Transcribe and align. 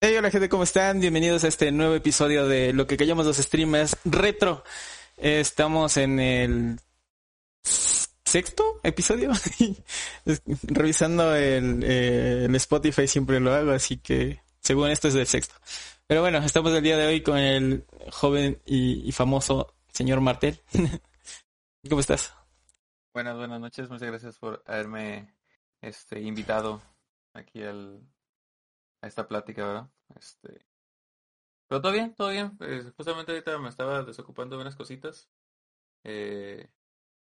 Hey, 0.00 0.14
hola 0.16 0.30
gente, 0.30 0.48
¿cómo 0.48 0.62
están? 0.62 1.00
Bienvenidos 1.00 1.42
a 1.42 1.48
este 1.48 1.72
nuevo 1.72 1.92
episodio 1.92 2.46
de 2.46 2.72
lo 2.72 2.86
que 2.86 2.96
callamos 2.96 3.26
los 3.26 3.36
streamers 3.38 3.96
retro. 4.04 4.62
Estamos 5.16 5.96
en 5.96 6.20
el 6.20 6.80
sexto 7.64 8.78
episodio. 8.84 9.32
Revisando 10.62 11.34
el, 11.34 11.82
eh, 11.82 12.44
el 12.44 12.54
Spotify 12.54 13.08
siempre 13.08 13.40
lo 13.40 13.52
hago, 13.52 13.72
así 13.72 13.96
que 13.96 14.40
según 14.60 14.88
esto 14.90 15.08
es 15.08 15.14
del 15.14 15.26
sexto. 15.26 15.56
Pero 16.06 16.20
bueno, 16.20 16.38
estamos 16.38 16.72
el 16.74 16.82
día 16.84 16.96
de 16.96 17.06
hoy 17.08 17.20
con 17.20 17.38
el 17.38 17.84
joven 18.12 18.62
y, 18.66 19.04
y 19.04 19.10
famoso 19.10 19.74
señor 19.92 20.20
Martel. 20.20 20.60
¿Cómo 21.88 22.00
estás? 22.00 22.32
Buenas, 23.12 23.36
buenas 23.36 23.60
noches. 23.60 23.90
Muchas 23.90 24.06
gracias 24.06 24.38
por 24.38 24.62
haberme 24.64 25.34
este, 25.80 26.20
invitado 26.20 26.80
aquí 27.34 27.64
al, 27.64 28.00
a 29.00 29.06
esta 29.06 29.28
plática, 29.28 29.66
¿verdad? 29.66 29.90
Este, 30.16 30.66
pero 31.68 31.82
todo 31.82 31.92
bien, 31.92 32.14
todo 32.14 32.30
bien. 32.30 32.56
Eh, 32.60 32.92
justamente 32.96 33.32
ahorita 33.32 33.58
me 33.58 33.68
estaba 33.68 34.02
desocupando 34.02 34.56
de 34.56 34.62
unas 34.62 34.76
cositas. 34.76 35.30
Eh, 36.04 36.70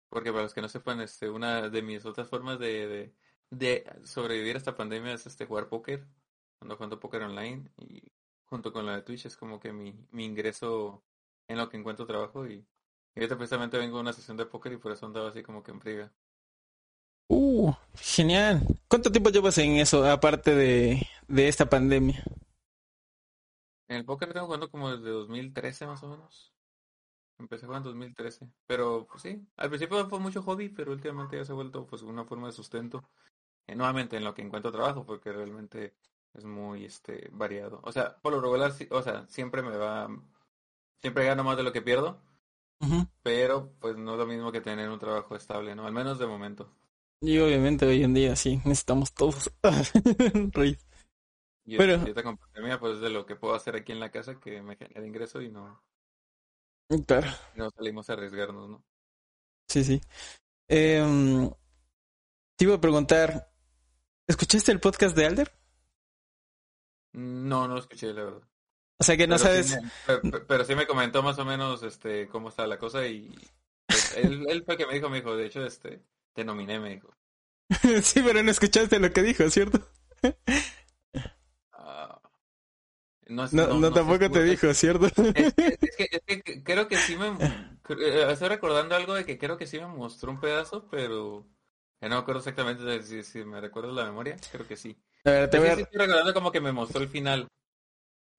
porque 0.09 0.33
para 0.33 0.45
los 0.45 0.55
que 0.55 0.63
no 0.63 0.69
sepan, 0.69 1.01
este, 1.01 1.31
una 1.31 1.69
de 1.71 1.83
mis 1.83 2.05
otras 2.07 2.29
formas 2.29 2.59
de, 2.59 3.15
de, 3.51 3.99
sobrevivir 4.05 4.57
a 4.57 4.59
esta 4.59 4.77
pandemia 4.77 5.15
es 5.15 5.27
este 5.27 5.47
jugar 5.47 5.69
póker. 5.69 6.07
Ando 6.61 6.77
jugando 6.77 7.01
póker 7.01 7.23
online 7.23 7.71
y 7.79 8.03
junto 8.47 8.73
con 8.73 8.87
la 8.87 8.97
de 8.97 9.03
Twitch 9.03 9.27
es 9.27 9.37
como 9.37 9.61
que 9.61 9.73
mi, 9.73 9.95
mi 10.13 10.25
ingreso 10.25 11.05
en 11.49 11.59
lo 11.59 11.69
que 11.69 11.77
encuentro 11.79 12.07
trabajo 12.07 12.47
y, 12.47 12.67
y 13.15 13.21
ahorita 13.21 13.37
precisamente 13.37 13.79
vengo 13.79 13.99
a 13.99 14.01
una 14.01 14.13
sesión 14.13 14.37
de 14.37 14.47
póker 14.47 14.73
y 14.73 14.79
por 14.79 14.93
eso 14.93 15.07
andaba 15.07 15.31
así 15.31 15.43
como 15.43 15.63
que 15.63 15.73
en 15.73 15.81
friga. 15.81 16.13
Uh, 17.29 17.73
genial. 17.97 18.63
¿Cuánto 18.89 19.11
tiempo 19.11 19.31
llevas 19.31 19.59
en 19.59 19.73
eso, 19.77 20.05
aparte 20.09 20.55
de, 20.55 21.07
de 21.29 21.49
esta 21.49 21.69
pandemia? 21.69 22.25
En 23.89 23.97
el 23.97 24.05
póker 24.05 24.33
tengo 24.33 24.47
jugando 24.47 24.71
como 24.71 24.91
desde 24.91 25.11
2013 25.11 25.87
más 25.87 26.03
o 26.03 26.09
menos. 26.09 26.53
Empecé 27.39 27.67
jugando 27.67 27.91
en 27.91 27.95
2013. 27.95 28.49
Pero 28.67 29.07
pues 29.11 29.23
sí, 29.23 29.47
al 29.57 29.71
principio 29.71 30.09
fue 30.09 30.21
mucho 30.21 30.43
hobby, 30.43 30.69
pero 30.71 30.93
últimamente 30.93 31.37
ya 31.37 31.45
se 31.45 31.53
ha 31.53 31.57
vuelto 31.57 31.87
pues 31.87 32.03
una 32.03 32.25
forma 32.27 32.49
de 32.49 32.53
sustento. 32.55 33.09
Eh, 33.67 33.77
nuevamente 33.77 34.17
en 34.19 34.25
lo 34.25 34.35
que 34.35 34.43
encuentro 34.43 34.73
trabajo, 34.73 35.07
porque 35.07 35.33
realmente 35.33 35.95
es 36.35 36.45
muy 36.45 36.85
este 36.87 37.29
variado. 37.33 37.81
O 37.85 37.93
sea, 37.93 38.19
por 38.21 38.33
lo 38.35 38.41
regular, 38.43 38.73
sí- 38.73 38.89
o 38.91 39.03
sea, 39.03 39.27
siempre 39.29 39.63
me 39.63 39.77
va, 39.77 40.09
siempre 41.03 41.27
gano 41.27 41.45
más 41.45 41.57
de 41.59 41.65
lo 41.65 41.73
que 41.73 41.83
pierdo, 41.83 42.21
pero 43.23 43.73
pues 43.81 43.97
no 43.97 44.13
es 44.13 44.19
lo 44.19 44.27
mismo 44.27 44.53
que 44.53 44.61
tener 44.61 44.89
un 44.91 44.99
trabajo 44.99 45.37
estable, 45.37 45.75
¿no? 45.75 45.87
Al 45.87 45.93
menos 45.93 46.19
de 46.19 46.27
momento. 46.27 46.71
Y 47.21 47.39
obviamente 47.39 47.87
hoy 47.87 48.03
en 48.05 48.15
día 48.15 48.37
sí, 48.37 48.57
necesitamos 48.65 49.13
todos. 49.15 49.51
Reír. 50.53 50.79
Y 51.65 51.77
Pero- 51.77 51.97
ahorita 51.97 52.23
con 52.23 52.37
pandemia, 52.37 52.79
pues 52.79 52.95
es 52.97 53.01
de 53.01 53.11
lo 53.11 53.27
que 53.27 53.37
puedo 53.37 53.55
hacer 53.55 53.75
aquí 53.77 53.93
en 53.93 54.01
la 54.01 54.11
casa 54.11 54.39
que 54.39 54.63
me 54.63 54.77
genera 54.77 55.07
ingreso 55.07 55.41
y 55.43 55.51
no, 55.51 55.83
Claro, 57.07 57.27
no 57.57 57.69
salimos 57.71 58.09
a 58.09 58.13
arriesgarnos, 58.13 58.69
¿no? 58.71 58.85
sí, 59.69 59.83
sí. 59.83 60.01
Em, 60.69 61.51
te 62.57 62.65
iba 62.65 62.77
a 62.77 62.81
preguntar, 62.81 63.51
¿escuchaste 64.29 64.71
el 64.71 64.79
podcast 64.79 65.17
de 65.17 65.27
Alder? 65.27 65.53
No, 67.15 67.67
no 67.67 67.75
lo 67.75 67.81
escuché, 67.81 68.13
la 68.13 68.25
verdad. 68.25 68.43
O 69.01 69.05
sea 69.05 69.17
que 69.17 69.27
no 69.27 69.37
Pero 69.37 69.63
sí 69.63 69.69
sabes... 69.71 69.83
me- 69.83 69.91
pe- 70.07 70.31
pe- 70.31 70.41
pero, 70.47 70.65
sí 70.65 70.75
me 70.77 70.87
comentó 70.87 71.23
más 71.23 71.39
o 71.39 71.45
menos 71.45 71.83
este 71.83 72.29
cómo 72.29 72.49
está 72.51 72.67
la 72.67 72.79
cosa 72.79 73.07
y 73.09 73.35
pues, 73.87 74.17
él, 74.17 74.45
él 74.49 74.63
fue 74.65 74.75
el 74.75 74.79
que 74.79 74.87
me 74.87 74.95
dijo, 74.95 75.09
me 75.11 75.17
dijo, 75.17 75.37
de 75.37 75.47
hecho, 75.47 75.67
este, 75.67 76.05
te 76.37 76.45
nominé, 76.45 76.79
me 76.79 76.91
dijo. 76.91 77.17
sí, 78.03 78.23
pero 78.23 78.43
no 78.43 78.51
escuchaste 78.51 78.99
lo 78.99 79.13
que 79.13 79.23
dijo, 79.23 79.49
¿cierto? 79.51 79.81
Ah, 81.73 82.21
no, 83.29 83.47
No, 83.51 83.73
no, 83.75 83.93
tampoco 83.93 84.31
te 84.31 84.43
dijo, 84.45 84.73
¿cierto? 84.75 85.09
Es 85.35 85.55
es 85.67 85.97
que- 85.97 86.09
es 86.27 86.43
que 86.45 86.63
creo 86.65 86.89
que 86.89 86.99
sí 86.99 87.17
me... 87.17 87.29
eh, 87.29 88.27
Estoy 88.33 88.49
recordando 88.49 88.95
algo 88.97 89.15
de 89.15 89.25
que 89.27 89.39
creo 89.39 89.59
que 89.59 89.67
sí 89.67 89.79
me 89.81 89.87
mostró 89.89 90.31
un 90.33 90.41
pedazo, 90.41 90.89
pero... 90.91 91.47
no 92.01 92.09
me 92.11 92.17
acuerdo 92.17 92.41
exactamente 92.41 93.03
si, 93.03 93.23
si 93.23 93.45
me 93.45 93.61
recuerdo 93.61 93.93
la 93.93 94.05
memoria, 94.07 94.43
creo 94.49 94.67
que 94.67 94.77
sí. 94.77 94.99
A 95.25 95.31
ver, 95.31 95.51
te 95.51 95.59
Sí, 95.59 95.61
voy 95.61 95.69
a- 95.69 95.75
sí 95.75 95.83
estoy 95.83 95.99
recordando 96.01 96.35
como 96.35 96.53
que 96.53 96.61
me 96.61 96.73
mostró 96.73 97.03
el 97.03 97.09
final, 97.09 97.49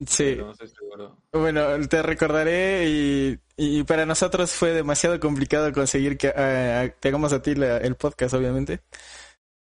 Sí, 0.06 0.34
pero 0.35 0.46
no 0.47 0.52
estoy 0.52 0.68
seguro. 0.69 1.18
bueno, 1.31 1.88
te 1.88 2.02
recordaré 2.03 2.88
y, 2.88 3.40
y 3.58 3.84
para 3.84 4.06
nosotros 4.06 4.52
fue 4.52 4.72
demasiado 4.72 5.19
complicado 5.19 5.72
conseguir 5.74 6.18
que 6.18 6.30
te 7.00 7.08
hagamos 7.08 7.34
a 7.34 7.41
ti 7.41 7.56
la- 7.56 7.78
el 7.78 7.96
podcast, 7.96 8.34
obviamente. 8.35 8.81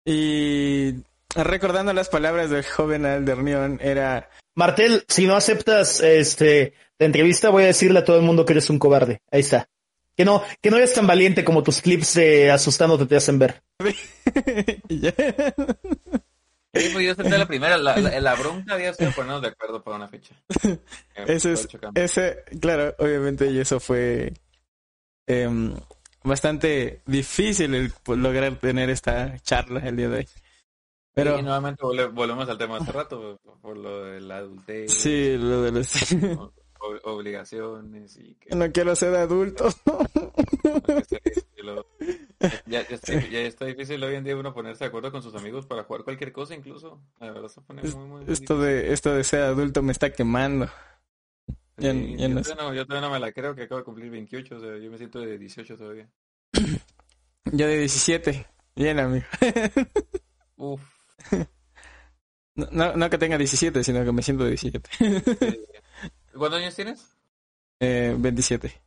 Y 0.03 0.94
recordando 1.35 1.94
las 1.94 2.09
palabras 2.09 2.50
del 2.50 2.66
joven 2.66 3.06
Aldernion, 3.06 3.79
era... 3.81 4.29
Martel, 4.56 5.03
si 5.07 5.25
no 5.28 5.35
aceptas 5.35 6.01
este 6.01 6.73
la 6.97 7.06
entrevista, 7.07 7.50
voy 7.50 7.63
a 7.63 7.67
decirle 7.67 8.00
a 8.00 8.06
todo 8.06 8.17
el 8.17 8.23
mundo 8.23 8.46
que 8.46 8.53
eres 8.53 8.69
un 8.69 8.79
cobarde. 8.79 9.22
Ahí 9.31 9.41
está. 9.41 9.67
Que 10.16 10.23
no, 10.23 10.44
que 10.62 10.72
no 10.72 10.78
eres 10.78 10.94
tan 10.94 11.07
valiente 11.07 11.44
como 11.44 11.62
tus 11.63 11.81
clips 11.81 12.13
de 12.13 12.52
asustándote 12.52 13.06
te 13.06 13.17
hacen 13.17 13.38
ver. 13.40 13.62
Sí, 16.75 16.90
pues 16.91 17.06
yo 17.06 17.12
acepté 17.13 17.38
la 17.38 17.47
primera, 17.47 17.78
la, 17.78 17.97
la, 17.97 18.19
la 18.19 18.36
bronca 18.36 18.74
había 18.74 18.94
sido 18.94 19.12
ponernos 19.12 19.41
de 19.41 19.47
acuerdo 19.47 19.81
para 19.81 19.96
una 19.97 20.08
fecha. 20.08 20.36
Ese 21.16 21.53
es, 21.53 21.68
ese, 21.96 22.44
claro, 22.59 22.94
obviamente, 23.00 23.50
y 23.50 23.59
eso 23.59 23.80
fue 23.80 24.34
em, 25.25 25.74
bastante 26.24 27.02
difícil 27.06 27.74
el 27.75 27.94
lograr 28.08 28.56
tener 28.58 28.90
esta 28.90 29.40
charla 29.40 29.80
el 29.88 29.96
día 29.96 30.09
de 30.09 30.18
hoy. 30.18 30.28
Pero 31.14 31.40
Y 31.40 31.44
nuevamente 31.44 31.81
volvemos 31.81 32.50
al 32.50 32.58
tema 32.58 32.75
de 32.75 32.84
hace 32.84 32.91
rato, 32.91 33.40
por, 33.41 33.59
por 33.62 33.78
lo 33.78 34.03
de 34.03 34.19
la 34.19 34.38
adultez, 34.38 34.91
sí, 34.91 35.38
lo 35.38 35.62
de 35.62 35.72
los... 35.72 35.94
obligaciones 37.03 38.18
y 38.18 38.36
que... 38.36 38.56
no 38.56 38.72
quiero 38.72 38.96
ser 38.96 39.16
adulto. 39.16 39.69
ya, 42.66 42.88
ya, 42.88 42.96
está, 42.96 43.13
ya 43.28 43.40
está 43.40 43.66
difícil 43.66 44.03
hoy 44.03 44.16
en 44.16 44.24
día 44.24 44.36
uno 44.36 44.53
ponerse 44.53 44.84
de 44.84 44.90
acuerdo 44.90 45.12
con 45.12 45.24
sus 45.24 45.35
amigos 45.35 45.66
para 45.66 45.84
jugar 45.84 46.03
cualquier 46.03 46.31
cosa 46.31 46.53
incluso. 46.56 47.02
La 47.19 47.31
verdad 47.31 47.50
se 47.50 47.62
pone 47.62 47.81
muy, 47.84 48.06
muy, 48.06 48.24
Esto 48.28 48.59
de, 48.59 48.94
esto 48.94 49.14
de 49.14 49.24
ser 49.24 49.41
adulto 49.41 49.81
me 49.81 49.91
está 49.91 50.12
quemando. 50.12 50.69
Sí, 51.78 52.16
ya 52.18 52.28
no 52.30 52.38
yo, 52.38 52.44
sé. 52.44 52.52
todavía 52.52 52.56
no, 52.56 52.74
yo 52.74 52.85
todavía 52.85 53.08
no 53.08 53.14
me 53.14 53.19
la 53.19 53.31
creo 53.31 53.56
que 53.56 53.64
acabo 53.64 53.80
de 53.80 53.85
cumplir 53.85 54.09
28, 54.12 54.56
o 54.56 54.59
sea, 54.59 54.78
yo 54.78 54.91
me 54.91 54.97
siento 54.97 55.19
de 55.19 55.38
18 55.38 55.78
todavía. 55.78 56.09
Yo 57.52 57.68
de 57.68 57.78
17. 57.78 58.47
Bien, 58.75 59.00
amigo. 59.00 59.25
Uf. 60.56 60.81
No, 62.56 62.68
no, 62.72 62.96
no 62.96 63.09
que 63.09 63.18
tenga 63.18 63.38
17, 63.38 63.84
sino 63.84 64.03
que 64.03 64.12
me 64.12 64.24
siento 64.24 64.46
de 64.46 64.50
17. 64.52 64.90
eh, 65.02 65.59
¿Cuántos 66.38 66.59
años 66.62 66.75
tienes? 66.75 67.06
Eh, 67.79 68.16
27. 68.18 68.81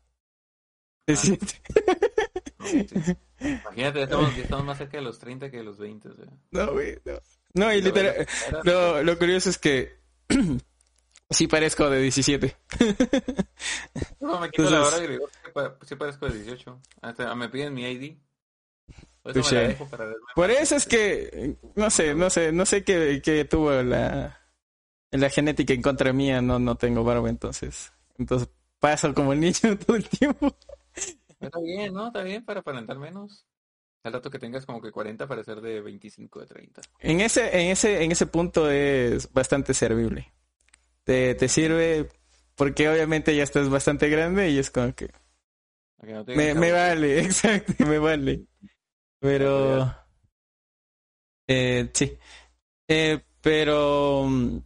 17. 1.06 1.46
No, 2.58 2.66
sí. 2.66 2.88
Imagínate, 3.40 4.02
estamos, 4.02 4.36
estamos 4.36 4.64
más 4.66 4.78
cerca 4.78 4.96
de 4.98 5.02
los 5.02 5.18
30 5.18 5.50
que 5.50 5.58
de 5.58 5.62
los 5.64 5.78
20, 5.78 6.08
o 6.08 6.14
sea. 6.14 6.24
No, 6.50 6.72
güey, 6.72 6.98
no. 7.04 7.12
No, 7.54 7.72
y 7.72 7.80
literal, 7.80 8.26
Lo, 8.64 9.02
lo 9.02 9.18
curioso 9.18 9.48
es 9.48 9.58
que 9.58 9.98
sí 11.30 11.46
parezco 11.46 11.88
de 11.88 12.02
17. 12.02 12.56
No, 14.20 14.38
me 14.40 14.50
quito 14.50 14.68
la 14.68 14.82
hora 14.86 15.02
y 15.02 15.06
digo, 15.08 15.28
sí 15.28 15.50
pa- 15.54 15.76
sí 15.82 15.94
parezco 15.96 16.28
de 16.28 16.42
18. 16.42 16.80
Hasta 17.00 17.34
me 17.34 17.48
piden 17.48 17.72
mi 17.74 17.84
ID. 17.86 18.16
Por 19.22 19.32
eso 19.32 19.38
me 19.38 19.42
Touché. 19.42 19.54
la 19.62 19.68
dejo 19.68 19.86
para 19.88 20.04
verme 20.04 20.20
Por 20.34 20.50
eso 20.50 20.76
es 20.76 20.86
que, 20.86 21.56
no 21.74 21.90
sé, 21.90 22.14
no 22.14 22.30
sé, 22.30 22.52
no 22.52 22.66
sé 22.66 22.84
qué, 22.84 23.20
qué 23.24 23.44
tuvo 23.44 23.72
la, 23.82 24.40
la 25.10 25.30
genética 25.30 25.72
en 25.72 25.82
contra 25.82 26.12
mía, 26.12 26.40
no, 26.42 26.58
no 26.58 26.76
tengo 26.76 27.04
barba, 27.04 27.28
entonces, 27.28 27.92
entonces 28.18 28.48
paso 28.78 29.14
como 29.14 29.34
niño 29.34 29.78
todo 29.86 29.96
el 29.96 30.08
tiempo. 30.08 30.54
Está 31.40 31.60
bien, 31.60 31.92
¿no? 31.94 32.08
Está 32.08 32.22
bien 32.22 32.44
para 32.44 32.60
aparentar 32.60 32.98
menos. 32.98 33.46
Al 34.04 34.12
rato 34.12 34.30
que 34.30 34.38
tengas 34.38 34.64
como 34.64 34.80
que 34.80 34.92
40 34.92 35.26
para 35.26 35.42
ser 35.42 35.60
de 35.60 35.80
25, 35.80 36.40
de 36.40 36.46
30. 36.46 36.82
En 37.00 37.20
ese, 37.20 37.60
en 37.60 37.70
ese, 37.70 38.02
en 38.02 38.12
ese 38.12 38.26
punto 38.26 38.70
es 38.70 39.32
bastante 39.32 39.74
servible. 39.74 40.32
Te, 41.04 41.34
te 41.34 41.48
sirve 41.48 42.08
porque 42.54 42.88
obviamente 42.88 43.34
ya 43.34 43.42
estás 43.42 43.68
bastante 43.68 44.08
grande 44.08 44.50
y 44.50 44.58
es 44.58 44.70
como 44.70 44.94
que 44.94 45.10
no 46.02 46.24
me, 46.26 46.54
me 46.54 46.72
vale, 46.72 47.20
exacto, 47.24 47.84
me 47.84 47.98
vale. 47.98 48.44
Pero 49.18 49.92
eh, 51.46 51.90
sí. 51.92 52.16
Eh, 52.86 53.20
pero 53.40 54.24
mm, 54.26 54.58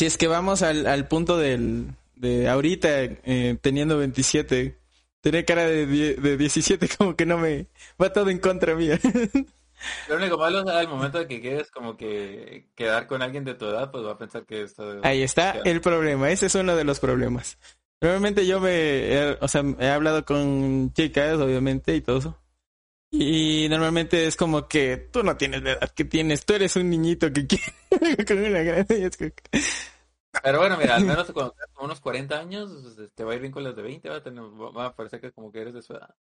si 0.00 0.06
es 0.06 0.16
que 0.16 0.28
vamos 0.28 0.62
al, 0.62 0.86
al 0.86 1.08
punto 1.08 1.36
del 1.36 1.88
de 2.16 2.48
ahorita 2.48 3.02
eh, 3.02 3.58
teniendo 3.60 3.98
27, 3.98 4.78
tener 5.20 5.44
cara 5.44 5.66
de, 5.66 5.84
de 5.84 6.36
17 6.38 6.88
como 6.98 7.14
que 7.16 7.26
no 7.26 7.36
me 7.36 7.66
va 8.00 8.10
todo 8.10 8.30
en 8.30 8.38
contra 8.38 8.74
mía. 8.74 8.98
Lo 10.08 10.16
único 10.16 10.38
malo 10.38 10.60
es 10.60 10.68
al 10.68 10.88
momento 10.88 11.18
de 11.18 11.26
que 11.26 11.42
quieres 11.42 11.70
como 11.70 11.98
que 11.98 12.70
quedar 12.74 13.06
con 13.06 13.20
alguien 13.20 13.44
de 13.44 13.52
tu 13.52 13.66
edad, 13.66 13.90
pues 13.90 14.02
va 14.02 14.12
a 14.12 14.18
pensar 14.18 14.46
que 14.46 14.62
está... 14.62 14.84
Ahí 15.02 15.20
está 15.22 15.50
el 15.66 15.82
problema, 15.82 16.30
ese 16.30 16.46
es 16.46 16.54
uno 16.54 16.74
de 16.76 16.84
los 16.84 16.98
problemas. 16.98 17.58
Normalmente 18.00 18.46
yo 18.46 18.58
me, 18.58 18.70
he- 19.12 19.36
o 19.38 19.48
sea, 19.48 19.62
he 19.78 19.88
hablado 19.90 20.24
con 20.24 20.94
chicas, 20.94 21.34
obviamente, 21.38 21.94
y 21.94 22.00
todo 22.00 22.20
eso. 22.20 22.38
Y 23.12 23.66
normalmente 23.68 24.26
es 24.26 24.36
como 24.36 24.68
que 24.68 25.08
tú 25.10 25.24
no 25.24 25.36
tienes 25.36 25.62
la 25.62 25.72
edad 25.72 25.90
que 25.90 26.04
tienes, 26.04 26.46
tú 26.46 26.54
eres 26.54 26.76
un 26.76 26.88
niñito 26.88 27.32
que 27.32 27.46
quiere 27.46 27.74
con 28.26 28.38
una 28.38 28.62
grande. 28.62 29.10
Pero 30.42 30.58
bueno, 30.58 30.76
mira, 30.76 30.94
al 30.94 31.04
menos 31.04 31.30
cuando 31.32 31.52
tengas 31.52 31.70
unos 31.80 32.00
40 32.00 32.38
años, 32.38 32.70
pues, 32.96 33.12
te 33.12 33.24
va 33.24 33.32
a 33.32 33.34
ir 33.34 33.40
bien 33.40 33.52
con 33.52 33.64
las 33.64 33.74
de 33.74 33.82
20, 33.82 34.08
va 34.08 34.16
a, 34.16 34.22
tener, 34.22 34.44
va 34.44 34.86
a 34.86 34.94
parecer 34.94 35.20
que 35.20 35.32
como 35.32 35.50
que 35.50 35.60
eres 35.60 35.74
de 35.74 35.82
su 35.82 35.92
edad. 35.92 36.14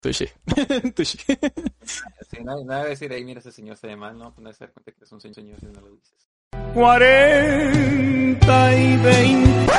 Tushi. 0.00 0.26
Tushi. 0.94 1.18
Sí, 1.18 2.38
nada, 2.42 2.64
nada 2.64 2.84
de 2.84 2.90
decir, 2.90 3.12
ahí 3.12 3.24
mira, 3.24 3.40
ese 3.40 3.52
señor 3.52 3.76
se 3.76 3.86
ve 3.86 3.96
mal, 3.96 4.18
no, 4.18 4.32
pues 4.32 4.42
no 4.42 4.52
se 4.52 4.66
da 4.66 4.72
cuenta 4.72 4.92
que 4.92 5.04
es 5.04 5.12
un 5.12 5.20
señor 5.20 5.60
si 5.60 5.66
no 5.66 5.80
lo 5.80 5.90
dices. 5.90 6.28
40 6.74 8.76
y 8.76 8.96
20. 8.96 9.72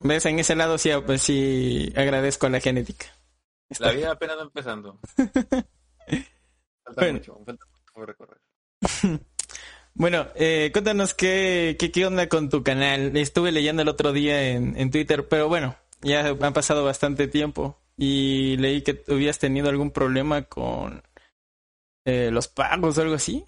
¿Ves? 0.00 0.26
En 0.26 0.38
ese 0.38 0.56
lado 0.56 0.78
sí, 0.78 0.90
pues 1.04 1.22
sí 1.22 1.92
agradezco 1.96 2.46
a 2.46 2.50
la 2.50 2.60
genética. 2.60 3.06
La 3.78 3.92
vida 3.92 4.10
apenas 4.12 4.38
va 4.38 4.42
empezando. 4.42 4.98
Falta 5.16 5.66
Bueno. 6.96 7.12
mucho, 7.18 7.34
falta 7.46 7.66
mucho 7.66 7.92
por 7.94 8.06
recorrer. 8.08 8.38
Bueno, 9.92 10.28
eh, 10.36 10.70
cuéntanos 10.72 11.14
qué, 11.14 11.76
qué, 11.78 11.90
qué 11.90 12.06
onda 12.06 12.28
con 12.28 12.48
tu 12.48 12.62
canal. 12.62 13.14
Estuve 13.16 13.50
leyendo 13.50 13.82
el 13.82 13.88
otro 13.88 14.12
día 14.12 14.50
en, 14.50 14.76
en 14.78 14.90
Twitter, 14.90 15.26
pero 15.28 15.48
bueno, 15.48 15.76
ya 16.00 16.28
ha 16.28 16.52
pasado 16.52 16.84
bastante 16.84 17.26
tiempo 17.26 17.76
y 17.96 18.56
leí 18.58 18.82
que 18.82 19.02
habías 19.08 19.40
tenido 19.40 19.68
algún 19.68 19.90
problema 19.90 20.42
con 20.44 21.02
eh, 22.06 22.30
los 22.30 22.46
pagos 22.46 22.96
o 22.96 23.02
algo 23.02 23.14
así. 23.16 23.44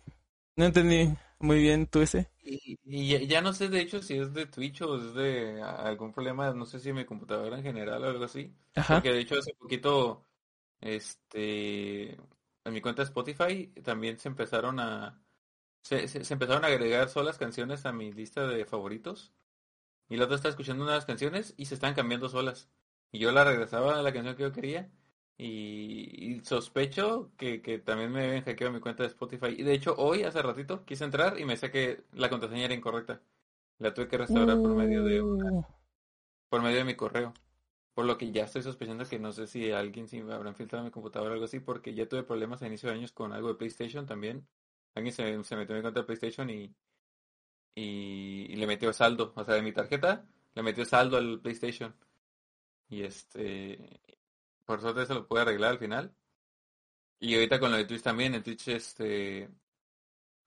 No 0.56 0.64
entendí 0.66 1.14
muy 1.42 1.58
bien 1.60 1.86
tú 1.86 2.00
ese. 2.00 2.30
Y, 2.44 2.78
y 2.84 3.08
ya, 3.08 3.20
ya 3.20 3.40
no 3.40 3.52
sé 3.52 3.68
de 3.68 3.80
hecho 3.80 4.02
si 4.02 4.16
es 4.18 4.32
de 4.34 4.46
Twitch 4.46 4.82
o 4.82 4.96
es 4.96 5.14
de 5.14 5.62
algún 5.62 6.12
problema, 6.12 6.52
no 6.52 6.66
sé 6.66 6.80
si 6.80 6.92
mi 6.92 7.04
computadora 7.04 7.56
en 7.58 7.62
general 7.62 8.02
o 8.04 8.08
algo 8.08 8.24
así. 8.24 8.52
Ajá. 8.74 8.94
Porque 8.94 9.12
de 9.12 9.20
hecho 9.20 9.36
hace 9.38 9.54
poquito, 9.54 10.26
este, 10.80 12.12
en 12.14 12.72
mi 12.72 12.80
cuenta 12.80 13.02
de 13.02 13.06
Spotify 13.08 13.68
también 13.84 14.18
se 14.18 14.28
empezaron 14.28 14.80
a, 14.80 15.22
se, 15.82 16.08
se, 16.08 16.24
se 16.24 16.34
empezaron 16.34 16.64
a 16.64 16.68
agregar 16.68 17.08
solas 17.10 17.38
canciones 17.38 17.86
a 17.86 17.92
mi 17.92 18.12
lista 18.12 18.46
de 18.46 18.64
favoritos. 18.66 19.32
Y 20.08 20.16
la 20.16 20.24
otra 20.24 20.36
estaba 20.36 20.50
escuchando 20.50 20.84
unas 20.84 21.06
canciones 21.06 21.54
y 21.56 21.66
se 21.66 21.74
estaban 21.74 21.94
cambiando 21.96 22.28
solas. 22.28 22.70
Y 23.12 23.18
yo 23.20 23.32
la 23.32 23.44
regresaba 23.44 23.98
a 23.98 24.02
la 24.02 24.12
canción 24.12 24.36
que 24.36 24.42
yo 24.44 24.52
quería. 24.52 24.90
Y, 25.44 26.36
y 26.36 26.40
sospecho 26.44 27.32
que, 27.36 27.60
que 27.62 27.78
también 27.80 28.12
me 28.12 28.24
habían 28.26 28.44
hackeado 28.44 28.72
mi 28.72 28.80
cuenta 28.80 29.02
de 29.02 29.08
Spotify. 29.08 29.48
Y 29.58 29.64
de 29.64 29.74
hecho 29.74 29.94
hoy, 29.98 30.22
hace 30.22 30.40
ratito, 30.40 30.84
quise 30.84 31.04
entrar 31.04 31.38
y 31.40 31.44
me 31.44 31.54
decía 31.54 31.72
que 31.72 32.04
la 32.12 32.30
contraseña 32.30 32.66
era 32.66 32.74
incorrecta. 32.74 33.20
La 33.78 33.92
tuve 33.92 34.06
que 34.08 34.18
restaurar 34.18 34.62
por 34.62 34.74
medio 34.74 35.02
de 35.04 35.20
una, 35.20 35.50
Uh, 35.50 35.64
por 36.48 36.62
medio 36.62 36.78
de 36.78 36.84
mi 36.84 36.94
correo. 36.94 37.34
Por 37.94 38.04
lo 38.06 38.16
que 38.18 38.30
ya 38.32 38.44
estoy 38.44 38.62
sospechando 38.62 39.04
que 39.06 39.18
no 39.18 39.32
sé 39.32 39.46
si 39.46 39.72
alguien 39.72 40.06
si 40.08 40.22
me 40.22 40.34
habrán 40.34 40.54
filtrado 40.54 40.84
mi 40.84 40.90
computadora 40.92 41.32
o 41.32 41.34
algo 41.34 41.46
así, 41.46 41.60
porque 41.60 41.94
ya 41.94 42.08
tuve 42.08 42.22
problemas 42.22 42.62
a 42.62 42.66
inicio 42.68 42.88
de 42.88 42.96
años 42.96 43.12
con 43.12 43.32
algo 43.32 43.48
de 43.48 43.54
PlayStation 43.56 44.06
también. 44.06 44.46
Alguien 44.94 45.12
se, 45.14 45.44
se 45.44 45.56
metió 45.56 45.74
en 45.74 45.80
mi 45.80 45.82
cuenta 45.82 46.00
de 46.00 46.06
PlayStation 46.06 46.50
y, 46.50 46.74
y, 47.74 48.46
y 48.52 48.56
le 48.56 48.66
metió 48.66 48.92
saldo. 48.92 49.32
O 49.36 49.44
sea, 49.44 49.54
de 49.54 49.62
mi 49.62 49.72
tarjeta 49.72 50.24
le 50.54 50.62
metió 50.62 50.84
saldo 50.84 51.16
al 51.16 51.40
PlayStation. 51.40 51.94
Y 52.88 53.02
este, 53.02 54.00
por 54.64 54.80
suerte 54.80 55.02
eso 55.02 55.14
lo 55.14 55.26
pude 55.26 55.42
arreglar 55.42 55.72
al 55.72 55.78
final. 55.78 56.14
Y 57.20 57.34
ahorita 57.34 57.60
con 57.60 57.70
lo 57.70 57.76
de 57.76 57.84
Twitch 57.84 58.02
también, 58.02 58.34
en 58.34 58.42
Twitch 58.42 58.68
este, 58.68 59.48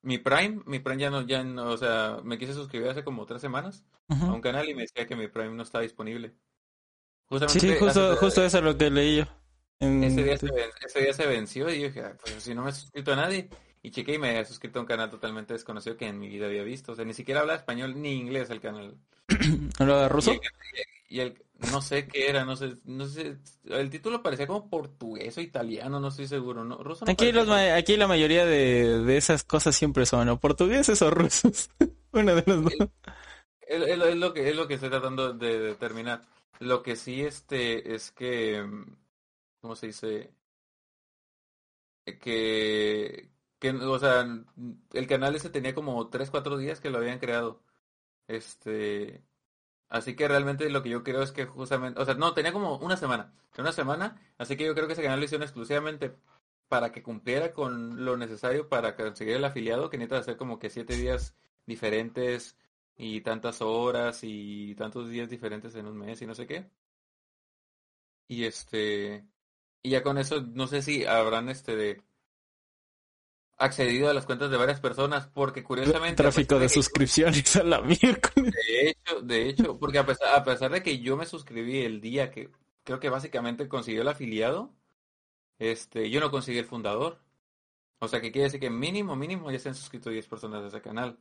mi 0.02 0.18
Prime, 0.18 0.62
mi 0.66 0.80
Prime 0.80 1.02
ya 1.02 1.10
no, 1.10 1.22
ya 1.22 1.44
no, 1.44 1.70
o 1.72 1.78
sea, 1.78 2.20
me 2.24 2.38
quise 2.38 2.54
suscribir 2.54 2.90
hace 2.90 3.04
como 3.04 3.26
tres 3.26 3.42
semanas 3.42 3.86
a 4.10 4.34
un 4.34 4.42
canal 4.42 4.68
y 4.70 4.76
me 4.76 4.82
decía 4.84 5.06
que 5.08 5.16
mi 5.16 5.28
Prime 5.28 5.52
no 5.56 5.64
estaba 5.64 5.84
disponible. 5.84 6.30
Sí, 6.30 6.36
Justamente 7.30 7.80
justo, 7.80 8.12
hace- 8.12 8.20
justo 8.20 8.44
eso 8.46 8.58
es 8.60 8.64
lo 8.64 8.78
que 8.78 8.90
leí 8.90 9.18
yo. 9.18 9.24
En 9.80 10.04
ese 10.04 10.24
día, 10.24 10.38
se, 10.38 10.48
ese 10.86 11.02
día 11.02 11.14
se 11.14 11.26
venció 11.26 11.70
y 11.70 11.82
yo 11.82 11.88
dije, 11.88 12.02
"Ah, 12.02 12.18
pues 12.22 12.44
si 12.44 12.54
no 12.54 12.64
me 12.64 12.70
he 12.70 12.74
suscrito 12.74 13.14
a 13.14 13.16
nadie. 13.18 13.50
Y 13.82 13.92
chequé 13.92 14.14
y 14.16 14.18
me 14.18 14.30
había 14.30 14.46
suscrito 14.46 14.80
a 14.80 14.82
un 14.82 14.88
canal 14.88 15.12
totalmente 15.12 15.54
desconocido 15.54 15.96
que 15.98 16.08
en 16.08 16.20
mi 16.20 16.28
vida 16.28 16.48
había 16.48 16.64
visto. 16.64 16.92
O 16.94 16.96
sea, 16.96 17.06
ni 17.06 17.14
siquiera 17.14 17.42
habla 17.42 17.56
español 17.56 18.02
ni 18.02 18.14
inglés 18.14 18.50
el 18.50 18.60
canal. 18.62 18.98
¿Hablaba 19.80 20.08
ruso? 20.10 20.34
Y 20.34 20.40
y 21.16 21.22
el- 21.22 21.42
no 21.72 21.82
sé 21.82 22.08
qué 22.08 22.30
era, 22.30 22.44
no 22.44 22.58
sé, 22.58 22.76
no 22.84 23.06
sé, 23.06 23.38
el 23.64 23.90
título 23.90 24.22
parecía 24.22 24.46
como 24.48 24.70
portugués 24.70 25.38
o 25.38 25.42
italiano, 25.42 26.02
no 26.02 26.10
estoy 26.10 26.28
seguro, 26.28 26.66
¿no? 26.66 26.84
Ruso 26.84 27.06
no 27.06 27.12
Aquí, 27.14 27.32
los, 27.32 27.48
aquí 27.50 27.96
la 27.96 28.08
mayoría 28.08 28.46
de, 28.46 29.00
de 29.00 29.16
esas 29.18 29.46
cosas 29.46 29.74
siempre 29.76 30.06
son 30.06 30.28
o 30.28 30.40
portugueses 30.40 31.02
o 31.02 31.10
rusos. 31.12 31.70
Uno 32.12 32.36
de 32.36 32.44
los 32.46 32.64
dos. 32.64 32.74
Es, 33.62 33.82
es 33.88 33.98
lo- 33.98 34.06
es 34.06 34.16
lo 34.18 34.34
que 34.34 34.50
es 34.50 34.56
lo 34.56 34.68
que 34.68 34.74
estoy 34.74 34.90
tratando 34.90 35.32
de 35.34 35.60
determinar. 35.60 36.22
Lo 36.60 36.84
que 36.84 36.98
sí 36.98 37.22
este 37.22 37.96
es 37.96 38.12
que 38.12 38.66
¿cómo 39.62 39.76
se 39.78 39.88
dice? 39.88 40.32
Que 42.22 43.30
que 43.60 43.70
o 43.72 44.00
sea, 44.00 44.28
el 44.94 45.08
canal 45.08 45.36
ese 45.36 45.50
tenía 45.50 45.74
como 45.74 46.10
3 46.10 46.30
4 46.30 46.58
días 46.58 46.80
que 46.80 46.90
lo 46.90 46.98
habían 47.00 47.20
creado. 47.20 47.62
Este, 48.28 49.24
así 49.96 50.16
que 50.16 50.28
realmente 50.28 50.70
lo 50.70 50.84
que 50.84 50.90
yo 50.90 51.04
creo 51.04 51.22
es 51.24 51.32
que 51.32 51.46
justamente, 51.46 52.02
o 52.02 52.06
sea, 52.06 52.16
no, 52.16 52.34
tenía 52.34 52.54
como 52.54 52.78
una 52.78 52.98
semana, 52.98 53.34
una 53.58 53.72
semana, 53.72 54.22
así 54.38 54.58
que 54.58 54.66
yo 54.66 54.74
creo 54.76 54.88
que 54.88 54.94
ese 54.94 55.04
canal 55.04 55.20
lo 55.20 55.26
hicieron 55.26 55.44
exclusivamente 55.44 56.16
para 56.68 56.92
que 56.92 57.04
cumpliera 57.04 57.54
con 57.54 58.06
lo 58.06 58.18
necesario 58.18 58.70
para 58.70 58.96
conseguir 58.96 59.36
el 59.38 59.46
afiliado, 59.46 59.90
que 59.90 59.98
necesita 59.98 60.20
hacer 60.20 60.38
como 60.38 60.60
que 60.60 60.70
siete 60.70 60.96
días 60.96 61.36
diferentes 61.66 62.58
y 62.98 63.22
tantas 63.22 63.62
horas 63.62 64.20
y 64.24 64.76
tantos 64.76 65.10
días 65.10 65.30
diferentes 65.30 65.76
en 65.76 65.88
un 65.88 65.98
mes 65.98 66.22
y 66.22 66.28
no 66.28 66.36
sé 66.36 66.48
qué. 66.48 66.70
Y 68.28 68.46
este, 68.46 69.26
y 69.84 69.92
ya 69.92 70.04
con 70.04 70.18
eso 70.18 70.42
no 70.42 70.68
sé 70.68 70.82
si 70.82 71.06
habrán 71.06 71.50
este 71.50 71.76
de 71.76 72.02
accedido 73.58 74.10
a 74.10 74.14
las 74.14 74.26
cuentas 74.26 74.52
de 74.52 74.58
varias 74.58 74.80
personas, 74.80 75.28
porque 75.28 75.64
curiosamente 75.64 76.22
Tráfico 76.22 76.60
de 76.60 76.70
suscripciones 76.70 77.56
a 77.56 77.64
la 77.64 77.82
miércoles. 77.82 78.54
de 78.54 78.90
hecho, 78.90 79.22
de 79.22 79.50
hecho, 79.50 79.80
porque 79.80 80.00
a 80.00 80.06
pesar, 80.06 80.36
a 80.36 80.44
pesar 80.44 80.72
de 80.72 80.84
que 80.84 81.00
yo 81.00 81.16
me 81.18 81.26
suscribí 81.26 81.82
el 81.82 82.02
día 82.02 82.32
que 82.32 82.50
creo 82.84 83.00
que 83.00 83.10
básicamente 83.10 83.68
consiguió 83.68 84.02
el 84.02 84.08
afiliado, 84.08 84.74
este, 85.60 86.10
yo 86.10 86.20
no 86.20 86.32
conseguí 86.32 86.58
el 86.60 86.66
fundador. 86.66 87.20
O 88.00 88.08
sea 88.08 88.22
que 88.22 88.32
quiere 88.32 88.46
decir 88.46 88.60
que 88.60 88.70
mínimo, 88.70 89.16
mínimo 89.16 89.52
ya 89.52 89.60
se 89.60 89.70
han 89.70 89.76
suscrito 89.76 90.10
10 90.10 90.28
personas 90.28 90.64
a 90.64 90.68
ese 90.68 90.82
canal. 90.82 91.18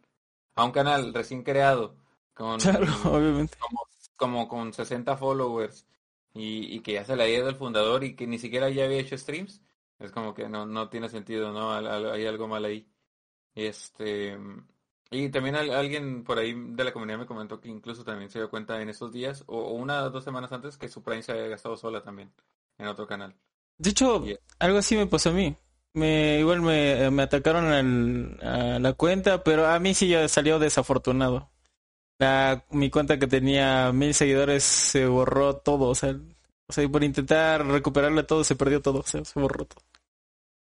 A 0.57 0.65
un 0.65 0.73
canal 0.73 1.15
recién 1.15 1.43
creado, 1.43 1.97
con 2.35 2.59
Claro, 2.59 2.87
obviamente. 3.05 3.57
como, 3.59 3.81
como 4.17 4.49
con 4.49 4.73
60 4.73 5.17
followers 5.17 5.87
y, 6.35 6.75
y 6.75 6.81
que 6.81 6.95
ya 6.95 7.05
se 7.05 7.17
le 7.17 7.23
ha 7.23 7.29
ido 7.29 7.49
el 7.49 7.57
fundador 7.57 8.03
y 8.05 8.17
que 8.17 8.27
ni 8.27 8.39
siquiera 8.39 8.69
ya 8.71 8.85
había 8.85 8.99
hecho 8.99 9.17
streams, 9.17 9.63
es 9.99 10.13
como 10.13 10.35
que 10.35 10.49
no, 10.49 10.67
no 10.67 10.89
tiene 10.89 11.09
sentido, 11.09 11.53
¿no? 11.53 11.73
Hay 11.75 12.27
algo 12.27 12.49
mal 12.49 12.65
ahí. 12.65 12.89
Este, 13.55 14.39
y 15.11 15.29
también 15.31 15.57
al- 15.57 15.71
alguien 15.73 16.25
por 16.25 16.39
ahí 16.39 16.55
de 16.55 16.85
la 16.85 16.93
comunidad 16.93 17.19
me 17.19 17.27
comentó 17.27 17.61
que 17.61 17.69
incluso 17.69 18.05
también 18.05 18.31
se 18.31 18.39
dio 18.41 18.51
cuenta 18.51 18.81
en 18.83 18.89
estos 18.91 19.13
días 19.13 19.45
o, 19.47 19.73
una 19.73 20.05
o 20.05 20.11
dos 20.11 20.25
semanas 20.25 20.53
antes 20.53 20.79
que 20.79 20.89
su 20.89 21.03
Prime 21.03 21.23
se 21.23 21.33
había 21.33 21.49
gastado 21.49 21.77
sola 21.77 22.03
también 22.03 22.33
en 22.79 22.89
otro 22.89 23.07
canal. 23.07 23.35
De 23.79 23.91
hecho, 23.91 24.25
algo 24.59 24.79
así 24.79 24.97
me 24.97 25.07
pasó 25.07 25.31
a 25.31 25.33
mí. 25.33 25.57
Me, 25.93 26.39
igual 26.41 26.61
me, 26.63 27.11
me 27.11 27.23
atacaron 27.23 27.67
al- 27.67 28.39
a 28.43 28.79
la 28.79 28.93
cuenta, 28.95 29.45
pero 29.45 29.67
a 29.67 29.79
mí 29.79 29.95
sí 29.95 30.09
ya 30.09 30.27
salió 30.29 30.59
desafortunado. 30.59 31.51
La, 32.19 32.65
mi 32.71 32.91
cuenta 32.91 33.19
que 33.19 33.27
tenía 33.29 33.93
mil 33.93 34.15
seguidores 34.15 34.65
se 34.65 35.07
borró 35.07 35.57
todo, 35.59 35.89
o 35.91 35.95
sea, 35.97 36.17
o 36.69 36.73
sea, 36.73 36.89
por 36.89 37.05
intentar 37.05 37.67
recuperarle 37.67 38.23
todo 38.23 38.45
se 38.45 38.57
perdió 38.57 38.81
todo, 38.81 39.01
o 39.01 39.07
sea, 39.07 39.25
se 39.25 39.39
borró 39.41 39.65
todo. 39.67 39.83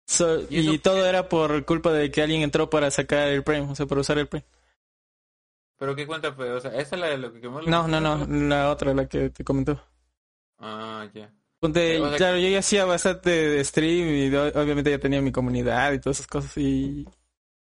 So- 0.06 0.40
¿Y 0.50 0.70
y 0.74 0.78
todo 0.78 1.06
era 1.06 1.28
por 1.28 1.64
culpa 1.64 1.92
de 1.92 2.10
que 2.10 2.22
alguien 2.22 2.42
entró 2.42 2.68
para 2.68 2.90
sacar 2.90 3.28
el 3.28 3.42
Prime, 3.42 3.70
o 3.70 3.74
sea, 3.74 3.86
para 3.86 4.00
usar 4.02 4.18
el 4.18 4.28
Prime. 4.28 4.44
Pero 5.78 5.96
qué 5.96 6.06
cuenta 6.06 6.32
fue, 6.32 6.50
o 6.52 6.60
sea, 6.60 6.70
esa 6.72 6.94
es 6.94 7.00
la 7.00 7.08
de 7.08 7.18
lo 7.18 7.32
que 7.32 7.40
quemó 7.40 7.60
la 7.60 7.70
No, 7.70 7.88
no, 7.88 8.00
no, 8.00 8.26
la 8.48 8.70
otra, 8.70 8.94
la 8.94 9.06
que 9.08 9.30
te 9.30 9.44
comentó. 9.44 9.82
Ah, 10.58 11.06
ya. 11.12 11.32
Ponte, 11.58 11.98
sea, 11.98 12.16
claro, 12.16 12.38
yo 12.38 12.48
ya 12.48 12.58
hacía 12.58 12.84
bastante 12.84 13.30
de 13.30 13.64
stream 13.64 14.08
y 14.08 14.34
obviamente 14.36 14.90
ya 14.90 14.98
tenía 14.98 15.22
mi 15.22 15.32
comunidad 15.32 15.92
y 15.94 15.98
todas 15.98 16.18
esas 16.18 16.26
cosas 16.26 16.56
y, 16.58 17.06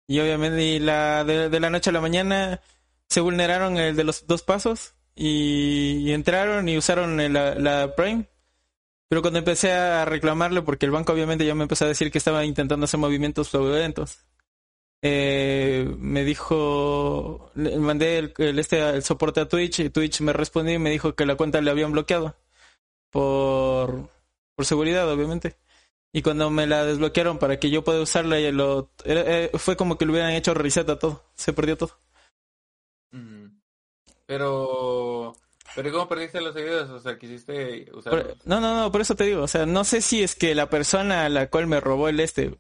y 0.09 0.21
obviamente 0.21 0.63
y 0.63 0.79
la 0.79 1.25
de, 1.25 1.51
de 1.51 1.61
la 1.61 1.69
noche 1.69 1.91
a 1.91 1.93
la 1.93 2.01
mañana 2.01 2.61
se 3.09 3.21
vulneraron 3.21 3.77
el 3.77 3.95
de 3.95 4.05
los 4.05 4.27
dos 4.27 4.43
pasos 4.43 4.95
y, 5.15 6.13
entraron 6.13 6.69
y 6.69 6.79
usaron 6.79 7.17
la, 7.33 7.95
Prime. 7.97 8.27
Pero 9.09 9.23
cuando 9.23 9.39
empecé 9.41 9.73
a 9.73 10.05
reclamarle, 10.07 10.63
porque 10.63 10.87
el 10.87 10.93
banco 10.93 11.13
obviamente 11.13 11.45
ya 11.47 11.55
me 11.55 11.65
empezó 11.65 11.85
a 11.85 11.89
decir 11.89 12.11
que 12.11 12.19
estaba 12.19 12.45
intentando 12.45 12.85
hacer 12.85 12.99
movimientos 13.01 13.51
fraudulentos, 13.51 14.25
eh, 15.03 15.93
me 15.99 16.25
dijo, 16.25 17.51
le 17.55 17.79
mandé 17.79 18.19
el, 18.19 18.35
el 18.39 18.59
este 18.59 18.81
el 18.91 19.03
soporte 19.03 19.41
a 19.41 19.49
Twitch 19.49 19.81
y 19.81 19.91
Twitch 19.91 20.21
me 20.23 20.33
respondió 20.33 20.75
y 20.75 20.79
me 20.79 20.91
dijo 20.91 21.15
que 21.15 21.27
la 21.27 21.37
cuenta 21.37 21.61
le 21.61 21.71
habían 21.71 21.93
bloqueado 21.93 22.37
por, 23.11 24.09
por 24.57 24.67
seguridad, 24.67 25.11
obviamente. 25.11 25.57
Y 26.13 26.23
cuando 26.23 26.51
me 26.51 26.67
la 26.67 26.85
desbloquearon 26.85 27.39
para 27.39 27.59
que 27.59 27.71
yo 27.71 27.85
pueda 27.85 28.03
usarla, 28.03 28.39
y 28.41 28.53
lo, 28.53 28.91
era- 29.05 29.25
eh, 29.27 29.51
fue 29.55 29.77
como 29.77 29.99
que 29.99 30.07
le 30.07 30.13
hubieran 30.13 30.33
hecho 30.33 30.55
reset 30.55 30.89
a 30.91 30.99
todo. 30.99 31.25
Se 31.35 31.53
perdió 31.53 31.77
todo. 31.79 31.99
Mm. 33.13 33.42
Pero 34.27 35.35
Pero 35.75 35.93
¿cómo 35.93 36.09
perdiste 36.09 36.41
los 36.41 36.55
seguidores? 36.55 36.91
O 36.91 36.99
sea, 37.01 37.19
quisiste 37.19 37.87
usar... 37.93 38.13
Por- 38.13 38.37
no, 38.47 38.61
no, 38.61 38.81
no, 38.81 38.93
por 38.93 39.01
eso 39.01 39.15
te 39.17 39.25
digo, 39.25 39.43
o 39.43 39.49
sea, 39.49 39.67
no 39.67 39.85
sé 39.85 40.01
si 40.01 40.23
es 40.23 40.35
que 40.35 40.55
la 40.55 40.69
persona 40.71 41.25
a 41.25 41.29
la 41.29 41.49
cual 41.51 41.67
me 41.67 41.81
robó 41.81 42.09
el 42.09 42.21
este 42.21 42.59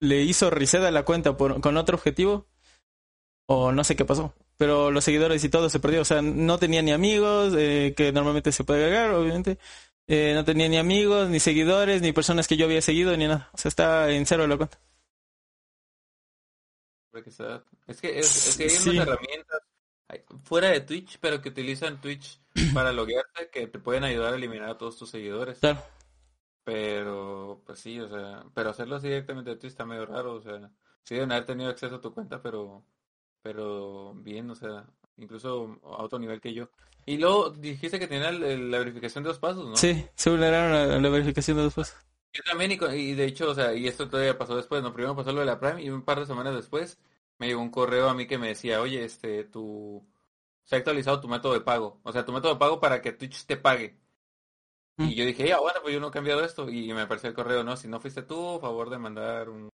le 0.00 0.22
hizo 0.22 0.50
reset 0.50 0.82
a 0.82 0.90
la 0.90 1.04
cuenta 1.04 1.36
por, 1.36 1.60
con 1.60 1.76
otro 1.76 1.96
objetivo 1.96 2.46
o 3.46 3.72
no 3.72 3.84
sé 3.84 3.94
qué 3.96 4.04
pasó. 4.04 4.34
Pero 4.56 4.90
los 4.90 5.04
seguidores 5.04 5.42
y 5.44 5.48
todo 5.48 5.68
se 5.70 5.80
perdió, 5.80 6.02
o 6.02 6.04
sea, 6.04 6.22
no 6.22 6.58
tenía 6.58 6.82
ni 6.82 6.92
amigos, 6.92 7.54
eh, 7.56 7.94
que 7.96 8.12
normalmente 8.12 8.52
se 8.52 8.64
puede 8.64 8.84
agregar, 8.84 9.10
obviamente. 9.10 9.58
Eh, 10.08 10.32
no 10.34 10.44
tenía 10.44 10.68
ni 10.68 10.76
amigos, 10.76 11.28
ni 11.30 11.40
seguidores, 11.40 12.02
ni 12.02 12.12
personas 12.12 12.46
que 12.48 12.56
yo 12.56 12.66
había 12.66 12.82
seguido, 12.82 13.16
ni 13.16 13.26
nada. 13.26 13.48
O 13.52 13.58
sea, 13.58 13.68
está 13.68 14.10
en 14.10 14.26
cero 14.26 14.46
la 14.46 14.56
cuenta. 14.56 14.78
Es 17.86 18.00
que, 18.00 18.18
es, 18.18 18.48
es 18.48 18.56
que 18.56 18.64
hay 18.64 18.70
Sí. 18.70 18.90
unas 18.90 19.06
herramientas 19.06 19.60
fuera 20.42 20.68
de 20.68 20.80
Twitch, 20.80 21.18
pero 21.20 21.40
que 21.40 21.50
utilizan 21.50 22.00
Twitch 22.00 22.40
para 22.74 22.92
loguearte, 22.92 23.50
que 23.50 23.66
te 23.66 23.78
pueden 23.78 24.04
ayudar 24.04 24.32
a 24.32 24.36
eliminar 24.36 24.70
a 24.70 24.78
todos 24.78 24.96
tus 24.96 25.10
seguidores. 25.10 25.58
Claro. 25.58 25.82
Pero, 26.64 27.62
pues 27.66 27.80
sí, 27.80 27.98
o 28.00 28.08
sea, 28.08 28.44
pero 28.54 28.70
hacerlo 28.70 28.96
así 28.96 29.08
directamente 29.08 29.50
de 29.50 29.56
Twitch 29.56 29.72
está 29.72 29.84
medio 29.84 30.06
raro, 30.06 30.34
o 30.34 30.40
sea, 30.40 30.70
sí 31.02 31.14
deben 31.14 31.32
haber 31.32 31.44
tenido 31.44 31.70
acceso 31.70 31.96
a 31.96 32.00
tu 32.00 32.14
cuenta, 32.14 32.40
pero, 32.40 32.84
pero 33.42 34.14
bien, 34.14 34.48
o 34.50 34.54
sea, 34.54 34.86
incluso 35.16 35.80
a 35.82 36.02
otro 36.02 36.18
nivel 36.18 36.40
que 36.40 36.54
yo. 36.54 36.68
Y 37.04 37.18
luego 37.18 37.50
dijiste 37.50 37.98
que 37.98 38.06
tenía 38.06 38.30
la 38.30 38.78
verificación 38.78 39.24
de 39.24 39.28
dos 39.28 39.40
pasos, 39.40 39.68
¿no? 39.68 39.76
Sí, 39.76 40.06
se 40.14 40.30
vulneraron 40.30 40.72
la, 40.72 41.00
la 41.00 41.08
verificación 41.08 41.56
de 41.56 41.64
dos 41.64 41.74
pasos. 41.74 41.96
Yo 42.32 42.42
también, 42.44 42.70
y, 42.70 42.74
y 42.94 43.14
de 43.14 43.24
hecho, 43.24 43.50
o 43.50 43.54
sea, 43.54 43.74
y 43.74 43.88
esto 43.88 44.08
todavía 44.08 44.38
pasó 44.38 44.56
después, 44.56 44.82
¿no? 44.82 44.94
Primero 44.94 45.16
pasó 45.16 45.32
lo 45.32 45.40
de 45.40 45.46
la 45.46 45.58
Prime 45.58 45.82
y 45.82 45.90
un 45.90 46.02
par 46.02 46.20
de 46.20 46.26
semanas 46.26 46.54
después 46.54 46.98
me 47.42 47.48
llegó 47.48 47.60
un 47.60 47.70
correo 47.70 48.08
a 48.08 48.14
mí 48.14 48.28
que 48.28 48.38
me 48.38 48.46
decía, 48.48 48.80
oye, 48.80 49.04
este, 49.04 49.42
tu... 49.42 50.06
Se 50.62 50.76
ha 50.76 50.78
actualizado 50.78 51.20
tu 51.20 51.26
método 51.26 51.54
de 51.54 51.60
pago. 51.60 52.00
O 52.04 52.12
sea, 52.12 52.24
tu 52.24 52.32
método 52.32 52.52
de 52.54 52.60
pago 52.60 52.78
para 52.78 53.02
que 53.02 53.10
Twitch 53.10 53.46
te 53.46 53.56
pague. 53.56 53.98
Mm. 54.96 55.08
Y 55.08 55.14
yo 55.16 55.24
dije, 55.26 55.48
ya, 55.48 55.58
bueno, 55.58 55.80
pues 55.82 55.92
yo 55.92 55.98
no 55.98 56.08
he 56.08 56.10
cambiado 56.12 56.44
esto. 56.44 56.70
Y 56.70 56.92
me 56.92 57.00
apareció 57.00 57.28
el 57.28 57.34
correo, 57.34 57.64
no, 57.64 57.76
si 57.76 57.88
no 57.88 57.98
fuiste 57.98 58.22
tú, 58.22 58.60
favor 58.60 58.90
de 58.90 58.98
mandar 58.98 59.48
un... 59.48 59.68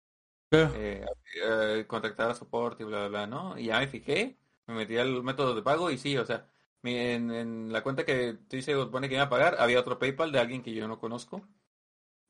Eh, 0.51 1.07
eh, 1.43 1.87
contactar 1.89 2.31
a 2.31 2.35
soporte 2.35 2.83
y 2.83 2.87
bla, 2.87 2.99
bla, 2.99 3.09
bla, 3.09 3.27
¿no? 3.27 3.59
Y 3.59 3.67
ya 3.67 3.79
me 3.79 3.89
fijé, 3.89 4.39
me 4.67 4.75
metí 4.75 4.99
al 4.99 5.23
método 5.23 5.55
de 5.55 5.63
pago 5.63 5.91
y 5.91 5.97
sí, 5.97 6.19
o 6.19 6.27
sea, 6.27 6.47
en, 6.83 7.31
en 7.33 7.73
la 7.73 7.83
cuenta 7.83 8.05
que 8.05 8.35
Twitch 8.35 8.65
se 8.65 8.77
pone 8.87 9.09
que 9.09 9.15
iba 9.15 9.25
a 9.25 9.31
pagar, 9.31 9.57
había 9.59 9.81
otro 9.81 9.99
PayPal 9.99 10.33
de 10.33 10.39
alguien 10.39 10.63
que 10.63 10.75
yo 10.75 10.87
no 10.87 10.99
conozco. 10.99 11.49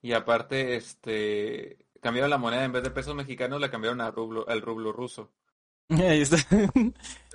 Y 0.00 0.12
aparte, 0.12 0.76
este, 0.76 1.86
cambiaron 2.04 2.28
la 2.28 2.36
moneda, 2.36 2.64
en 2.64 2.72
vez 2.72 2.82
de 2.82 2.90
pesos 2.90 3.14
mexicanos, 3.14 3.62
la 3.62 3.70
cambiaron 3.70 4.02
a 4.02 4.10
rublo, 4.10 4.46
al 4.46 4.60
rublo 4.60 4.92
ruso. 4.92 5.32
Ahí 5.88 6.20
está. 6.20 6.36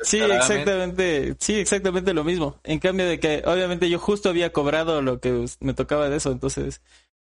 Sí, 0.03 0.19
exactamente, 0.19 1.35
sí, 1.39 1.55
exactamente 1.55 2.13
lo 2.13 2.23
mismo. 2.23 2.59
En 2.63 2.77
cambio 2.77 3.07
de 3.07 3.19
que 3.19 3.41
obviamente 3.47 3.89
yo 3.89 3.97
justo 3.97 4.29
había 4.29 4.53
cobrado 4.53 5.01
lo 5.01 5.19
que 5.19 5.43
me 5.59 5.73
tocaba 5.73 6.07
de 6.07 6.17
eso, 6.17 6.31
entonces 6.31 6.83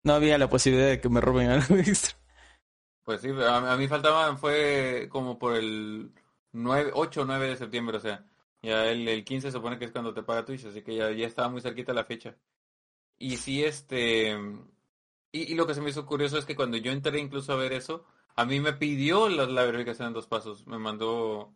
no 0.05 0.13
había 0.13 0.37
la 0.37 0.51
posibilidad 0.51 0.89
de 0.89 1.01
que 1.01 1.09
me 1.09 1.23
roben 1.23 1.49
algo 1.51 1.77
extra. 1.77 2.19
Pues 3.05 3.23
sí, 3.23 3.31
a, 3.31 3.73
a 3.73 3.77
mí 3.79 3.89
faltaban, 3.89 4.37
fue 4.39 5.09
como 5.11 5.39
por 5.39 5.57
el 5.57 6.13
9, 6.53 6.91
8 6.95 7.23
o 7.23 7.25
9 7.25 7.49
de 7.49 7.57
septiembre, 7.57 7.97
o 7.97 8.01
sea, 8.01 8.27
ya 8.61 8.87
el, 8.87 9.09
el 9.09 9.25
15 9.25 9.49
se 9.49 9.53
supone 9.57 9.79
que 9.79 9.87
es 9.87 9.93
cuando 9.93 10.13
te 10.13 10.23
paga 10.23 10.45
Twitch, 10.45 10.67
así 10.67 10.83
que 10.83 10.95
ya, 10.95 11.11
ya 11.11 11.27
estaba 11.27 11.49
muy 11.49 11.63
cerquita 11.63 11.95
la 11.95 12.05
fecha. 12.05 12.37
Y 13.19 13.37
sí, 13.39 13.65
este, 13.65 14.37
y, 15.33 15.53
y 15.53 15.55
lo 15.55 15.67
que 15.67 15.75
se 15.75 15.81
me 15.81 15.91
hizo 15.91 16.07
curioso 16.07 16.39
es 16.39 16.45
que 16.47 16.57
cuando 16.57 16.77
yo 16.77 16.93
entré 16.93 17.19
incluso 17.21 17.53
a 17.53 17.57
ver 17.57 17.73
eso, 17.73 18.05
a 18.37 18.45
mí 18.45 18.61
me 18.61 18.73
pidió 18.75 19.29
la, 19.29 19.47
la 19.47 19.65
verificación 19.65 20.09
en 20.09 20.15
dos 20.15 20.27
pasos, 20.27 20.67
me 20.67 20.79
mandó 20.79 21.53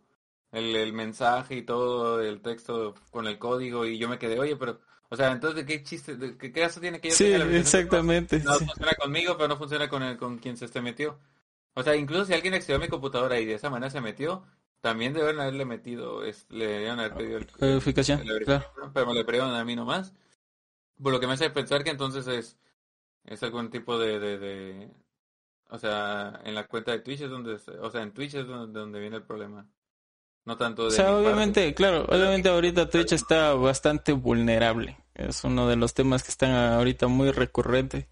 el, 0.52 0.76
el 0.76 0.92
mensaje 0.92 1.56
y 1.56 1.62
todo, 1.62 2.20
el 2.22 2.40
texto 2.42 2.94
con 3.10 3.26
el 3.26 3.38
código, 3.38 3.86
y 3.86 3.98
yo 3.98 4.08
me 4.08 4.18
quedé, 4.18 4.38
oye, 4.40 4.56
pero, 4.56 4.80
o 5.10 5.16
sea, 5.16 5.32
entonces, 5.32 5.56
¿de 5.56 5.66
qué 5.66 5.82
chiste, 5.82 6.16
de 6.16 6.36
qué, 6.38 6.52
caso 6.52 6.80
tiene 6.80 7.00
que 7.00 7.10
yo 7.10 7.16
Sí, 7.16 7.24
la 7.26 7.44
exactamente. 7.44 8.40
No 8.42 8.52
sí. 8.58 8.66
funciona 8.66 8.94
conmigo, 8.94 9.36
pero 9.36 9.48
no 9.48 9.56
funciona 9.56 9.88
con 9.88 10.02
el, 10.02 10.16
con 10.18 10.38
quien 10.38 10.56
se 10.56 10.66
esté 10.66 10.80
metió. 10.80 11.18
O 11.74 11.82
sea, 11.82 11.96
incluso 11.96 12.24
si 12.26 12.34
alguien 12.34 12.54
accedió 12.54 12.76
a 12.76 12.80
mi 12.80 12.88
computadora 12.88 13.40
y 13.40 13.44
de 13.46 13.54
esa 13.54 13.70
manera 13.70 13.90
se 13.90 14.00
metió, 14.00 14.44
también 14.80 15.12
deben 15.14 15.40
haberle 15.40 15.64
metido, 15.64 16.24
es- 16.24 16.46
le 16.50 16.66
debieron 16.66 17.00
haber 17.00 17.16
pedido 17.16 17.38
el, 17.38 17.48
Verificación, 17.60 18.20
la 18.26 18.32
claro. 18.44 18.64
verificación, 18.74 18.92
pero 18.92 19.06
me 19.06 19.14
lo 19.14 19.26
pidieron 19.26 19.54
a 19.54 19.64
mí 19.64 19.76
nomás. 19.76 20.14
Por 21.02 21.12
lo 21.12 21.20
que 21.20 21.26
me 21.26 21.34
hace 21.34 21.50
pensar 21.50 21.84
que 21.84 21.90
entonces 21.90 22.26
es, 22.28 22.58
es 23.24 23.42
algún 23.42 23.70
tipo 23.70 23.98
de, 23.98 24.18
de, 24.18 24.38
de- 24.38 24.90
o 25.70 25.78
sea, 25.78 26.40
en 26.44 26.54
la 26.54 26.66
cuenta 26.68 26.92
de 26.92 27.00
Twitch 27.00 27.22
es 27.22 27.30
donde, 27.30 27.54
o 27.80 27.90
sea, 27.90 28.02
en 28.02 28.12
Twitch 28.14 28.34
es 28.34 28.46
donde, 28.46 28.78
donde 28.80 29.00
viene 29.00 29.16
el 29.16 29.24
problema. 29.24 29.68
No 30.46 30.56
tanto 30.58 30.84
de 30.84 30.88
O 30.88 30.90
sea, 30.90 31.06
parte. 31.06 31.16
obviamente, 31.16 31.74
claro, 31.74 32.04
obviamente 32.08 32.48
ahorita 32.48 32.88
Twitch 32.90 33.12
está 33.12 33.54
bastante 33.54 34.12
vulnerable. 34.12 34.98
Es 35.14 35.42
uno 35.44 35.68
de 35.68 35.76
los 35.76 35.94
temas 35.94 36.22
que 36.22 36.30
están 36.30 36.52
ahorita 36.52 37.06
muy 37.08 37.30
recurrente. 37.30 38.08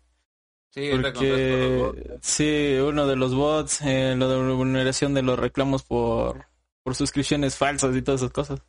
Sí, 0.70 0.90
Porque 0.90 2.18
sí, 2.22 2.78
uno 2.82 3.06
de 3.06 3.16
los 3.16 3.34
bots, 3.34 3.80
eh, 3.82 4.14
lo 4.16 4.28
de 4.28 4.38
la 4.48 4.54
vulneración 4.54 5.14
de 5.14 5.22
los 5.22 5.38
reclamos 5.38 5.82
por, 5.84 6.46
por 6.82 6.94
suscripciones 6.94 7.56
falsas 7.56 7.94
y 7.96 8.02
todas 8.02 8.22
esas 8.22 8.32
cosas. 8.32 8.60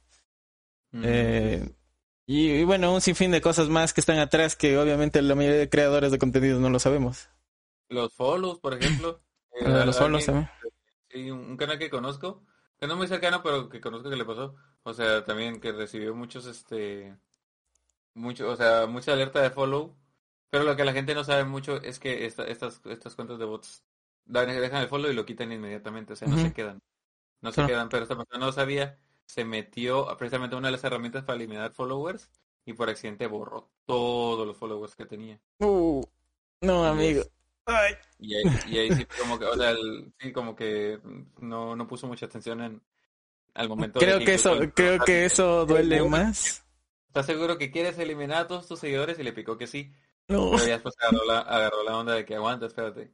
mm, 0.94 1.04
Eh, 1.04 1.70
y, 2.26 2.52
y 2.52 2.64
bueno, 2.64 2.94
un 2.94 3.02
sinfín 3.02 3.32
de 3.32 3.42
cosas 3.42 3.70
más 3.70 3.94
que 3.94 4.02
están 4.02 4.20
atrás 4.20 4.56
que 4.56 4.78
obviamente 4.78 5.22
la 5.22 5.36
mayoría 5.36 5.60
de 5.60 5.70
creadores 5.70 6.12
de 6.12 6.20
contenido 6.20 6.60
no 6.60 6.70
lo 6.70 6.80
sabemos. 6.80 7.30
los 7.90 8.14
follows, 8.14 8.60
por 8.60 8.74
ejemplo. 8.74 9.22
Eh, 9.56 9.66
los 9.66 9.74
alguien- 9.76 9.94
follows 9.94 10.26
también. 10.26 10.50
Sí, 11.12 11.30
un, 11.30 11.56
canal 11.58 11.78
que 11.78 11.92
conozco, 11.92 12.44
que 12.80 12.88
no 12.88 12.96
muy 12.96 13.08
cercano, 13.08 13.44
pero 13.44 13.70
que 13.70 13.80
conozco 13.80 14.10
que 14.10 14.16
le 14.16 14.26
pasó. 14.26 14.56
O 14.82 14.94
sea, 14.96 15.24
también 15.24 15.60
que 15.62 15.72
recibió 15.72 16.16
muchos, 16.16 16.48
este, 16.48 17.16
mucho, 18.16 18.50
o 18.50 18.56
sea, 18.56 18.88
mucha 18.88 19.14
alerta 19.14 19.42
de 19.42 19.50
follow. 19.52 19.96
Pero 20.50 20.64
lo 20.66 20.76
que 20.76 20.86
la 20.86 20.94
gente 20.94 21.16
no 21.16 21.24
sabe 21.24 21.46
mucho 21.46 21.82
es 21.82 22.00
que 22.00 22.26
esta- 22.26 22.46
estas, 22.46 22.82
estas 22.86 23.16
cuentas 23.16 23.40
de 23.40 23.46
bots 23.46 23.84
dejan 24.26 24.82
el 24.82 24.88
follow 24.88 25.12
y 25.12 25.16
lo 25.16 25.26
quitan 25.26 25.52
inmediatamente, 25.52 26.14
o 26.14 26.16
sea, 26.16 26.28
no 26.28 26.38
se 26.38 26.54
quedan. 26.54 26.82
No 27.42 27.52
se 27.52 27.56
Claro. 27.56 27.68
quedan, 27.70 27.90
pero 27.90 28.04
esta 28.04 28.16
persona 28.18 28.46
no 28.46 28.52
sabía, 28.52 28.98
se 29.34 29.46
metió 29.46 30.12
a 30.12 30.16
precisamente 30.16 30.56
a 30.56 30.60
una 30.60 30.68
de 30.68 30.74
las 30.74 30.84
herramientas 30.84 31.24
para 31.24 31.38
eliminar 31.38 31.72
followers 31.74 32.30
y 32.66 32.74
por 32.74 32.88
accidente 32.88 33.26
borró 33.26 33.68
todos 33.84 34.46
los 34.46 34.56
followers 34.56 34.96
que 34.96 35.08
tenía. 35.08 35.40
Uh, 35.58 36.04
no, 36.62 36.86
amigo. 36.86 37.24
Ay. 37.66 37.96
Y 38.20 38.36
ahí, 38.36 38.44
y 38.70 38.78
ahí 38.78 38.94
sí, 38.94 39.08
como 39.20 39.40
que, 39.40 39.46
o 39.46 39.56
sea, 39.58 39.72
el- 39.72 40.14
sí, 40.20 40.32
como 40.32 40.56
que 40.56 41.00
no, 41.40 41.76
no 41.76 41.88
puso 41.88 42.06
mucha 42.06 42.28
atención 42.28 42.62
en 42.62 42.82
al 43.56 43.70
momento 43.70 44.00
de 44.00 44.06
Creo 44.06 44.20
que 44.20 44.36
eso, 44.36 44.60
creo 44.76 45.00
que 45.04 45.26
eso 45.26 45.66
duele 45.66 45.96
¿Estás 45.96 46.12
más. 46.12 46.66
¿Estás 47.08 47.26
seguro 47.26 47.58
que 47.58 47.72
quieres 47.72 47.98
eliminar 47.98 48.44
a 48.44 48.48
todos 48.48 48.68
tus 48.68 48.80
seguidores? 48.80 49.18
Y 49.18 49.24
le 49.24 49.34
picó 49.34 49.58
que 49.58 49.66
sí. 49.66 49.92
No, 50.28 50.52
Pero 50.52 50.66
ya 50.66 50.74
después 50.74 50.94
agarró 51.00 51.26
la, 51.26 51.40
agarró 51.40 51.84
la 51.84 51.98
onda 51.98 52.14
de 52.14 52.24
que 52.24 52.36
aguanta, 52.36 52.68
espérate. 52.68 53.12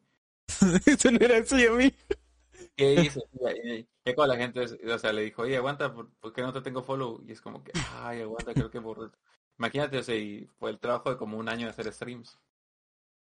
eso 0.86 1.12
no 1.12 1.18
era 1.22 1.38
así 1.38 1.66
a 1.66 1.72
mí. 1.72 1.94
¿Qué 2.80 2.94
hice? 3.14 3.22
Y, 4.06 4.14
como 4.14 4.28
la 4.28 4.38
gente, 4.38 4.62
o 4.62 4.98
sea, 4.98 5.12
le 5.12 5.24
dijo, 5.24 5.42
oye, 5.42 5.58
aguanta, 5.58 5.94
¿por, 5.94 6.10
por 6.16 6.32
qué 6.32 6.42
no 6.42 6.54
te 6.54 6.62
tengo 6.62 6.82
follow? 6.82 7.22
Y 7.28 7.34
es 7.34 7.42
como 7.42 7.62
que, 7.62 7.74
ay, 7.98 8.22
aguanta, 8.22 8.54
creo 8.54 8.72
que 8.72 8.80
borré. 8.80 9.10
Imagínate, 9.58 9.98
o 9.98 10.04
sea, 10.04 10.16
y 10.16 10.48
fue 10.58 10.72
el 10.72 10.80
trabajo 10.80 11.10
de 11.10 11.18
como 11.18 11.38
un 11.38 11.50
año 11.50 11.66
de 11.66 11.72
hacer 11.72 11.92
streams. 11.92 12.40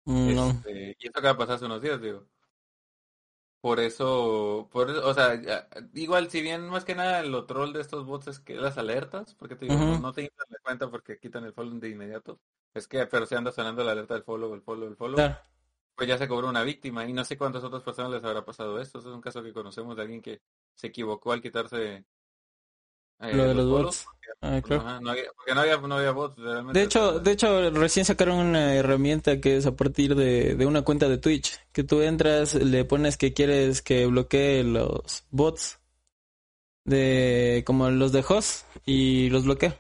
Mm, 0.04 0.36
No. 0.36 0.50
Este, 0.50 0.98
y 1.00 1.08
esto 1.08 1.20
acaba 1.20 1.34
de 1.34 1.40
pasar 1.40 1.56
hace 1.56 1.66
unos 1.66 1.82
días, 1.82 2.02
digo. 2.02 2.26
Por 3.62 3.80
eso, 3.80 4.70
por 4.72 4.90
eso, 4.90 5.08
o 5.08 5.14
sea, 5.14 5.42
igual 5.94 6.30
si 6.30 6.42
bien 6.42 6.70
más 6.70 6.86
que 6.86 6.94
nada 6.94 7.24
lo 7.24 7.46
troll 7.46 7.74
de 7.74 7.82
estos 7.82 8.06
bots 8.06 8.28
es 8.28 8.40
que 8.40 8.56
las 8.56 8.78
alertas, 8.78 9.34
porque 9.34 9.56
te 9.56 9.66
digo, 9.66 9.78
no, 9.78 10.14
te 10.14 10.24
inflan 10.24 10.48
la 10.50 10.60
cuenta 10.64 10.92
porque 10.92 11.18
quitan 11.20 11.44
el 11.44 11.54
follow 11.54 11.80
de 11.80 11.90
inmediato. 11.90 12.40
Es 12.74 12.88
que, 12.88 13.08
pero 13.08 13.26
si 13.26 13.36
anda 13.36 13.52
sonando 13.52 13.84
la 13.84 13.94
alerta 13.94 14.14
del 14.14 14.24
follow, 14.24 14.54
el 14.54 14.62
follow, 14.62 14.88
el 14.88 14.96
follow, 14.96 15.16
Claro. 15.16 15.38
Pues 15.98 16.08
ya 16.08 16.18
se 16.18 16.28
cobró 16.28 16.48
una 16.48 16.64
víctima 16.64 17.06
y 17.06 17.12
no 17.14 17.26
sé 17.26 17.38
cuántas 17.38 17.64
otras 17.64 17.84
personas 17.84 18.12
les 18.12 18.24
habrá 18.24 18.46
pasado 18.46 18.80
esto. 18.80 19.00
Eso 19.00 19.10
es 19.10 19.16
un 19.16 19.22
caso 19.22 19.44
que 19.44 19.52
conocemos 19.52 19.96
de 19.96 20.04
alguien 20.04 20.22
que 20.22 20.42
se 20.76 20.88
equivocó 20.88 21.32
al 21.34 21.42
quitarse 21.42 22.06
eh, 23.20 23.36
Lo 23.36 23.44
de 23.46 23.56
los 23.56 23.68
follows, 23.68 24.06
bots. 24.06 24.08
Ah, 24.42 24.62
claro. 24.64 24.84
Ajá, 24.84 25.02
no 25.02 25.10
había, 25.10 25.24
porque 25.36 25.56
no 25.56 25.62
había, 25.62 25.78
no 25.78 25.96
había 25.96 26.12
bots 26.12 26.38
realmente. 26.38 26.80
De 26.80 26.86
hecho, 26.86 27.20
de 27.20 27.32
hecho, 27.32 27.72
recién 27.72 28.06
sacaron 28.06 28.38
una 28.38 28.76
herramienta 28.76 29.42
que 29.42 29.58
es 29.58 29.66
a 29.66 29.76
partir 29.76 30.14
de, 30.16 30.56
de 30.56 30.66
una 30.68 30.84
cuenta 30.84 31.10
de 31.10 31.18
Twitch, 31.18 31.60
que 31.72 31.84
tú 31.84 32.02
entras, 32.02 32.54
le 32.54 32.86
pones 32.86 33.18
que 33.18 33.34
quieres 33.34 33.82
que 33.82 34.06
bloquee 34.06 34.64
los 34.64 35.26
bots 35.32 35.80
de 36.86 37.64
como 37.66 37.90
los 37.90 38.12
de 38.12 38.24
host 38.28 38.66
y 38.86 39.30
los 39.30 39.46
bloquea. 39.46 39.78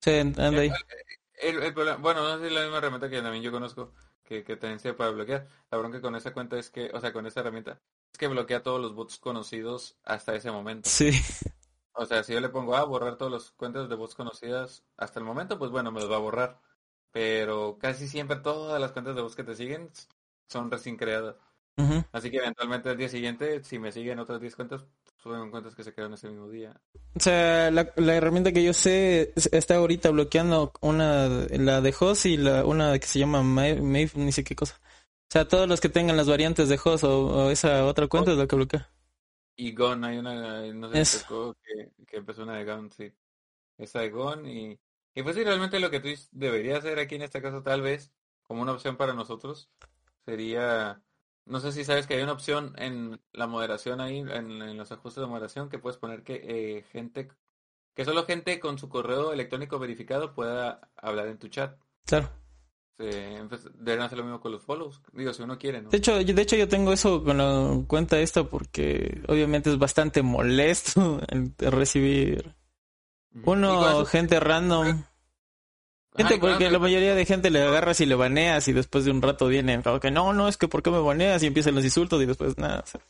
Sí, 0.00 0.10
anda 0.10 0.60
ahí. 0.60 0.70
El, 1.34 1.62
el 1.62 1.74
problema, 1.74 1.98
bueno, 1.98 2.22
no 2.22 2.34
sé 2.36 2.40
si 2.42 2.46
es 2.48 2.52
la 2.52 2.62
misma 2.62 2.78
herramienta 2.78 3.10
que 3.10 3.20
también 3.22 3.42
yo 3.42 3.50
conozco, 3.52 3.92
que, 4.24 4.44
que 4.44 4.56
también 4.56 4.80
sirve 4.80 4.96
para 4.96 5.10
bloquear. 5.10 5.48
La 5.70 5.78
bronca 5.78 6.00
con 6.00 6.16
esa 6.16 6.32
cuenta 6.32 6.58
es 6.58 6.70
que, 6.70 6.90
o 6.92 7.00
sea, 7.00 7.12
con 7.12 7.26
esa 7.26 7.40
herramienta, 7.40 7.80
es 8.12 8.18
que 8.18 8.28
bloquea 8.28 8.62
todos 8.62 8.80
los 8.80 8.94
bots 8.94 9.18
conocidos 9.18 9.98
hasta 10.04 10.34
ese 10.34 10.50
momento. 10.50 10.90
Sí, 10.90 11.10
O 11.92 12.06
sea, 12.06 12.24
si 12.24 12.32
yo 12.32 12.40
le 12.40 12.48
pongo 12.48 12.76
a 12.76 12.84
borrar 12.84 13.16
todas 13.16 13.32
las 13.32 13.50
cuentas 13.52 13.88
de 13.88 13.94
bots 13.94 14.14
conocidas 14.14 14.84
hasta 14.96 15.20
el 15.20 15.24
momento, 15.26 15.58
pues 15.58 15.70
bueno, 15.70 15.92
me 15.92 16.00
los 16.00 16.10
va 16.10 16.16
a 16.16 16.18
borrar. 16.18 16.60
Pero 17.12 17.78
casi 17.80 18.08
siempre 18.08 18.36
todas 18.38 18.80
las 18.80 18.92
cuentas 18.92 19.14
de 19.14 19.22
bots 19.22 19.36
que 19.36 19.44
te 19.44 19.54
siguen 19.54 19.90
son 20.48 20.70
recién 20.70 20.96
creadas. 20.96 21.36
Así 22.12 22.30
que 22.30 22.38
eventualmente 22.38 22.90
al 22.90 22.96
día 22.98 23.08
siguiente, 23.08 23.64
si 23.64 23.78
me 23.78 23.92
siguen 23.92 24.18
otras 24.20 24.40
10 24.40 24.56
cuentas, 24.56 24.86
cuentas 25.50 25.74
que 25.74 25.84
se 25.84 25.92
crearon 25.92 26.14
ese 26.14 26.28
mismo 26.28 26.48
día. 26.48 26.80
O 27.16 27.20
sea, 27.20 27.70
la, 27.70 27.92
la 27.96 28.14
herramienta 28.14 28.52
que 28.52 28.64
yo 28.64 28.72
sé 28.72 29.32
es- 29.36 29.52
está 29.52 29.76
ahorita 29.76 30.10
bloqueando 30.10 30.72
una, 30.80 31.28
la 31.50 31.80
de 31.80 31.94
host 31.98 32.26
y 32.26 32.36
la, 32.36 32.64
una 32.64 32.98
que 32.98 33.06
se 33.06 33.18
llama 33.20 33.42
Ma- 33.42 33.74
Mave, 33.76 34.10
ni 34.16 34.32
sé 34.32 34.42
qué 34.44 34.56
cosa. 34.56 34.80
O 34.82 35.32
sea, 35.32 35.46
todos 35.48 35.68
los 35.68 35.80
que 35.80 35.88
tengan 35.88 36.16
las 36.16 36.28
variantes 36.28 36.68
de 36.68 36.78
host 36.82 37.04
o, 37.04 37.26
o 37.46 37.50
esa 37.50 37.84
otra 37.86 38.08
cuenta 38.08 38.32
es 38.32 38.38
la 38.38 38.46
que 38.46 38.56
bloquea. 38.56 38.90
Y 39.56 39.72
Gone, 39.74 40.06
hay 40.06 40.18
una, 40.18 40.62
no 40.72 40.88
sé 40.90 41.04
si 41.04 41.24
que, 41.62 41.92
que 42.06 42.16
empezó 42.16 42.42
una 42.42 42.56
de 42.56 42.64
Gone, 42.64 42.90
sí. 42.90 43.12
Esa 43.78 44.00
de 44.00 44.10
Gone 44.10 44.52
y, 44.52 44.80
y 45.14 45.22
pues 45.22 45.36
sí, 45.36 45.44
realmente 45.44 45.80
lo 45.80 45.90
que 45.90 46.00
Twitch 46.00 46.28
debería 46.32 46.78
hacer 46.78 46.98
aquí 46.98 47.16
en 47.16 47.22
este 47.22 47.42
caso 47.42 47.62
tal 47.62 47.82
vez, 47.82 48.12
como 48.42 48.62
una 48.62 48.72
opción 48.72 48.96
para 48.96 49.14
nosotros, 49.14 49.70
sería, 50.26 51.02
no 51.46 51.60
sé 51.60 51.72
si 51.72 51.84
sabes 51.84 52.06
que 52.06 52.14
hay 52.14 52.22
una 52.22 52.32
opción 52.32 52.74
en 52.78 53.20
la 53.32 53.46
moderación 53.46 54.00
ahí, 54.00 54.18
en, 54.18 54.30
en 54.62 54.76
los 54.76 54.90
ajustes 54.92 55.20
de 55.22 55.26
moderación, 55.28 55.68
que 55.68 55.78
puedes 55.78 55.98
poner 55.98 56.22
que 56.22 56.40
eh, 56.44 56.82
gente, 56.92 57.28
que 57.94 58.04
solo 58.04 58.24
gente 58.24 58.58
con 58.60 58.78
su 58.78 58.88
correo 58.88 59.32
electrónico 59.32 59.78
verificado 59.78 60.34
pueda 60.34 60.90
hablar 60.96 61.28
en 61.28 61.38
tu 61.38 61.48
chat. 61.48 61.78
Claro. 62.06 62.28
Eh, 62.98 63.44
pues, 63.48 63.64
deberían 63.74 64.06
hacer 64.06 64.18
lo 64.18 64.24
mismo 64.24 64.40
con 64.40 64.52
los 64.52 64.62
follows, 64.62 65.02
digo, 65.12 65.32
si 65.32 65.42
uno 65.42 65.58
quiere, 65.58 65.82
¿no? 65.82 65.90
De 65.90 65.96
hecho, 65.96 66.20
yo- 66.20 66.32
de 66.32 66.42
hecho 66.42 66.54
yo 66.54 66.68
tengo 66.68 66.92
eso 66.92 67.24
con 67.24 67.38
la 67.38 67.76
cuenta 67.88 68.20
esta 68.20 68.44
porque 68.44 69.20
obviamente 69.26 69.68
es 69.70 69.78
bastante 69.78 70.22
molesto 70.22 71.20
el 71.28 71.52
recibir 71.58 72.54
uno, 73.44 73.90
eso- 73.90 74.06
gente 74.06 74.38
random. 74.38 75.02
Gente, 76.16 76.38
porque 76.38 76.70
la 76.70 76.78
mayoría 76.78 77.14
de 77.14 77.24
gente 77.26 77.50
le 77.50 77.62
agarras 77.62 78.00
y 78.00 78.06
le 78.06 78.14
baneas 78.14 78.68
y 78.68 78.72
después 78.72 79.04
de 79.04 79.10
un 79.10 79.20
rato 79.20 79.48
vienen, 79.48 79.82
como 79.82 79.98
que 79.98 80.10
no, 80.12 80.32
no, 80.32 80.46
es 80.48 80.56
que 80.56 80.68
¿por 80.68 80.82
qué 80.82 80.90
me 80.90 81.00
baneas? 81.00 81.42
Y 81.42 81.46
empiezan 81.46 81.74
los 81.74 81.84
insultos 81.84 82.22
y 82.22 82.26
después 82.26 82.56
nada. 82.56 82.80
o 82.80 82.86
sea, 82.86 83.00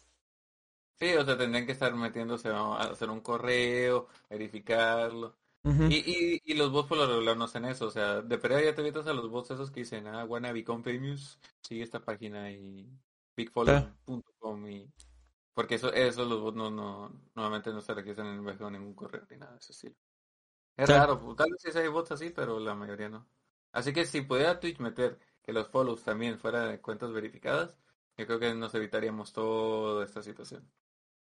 Sí, 0.98 1.12
o 1.16 1.24
sea, 1.24 1.36
tendrían 1.36 1.66
que 1.66 1.72
estar 1.72 1.92
metiéndose 1.94 2.48
a 2.50 2.74
hacer 2.76 3.10
un 3.10 3.20
correo, 3.20 4.08
verificarlo. 4.30 5.36
Y, 5.88 5.96
y, 6.36 6.42
y 6.44 6.54
los 6.54 6.70
bots 6.70 6.88
por 6.88 6.98
lo 6.98 7.06
regular 7.06 7.36
no 7.36 7.44
hacen 7.44 7.64
eso. 7.64 7.86
O 7.86 7.90
sea, 7.90 8.22
de 8.22 8.38
periodo 8.38 8.62
ya 8.62 8.74
te 8.74 8.80
evitas 8.82 9.06
a 9.06 9.12
los 9.12 9.28
bots 9.30 9.50
esos 9.50 9.70
que 9.70 9.80
dicen, 9.80 10.06
ah, 10.06 10.24
wanna 10.24 10.52
become 10.52 10.82
famous, 10.84 11.38
sigue 11.62 11.82
esta 11.82 12.00
página 12.04 12.50
y 12.50 12.88
bigfollow.com 13.36 14.68
y... 14.70 14.92
Porque 15.54 15.76
eso, 15.76 15.92
eso 15.92 16.24
los 16.24 16.40
bots 16.40 16.56
no, 16.56 16.70
no, 16.70 17.10
normalmente 17.34 17.72
no 17.72 17.80
se 17.80 17.94
registran 17.94 18.28
en 18.28 18.72
ningún 18.72 18.94
correo 18.94 19.26
ni 19.30 19.36
nada 19.36 19.52
de 19.52 19.58
ese 19.58 19.72
estilo. 19.72 19.96
Es 20.76 20.86
Claro. 20.86 21.16
raro, 21.16 21.34
tal 21.36 21.50
vez 21.50 21.60
sí 21.62 21.78
hay 21.78 21.88
bots 21.88 22.12
así, 22.12 22.30
pero 22.30 22.58
la 22.60 22.74
mayoría 22.74 23.08
no. 23.08 23.26
Así 23.72 23.92
que 23.92 24.04
si 24.06 24.22
pudiera 24.22 24.60
Twitch 24.60 24.78
meter 24.78 25.18
que 25.42 25.52
los 25.52 25.68
follows 25.68 26.02
también 26.04 26.38
fuera 26.38 26.66
de 26.66 26.80
cuentas 26.80 27.12
verificadas, 27.12 27.76
yo 28.16 28.26
creo 28.26 28.38
que 28.40 28.54
nos 28.54 28.74
evitaríamos 28.74 29.32
toda 29.32 30.04
esta 30.04 30.22
situación. 30.22 30.68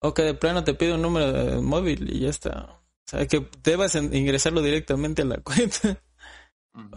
O 0.01 0.15
que 0.15 0.23
de 0.23 0.35
plano 0.35 0.65
te 0.65 0.75
pide 0.75 0.95
un 0.95 1.03
número 1.03 1.33
de 1.33 1.61
móvil 1.61 2.11
y 2.15 2.21
ya 2.21 2.31
está. 2.31 2.81
O 3.07 3.09
sea, 3.09 3.27
que 3.27 3.49
debas 3.63 3.95
ingresarlo 3.95 4.61
directamente 4.63 5.23
a 5.23 5.25
la 5.27 5.39
cuenta 5.43 6.03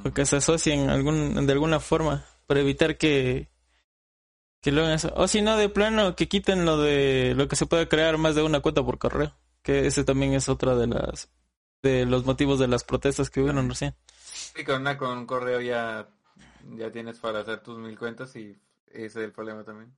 o 0.04 0.12
que 0.14 0.26
se 0.26 0.38
asocien 0.38 0.90
algún, 0.90 1.46
de 1.46 1.54
alguna 1.54 1.80
forma 1.80 2.26
para 2.48 2.62
evitar 2.62 2.98
que, 2.98 3.50
que 4.62 4.72
lo 4.72 4.82
hagan 4.82 4.94
eso. 4.96 5.12
O 5.16 5.28
si 5.28 5.42
no, 5.42 5.58
de 5.58 5.70
plano, 5.70 6.16
que 6.16 6.28
quiten 6.28 6.66
lo 6.66 6.78
de 6.78 7.34
lo 7.36 7.48
que 7.48 7.56
se 7.56 7.66
puede 7.66 7.88
crear 7.88 8.18
más 8.18 8.36
de 8.36 8.44
una 8.44 8.60
cuenta 8.62 8.84
por 8.84 8.98
correo. 8.98 9.36
Que 9.64 9.88
ese 9.88 10.04
también 10.04 10.34
es 10.34 10.50
otra 10.50 10.76
de 10.76 10.88
las 10.88 11.30
de 11.82 12.06
los 12.06 12.26
motivos 12.26 12.60
de 12.60 12.68
las 12.68 12.84
protestas 12.84 13.30
que 13.30 13.42
hubieron 13.42 13.70
recién. 13.70 13.96
Sí, 14.24 14.64
con, 14.64 14.82
una, 14.82 14.98
con 14.98 15.18
un 15.18 15.26
correo 15.26 15.62
ya, 15.62 16.08
ya 16.76 16.92
tienes 16.92 17.20
para 17.20 17.40
hacer 17.40 17.62
tus 17.62 17.78
mil 17.78 17.98
cuentas 17.98 18.36
y 18.36 18.58
ese 18.88 19.06
es 19.06 19.16
el 19.16 19.32
problema 19.32 19.64
también. 19.64 19.96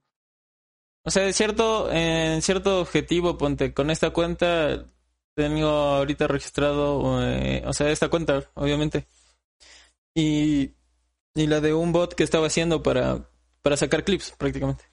O 1.04 1.10
sea, 1.10 1.24
de 1.24 1.32
cierto, 1.32 1.90
en 1.90 2.42
cierto 2.42 2.80
objetivo, 2.80 3.36
ponte, 3.36 3.74
con 3.74 3.90
esta 3.90 4.10
cuenta 4.10 4.86
tengo 5.34 5.68
ahorita 5.68 6.28
registrado, 6.28 7.22
eh, 7.22 7.62
o 7.66 7.72
sea, 7.72 7.90
esta 7.90 8.08
cuenta, 8.08 8.50
obviamente. 8.54 9.06
Y, 10.14 10.74
y 11.34 11.46
la 11.46 11.60
de 11.60 11.74
un 11.74 11.92
bot 11.92 12.14
que 12.14 12.22
estaba 12.22 12.46
haciendo 12.46 12.82
para, 12.82 13.28
para 13.62 13.76
sacar 13.76 14.04
clips, 14.04 14.32
prácticamente. 14.38 14.84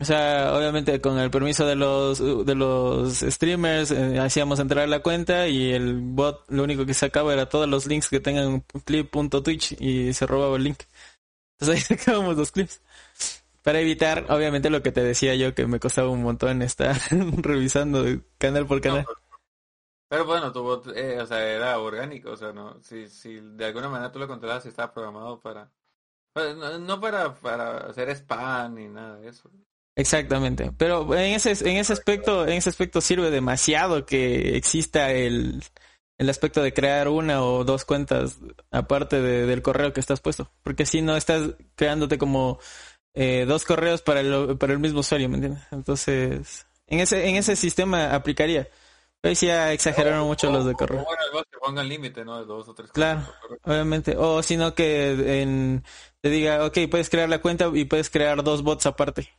O 0.00 0.04
sea, 0.04 0.52
obviamente 0.56 1.00
con 1.00 1.18
el 1.18 1.30
permiso 1.30 1.66
de 1.66 1.76
los, 1.76 2.18
de 2.18 2.54
los 2.54 3.20
streamers, 3.20 3.92
eh, 3.92 4.18
hacíamos 4.18 4.58
entrar 4.58 4.84
a 4.84 4.88
la 4.88 5.00
cuenta 5.00 5.46
y 5.46 5.72
el 5.72 6.00
bot 6.00 6.44
lo 6.48 6.64
único 6.64 6.84
que 6.84 6.94
sacaba 6.94 7.32
era 7.32 7.48
todos 7.48 7.68
los 7.68 7.86
links 7.86 8.08
que 8.08 8.18
tengan 8.18 8.64
clip.twitch 8.84 9.80
y 9.80 10.12
se 10.12 10.26
robaba 10.26 10.56
el 10.56 10.64
link. 10.64 10.80
Entonces 11.60 11.90
ahí 11.90 11.96
sacábamos 11.96 12.36
los 12.36 12.50
clips. 12.50 12.80
Para 13.62 13.80
evitar, 13.80 14.26
obviamente, 14.30 14.68
lo 14.68 14.82
que 14.82 14.92
te 14.92 15.02
decía 15.02 15.34
yo, 15.36 15.54
que 15.54 15.66
me 15.66 15.80
costaba 15.80 16.10
un 16.10 16.22
montón 16.22 16.60
estar 16.60 16.96
revisando 17.10 18.04
canal 18.36 18.66
por 18.66 18.80
canal. 18.80 19.06
No, 19.08 19.14
pero 20.08 20.26
bueno, 20.26 20.52
tu 20.52 20.62
bot, 20.62 20.88
eh, 20.88 21.20
o 21.20 21.26
sea, 21.26 21.40
era 21.40 21.78
orgánico, 21.78 22.32
o 22.32 22.36
sea, 22.36 22.52
no, 22.52 22.82
si, 22.82 23.08
si 23.08 23.40
de 23.40 23.64
alguna 23.64 23.88
manera 23.88 24.12
tú 24.12 24.18
lo 24.18 24.28
controlabas, 24.28 24.66
estaba 24.66 24.92
programado 24.92 25.40
para, 25.40 25.70
pues, 26.32 26.54
no, 26.56 26.78
no 26.78 27.00
para, 27.00 27.34
para 27.34 27.78
hacer 27.88 28.10
spam 28.10 28.74
ni 28.74 28.88
nada 28.88 29.16
de 29.18 29.28
eso. 29.28 29.50
Exactamente. 29.96 30.72
Pero 30.76 31.14
en 31.14 31.34
ese, 31.34 31.52
en 31.68 31.76
ese 31.76 31.92
aspecto, 31.92 32.46
en 32.46 32.54
ese 32.54 32.68
aspecto 32.70 33.00
sirve 33.00 33.30
demasiado 33.30 34.04
que 34.06 34.56
exista 34.56 35.12
el, 35.12 35.62
el 36.18 36.30
aspecto 36.30 36.62
de 36.62 36.72
crear 36.74 37.08
una 37.08 37.44
o 37.44 37.64
dos 37.64 37.84
cuentas 37.84 38.38
aparte 38.72 39.20
de- 39.20 39.46
del 39.46 39.62
correo 39.62 39.92
que 39.92 40.00
estás 40.00 40.20
puesto. 40.20 40.50
Porque 40.62 40.84
si 40.86 41.00
no 41.00 41.16
estás 41.16 41.50
creándote 41.76 42.18
como 42.18 42.58
eh, 43.14 43.44
dos 43.46 43.64
correos 43.64 44.02
para 44.02 44.20
el, 44.20 44.58
para 44.58 44.72
el 44.72 44.80
mismo 44.80 45.00
usuario, 45.00 45.28
¿me 45.28 45.36
entiendes? 45.36 45.62
Entonces, 45.70 46.66
en 46.88 46.98
ese, 47.00 47.28
en 47.28 47.36
ese 47.36 47.54
sistema 47.54 48.14
aplicaría. 48.14 48.68
Ahí 49.22 49.36
sí 49.36 49.46
ya 49.46 49.72
exageraron 49.72 50.26
mucho 50.26 50.50
los 50.50 50.66
de 50.66 50.72
O 50.72 50.76
correo. 50.76 51.02
bueno, 51.04 51.22
igual 51.30 51.44
que 51.50 51.58
pongan 51.58 51.88
límite, 51.88 52.24
¿no? 52.26 52.38
De 52.40 52.44
dos 52.44 52.68
o 52.68 52.74
tres 52.74 52.90
Claro. 52.92 53.22
Obviamente. 53.62 54.16
O 54.18 54.42
sino 54.42 54.74
que 54.74 55.40
en, 55.40 55.82
te 56.20 56.28
diga, 56.28 56.66
ok, 56.66 56.78
puedes 56.90 57.08
crear 57.08 57.28
la 57.30 57.40
cuenta 57.40 57.70
y 57.72 57.86
puedes 57.86 58.10
crear 58.10 58.42
dos 58.42 58.62
bots 58.62 58.84
aparte. 58.84 59.30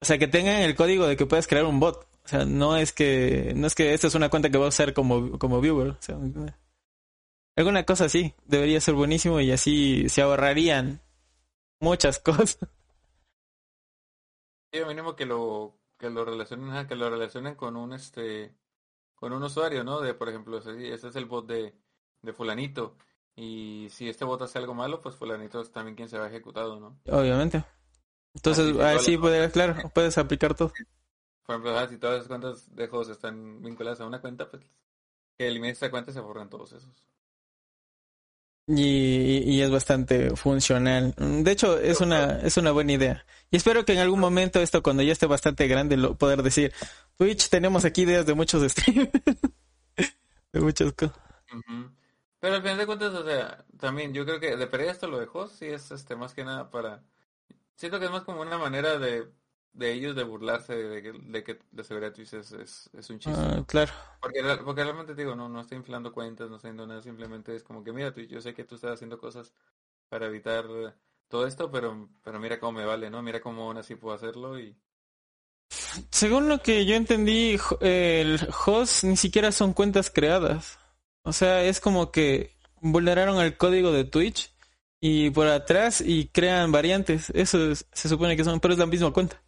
O 0.00 0.04
sea, 0.04 0.18
que 0.18 0.28
tengan 0.28 0.62
el 0.62 0.74
código 0.74 1.06
de 1.06 1.16
que 1.16 1.26
puedes 1.26 1.46
crear 1.46 1.64
un 1.64 1.80
bot. 1.80 2.06
O 2.24 2.28
sea, 2.28 2.44
no 2.44 2.76
es 2.76 2.92
que, 2.92 3.52
no 3.54 3.66
es 3.66 3.74
que 3.74 3.92
esta 3.92 4.06
es 4.06 4.14
una 4.14 4.30
cuenta 4.30 4.50
que 4.50 4.58
va 4.58 4.66
a 4.66 4.68
usar 4.68 4.94
como, 4.94 5.38
como 5.38 5.60
viewer. 5.60 5.88
O 5.88 5.96
sea, 6.00 6.18
alguna 7.56 7.84
cosa 7.84 8.06
así. 8.06 8.34
Debería 8.44 8.80
ser 8.80 8.94
buenísimo 8.94 9.40
y 9.40 9.52
así 9.52 10.08
se 10.08 10.22
ahorrarían 10.22 11.00
muchas 11.80 12.18
cosas. 12.20 12.58
Sí, 14.72 14.80
mínimo 14.86 15.14
que 15.14 15.26
lo, 15.26 15.76
que 15.98 16.10
lo 16.10 16.24
relacionen, 16.24 16.86
que 16.86 16.96
lo 16.96 17.08
relacionen 17.08 17.54
con 17.54 17.76
un 17.76 17.92
este, 17.92 18.54
con 19.14 19.32
un 19.32 19.42
usuario, 19.42 19.84
¿no? 19.84 20.00
De, 20.00 20.14
por 20.14 20.28
ejemplo, 20.28 20.60
si 20.60 20.86
ese 20.86 21.08
es 21.08 21.16
el 21.16 21.26
bot 21.26 21.46
de, 21.46 21.74
de 22.22 22.32
fulanito. 22.32 22.96
Y 23.36 23.88
si 23.90 24.08
este 24.08 24.24
bot 24.24 24.42
hace 24.42 24.58
algo 24.58 24.74
malo, 24.74 25.00
pues 25.00 25.16
fulanito 25.16 25.60
es 25.60 25.72
también 25.72 25.96
quien 25.96 26.08
se 26.08 26.18
va 26.18 26.28
ejecutado, 26.28 26.78
¿no? 26.78 26.98
Obviamente. 27.06 27.64
Entonces, 28.34 28.66
Así 28.66 28.76
que 28.76 28.82
así 28.84 29.12
igual- 29.12 29.30
puede, 29.32 29.50
claro, 29.50 29.90
puedes 29.94 30.18
aplicar 30.18 30.54
todo. 30.54 30.72
Por 31.46 31.56
ejemplo, 31.56 31.78
ah, 31.78 31.88
si 31.88 31.98
todas 31.98 32.18
las 32.18 32.28
cuentas 32.28 32.74
de 32.74 32.88
juegos 32.88 33.08
están 33.10 33.60
vinculadas 33.62 34.00
a 34.00 34.06
una 34.06 34.20
cuenta, 34.20 34.50
pues 34.50 34.62
que 35.36 35.46
elimines 35.46 35.76
esa 35.76 35.90
cuenta 35.90 36.10
y 36.10 36.14
se 36.14 36.20
borran 36.20 36.48
todos 36.48 36.72
esos. 36.72 37.04
Y, 38.66 39.42
y 39.44 39.60
es 39.60 39.70
bastante 39.70 40.34
funcional. 40.36 41.14
De 41.18 41.50
hecho, 41.50 41.78
es 41.78 42.00
una, 42.00 42.40
es 42.40 42.56
una 42.56 42.72
buena 42.72 42.92
idea. 42.92 43.26
Y 43.50 43.56
espero 43.56 43.84
que 43.84 43.92
en 43.92 43.98
algún 43.98 44.20
momento 44.20 44.58
esto, 44.60 44.82
cuando 44.82 45.02
ya 45.02 45.12
esté 45.12 45.26
bastante 45.26 45.68
grande, 45.68 45.98
lo 45.98 46.16
poder 46.16 46.42
decir, 46.42 46.72
Twitch, 47.18 47.50
tenemos 47.50 47.84
aquí 47.84 48.02
ideas 48.02 48.24
de 48.24 48.32
muchos 48.34 48.62
streams. 48.72 49.10
de 50.52 50.60
muchas 50.60 50.92
cosas. 50.94 51.14
Pero 52.40 52.54
al 52.54 52.62
final 52.62 52.78
de 52.78 52.86
cuentas, 52.86 53.12
o 53.14 53.24
sea, 53.24 53.64
también 53.78 54.14
yo 54.14 54.24
creo 54.24 54.40
que 54.40 54.56
de 54.56 54.66
perder 54.66 54.88
esto 54.88 55.08
lo 55.08 55.20
dejó, 55.20 55.46
sí 55.46 55.66
es 55.66 55.90
este 55.90 56.16
más 56.16 56.32
que 56.32 56.44
nada 56.44 56.70
para... 56.70 57.02
Siento 57.76 57.98
que 57.98 58.06
es 58.06 58.10
más 58.10 58.22
como 58.22 58.40
una 58.40 58.58
manera 58.58 58.98
de, 58.98 59.28
de 59.72 59.92
ellos 59.92 60.14
de 60.14 60.22
burlarse 60.22 60.74
de 60.74 61.02
que, 61.02 61.12
de 61.12 61.44
que 61.44 61.58
la 61.72 61.84
seguridad 61.84 62.12
Twitch 62.12 62.34
es, 62.34 62.52
es, 62.52 62.90
es 62.92 63.10
un 63.10 63.18
chiste. 63.18 63.40
Ah, 63.40 63.64
claro. 63.66 63.92
Porque, 64.20 64.42
porque 64.64 64.84
realmente 64.84 65.14
digo, 65.14 65.34
no, 65.34 65.48
no 65.48 65.60
estoy 65.60 65.78
inflando 65.78 66.12
cuentas, 66.12 66.48
no 66.48 66.56
estoy 66.56 66.68
haciendo 66.68 66.86
nada, 66.86 67.02
simplemente 67.02 67.54
es 67.54 67.62
como 67.62 67.82
que 67.82 67.92
mira 67.92 68.12
Twitch, 68.12 68.30
yo 68.30 68.40
sé 68.40 68.54
que 68.54 68.64
tú 68.64 68.76
estás 68.76 68.92
haciendo 68.92 69.18
cosas 69.18 69.52
para 70.08 70.26
evitar 70.26 70.66
todo 71.28 71.46
esto, 71.46 71.70
pero, 71.70 72.08
pero 72.22 72.38
mira 72.38 72.60
cómo 72.60 72.78
me 72.78 72.84
vale, 72.84 73.10
¿no? 73.10 73.22
Mira 73.22 73.40
cómo 73.40 73.64
aún 73.64 73.78
así 73.78 73.96
puedo 73.96 74.14
hacerlo 74.14 74.58
y... 74.58 74.76
Según 76.10 76.48
lo 76.48 76.62
que 76.62 76.86
yo 76.86 76.94
entendí, 76.94 77.58
el 77.80 78.38
host 78.66 79.04
ni 79.04 79.16
siquiera 79.16 79.50
son 79.50 79.72
cuentas 79.72 80.10
creadas. 80.10 80.78
O 81.22 81.32
sea, 81.32 81.64
es 81.64 81.80
como 81.80 82.12
que 82.12 82.56
vulneraron 82.80 83.40
el 83.40 83.56
código 83.56 83.90
de 83.90 84.04
Twitch 84.04 84.53
y 85.06 85.30
por 85.30 85.46
atrás 85.48 86.00
y 86.00 86.28
crean 86.28 86.72
variantes. 86.72 87.30
Eso 87.34 87.70
es- 87.72 87.86
se 87.92 88.08
supone 88.08 88.36
que 88.36 88.44
son, 88.44 88.58
pero 88.60 88.72
es 88.74 88.80
la 88.80 88.86
misma 88.86 89.12
cuenta. 89.12 89.42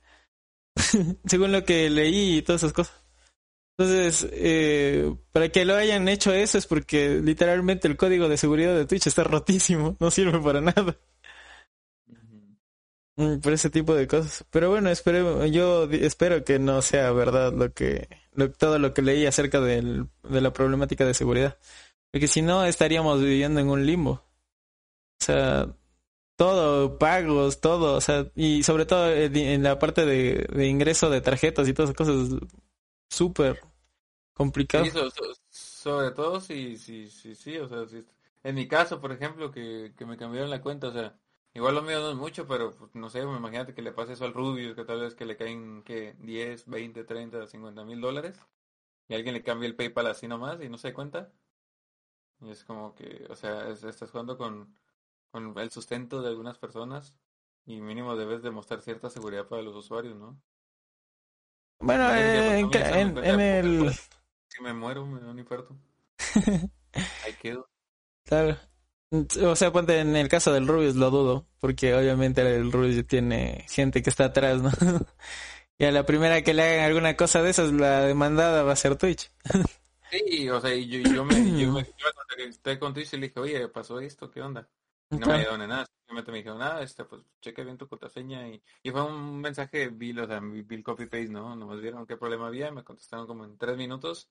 Según 1.26 1.52
lo 1.52 1.64
que 1.64 1.90
leí 1.90 2.38
y 2.38 2.42
todas 2.42 2.62
esas 2.62 2.72
cosas. 2.72 2.94
Entonces, 3.78 4.28
eh, 4.32 5.14
para 5.32 5.50
que 5.50 5.64
lo 5.66 5.76
hayan 5.76 6.08
hecho 6.08 6.32
eso 6.32 6.58
es 6.58 6.66
porque 6.66 7.20
literalmente 7.22 7.88
el 7.88 7.96
código 7.96 8.28
de 8.28 8.38
seguridad 8.38 8.76
de 8.76 8.86
Twitch 8.86 9.06
está 9.08 9.24
rotísimo, 9.24 9.96
no 10.00 10.10
sirve 10.10 10.40
para 10.40 10.60
nada. 10.62 10.96
Mm, 13.16 13.38
por 13.40 13.52
ese 13.52 13.70
tipo 13.70 13.94
de 13.94 14.06
cosas. 14.06 14.44
Pero 14.50 14.70
bueno, 14.70 14.90
espero, 14.90 15.46
yo 15.46 15.84
espero 15.90 16.44
que 16.44 16.58
no 16.58 16.82
sea 16.82 17.12
verdad 17.12 17.52
lo 17.52 17.72
que, 17.72 18.08
todo 18.58 18.78
lo 18.78 18.92
que 18.94 19.02
leí 19.02 19.26
acerca 19.26 19.60
del, 19.60 20.08
de 20.22 20.40
la 20.40 20.52
problemática 20.52 21.04
de 21.06 21.14
seguridad. 21.14 21.58
Porque 22.12 22.28
si 22.28 22.42
no, 22.42 22.64
estaríamos 22.66 23.20
viviendo 23.22 23.60
en 23.60 23.68
un 23.70 23.86
limbo. 23.86 24.25
O 25.26 25.32
sea, 25.32 25.74
todo, 26.36 26.98
pagos, 26.98 27.60
todo, 27.60 27.96
o 27.96 28.00
sea, 28.00 28.30
y 28.36 28.62
sobre 28.62 28.86
todo 28.86 29.10
eh, 29.10 29.28
en 29.32 29.64
la 29.64 29.76
parte 29.80 30.06
de, 30.06 30.46
de 30.52 30.66
ingreso 30.68 31.10
de 31.10 31.20
tarjetas 31.20 31.66
y 31.66 31.74
todas 31.74 31.90
esas 31.90 31.96
cosas, 31.96 32.40
súper 33.08 33.60
complicado. 34.34 34.84
sobre 35.50 36.12
todo 36.12 36.40
si, 36.40 36.76
sí, 36.76 37.10
sí, 37.10 37.34
sí, 37.34 37.58
o 37.58 37.68
sea, 37.68 38.00
en 38.44 38.54
mi 38.54 38.68
caso, 38.68 39.00
por 39.00 39.10
ejemplo, 39.10 39.50
que, 39.50 39.94
que 39.96 40.06
me 40.06 40.16
cambiaron 40.16 40.48
la 40.48 40.62
cuenta, 40.62 40.86
o 40.88 40.92
sea, 40.92 41.18
igual 41.54 41.74
lo 41.74 41.82
mío 41.82 41.98
no 41.98 42.10
es 42.10 42.16
mucho, 42.16 42.46
pero 42.46 42.70
pues, 42.70 42.94
no 42.94 43.10
sé, 43.10 43.22
imagínate 43.22 43.74
que 43.74 43.82
le 43.82 43.90
pase 43.90 44.12
eso 44.12 44.26
al 44.26 44.34
Rubius, 44.34 44.76
que 44.76 44.84
tal 44.84 45.00
vez 45.00 45.16
que 45.16 45.26
le 45.26 45.36
caen, 45.36 45.82
que 45.82 46.14
10, 46.20 46.68
20, 46.68 47.02
30, 47.02 47.48
50 47.48 47.84
mil 47.84 48.00
dólares, 48.00 48.38
y 49.08 49.14
alguien 49.14 49.34
le 49.34 49.42
cambia 49.42 49.66
el 49.66 49.74
PayPal 49.74 50.06
así 50.06 50.28
nomás 50.28 50.62
y 50.62 50.68
no 50.68 50.78
se 50.78 50.92
cuenta. 50.92 51.32
Y 52.40 52.50
es 52.50 52.64
como 52.64 52.94
que, 52.94 53.26
o 53.30 53.34
sea, 53.34 53.70
estás 53.70 54.10
jugando 54.10 54.36
con 54.36 54.76
con 55.30 55.58
el 55.58 55.70
sustento 55.70 56.22
de 56.22 56.28
algunas 56.28 56.58
personas 56.58 57.18
y 57.66 57.80
mínimo 57.80 58.16
debes 58.16 58.42
demostrar 58.42 58.80
cierta 58.80 59.10
seguridad 59.10 59.46
para 59.48 59.62
los 59.62 59.74
usuarios, 59.74 60.16
¿no? 60.16 60.40
Bueno, 61.80 62.08
eh, 62.14 62.60
en, 62.60 63.40
el... 63.40 63.92
Si 64.48 64.62
me 64.62 64.72
muero, 64.72 65.04
me 65.06 65.20
da 65.20 65.28
un 65.28 65.38
infarto. 65.38 65.76
Ahí 67.24 67.34
quedo. 67.40 67.68
Claro. 68.24 68.56
O 69.42 69.56
sea, 69.56 69.72
ponte 69.72 70.00
en 70.00 70.16
el 70.16 70.28
caso 70.28 70.52
del 70.52 70.66
Rubius 70.66 70.96
lo 70.96 71.10
dudo, 71.10 71.46
porque 71.60 71.94
obviamente 71.94 72.42
el 72.42 72.72
Rubius 72.72 73.06
tiene 73.06 73.64
gente 73.68 74.02
que 74.02 74.10
está 74.10 74.26
atrás, 74.26 74.62
¿no? 74.62 74.70
y 75.78 75.84
a 75.84 75.92
la 75.92 76.06
primera 76.06 76.42
que 76.42 76.54
le 76.54 76.62
hagan 76.62 76.84
alguna 76.86 77.16
cosa 77.16 77.42
de 77.42 77.50
esas, 77.50 77.72
la 77.72 78.00
demandada 78.00 78.62
va 78.62 78.72
a 78.72 78.76
ser 78.76 78.96
Twitch. 78.96 79.30
sí, 80.10 80.48
o 80.48 80.60
sea, 80.60 80.74
yo, 80.74 80.98
yo 80.98 81.24
me, 81.24 81.34
yo 81.60 81.72
me, 81.72 81.86
yo 82.64 82.78
con 82.80 82.94
Twitch 82.94 83.14
y 83.14 83.18
le 83.18 83.28
dije, 83.28 83.40
oye, 83.40 83.68
pasó 83.68 84.00
esto, 84.00 84.30
¿qué 84.30 84.42
onda? 84.42 84.68
No 85.10 85.28
me 85.28 85.36
ayudaron 85.36 85.68
nada, 85.68 85.86
simplemente 85.86 86.32
me 86.32 86.38
dijeron, 86.38 86.62
ah, 86.62 86.82
este, 86.82 87.04
pues 87.04 87.22
cheque 87.40 87.64
bien 87.64 87.78
tu 87.78 87.88
contraseña 87.88 88.48
y, 88.48 88.62
y 88.82 88.90
fue 88.90 89.02
un 89.02 89.40
mensaje 89.40 89.88
bill, 89.88 90.20
o 90.20 90.26
sea, 90.26 90.40
bill 90.40 90.82
copy 90.82 91.06
paste, 91.06 91.28
¿no? 91.28 91.56
Nomás 91.56 91.80
vieron 91.80 92.06
qué 92.06 92.16
problema 92.16 92.48
había, 92.48 92.70
me 92.70 92.84
contestaron 92.84 93.26
como 93.26 93.44
en 93.44 93.56
tres 93.58 93.76
minutos, 93.76 94.30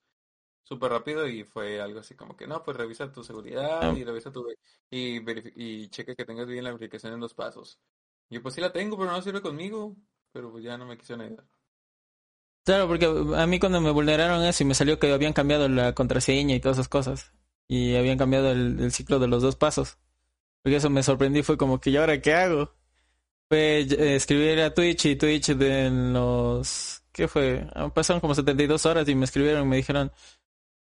súper 0.62 0.90
rápido 0.92 1.28
y 1.28 1.44
fue 1.44 1.80
algo 1.80 2.00
así 2.00 2.14
como 2.16 2.36
que 2.36 2.46
no, 2.46 2.62
pues 2.62 2.76
revisa 2.76 3.12
tu 3.12 3.24
seguridad 3.24 3.94
y 3.96 4.04
revisa 4.04 4.32
tu 4.32 4.46
y, 4.90 5.20
y 5.56 5.88
cheque 5.90 6.16
que 6.16 6.24
tengas 6.24 6.46
bien 6.46 6.64
la 6.64 6.72
verificación 6.72 7.14
en 7.14 7.20
dos 7.20 7.34
pasos. 7.34 7.80
Y 8.28 8.36
yo 8.36 8.42
pues 8.42 8.54
sí 8.54 8.60
la 8.60 8.72
tengo, 8.72 8.98
pero 8.98 9.10
no 9.12 9.22
sirve 9.22 9.40
conmigo, 9.42 9.96
pero 10.32 10.50
pues 10.50 10.64
ya 10.64 10.76
no 10.76 10.86
me 10.86 10.98
quisieron 10.98 11.26
ayudar. 11.26 11.46
Claro, 12.64 12.88
porque 12.88 13.06
a 13.06 13.46
mí 13.46 13.60
cuando 13.60 13.80
me 13.80 13.92
vulneraron 13.92 14.42
eso 14.44 14.64
y 14.64 14.66
me 14.66 14.74
salió 14.74 14.98
que 14.98 15.12
habían 15.12 15.32
cambiado 15.32 15.68
la 15.68 15.94
contraseña 15.94 16.54
y 16.56 16.60
todas 16.60 16.78
esas 16.78 16.88
cosas 16.88 17.32
y 17.68 17.94
habían 17.94 18.18
cambiado 18.18 18.50
el 18.50 18.90
ciclo 18.92 19.20
de 19.20 19.28
los 19.28 19.42
dos 19.42 19.56
pasos 19.56 19.98
porque 20.66 20.78
eso 20.78 20.90
me 20.90 21.04
sorprendí, 21.04 21.44
fue 21.44 21.56
como 21.56 21.78
que, 21.78 21.90
¿y 21.90 21.96
ahora 21.96 22.20
qué 22.20 22.34
hago? 22.34 22.72
Fue 23.48 23.82
eh, 23.82 24.16
escribir 24.16 24.60
a 24.62 24.74
Twitch 24.74 25.04
y 25.04 25.14
Twitch 25.14 25.54
de 25.54 25.88
los... 25.90 27.04
¿Qué 27.12 27.28
fue? 27.28 27.64
Ah, 27.72 27.88
pasaron 27.88 28.20
como 28.20 28.34
72 28.34 28.84
horas 28.84 29.08
y 29.08 29.14
me 29.14 29.26
escribieron 29.26 29.62
y 29.62 29.68
me 29.68 29.76
dijeron, 29.76 30.10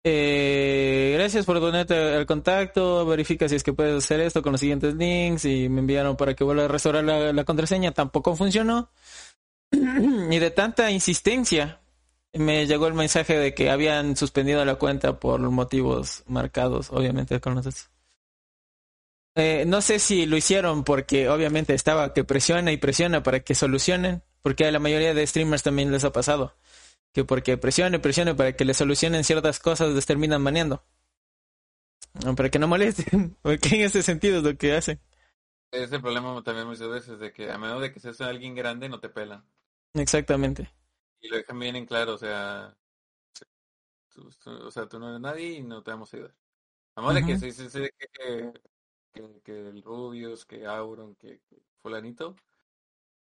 eh, 0.03 1.13
gracias 1.15 1.45
por 1.45 1.59
ponerte 1.59 1.93
al 2.15 2.25
contacto, 2.25 3.05
verifica 3.05 3.47
si 3.47 3.57
es 3.57 3.63
que 3.63 3.73
puedes 3.73 4.03
hacer 4.03 4.21
esto 4.21 4.41
con 4.41 4.53
los 4.53 4.61
siguientes 4.61 4.95
links 4.95 5.45
y 5.45 5.69
me 5.69 5.81
enviaron 5.81 6.17
para 6.17 6.33
que 6.33 6.43
vuelva 6.43 6.65
a 6.65 6.67
restaurar 6.67 7.03
la, 7.03 7.31
la 7.31 7.43
contraseña, 7.43 7.91
tampoco 7.91 8.35
funcionó. 8.35 8.89
y 9.71 10.39
de 10.39 10.49
tanta 10.49 10.89
insistencia 10.89 11.79
me 12.33 12.65
llegó 12.65 12.87
el 12.87 12.95
mensaje 12.95 13.37
de 13.37 13.53
que 13.53 13.69
habían 13.69 14.15
suspendido 14.15 14.65
la 14.65 14.77
cuenta 14.77 15.19
por 15.19 15.39
motivos 15.51 16.23
marcados, 16.25 16.89
obviamente 16.89 17.39
con 17.39 17.53
nosotros. 17.53 17.91
Eh, 19.35 19.65
no 19.67 19.81
sé 19.81 19.99
si 19.99 20.25
lo 20.25 20.37
hicieron 20.37 20.85
porque 20.85 21.27
obviamente 21.27 21.73
estaba 21.73 22.13
que 22.13 22.23
presiona 22.23 22.71
y 22.71 22.77
presiona 22.77 23.21
para 23.21 23.41
que 23.41 23.53
solucionen, 23.53 24.23
porque 24.41 24.65
a 24.65 24.71
la 24.71 24.79
mayoría 24.79 25.13
de 25.13 25.27
streamers 25.27 25.61
también 25.61 25.91
les 25.91 26.05
ha 26.05 26.13
pasado, 26.13 26.55
que 27.13 27.25
porque 27.25 27.57
presiona 27.57 27.97
y 27.97 27.99
presiona 27.99 28.35
para 28.35 28.55
que 28.55 28.63
le 28.63 28.73
solucionen 28.73 29.25
ciertas 29.25 29.59
cosas 29.59 29.93
les 29.93 30.05
terminan 30.05 30.41
maneando. 30.41 30.83
Para 32.37 32.49
que 32.49 32.59
no 32.59 32.67
molesten, 32.69 33.35
porque 33.41 33.75
en 33.75 33.81
ese 33.81 34.01
sentido 34.01 34.37
es 34.37 34.43
lo 34.43 34.57
que 34.57 34.73
hacen. 34.73 35.01
Es 35.69 35.91
el 35.91 36.01
problema 36.01 36.41
también 36.41 36.67
muchas 36.67 36.87
veces 36.87 37.19
de 37.19 37.33
que 37.33 37.51
a 37.51 37.57
menos 37.57 37.81
de 37.81 37.91
que 37.91 37.99
seas 37.99 38.21
alguien 38.21 38.55
grande 38.55 38.87
no 38.87 39.01
te 39.01 39.09
pelan. 39.09 39.43
Exactamente. 39.93 40.71
Y 41.19 41.27
lo 41.27 41.35
dejan 41.35 41.59
bien 41.59 41.75
en 41.75 41.85
claro, 41.85 42.13
o 42.13 42.17
sea, 42.17 42.73
o 44.45 44.71
sea, 44.71 44.87
tú 44.87 44.97
no 44.97 45.09
eres 45.09 45.19
nadie 45.19 45.51
y 45.53 45.63
no 45.63 45.83
te 45.83 45.91
vamos 45.91 46.13
a 46.13 46.17
ayudar. 46.17 46.35
Además 46.95 47.15
de 47.15 47.25
que, 47.25 47.51
se, 47.51 47.69
se, 47.69 47.93
que 48.13 48.53
que, 49.43 49.69
el 49.69 49.81
Rubius, 49.81 50.45
que 50.45 50.65
Auron, 50.65 51.15
que, 51.15 51.39
fulanito. 51.81 52.35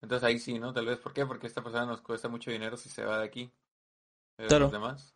Entonces 0.02 0.28
ahí 0.28 0.40
sí, 0.40 0.60
¿no? 0.60 0.74
Tal 0.74 0.86
vez, 0.86 1.00
¿por 1.00 1.14
qué? 1.14 1.26
Porque 1.26 1.48
esta 1.48 1.64
persona 1.64 1.86
nos 1.86 2.02
cuesta 2.02 2.28
mucho 2.28 2.52
dinero 2.52 2.76
si 2.76 2.90
se 2.90 3.06
va 3.06 3.20
de 3.20 3.26
aquí. 3.26 3.52
claro. 4.48 4.70
demás, 4.70 5.14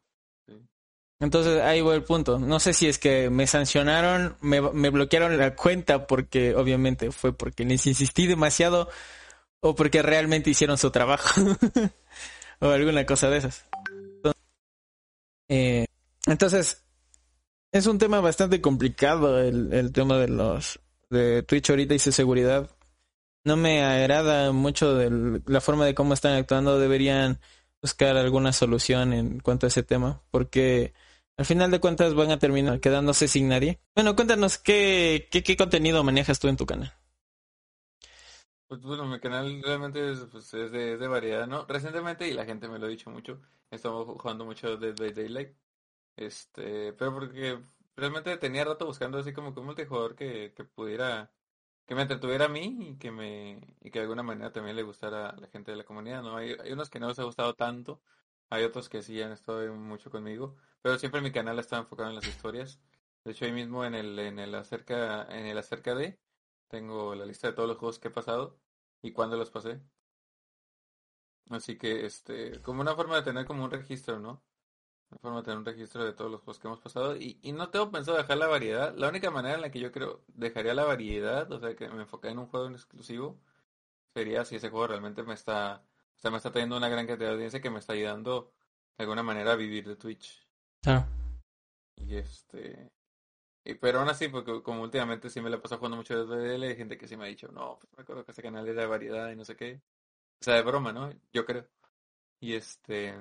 Entonces 1.19 1.61
ahí 1.61 1.81
va 1.81 1.95
el 1.95 2.03
punto. 2.03 2.39
No 2.39 2.59
sé 2.59 2.73
si 2.73 2.87
es 2.87 2.97
que 2.97 3.29
me 3.29 3.47
sancionaron, 3.47 4.37
me, 4.41 4.61
me 4.61 4.89
bloquearon 4.89 5.37
la 5.37 5.55
cuenta 5.55 6.07
porque 6.07 6.55
obviamente 6.55 7.11
fue 7.11 7.33
porque 7.33 7.65
les 7.65 7.85
insistí 7.85 8.27
demasiado 8.27 8.89
o 9.59 9.75
porque 9.75 10.01
realmente 10.01 10.49
hicieron 10.49 10.77
su 10.77 10.91
trabajo 10.91 11.41
o 12.59 12.69
alguna 12.69 13.05
cosa 13.05 13.29
de 13.29 13.37
esas. 13.37 13.65
Eh, 15.49 15.85
entonces, 16.25 16.85
es 17.71 17.87
un 17.87 17.97
tema 17.97 18.19
bastante 18.21 18.61
complicado 18.61 19.39
el, 19.39 19.73
el 19.73 19.91
tema 19.91 20.17
de 20.17 20.27
los 20.27 20.79
de 21.09 21.43
Twitch 21.43 21.69
ahorita 21.69 21.93
y 21.93 21.99
su 21.99 22.11
seguridad. 22.11 22.69
No 23.43 23.55
me 23.55 23.83
agrada 23.83 24.51
mucho 24.51 24.95
de 24.95 25.41
la 25.45 25.61
forma 25.61 25.85
de 25.85 25.95
cómo 25.95 26.13
están 26.13 26.33
actuando. 26.33 26.79
Deberían 26.79 27.39
buscar 27.81 28.17
alguna 28.17 28.51
solución 28.51 29.13
en 29.13 29.39
cuanto 29.39 29.65
a 29.65 29.69
ese 29.69 29.83
tema, 29.83 30.21
porque 30.31 30.93
al 31.37 31.45
final 31.45 31.71
de 31.71 31.79
cuentas 31.79 32.13
van 32.13 32.31
a 32.31 32.39
terminar 32.39 32.79
quedándose 32.79 33.27
sin 33.27 33.47
nadie. 33.47 33.79
Bueno, 33.95 34.15
cuéntanos 34.15 34.57
qué, 34.57 35.27
qué, 35.31 35.43
qué 35.43 35.55
contenido 35.55 36.03
manejas 36.03 36.39
tú 36.39 36.47
en 36.47 36.57
tu 36.57 36.65
canal. 36.65 36.93
Pues 38.67 38.81
bueno, 38.81 39.05
mi 39.05 39.19
canal 39.19 39.61
realmente 39.63 40.11
es, 40.11 40.19
pues, 40.29 40.53
es 40.53 40.71
de, 40.71 40.97
de, 40.97 41.07
variedad, 41.07 41.47
¿no? 41.47 41.65
Recientemente, 41.65 42.27
y 42.27 42.33
la 42.33 42.43
gente 42.43 42.67
me 42.67 42.79
lo 42.79 42.87
ha 42.87 42.89
dicho 42.89 43.09
mucho, 43.09 43.39
estamos 43.71 44.05
jugando 44.05 44.43
mucho 44.43 44.75
Dead 44.75 44.93
by 44.97 45.13
Daylight. 45.13 45.55
Este, 46.17 46.93
pero 46.93 47.13
porque 47.13 47.59
realmente 47.97 48.37
tenía 48.37 48.65
rato 48.65 48.85
buscando 48.87 49.19
así 49.19 49.33
como 49.33 49.53
que 49.53 49.59
un 49.61 49.67
multijugador 49.67 50.15
que, 50.15 50.53
que 50.55 50.65
pudiera, 50.65 51.31
que 51.85 51.95
me 51.95 52.03
entretuviera 52.03 52.45
a 52.45 52.49
mí 52.49 52.77
y 52.91 52.97
que 52.97 53.11
me, 53.11 53.77
y 53.81 53.91
que 53.91 53.99
de 53.99 54.03
alguna 54.03 54.23
manera 54.23 54.51
también 54.53 54.75
le 54.77 54.83
gustara 54.83 55.29
a 55.31 55.37
la 55.39 55.47
gente 55.49 55.71
de 55.71 55.77
la 55.77 55.85
comunidad, 55.85 56.23
¿no? 56.23 56.37
Hay, 56.37 56.55
hay 56.61 56.73
unos 56.73 56.89
que 56.89 56.99
no 56.99 57.09
les 57.09 57.19
ha 57.19 57.23
gustado 57.25 57.55
tanto, 57.55 58.01
hay 58.49 58.63
otros 58.65 58.89
que 58.89 59.03
sí 59.03 59.21
han 59.21 59.31
estado 59.33 59.73
mucho 59.75 60.11
conmigo, 60.11 60.57
pero 60.81 60.99
siempre 60.99 61.21
mi 61.21 61.31
canal 61.31 61.59
está 61.59 61.77
enfocado 61.79 62.09
en 62.09 62.15
las 62.15 62.27
historias. 62.27 62.79
De 63.23 63.31
hecho, 63.33 63.45
ahí 63.45 63.51
mismo 63.53 63.85
en 63.85 63.95
el, 63.95 64.17
en 64.19 64.39
el 64.39 64.55
acerca, 64.55 65.23
en 65.29 65.45
el 65.47 65.57
acerca 65.57 65.95
de, 65.95 66.19
tengo 66.69 67.15
la 67.15 67.25
lista 67.25 67.47
de 67.49 67.53
todos 67.53 67.69
los 67.69 67.77
juegos 67.79 67.99
que 67.99 68.09
he 68.09 68.11
pasado 68.11 68.59
y 69.03 69.13
cuándo 69.13 69.37
los 69.37 69.51
pasé. 69.51 69.81
Así 71.49 71.77
que, 71.77 72.05
este, 72.05 72.61
como 72.61 72.81
una 72.81 72.95
forma 72.95 73.17
de 73.17 73.23
tener 73.23 73.45
como 73.45 73.63
un 73.63 73.71
registro, 73.71 74.19
¿no? 74.19 74.43
Una 75.09 75.19
forma 75.19 75.37
de 75.37 75.43
tener 75.43 75.57
un 75.59 75.65
registro 75.65 76.03
de 76.03 76.13
todos 76.13 76.29
los 76.29 76.41
juegos 76.41 76.59
que 76.59 76.67
hemos 76.67 76.79
pasado. 76.79 77.15
Y, 77.15 77.39
y 77.41 77.53
no 77.53 77.69
tengo 77.69 77.91
pensado 77.91 78.17
dejar 78.17 78.37
la 78.37 78.47
variedad. 78.47 78.93
La 78.95 79.09
única 79.09 79.31
manera 79.31 79.55
en 79.55 79.61
la 79.61 79.71
que 79.71 79.79
yo 79.79 79.91
creo 79.91 80.23
dejaría 80.27 80.73
la 80.73 80.83
variedad, 80.83 81.49
o 81.51 81.59
sea, 81.59 81.75
que 81.75 81.87
me 81.89 82.01
enfoque 82.01 82.29
en 82.29 82.39
un 82.39 82.47
juego 82.47 82.67
en 82.67 82.73
exclusivo, 82.73 83.39
sería 84.13 84.45
si 84.45 84.55
ese 84.57 84.69
juego 84.69 84.87
realmente 84.87 85.23
me 85.23 85.33
está, 85.33 85.83
o 86.17 86.19
sea, 86.19 86.31
me 86.31 86.37
está 86.37 86.51
teniendo 86.51 86.77
una 86.77 86.89
gran 86.89 87.07
cantidad 87.07 87.29
de 87.29 87.35
audiencia 87.35 87.61
que 87.61 87.69
me 87.69 87.79
está 87.79 87.93
ayudando 87.93 88.51
de 88.97 89.03
alguna 89.03 89.23
manera 89.23 89.53
a 89.53 89.55
vivir 89.55 89.87
de 89.87 89.95
Twitch. 89.95 90.45
Claro. 90.81 91.05
Y 91.95 92.15
este. 92.15 92.91
Y, 93.63 93.75
pero 93.75 93.99
aún 93.99 94.09
así, 94.09 94.27
porque 94.27 94.63
como 94.63 94.81
últimamente 94.83 95.29
sí 95.29 95.41
me 95.41 95.49
la 95.49 95.61
paso 95.61 95.77
jugando 95.77 95.97
mucho 95.97 96.25
desde 96.25 96.47
DL, 96.47 96.63
hay 96.63 96.75
gente 96.75 96.97
que 96.97 97.07
sí 97.07 97.17
me 97.17 97.25
ha 97.25 97.27
dicho, 97.27 97.49
no, 97.51 97.77
pues 97.79 97.91
me 97.95 98.01
acuerdo 98.03 98.25
que 98.25 98.31
ese 98.31 98.41
canal 98.41 98.67
era 98.67 98.81
de 98.81 98.87
variedad 98.87 99.29
y 99.31 99.35
no 99.35 99.45
sé 99.45 99.55
qué. 99.55 99.81
O 100.41 100.43
sea, 100.43 100.55
de 100.55 100.61
broma, 100.63 100.93
¿no? 100.93 101.11
Yo 101.33 101.45
creo. 101.45 101.67
Y 102.39 102.53
este. 102.53 103.15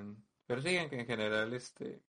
Pero 0.47 0.63
sí, 0.63 0.77
en, 0.77 0.93
en 0.93 1.07
general, 1.07 1.53
este, 1.55 2.03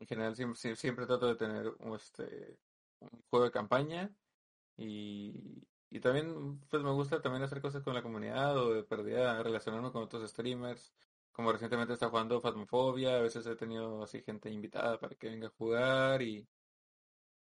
en 0.00 0.06
general 0.06 0.36
siempre, 0.76 1.06
trato 1.06 1.26
de 1.28 1.36
tener 1.36 1.72
este, 1.96 2.58
un 3.00 3.22
juego 3.30 3.44
de 3.46 3.50
campaña 3.50 4.10
y, 4.76 5.66
y 5.90 6.00
también 6.00 6.60
pues 6.68 6.82
me 6.82 6.90
gusta 6.90 7.20
también 7.20 7.42
hacer 7.42 7.60
cosas 7.60 7.82
con 7.82 7.94
la 7.94 8.02
comunidad 8.02 8.56
o 8.56 8.74
de 8.74 8.82
perdida 8.84 9.42
relacionarme 9.42 9.92
con 9.92 10.02
otros 10.02 10.28
streamers. 10.30 10.92
Como 11.32 11.50
recientemente 11.50 11.94
está 11.94 12.10
jugando 12.10 12.40
Phasmophobia, 12.40 13.16
a 13.16 13.22
veces 13.22 13.46
he 13.46 13.56
tenido 13.56 14.02
así 14.02 14.22
gente 14.22 14.50
invitada 14.50 14.98
para 14.98 15.14
que 15.14 15.30
venga 15.30 15.46
a 15.46 15.50
jugar 15.56 16.20
y, 16.20 16.46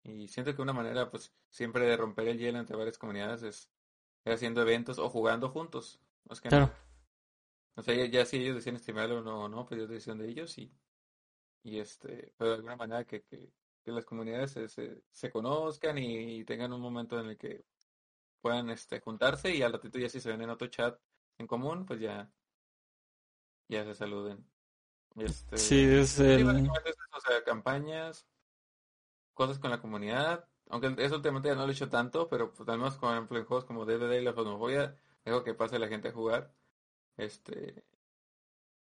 y 0.04 0.28
siento 0.28 0.56
que 0.56 0.62
una 0.62 0.74
manera 0.74 1.10
pues 1.10 1.34
siempre 1.50 1.86
de 1.86 1.98
romper 1.98 2.28
el 2.28 2.38
hielo 2.38 2.60
entre 2.60 2.78
varias 2.78 2.98
comunidades 2.98 3.42
es 3.44 3.70
haciendo 4.26 4.62
eventos 4.62 5.00
o 5.00 5.10
jugando 5.10 5.50
juntos. 5.50 6.00
Claro. 6.50 6.72
No. 7.76 7.82
O 7.82 7.84
sea, 7.84 7.96
ya, 7.96 8.06
ya 8.06 8.26
si 8.26 8.38
ellos 8.38 8.56
decían 8.56 8.78
streamearlo 8.80 9.20
o 9.20 9.24
no, 9.24 9.50
no, 9.50 9.66
pues 9.66 9.82
es 9.82 9.90
decisión 9.90 10.18
de 10.20 10.30
ellos 10.30 10.58
y, 10.58 10.72
y 11.64 11.80
este, 11.80 12.34
pero 12.38 12.52
de 12.52 12.56
alguna 12.58 12.76
manera 12.76 13.06
que, 13.06 13.24
que, 13.24 13.52
que 13.84 13.92
las 13.92 14.06
comunidades 14.06 14.52
se, 14.52 14.68
se, 14.70 15.02
se 15.12 15.32
conozcan 15.32 15.98
y, 15.98 16.44
tengan 16.46 16.74
un 16.74 16.82
momento 16.82 17.20
en 17.20 17.28
el 17.28 17.38
que 17.38 17.66
puedan 18.42 18.70
este 18.70 19.00
juntarse 19.00 19.54
y 19.56 19.62
al 19.62 19.74
ratito 19.74 20.00
ya 20.00 20.10
si 20.10 20.20
se 20.20 20.30
ven 20.30 20.42
en 20.42 20.50
otro 20.50 20.68
chat 20.68 21.00
en 21.38 21.48
común, 21.48 21.86
pues 21.86 22.00
ya, 22.00 22.32
ya 23.68 23.84
se 23.86 23.96
saluden. 23.96 24.46
Este, 25.16 25.58
Sí, 25.58 25.84
es 25.84 26.10
Sí, 26.10 26.24
el... 26.24 26.46
básicamente 26.46 26.90
es 26.90 26.96
eso, 26.96 27.18
o 27.18 27.22
sea, 27.22 27.44
campañas, 27.44 28.28
cosas 29.34 29.60
con 29.60 29.72
la 29.72 29.82
comunidad, 29.82 30.48
aunque 30.70 30.94
eso 31.00 31.16
últimamente 31.16 31.50
ya 31.50 31.56
no 31.56 31.64
lo 31.64 31.70
he 31.70 31.74
hecho 31.74 31.90
tanto, 31.90 32.30
pero 32.30 32.54
pues 32.54 32.68
al 32.70 32.78
menos 32.78 32.98
por 32.98 33.12
ejemplo 33.12 33.38
en 33.38 33.46
juegos 33.46 33.66
como 33.66 33.86
DDD 33.86 34.20
y 34.20 34.24
la 34.24 34.34
Phasmophobia, 34.34 34.96
dejo 35.26 35.44
que 35.44 35.54
pase 35.54 35.80
la 35.80 35.88
gente 35.88 36.10
a 36.10 36.14
jugar. 36.14 36.54
Este, 37.18 37.84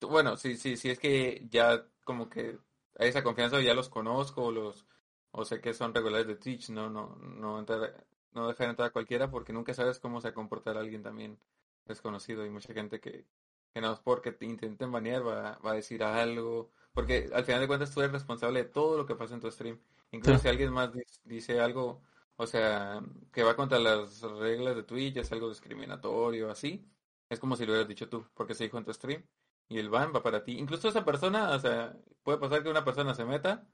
bueno, 0.01 0.35
sí, 0.37 0.57
sí, 0.57 0.77
sí 0.77 0.89
es 0.89 0.99
que 0.99 1.47
ya 1.49 1.85
como 2.03 2.29
que 2.29 2.57
hay 2.97 3.09
esa 3.09 3.23
confianza, 3.23 3.61
ya 3.61 3.73
los 3.73 3.89
conozco, 3.89 4.45
o 4.45 4.51
los, 4.51 4.85
o 5.31 5.45
sé 5.45 5.61
que 5.61 5.73
son 5.73 5.93
regulares 5.93 6.27
de 6.27 6.35
Twitch, 6.35 6.69
no, 6.69 6.89
no, 6.89 7.15
no 7.17 7.59
entrar, 7.59 8.05
no 8.33 8.47
dejar 8.47 8.69
entrar 8.69 8.89
a 8.89 8.91
cualquiera 8.93 9.29
porque 9.29 9.53
nunca 9.53 9.73
sabes 9.73 9.99
cómo 9.99 10.19
se 10.21 10.27
va 10.29 10.31
a 10.31 10.33
comportar 10.35 10.77
alguien 10.77 11.03
también 11.03 11.39
desconocido 11.85 12.45
y 12.45 12.49
mucha 12.49 12.73
gente 12.73 12.99
que, 12.99 13.25
que 13.73 13.81
no 13.81 13.93
es 13.93 13.99
porque 13.99 14.31
te 14.31 14.45
intenten 14.45 14.91
banear 14.91 15.25
va, 15.25 15.57
va 15.59 15.71
a 15.71 15.75
decir 15.75 16.03
algo, 16.03 16.71
porque 16.93 17.29
al 17.33 17.43
final 17.45 17.61
de 17.61 17.67
cuentas 17.67 17.93
tú 17.93 18.01
eres 18.01 18.11
responsable 18.13 18.63
de 18.63 18.69
todo 18.69 18.97
lo 18.97 19.05
que 19.05 19.15
pasa 19.15 19.35
en 19.35 19.41
tu 19.41 19.51
stream. 19.51 19.79
Incluso 20.11 20.39
Sí. 20.39 20.41
si 20.41 20.47
alguien 20.49 20.73
más 20.73 20.91
dice 21.23 21.59
algo, 21.61 22.01
o 22.35 22.45
sea, 22.47 23.01
que 23.31 23.43
va 23.43 23.55
contra 23.55 23.79
las 23.79 24.21
reglas 24.21 24.75
de 24.75 24.83
Twitch, 24.83 25.17
es 25.17 25.31
algo 25.31 25.49
discriminatorio, 25.49 26.49
así, 26.51 26.85
es 27.31 27.39
como 27.39 27.55
si 27.55 27.65
lo 27.65 27.71
hubieras 27.71 27.87
dicho 27.87 28.09
tú, 28.09 28.27
porque 28.35 28.53
se 28.55 28.65
dijo 28.65 28.77
en 28.77 28.85
tu 28.85 28.93
stream, 28.93 29.25
y 29.69 29.79
el 29.79 29.89
ban 29.89 30.13
va 30.13 30.21
para 30.23 30.43
ti. 30.43 30.57
Incluso 30.59 30.89
esa 30.89 31.05
persona, 31.05 31.51
o 31.55 31.59
sea, 31.59 31.97
puede 32.23 32.37
pasar 32.39 32.63
que 32.63 32.69
una 32.69 32.83
persona 32.85 33.15
se 33.15 33.25
meta, 33.25 33.65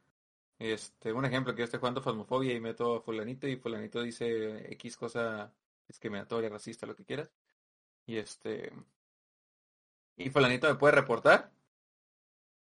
este, 0.59 1.13
un 1.13 1.25
ejemplo, 1.25 1.53
que 1.55 1.59
yo 1.61 1.65
esté 1.65 1.79
jugando 1.79 2.01
Phasmophobia 2.01 2.53
y 2.53 2.59
meto 2.61 2.97
a 2.97 3.01
fulanito, 3.01 3.47
y 3.47 3.57
fulanito 3.57 4.01
dice 4.03 4.71
X 4.73 4.97
cosa 4.97 5.53
discriminatoria, 5.87 6.49
racista, 6.49 6.85
lo 6.87 6.95
que 6.95 7.05
quieras, 7.05 7.31
y 8.05 8.17
este, 8.17 8.71
y 10.17 10.29
fulanito 10.29 10.67
me 10.67 10.75
puede 10.75 10.95
reportar, 10.95 11.51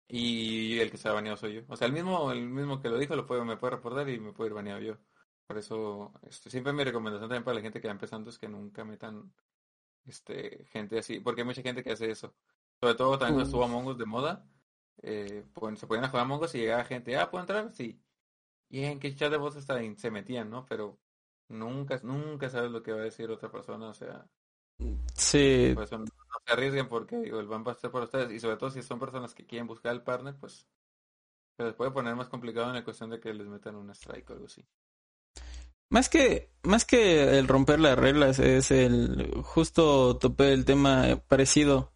y 0.08 0.80
el 0.80 0.92
que 0.92 0.98
se 0.98 1.10
ha 1.10 1.14
baneado 1.14 1.38
soy 1.38 1.56
yo. 1.56 1.62
O 1.68 1.76
sea, 1.76 1.88
el 1.88 1.94
mismo, 1.94 2.32
el 2.32 2.48
mismo 2.48 2.80
que 2.82 2.90
lo 2.90 2.98
dijo 2.98 3.16
lo 3.16 3.26
puede, 3.26 3.44
me 3.44 3.58
puede 3.58 3.76
reportar 3.76 4.08
y 4.10 4.20
me 4.20 4.34
puede 4.34 4.50
ir 4.50 4.54
baneado 4.54 4.80
yo. 4.82 4.98
Por 5.48 5.58
eso, 5.58 6.14
este, 6.24 6.50
siempre 6.50 6.74
mi 6.74 6.84
recomendación 6.84 7.30
también 7.30 7.44
para 7.44 7.56
la 7.56 7.62
gente 7.62 7.82
que 7.82 7.88
va 7.88 7.94
empezando 7.94 8.30
es 8.30 8.40
que 8.40 8.48
nunca 8.50 8.86
metan 8.86 9.32
este 10.06 10.66
gente 10.72 11.00
así, 11.00 11.20
porque 11.20 11.42
hay 11.42 11.48
mucha 11.48 11.62
gente 11.62 11.84
que 11.84 11.92
hace 11.92 12.10
eso. 12.12 12.34
Sobre 12.80 12.96
todo 12.96 13.18
también 13.18 13.36
cuando 13.36 13.44
estuvo 13.44 13.64
Among 13.64 13.88
Us 13.88 13.98
de 13.98 14.06
moda, 14.06 14.46
eh, 15.02 15.46
pues, 15.54 15.80
se 15.80 15.88
podían 15.88 16.06
a 16.06 16.10
jugar 16.10 16.26
Among 16.26 16.44
Us 16.44 16.56
y 16.56 16.60
llegaba 16.60 16.84
gente, 16.86 17.18
ah, 17.18 17.30
¿puedo 17.30 17.44
entrar? 17.44 17.74
Sí. 17.74 18.02
Y 18.70 18.84
en 18.84 19.00
qué 19.00 19.16
chat 19.16 19.32
de 19.32 19.38
voz 19.38 19.70
ahí 19.70 19.96
se 19.98 20.12
metían, 20.12 20.50
¿no? 20.50 20.66
Pero 20.66 21.00
nunca, 21.50 22.00
nunca 22.04 22.50
sabes 22.50 22.72
lo 22.72 22.84
que 22.84 22.92
va 22.92 23.02
a 23.02 23.04
decir 23.06 23.30
otra 23.30 23.52
persona, 23.52 23.90
o 23.90 23.94
sea, 23.94 24.28
Sí, 25.16 25.72
por 25.74 25.84
eso 25.84 25.98
no, 25.98 26.04
no 26.04 26.40
se 26.46 26.54
arriesguen 26.54 26.90
porque 26.90 27.18
digo, 27.18 27.40
el 27.40 27.48
ban 27.48 27.64
va 27.66 27.72
a 27.72 27.76
ser 27.76 27.92
por 27.92 28.04
ustedes 28.04 28.32
y 28.32 28.40
sobre 28.40 28.58
todo 28.58 28.70
si 28.70 28.82
son 28.82 29.00
personas 29.00 29.34
que 29.34 29.46
quieren 29.46 29.68
buscar 29.68 29.92
al 29.92 30.04
partner, 30.04 30.36
pues 30.38 30.68
se 31.56 31.64
les 31.64 31.74
puede 31.74 31.92
poner 31.92 32.16
más 32.16 32.28
complicado 32.28 32.68
en 32.68 32.76
la 32.76 32.84
cuestión 32.84 33.10
de 33.10 33.20
que 33.20 33.34
les 33.34 33.48
metan 33.48 33.76
un 33.76 33.90
strike 33.92 34.30
o 34.30 34.34
algo 34.34 34.46
así. 34.46 34.66
Más 35.90 36.10
que, 36.10 36.52
más 36.64 36.86
que 36.86 37.38
el 37.40 37.48
romper 37.48 37.80
las 37.80 37.98
reglas, 37.98 38.40
es 38.40 38.72
el 38.72 39.32
justo 39.44 40.18
topé 40.18 40.52
el 40.54 40.66
tema 40.66 41.22
parecido. 41.28 41.94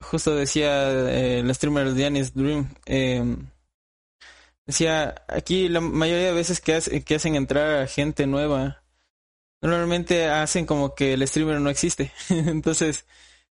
Justo 0.00 0.34
decía 0.36 0.90
eh, 1.10 1.40
el 1.40 1.54
streamer 1.54 1.94
Dianis 1.94 2.34
Dream. 2.34 2.74
eh, 2.86 3.24
decía, 4.66 5.14
aquí 5.28 5.68
la 5.68 5.80
mayoría 5.80 6.26
de 6.26 6.32
veces 6.32 6.60
que, 6.60 6.74
hace- 6.74 7.02
que 7.04 7.14
hacen 7.16 7.34
entrar 7.34 7.82
a 7.82 7.86
gente 7.86 8.26
nueva, 8.26 8.82
normalmente 9.62 10.28
hacen 10.28 10.66
como 10.66 10.94
que 10.96 11.14
el 11.14 11.26
streamer 11.28 11.60
no 11.60 11.70
existe. 11.70 12.12
Entonces 12.30 13.06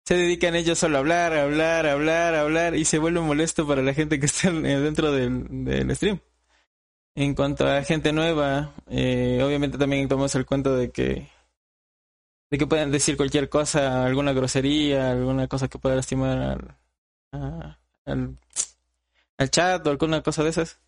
se 0.05 0.15
dedican 0.15 0.55
ellos 0.55 0.79
solo 0.79 0.97
a 0.97 1.01
hablar, 1.01 1.33
hablar, 1.35 1.87
hablar, 1.87 2.35
hablar 2.35 2.75
y 2.75 2.85
se 2.85 2.99
vuelve 2.99 3.21
molesto 3.21 3.67
para 3.67 3.83
la 3.83 3.95
gente 3.95 4.19
que 4.19 4.27
está 4.27 4.51
dentro 4.51 5.11
del 5.13 5.95
stream. 5.95 6.19
En 7.15 7.35
cuanto 7.35 7.67
a 7.67 7.83
gente 7.83 8.13
nueva, 8.13 8.73
eh, 8.87 9.41
obviamente 9.43 9.77
también 9.77 10.07
tomamos 10.07 10.35
el 10.35 10.45
cuento 10.45 10.75
de 10.75 10.91
que 10.91 11.27
de 12.51 12.57
que 12.57 12.67
puedan 12.67 12.91
decir 12.91 13.15
cualquier 13.17 13.49
cosa, 13.49 14.05
alguna 14.05 14.33
grosería, 14.33 15.11
alguna 15.11 15.47
cosa 15.47 15.67
que 15.67 15.77
pueda 15.77 15.95
lastimar 15.95 16.75
al, 17.31 18.37
al 19.37 19.49
chat 19.51 19.85
o 19.85 19.89
alguna 19.91 20.21
cosa 20.23 20.43
de 20.43 20.49
esas. 20.49 20.79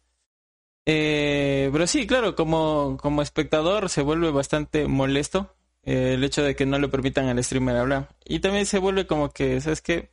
Eh, 0.85 1.69
pero 1.71 1.87
sí, 1.87 2.07
claro, 2.07 2.35
como, 2.35 2.97
como 2.99 3.21
espectador 3.21 3.89
se 3.89 4.01
vuelve 4.01 4.31
bastante 4.31 4.87
molesto 4.87 5.55
eh, 5.83 6.13
el 6.15 6.23
hecho 6.23 6.43
de 6.43 6.55
que 6.55 6.65
no 6.65 6.79
le 6.79 6.87
permitan 6.89 7.27
al 7.27 7.43
streamer 7.43 7.77
hablar. 7.77 8.09
Y 8.25 8.39
también 8.39 8.65
se 8.65 8.79
vuelve 8.79 9.07
como 9.07 9.29
que, 9.31 9.61
¿sabes 9.61 9.81
qué? 9.81 10.11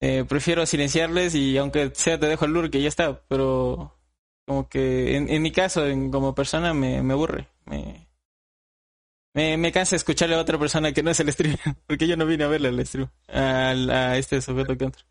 Eh, 0.00 0.24
prefiero 0.28 0.66
silenciarles 0.66 1.34
y 1.34 1.56
aunque 1.56 1.90
sea 1.94 2.18
te 2.18 2.26
dejo 2.26 2.44
el 2.44 2.52
lure 2.52 2.70
que 2.70 2.82
ya 2.82 2.88
está, 2.88 3.22
pero 3.28 3.95
como 4.46 4.68
que 4.68 5.16
en, 5.16 5.28
en 5.28 5.42
mi 5.42 5.52
caso, 5.52 5.86
en, 5.86 6.10
como 6.10 6.34
persona, 6.34 6.72
me, 6.74 7.02
me 7.02 7.12
aburre. 7.14 7.48
Me, 7.66 8.06
me, 9.34 9.56
me 9.56 9.72
cansa 9.72 9.96
escucharle 9.96 10.34
a 10.36 10.40
otra 10.40 10.58
persona 10.58 10.92
que 10.92 11.02
no 11.02 11.10
es 11.10 11.20
el 11.20 11.32
streamer, 11.32 11.60
porque 11.86 12.08
yo 12.08 12.16
no 12.16 12.26
vine 12.26 12.44
a 12.44 12.48
verle 12.48 12.68
al 12.68 12.86
stream, 12.86 13.10
al- 13.28 13.90
a, 13.90 14.16
este 14.16 14.40
sujeto 14.40 14.76
que 14.76 14.84
entra. 14.84 15.04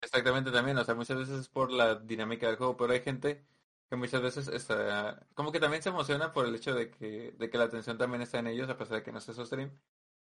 Exactamente 0.00 0.50
también, 0.50 0.78
o 0.78 0.84
sea, 0.84 0.94
muchas 0.94 1.18
veces 1.18 1.40
es 1.40 1.48
por 1.48 1.72
la 1.72 1.96
dinámica 1.96 2.46
del 2.46 2.56
juego, 2.56 2.76
pero 2.76 2.92
hay 2.92 3.00
gente 3.00 3.44
que 3.90 3.96
muchas 3.96 4.22
veces 4.22 4.48
está, 4.48 5.26
como 5.34 5.50
que 5.50 5.60
también 5.60 5.82
se 5.82 5.88
emociona 5.88 6.32
por 6.32 6.46
el 6.46 6.54
hecho 6.54 6.74
de 6.74 6.90
que, 6.90 7.32
de 7.36 7.50
que 7.50 7.58
la 7.58 7.64
atención 7.64 7.98
también 7.98 8.22
está 8.22 8.38
en 8.38 8.46
ellos, 8.46 8.68
a 8.70 8.76
pesar 8.78 8.98
de 8.98 9.02
que 9.02 9.12
no 9.12 9.20
sea 9.20 9.34
su 9.34 9.44
stream, 9.44 9.70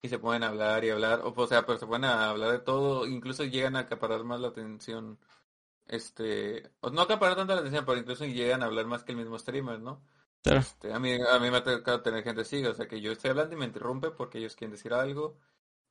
y 0.02 0.08
se 0.08 0.18
pueden 0.18 0.42
hablar 0.42 0.84
y 0.84 0.90
hablar, 0.90 1.20
o, 1.24 1.46
sea, 1.46 1.64
pero 1.66 1.78
se 1.78 1.86
pueden 1.86 2.04
a 2.04 2.30
hablar 2.30 2.50
de 2.52 2.58
todo, 2.58 3.06
incluso 3.06 3.44
llegan 3.44 3.76
a 3.76 3.80
acaparar 3.80 4.24
más 4.24 4.40
la 4.40 4.48
atención, 4.48 5.18
este, 5.90 6.72
no 6.92 7.02
acaparar 7.02 7.36
tanto 7.36 7.54
la 7.54 7.60
atención, 7.60 7.84
pero 7.86 7.98
incluso 8.00 8.24
llegan 8.26 8.62
a 8.62 8.66
hablar 8.66 8.86
más 8.86 9.04
que 9.04 9.12
el 9.12 9.18
mismo 9.18 9.38
streamer, 9.38 9.80
¿no? 9.80 10.02
Claro. 10.42 10.66
Este, 10.66 10.92
a 10.92 10.98
mí, 11.00 11.12
a 11.14 11.38
mí 11.40 11.50
me 11.50 11.58
ha 11.58 11.64
tocado 11.64 12.02
tener 12.02 12.24
gente 12.24 12.42
así, 12.42 12.64
o 12.66 12.74
sea, 12.74 12.88
que 12.88 13.00
yo 13.00 13.12
estoy 13.12 13.30
hablando 13.30 13.54
y 13.54 13.58
me 13.58 13.66
interrumpe 13.66 14.10
porque 14.12 14.38
ellos 14.38 14.56
quieren 14.56 14.72
decir 14.72 14.94
algo 14.94 15.38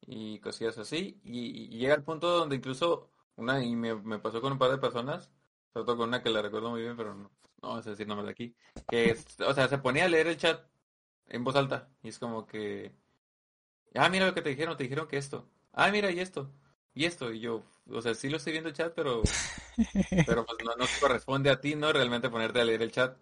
y 0.01 0.39
cosillas 0.39 0.77
así, 0.77 1.19
y, 1.23 1.75
y 1.75 1.79
llega 1.79 1.95
al 1.95 2.03
punto 2.03 2.29
donde 2.29 2.55
incluso 2.57 3.11
una, 3.37 3.63
y 3.63 3.75
me, 3.75 3.95
me 3.95 4.19
pasó 4.19 4.41
con 4.41 4.53
un 4.53 4.59
par 4.59 4.71
de 4.71 4.77
personas, 4.79 5.31
sobre 5.73 5.85
todo 5.85 5.97
con 5.97 6.09
una 6.09 6.23
que 6.23 6.29
la 6.29 6.41
recuerdo 6.41 6.71
muy 6.71 6.81
bien, 6.81 6.97
pero 6.97 7.15
no, 7.15 7.31
no 7.61 7.69
vas 7.75 7.87
a 7.87 7.91
decir 7.91 8.07
nomás 8.07 8.25
de 8.25 8.31
aquí, 8.31 8.55
que, 8.87 9.11
es- 9.11 9.39
o 9.41 9.53
sea, 9.53 9.67
se 9.69 9.77
ponía 9.79 10.05
a 10.05 10.09
leer 10.09 10.27
el 10.27 10.37
chat 10.37 10.65
en 11.27 11.43
voz 11.43 11.55
alta, 11.55 11.89
y 12.03 12.09
es 12.09 12.19
como 12.19 12.47
que, 12.47 12.93
ah, 13.95 14.09
mira 14.09 14.25
lo 14.27 14.33
que 14.33 14.41
te 14.41 14.49
dijeron, 14.49 14.77
te 14.77 14.83
dijeron 14.83 15.07
que 15.07 15.17
esto, 15.17 15.49
ah, 15.73 15.89
mira, 15.91 16.11
y 16.11 16.19
esto, 16.19 16.51
y 16.93 17.05
esto, 17.05 17.31
y 17.31 17.39
yo, 17.39 17.63
o 17.89 18.01
sea, 18.01 18.13
sí 18.15 18.29
lo 18.29 18.37
estoy 18.37 18.53
viendo 18.53 18.71
chat, 18.71 18.93
pero, 18.95 19.21
pero 20.25 20.45
pues 20.45 20.57
no, 20.63 20.75
no 20.75 20.85
te 20.85 20.99
corresponde 20.99 21.49
a 21.49 21.61
ti, 21.61 21.75
¿no? 21.75 21.91
Realmente 21.93 22.29
ponerte 22.29 22.61
a 22.61 22.65
leer 22.65 22.81
el 22.81 22.91
chat 22.91 23.17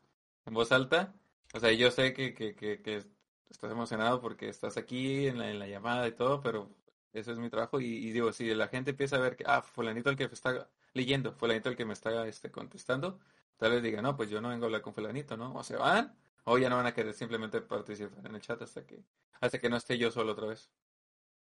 en 0.45 0.53
voz 0.53 0.71
alta, 0.71 1.13
o 1.53 1.59
sea, 1.59 1.71
yo 1.71 1.91
sé 1.91 2.13
que, 2.13 2.33
que, 2.33 2.55
que, 2.55 2.81
que 2.81 3.03
estás 3.49 3.71
emocionado 3.71 4.21
porque 4.21 4.49
estás 4.49 4.77
aquí 4.77 5.27
en 5.27 5.39
la, 5.39 5.49
en 5.49 5.59
la 5.59 5.67
llamada 5.67 6.07
y 6.07 6.11
todo, 6.11 6.41
pero 6.41 6.69
eso 7.13 7.31
es 7.31 7.39
mi 7.39 7.49
trabajo 7.49 7.79
y, 7.79 8.11
digo, 8.11 8.31
si 8.31 8.53
la 8.53 8.67
gente 8.67 8.91
empieza 8.91 9.15
a 9.17 9.19
ver 9.19 9.35
que, 9.35 9.43
ah, 9.47 9.61
fulanito 9.61 10.09
el 10.09 10.17
que 10.17 10.25
está 10.25 10.69
leyendo, 10.93 11.33
fulanito 11.33 11.69
el 11.69 11.75
que 11.75 11.85
me 11.85 11.93
está 11.93 12.27
este, 12.27 12.51
contestando, 12.51 13.19
tal 13.57 13.71
vez 13.71 13.83
diga, 13.83 14.01
no, 14.01 14.15
pues 14.15 14.29
yo 14.29 14.41
no 14.41 14.49
vengo 14.49 14.65
a 14.65 14.67
hablar 14.67 14.81
con 14.81 14.93
fulanito, 14.93 15.37
¿no? 15.37 15.53
O 15.55 15.63
se 15.63 15.75
van, 15.75 16.15
o 16.43 16.57
ya 16.57 16.69
no 16.69 16.77
van 16.77 16.85
a 16.85 16.93
querer 16.93 17.13
simplemente 17.13 17.61
participar 17.61 18.25
en 18.25 18.35
el 18.35 18.41
chat 18.41 18.61
hasta 18.61 18.85
que, 18.85 19.03
hasta 19.41 19.59
que 19.59 19.69
no 19.69 19.77
esté 19.77 19.97
yo 19.97 20.11
solo 20.11 20.33
otra 20.33 20.47
vez. 20.47 20.69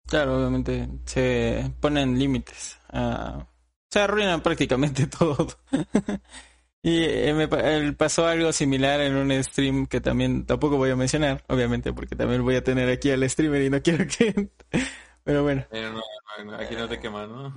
Claro, 0.07 0.37
obviamente 0.37 0.89
se 1.05 1.71
ponen 1.79 2.19
límites. 2.19 2.77
ah, 2.89 3.47
se 3.89 3.99
arruinan 3.99 4.41
prácticamente 4.43 5.07
todo. 5.07 5.47
y 6.83 7.03
eh, 7.03 7.33
me 7.33 7.47
pasó 7.93 8.27
algo 8.27 8.51
similar 8.51 9.01
en 9.01 9.15
un 9.15 9.43
stream 9.43 9.87
que 9.87 10.01
también 10.01 10.45
tampoco 10.45 10.77
voy 10.77 10.89
a 10.91 10.95
mencionar, 10.95 11.43
obviamente, 11.47 11.93
porque 11.93 12.15
también 12.15 12.43
voy 12.43 12.55
a 12.55 12.63
tener 12.63 12.89
aquí 12.89 13.11
al 13.11 13.27
streamer 13.29 13.61
y 13.63 13.69
no 13.69 13.81
quiero 13.81 14.05
que... 14.07 14.49
Pero 15.23 15.43
bueno. 15.43 15.63
Pero 15.69 15.93
no, 15.93 16.55
aquí 16.55 16.75
no 16.75 16.89
te 16.89 16.99
queman, 16.99 17.29
¿no? 17.29 17.53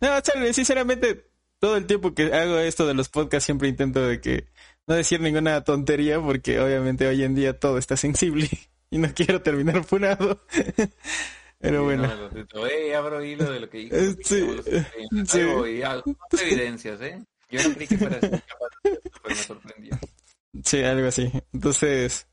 No, 0.00 0.20
chale, 0.22 0.54
sinceramente, 0.54 1.30
todo 1.58 1.76
el 1.76 1.86
tiempo 1.86 2.14
que 2.14 2.32
hago 2.32 2.58
esto 2.58 2.86
de 2.86 2.94
los 2.94 3.10
podcasts 3.10 3.44
siempre 3.44 3.68
intento 3.68 4.00
de 4.00 4.20
que 4.22 4.46
no 4.86 4.94
decir 4.94 5.20
ninguna 5.20 5.62
tontería 5.62 6.18
porque 6.20 6.58
obviamente 6.58 7.06
hoy 7.06 7.22
en 7.22 7.34
día 7.34 7.58
todo 7.58 7.76
está 7.76 7.98
sensible 7.98 8.48
y 8.90 8.98
no 8.98 9.08
quiero 9.14 9.42
terminar 9.42 9.84
funado. 9.84 10.40
Pero 11.60 11.78
Sí, 11.80 11.84
bueno. 11.84 12.06
no, 12.06 12.14
lo 12.14 12.30
siento. 12.30 12.66
Eh, 12.68 12.94
abro 12.94 13.24
hilo 13.24 13.50
de 13.50 13.60
lo 13.60 13.68
que 13.68 13.78
dijo. 13.78 13.96
Eh, 13.96 14.16
sí, 14.22 15.40
algo 15.40 15.66
y 15.66 15.82
algo, 15.82 16.04
más 16.32 16.42
evidencias, 16.42 17.00
¿eh? 17.00 17.20
Yo 17.50 17.66
no 17.68 17.74
creí 17.74 17.86
que 17.88 17.98
fuera 17.98 18.16
así 18.16 18.28
pero 18.80 19.02
me 19.28 19.34
sorprendió. 19.34 19.98
Sí, 20.64 20.82
algo 20.82 21.08
así. 21.08 21.30
Entonces, 21.52 22.26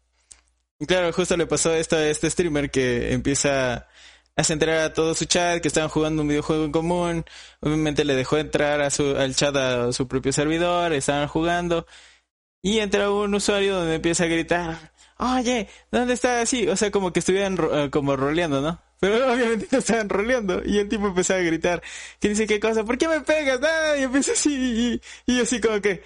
Claro, 0.87 1.11
justo 1.13 1.37
le 1.37 1.47
pasó 1.47 1.73
esto 1.73 1.95
a 1.95 2.05
este 2.07 2.29
streamer 2.29 2.69
que 2.69 3.13
empieza 3.13 3.87
a 4.35 4.43
centrar 4.43 4.79
a 4.79 4.93
todo 4.93 5.15
su 5.15 5.23
chat, 5.25 5.61
que 5.61 5.69
estaban 5.69 5.89
jugando 5.89 6.21
un 6.21 6.27
videojuego 6.27 6.65
en 6.65 6.71
común. 6.73 7.25
Obviamente 7.61 8.03
le 8.03 8.13
dejó 8.15 8.37
entrar 8.37 8.81
a 8.81 8.89
su, 8.89 9.15
al 9.15 9.33
chat 9.35 9.55
a 9.55 9.93
su 9.93 10.07
propio 10.07 10.33
servidor, 10.33 10.91
estaban 10.93 11.27
jugando. 11.29 11.87
Y 12.61 12.79
entra 12.79 13.09
un 13.11 13.33
usuario 13.33 13.75
donde 13.75 13.95
empieza 13.95 14.25
a 14.25 14.27
gritar, 14.27 14.91
oye, 15.17 15.67
¿dónde 15.91 16.13
está 16.13 16.41
así? 16.41 16.67
O 16.67 16.75
sea, 16.75 16.91
como 16.91 17.11
que 17.13 17.19
estuvieran 17.19 17.57
eh, 17.71 17.89
como 17.91 18.15
roleando, 18.15 18.61
¿no? 18.61 18.81
Pero 18.99 19.15
obviamente 19.33 19.67
no 19.71 19.77
estaban 19.77 20.09
roleando. 20.09 20.61
Y 20.65 20.79
el 20.79 20.89
tipo 20.89 21.07
empezó 21.07 21.33
a 21.33 21.37
gritar, 21.37 21.81
que 22.19 22.29
dice, 22.29 22.47
¿qué 22.47 22.59
cosa? 22.59 22.83
¿Por 22.83 22.97
qué 22.97 23.07
me 23.07 23.21
pegas? 23.21 23.59
Ah, 23.63 23.97
y 23.97 24.03
empezó 24.03 24.33
así, 24.33 25.01
y, 25.25 25.33
y 25.33 25.41
así 25.41 25.59
como 25.59 25.81
que, 25.81 26.03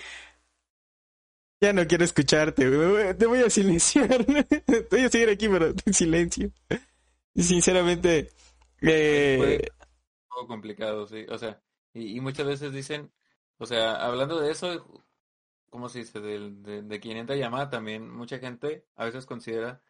ya 1.61 1.73
no 1.73 1.85
quiero 1.87 2.05
escucharte, 2.05 2.69
te 3.15 3.25
voy 3.25 3.39
a 3.39 3.49
silenciar. 3.49 4.25
voy 4.91 5.01
a 5.01 5.09
seguir 5.09 5.29
aquí, 5.29 5.49
pero 5.49 5.73
en 5.85 5.93
silencio. 5.93 6.51
Y 7.33 7.43
sinceramente... 7.43 8.29
Eh... 8.81 9.59
Un 9.61 10.29
poco 10.29 10.47
complicado, 10.47 11.05
sí. 11.05 11.25
O 11.29 11.37
sea, 11.37 11.61
y, 11.93 12.17
y, 12.17 12.21
muchas 12.21 12.47
veces 12.47 12.71
dicen, 12.71 13.11
o 13.57 13.65
sea, 13.65 13.95
hablando 13.95 14.39
de 14.39 14.51
eso, 14.51 15.03
¿cómo 15.69 15.89
se 15.89 15.99
dice? 15.99 16.19
De, 16.21 16.51
de, 16.51 16.81
de 16.83 16.99
quien 16.99 17.17
entra 17.17 17.35
llamada 17.35 17.69
también, 17.69 18.09
mucha 18.09 18.39
gente 18.39 18.87
a 18.95 19.05
veces 19.05 19.25
considera 19.25 19.81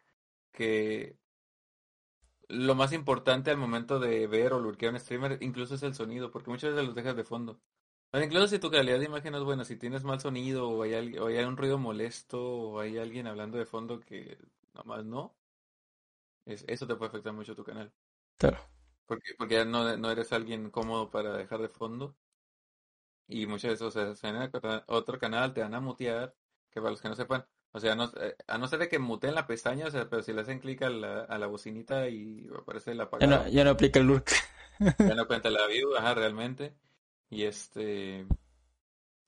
que 0.52 1.18
lo 2.48 2.74
más 2.74 2.92
importante 2.92 3.50
al 3.50 3.56
momento 3.56 3.98
de 3.98 4.26
ver 4.26 4.52
o 4.52 4.60
lurkear 4.60 4.92
un 4.92 5.00
streamer 5.00 5.38
incluso 5.42 5.74
es 5.74 5.82
el 5.82 5.94
sonido, 5.94 6.30
porque 6.30 6.50
muchas 6.50 6.72
veces 6.72 6.86
los 6.86 6.94
dejas 6.94 7.16
de 7.16 7.24
fondo. 7.24 7.60
incluso 8.14 8.48
si 8.48 8.58
tu 8.58 8.70
calidad 8.70 8.98
de 8.98 9.06
imagen 9.06 9.34
es 9.34 9.42
buena, 9.44 9.64
si 9.64 9.76
tienes 9.76 10.04
mal 10.04 10.20
sonido 10.20 10.68
o 10.70 10.82
hay, 10.82 11.16
o 11.18 11.26
hay 11.26 11.38
un 11.44 11.56
ruido 11.56 11.78
molesto 11.78 12.42
o 12.42 12.80
hay 12.80 12.98
alguien 12.98 13.26
hablando 13.26 13.58
de 13.58 13.66
fondo 13.66 14.00
que 14.00 14.38
nomás 14.74 15.04
no, 15.04 15.34
es, 16.44 16.64
eso 16.68 16.86
te 16.86 16.96
puede 16.96 17.08
afectar 17.08 17.32
mucho 17.32 17.54
tu 17.54 17.64
canal. 17.64 17.90
Claro. 18.38 18.58
Porque, 19.06 19.34
porque 19.36 19.54
ya 19.56 19.64
no, 19.66 19.96
no 19.98 20.10
eres 20.10 20.32
alguien 20.32 20.70
cómodo 20.70 21.10
para 21.10 21.36
dejar 21.36 21.60
de 21.60 21.68
fondo. 21.68 22.16
Y 23.30 23.46
muchas 23.46 23.72
veces, 23.72 23.86
o 23.86 23.90
sea, 23.90 24.14
si 24.14 24.26
en 24.26 24.50
otro 24.86 25.18
canal 25.18 25.54
te 25.54 25.62
van 25.62 25.74
a 25.74 25.80
mutear, 25.80 26.34
que 26.70 26.80
para 26.80 26.90
los 26.90 27.00
que 27.00 27.08
no 27.08 27.14
sepan, 27.14 27.46
o 27.72 27.78
sea, 27.78 27.94
no, 27.94 28.10
eh, 28.20 28.36
a 28.48 28.58
no 28.58 28.66
ser 28.66 28.80
de 28.80 28.88
que 28.88 28.98
muteen 28.98 29.34
la 29.34 29.46
pestaña, 29.46 29.86
o 29.86 29.90
sea, 29.90 30.08
pero 30.08 30.22
si 30.22 30.32
le 30.32 30.40
hacen 30.40 30.58
clic 30.58 30.82
a 30.82 30.90
la, 30.90 31.22
a 31.22 31.38
la 31.38 31.46
bocinita 31.46 32.08
y 32.08 32.48
aparece 32.58 32.94
la 32.94 33.04
apagado. 33.04 33.30
Ya 33.30 33.38
no, 33.38 33.48
ya 33.48 33.64
no 33.64 33.70
aplica 33.70 34.00
el 34.00 34.06
lurk. 34.06 34.30
ya 34.98 35.14
no 35.14 35.26
cuenta 35.26 35.50
la 35.50 35.66
view, 35.68 35.94
ajá, 35.96 36.14
realmente. 36.14 36.74
Y 37.30 37.44
este... 37.44 38.26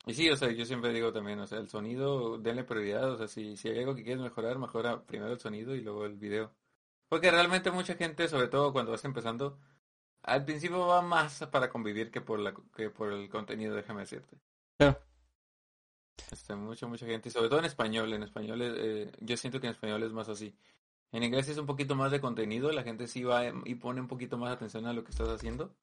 Y 0.04 0.14
sí, 0.14 0.28
o 0.28 0.36
sea, 0.36 0.50
yo 0.50 0.64
siempre 0.64 0.92
digo 0.92 1.12
también, 1.12 1.38
o 1.38 1.46
sea, 1.46 1.58
el 1.58 1.68
sonido, 1.68 2.36
denle 2.36 2.64
prioridad, 2.64 3.12
o 3.12 3.18
sea, 3.18 3.28
si, 3.28 3.56
si 3.56 3.68
hay 3.68 3.78
algo 3.78 3.94
que 3.94 4.02
quieres 4.02 4.20
mejorar, 4.20 4.58
mejora 4.58 5.04
primero 5.04 5.32
el 5.32 5.38
sonido 5.38 5.76
y 5.76 5.80
luego 5.80 6.06
el 6.06 6.16
video. 6.16 6.52
Porque 7.08 7.30
realmente 7.30 7.70
mucha 7.70 7.94
gente, 7.94 8.26
sobre 8.26 8.48
todo 8.48 8.72
cuando 8.72 8.90
vas 8.90 9.04
empezando, 9.04 9.58
al 10.22 10.44
principio 10.44 10.86
va 10.86 11.02
más 11.02 11.46
para 11.50 11.68
convivir 11.68 12.10
que 12.10 12.20
por 12.20 12.38
la 12.38 12.54
que 12.74 12.90
por 12.90 13.12
el 13.12 13.28
contenido, 13.28 13.74
déjame 13.74 14.00
decirte. 14.00 14.38
Claro. 14.78 14.98
Este, 16.30 16.54
mucha, 16.54 16.86
mucha 16.86 17.06
gente, 17.06 17.30
sobre 17.30 17.48
todo 17.48 17.58
en 17.58 17.64
español. 17.66 18.12
En 18.12 18.22
español, 18.22 18.60
eh, 18.62 19.12
yo 19.20 19.36
siento 19.36 19.60
que 19.60 19.66
en 19.66 19.72
español 19.72 20.02
es 20.02 20.12
más 20.12 20.28
así. 20.28 20.56
En 21.12 21.22
inglés 21.22 21.48
es 21.48 21.58
un 21.58 21.66
poquito 21.66 21.94
más 21.94 22.10
de 22.10 22.20
contenido, 22.20 22.72
la 22.72 22.82
gente 22.82 23.06
sí 23.06 23.22
va 23.22 23.44
y 23.66 23.74
pone 23.74 24.00
un 24.00 24.08
poquito 24.08 24.38
más 24.38 24.52
atención 24.52 24.86
a 24.86 24.92
lo 24.94 25.04
que 25.04 25.10
estás 25.10 25.28
haciendo. 25.28 25.74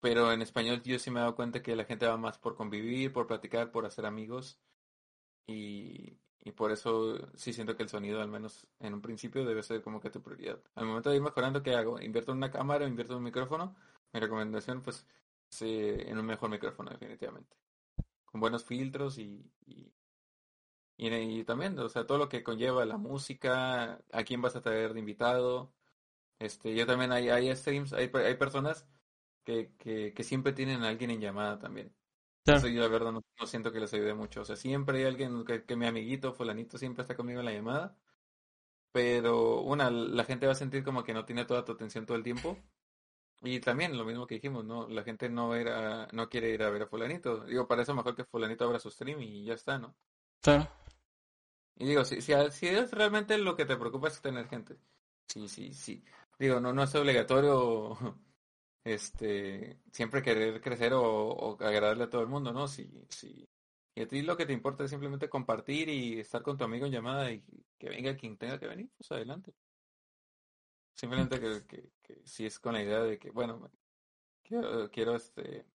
Pero 0.00 0.32
en 0.32 0.42
español 0.42 0.82
yo 0.82 0.98
sí 0.98 1.10
me 1.10 1.18
he 1.20 1.22
dado 1.22 1.36
cuenta 1.36 1.62
que 1.62 1.76
la 1.76 1.84
gente 1.84 2.06
va 2.06 2.16
más 2.16 2.38
por 2.38 2.56
convivir, 2.56 3.12
por 3.12 3.26
platicar, 3.26 3.70
por 3.70 3.86
hacer 3.86 4.06
amigos. 4.06 4.58
Y, 5.46 6.18
y 6.48 6.52
por 6.52 6.72
eso 6.72 7.18
sí 7.36 7.52
siento 7.52 7.76
que 7.76 7.82
el 7.84 7.88
sonido, 7.88 8.20
al 8.20 8.28
menos 8.28 8.66
en 8.80 8.94
un 8.94 9.02
principio, 9.02 9.44
debe 9.44 9.62
ser 9.62 9.82
como 9.82 10.00
que 10.00 10.10
tu 10.10 10.22
prioridad. 10.22 10.60
Al 10.74 10.86
momento 10.86 11.10
de 11.10 11.16
ir 11.16 11.22
mejorando, 11.22 11.62
¿qué 11.62 11.74
hago? 11.74 12.00
¿Invierto 12.00 12.32
en 12.32 12.38
una 12.38 12.50
cámara 12.50 12.86
invierto 12.86 13.14
en 13.14 13.18
un 13.18 13.24
micrófono? 13.24 13.76
Mi 14.12 14.20
recomendación, 14.20 14.82
pues, 14.82 15.06
en 15.60 16.18
un 16.18 16.26
mejor 16.26 16.50
micrófono, 16.50 16.90
definitivamente 16.90 17.56
con 18.30 18.40
buenos 18.40 18.64
filtros 18.64 19.18
y, 19.18 19.50
y, 19.66 19.92
y, 20.96 21.44
también, 21.44 21.78
o 21.78 21.88
sea, 21.88 22.06
todo 22.06 22.18
lo 22.18 22.28
que 22.28 22.42
conlleva 22.42 22.84
la 22.84 22.98
música, 22.98 24.02
a 24.12 24.24
quién 24.24 24.42
vas 24.42 24.56
a 24.56 24.62
traer 24.62 24.94
de 24.94 25.00
invitado. 25.00 25.72
Este, 26.38 26.74
yo 26.74 26.86
también 26.86 27.12
hay, 27.12 27.30
hay 27.30 27.54
streams, 27.56 27.92
hay, 27.92 28.10
hay 28.14 28.36
personas 28.36 28.86
que, 29.44 29.74
que, 29.78 30.14
que 30.14 30.24
siempre 30.24 30.52
tienen 30.52 30.84
a 30.84 30.88
alguien 30.90 31.10
en 31.10 31.20
llamada 31.20 31.58
también. 31.58 31.94
Eso 32.56 32.68
yo 32.68 32.82
la 32.82 32.88
verdad 32.88 33.12
no, 33.12 33.22
no, 33.38 33.46
siento 33.46 33.72
que 33.72 33.80
les 33.80 33.92
ayude 33.92 34.14
mucho. 34.14 34.42
O 34.42 34.44
sea, 34.44 34.56
siempre 34.56 34.98
hay 34.98 35.04
alguien 35.04 35.44
que, 35.44 35.64
que 35.64 35.76
mi 35.76 35.86
amiguito, 35.86 36.32
fulanito, 36.32 36.78
siempre 36.78 37.02
está 37.02 37.16
conmigo 37.16 37.40
en 37.40 37.46
la 37.46 37.52
llamada. 37.52 37.96
Pero 38.92 39.60
una, 39.60 39.90
la 39.90 40.24
gente 40.24 40.46
va 40.46 40.52
a 40.52 40.56
sentir 40.56 40.82
como 40.82 41.04
que 41.04 41.14
no 41.14 41.24
tiene 41.24 41.44
toda 41.44 41.64
tu 41.64 41.72
atención 41.72 42.06
todo 42.06 42.16
el 42.16 42.22
tiempo. 42.22 42.58
Y 43.42 43.60
también 43.60 43.96
lo 43.96 44.04
mismo 44.04 44.26
que 44.26 44.36
dijimos, 44.36 44.64
¿no? 44.64 44.88
La 44.88 45.04
gente 45.04 45.28
no 45.28 45.54
era, 45.54 46.08
no 46.12 46.28
quiere 46.28 46.50
ir 46.50 46.62
a 46.62 46.70
ver 46.70 46.82
a 46.82 46.86
fulanito. 46.86 47.44
Digo, 47.44 47.68
para 47.68 47.82
eso 47.82 47.94
mejor 47.94 48.16
que 48.16 48.24
fulanito 48.24 48.64
abra 48.64 48.80
su 48.80 48.90
stream 48.90 49.20
y 49.22 49.44
ya 49.44 49.54
está, 49.54 49.78
¿no? 49.78 49.94
Claro. 50.40 50.68
Y 51.76 51.86
digo, 51.86 52.04
si, 52.04 52.20
si, 52.20 52.32
si 52.50 52.66
es 52.66 52.90
realmente 52.90 53.38
lo 53.38 53.54
que 53.56 53.64
te 53.64 53.76
preocupa 53.76 54.08
es 54.08 54.20
tener 54.20 54.48
gente. 54.48 54.76
Sí, 55.28 55.48
sí, 55.48 55.72
sí. 55.72 56.04
Digo, 56.38 56.58
no, 56.58 56.72
no 56.72 56.82
es 56.82 56.94
obligatorio 56.94 57.96
este 58.84 59.80
siempre 59.92 60.22
querer 60.22 60.60
crecer 60.60 60.92
o, 60.94 61.02
o 61.04 61.52
agradarle 61.62 62.04
a 62.04 62.10
todo 62.10 62.22
el 62.22 62.28
mundo, 62.28 62.52
¿no? 62.52 62.68
Si, 62.68 62.90
si, 63.10 63.48
y 63.94 64.02
a 64.02 64.08
ti 64.08 64.22
lo 64.22 64.36
que 64.36 64.46
te 64.46 64.52
importa 64.52 64.84
es 64.84 64.90
simplemente 64.90 65.28
compartir 65.28 65.88
y 65.88 66.20
estar 66.20 66.42
con 66.42 66.56
tu 66.56 66.64
amigo 66.64 66.86
en 66.86 66.92
llamada 66.92 67.30
y 67.32 67.42
que 67.78 67.88
venga 67.88 68.16
quien 68.16 68.36
tenga 68.36 68.58
que 68.58 68.68
venir, 68.68 68.90
pues 68.96 69.10
adelante. 69.12 69.54
Simplemente 70.94 71.40
que, 71.40 71.66
que, 71.66 71.90
que 72.02 72.26
si 72.26 72.46
es 72.46 72.58
con 72.58 72.74
la 72.74 72.82
idea 72.82 73.00
de 73.02 73.18
que, 73.18 73.30
bueno, 73.30 73.70
quiero, 74.42 74.90
quiero 74.90 75.14
este 75.16 75.66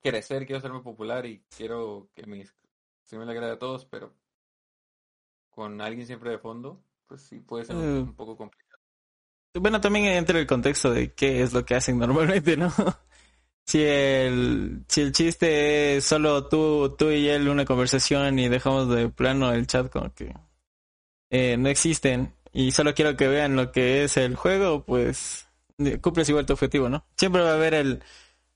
crecer, 0.00 0.46
quiero 0.46 0.58
hacerme 0.58 0.80
popular 0.80 1.26
y 1.26 1.42
quiero 1.56 2.10
que 2.14 2.26
mi 2.26 2.44
stream 3.04 3.24
le 3.24 3.32
agrade 3.32 3.52
a 3.52 3.58
todos, 3.58 3.86
pero 3.86 4.14
con 5.50 5.80
alguien 5.80 6.06
siempre 6.06 6.30
de 6.30 6.38
fondo, 6.38 6.82
pues 7.06 7.22
sí 7.22 7.40
puede 7.40 7.64
ser 7.64 7.76
un, 7.76 7.94
un 8.02 8.14
poco 8.14 8.36
complicado. 8.36 8.63
Bueno, 9.54 9.80
también 9.80 10.06
entra 10.06 10.38
el 10.38 10.46
contexto 10.46 10.92
de 10.92 11.12
qué 11.14 11.42
es 11.42 11.52
lo 11.52 11.64
que 11.64 11.74
hacen 11.76 11.98
normalmente, 12.00 12.56
¿no? 12.56 12.72
si 13.66 13.82
el 13.82 14.84
si 14.88 15.00
el 15.02 15.12
chiste 15.12 15.96
es 15.96 16.04
solo 16.04 16.48
tú 16.48 16.94
tú 16.98 17.10
y 17.10 17.28
él 17.28 17.48
una 17.48 17.64
conversación 17.64 18.38
y 18.38 18.48
dejamos 18.48 18.88
de 18.90 19.08
plano 19.08 19.52
el 19.52 19.66
chat 19.66 19.90
como 19.90 20.12
que 20.14 20.34
eh, 21.30 21.56
no 21.56 21.68
existen 21.68 22.34
y 22.52 22.72
solo 22.72 22.94
quiero 22.94 23.16
que 23.16 23.28
vean 23.28 23.56
lo 23.56 23.72
que 23.72 24.04
es 24.04 24.16
el 24.16 24.36
juego, 24.36 24.84
pues 24.84 25.48
cumples 26.02 26.28
igual 26.28 26.46
tu 26.46 26.52
objetivo, 26.52 26.88
¿no? 26.88 27.04
Siempre 27.16 27.42
va 27.42 27.50
a 27.52 27.54
haber 27.54 27.74
el, 27.74 28.02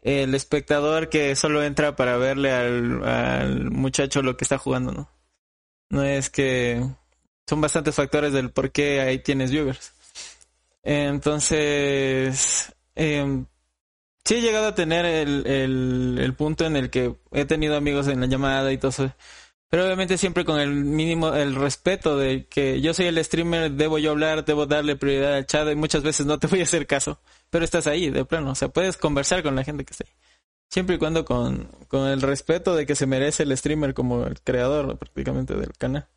el 0.03 0.35
espectador 0.35 1.09
que 1.09 1.35
solo 1.37 1.65
entra 1.65 1.97
para 1.97 2.17
verle 2.17 2.53
al, 2.53 3.05
al 3.05 3.71
muchacho 3.71 4.23
lo 4.23 4.37
que 4.37 4.45
está 4.45 4.59
jugando, 4.59 4.93
¿no? 4.93 5.11
No 5.91 6.05
es 6.05 6.31
que 6.31 6.85
son 7.49 7.61
bastantes 7.61 7.95
factores 7.95 8.33
del 8.33 8.51
por 8.53 8.73
qué 8.73 9.01
ahí 9.01 9.19
tienes 9.21 9.51
viewers. 9.51 9.95
Entonces, 10.83 12.75
eh, 12.95 13.45
sí 14.25 14.35
he 14.35 14.41
llegado 14.41 14.69
a 14.69 14.75
tener 14.75 15.05
el, 15.05 16.19
el, 16.19 16.35
punto 16.35 16.65
en 16.65 16.77
el 16.77 16.91
que 16.91 17.17
he 17.33 17.45
tenido 17.45 17.77
amigos 17.77 18.09
en 18.09 18.21
la 18.21 18.27
llamada 18.27 18.73
y 18.73 18.79
todo 18.79 18.91
eso 18.91 19.13
pero 19.71 19.85
obviamente 19.85 20.17
siempre 20.17 20.47
con 20.47 20.59
el 20.59 20.71
mínimo, 20.73 21.35
el 21.35 21.55
respeto 21.55 22.17
de 22.17 22.47
que 22.47 22.81
yo 22.81 22.95
soy 22.95 23.07
el 23.07 23.23
streamer, 23.23 23.73
debo 23.73 23.99
yo 23.99 24.13
hablar, 24.13 24.45
debo 24.45 24.65
darle 24.67 24.97
prioridad 24.97 25.35
al 25.35 25.47
chat 25.47 25.69
y 25.71 25.75
muchas 25.75 26.03
veces 26.03 26.25
no 26.25 26.39
te 26.39 26.47
voy 26.47 26.61
a 26.61 26.63
hacer 26.63 26.87
caso. 26.87 27.21
Pero 27.51 27.65
estás 27.65 27.87
ahí, 27.87 28.09
de 28.09 28.25
plano. 28.25 28.53
O 28.53 28.55
sea, 28.55 28.69
puedes 28.69 28.97
conversar 28.97 29.43
con 29.43 29.55
la 29.57 29.65
gente 29.65 29.85
que 29.85 29.93
está 29.93 30.05
ahí. 30.07 30.15
Siempre 30.71 30.97
y 30.97 30.99
cuando 30.99 31.25
con, 31.25 31.71
con 31.89 32.09
el 32.09 32.23
respeto 32.23 32.75
de 32.75 32.87
que 32.87 32.95
se 32.95 33.07
merece 33.07 33.43
el 33.43 33.57
streamer 33.57 33.93
como 33.93 34.25
el 34.25 34.41
creador 34.41 34.97
prácticamente 34.99 35.55
del 35.55 35.73
canal. 35.77 36.09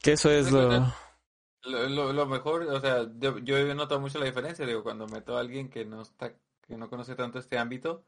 Que 0.00 0.12
eso 0.12 0.30
es 0.30 0.52
lo... 0.52 0.94
Lo, 1.64 2.12
lo, 2.12 2.26
mejor, 2.26 2.62
o 2.64 2.80
sea, 2.80 3.08
yo, 3.18 3.38
yo 3.38 3.56
he 3.56 3.74
notado 3.74 4.00
mucho 4.00 4.18
la 4.18 4.26
diferencia, 4.26 4.66
digo, 4.66 4.82
cuando 4.82 5.06
meto 5.06 5.36
a 5.36 5.40
alguien 5.40 5.70
que 5.70 5.84
no 5.84 6.02
está, 6.02 6.34
que 6.60 6.76
no 6.76 6.90
conoce 6.90 7.14
tanto 7.14 7.38
este 7.38 7.58
ámbito, 7.58 8.04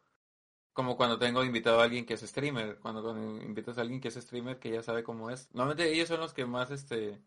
como 0.73 0.97
cuando 0.97 1.19
tengo 1.19 1.43
invitado 1.43 1.81
a 1.81 1.85
alguien 1.85 2.05
que 2.05 2.15
es 2.15 2.21
streamer, 2.21 2.79
cuando, 2.81 3.03
cuando 3.03 3.43
invitas 3.43 3.79
a 3.79 3.81
alguien 3.81 4.01
que 4.01 4.09
es 4.09 4.15
streamer 4.15 4.59
que 4.59 4.71
ya 4.71 4.83
sabe 4.83 5.03
cómo 5.03 5.31
es. 5.31 5.49
Normalmente 5.55 5.91
ellos 5.91 6.09
son 6.09 6.21
los 6.21 6.35
que 6.35 6.45
más 6.45 6.71
este 6.71 7.23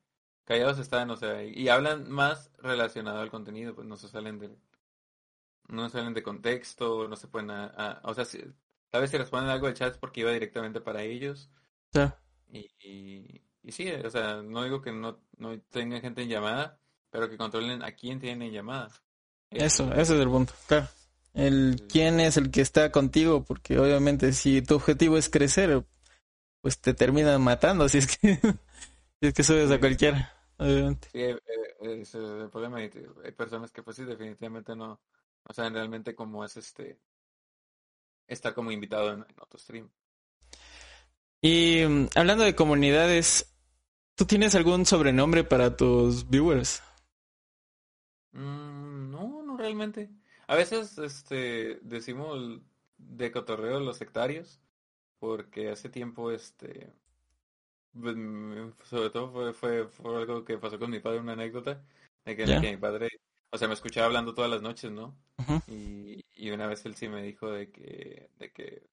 callados 0.49 0.79
están, 0.79 1.09
o 1.11 1.17
sea, 1.17 1.43
y, 1.43 1.69
hablan 1.69 2.09
más 2.09 2.51
relacionado 2.57 3.19
al 3.21 3.29
contenido, 3.29 3.75
pues 3.75 3.87
no 3.87 3.97
se 3.97 4.07
salen 4.07 4.39
de 4.39 4.55
no 5.67 5.89
salen 5.89 6.15
de 6.15 6.23
contexto, 6.23 7.07
no 7.07 7.15
se 7.15 7.27
pueden 7.27 7.51
a, 7.51 8.01
o 8.03 8.13
sea, 8.15 8.25
si, 8.25 8.39
tal 8.89 9.01
vez 9.01 9.11
si 9.11 9.17
responden 9.17 9.49
algo 9.49 9.67
del 9.67 9.75
chat 9.75 9.93
es 9.93 9.99
porque 9.99 10.21
iba 10.21 10.31
directamente 10.31 10.81
para 10.81 11.03
ellos. 11.03 11.51
Sí. 11.93 12.01
Y, 12.51 12.71
y, 12.79 13.41
sí, 13.67 13.91
o 13.91 14.09
sea, 14.09 14.41
no 14.41 14.63
digo 14.63 14.81
que 14.81 14.91
no, 14.91 15.19
no 15.37 15.59
tengan 15.69 16.01
gente 16.01 16.21
en 16.21 16.29
llamada, 16.29 16.79
pero 17.09 17.29
que 17.29 17.37
controlen 17.37 17.83
a 17.83 17.91
quién 17.91 18.19
tienen 18.19 18.47
en 18.47 18.53
llamada. 18.53 18.89
Eso, 19.51 19.91
ese 19.93 20.15
es 20.15 20.21
el 20.21 20.29
punto, 20.29 20.53
claro 20.67 20.87
el 21.33 21.87
quién 21.89 22.19
es 22.19 22.37
el 22.37 22.51
que 22.51 22.61
está 22.61 22.91
contigo, 22.91 23.43
porque 23.43 23.79
obviamente 23.79 24.33
si 24.33 24.61
tu 24.61 24.75
objetivo 24.75 25.17
es 25.17 25.29
crecer, 25.29 25.85
pues 26.61 26.79
te 26.79 26.93
terminan 26.93 27.41
matando, 27.41 27.85
así 27.85 27.99
es 27.99 28.17
que 28.17 28.39
Es 29.21 29.33
que 29.33 29.43
subes 29.43 29.69
a 29.69 29.81
cualquiera, 29.81 30.33
obviamente. 30.57 31.09
Sí, 31.11 31.19
eh, 31.19 31.37
eh, 31.81 31.99
ese 32.01 32.23
es 32.23 32.41
el 32.43 32.49
problema. 32.49 32.81
y 32.81 32.89
Hay 33.25 33.33
personas 33.33 33.69
que 33.69 33.83
pues 33.83 33.97
sí, 33.97 34.05
definitivamente 34.05 34.77
no, 34.77 34.87
no 35.45 35.53
saben 35.53 35.73
realmente 35.73 36.15
cómo 36.15 36.45
es 36.45 36.55
este 36.55 37.01
estar 38.27 38.53
como 38.53 38.71
invitado 38.71 39.11
en, 39.11 39.25
en 39.27 39.35
otro 39.41 39.59
stream. 39.59 39.89
Y 41.41 41.85
mm, 41.87 42.09
hablando 42.15 42.43
de 42.43 42.55
comunidades, 42.55 43.55
¿tú 44.15 44.25
tienes 44.25 44.55
algún 44.55 44.85
sobrenombre 44.85 45.43
para 45.43 45.77
tus 45.77 46.29
viewers? 46.29 46.81
Mm, 48.31 49.11
no, 49.11 49.43
no 49.43 49.57
realmente. 49.57 50.09
A 50.47 50.55
veces 50.55 50.97
este 50.97 51.79
decimos 51.81 52.61
de 52.97 53.31
cotorreo 53.31 53.79
los 53.79 53.97
sectarios, 53.97 54.59
porque 55.19 55.69
hace 55.69 55.89
tiempo 55.89 56.31
este 56.31 56.93
pues, 57.93 58.15
mm, 58.15 58.71
sobre 58.83 59.09
todo 59.09 59.31
fue, 59.31 59.53
fue, 59.53 59.87
fue 59.87 60.17
algo 60.17 60.45
que 60.45 60.57
pasó 60.57 60.77
con 60.77 60.91
mi 60.91 60.99
padre, 60.99 61.19
una 61.19 61.33
anécdota, 61.33 61.81
de 62.25 62.35
que, 62.35 62.45
mi 62.45 62.77
padre, 62.77 63.09
o 63.49 63.57
sea, 63.57 63.67
me 63.67 63.73
escuchaba 63.73 64.07
hablando 64.07 64.33
todas 64.33 64.51
las 64.51 64.61
noches, 64.61 64.91
¿no? 64.91 65.17
Y, 65.67 66.23
y 66.35 66.51
una 66.51 66.67
vez 66.67 66.85
él 66.85 66.95
sí 66.95 67.09
me 67.09 67.23
dijo 67.23 67.49
de 67.49 67.71
que, 67.71 68.29
de 68.37 68.51
que, 68.51 68.83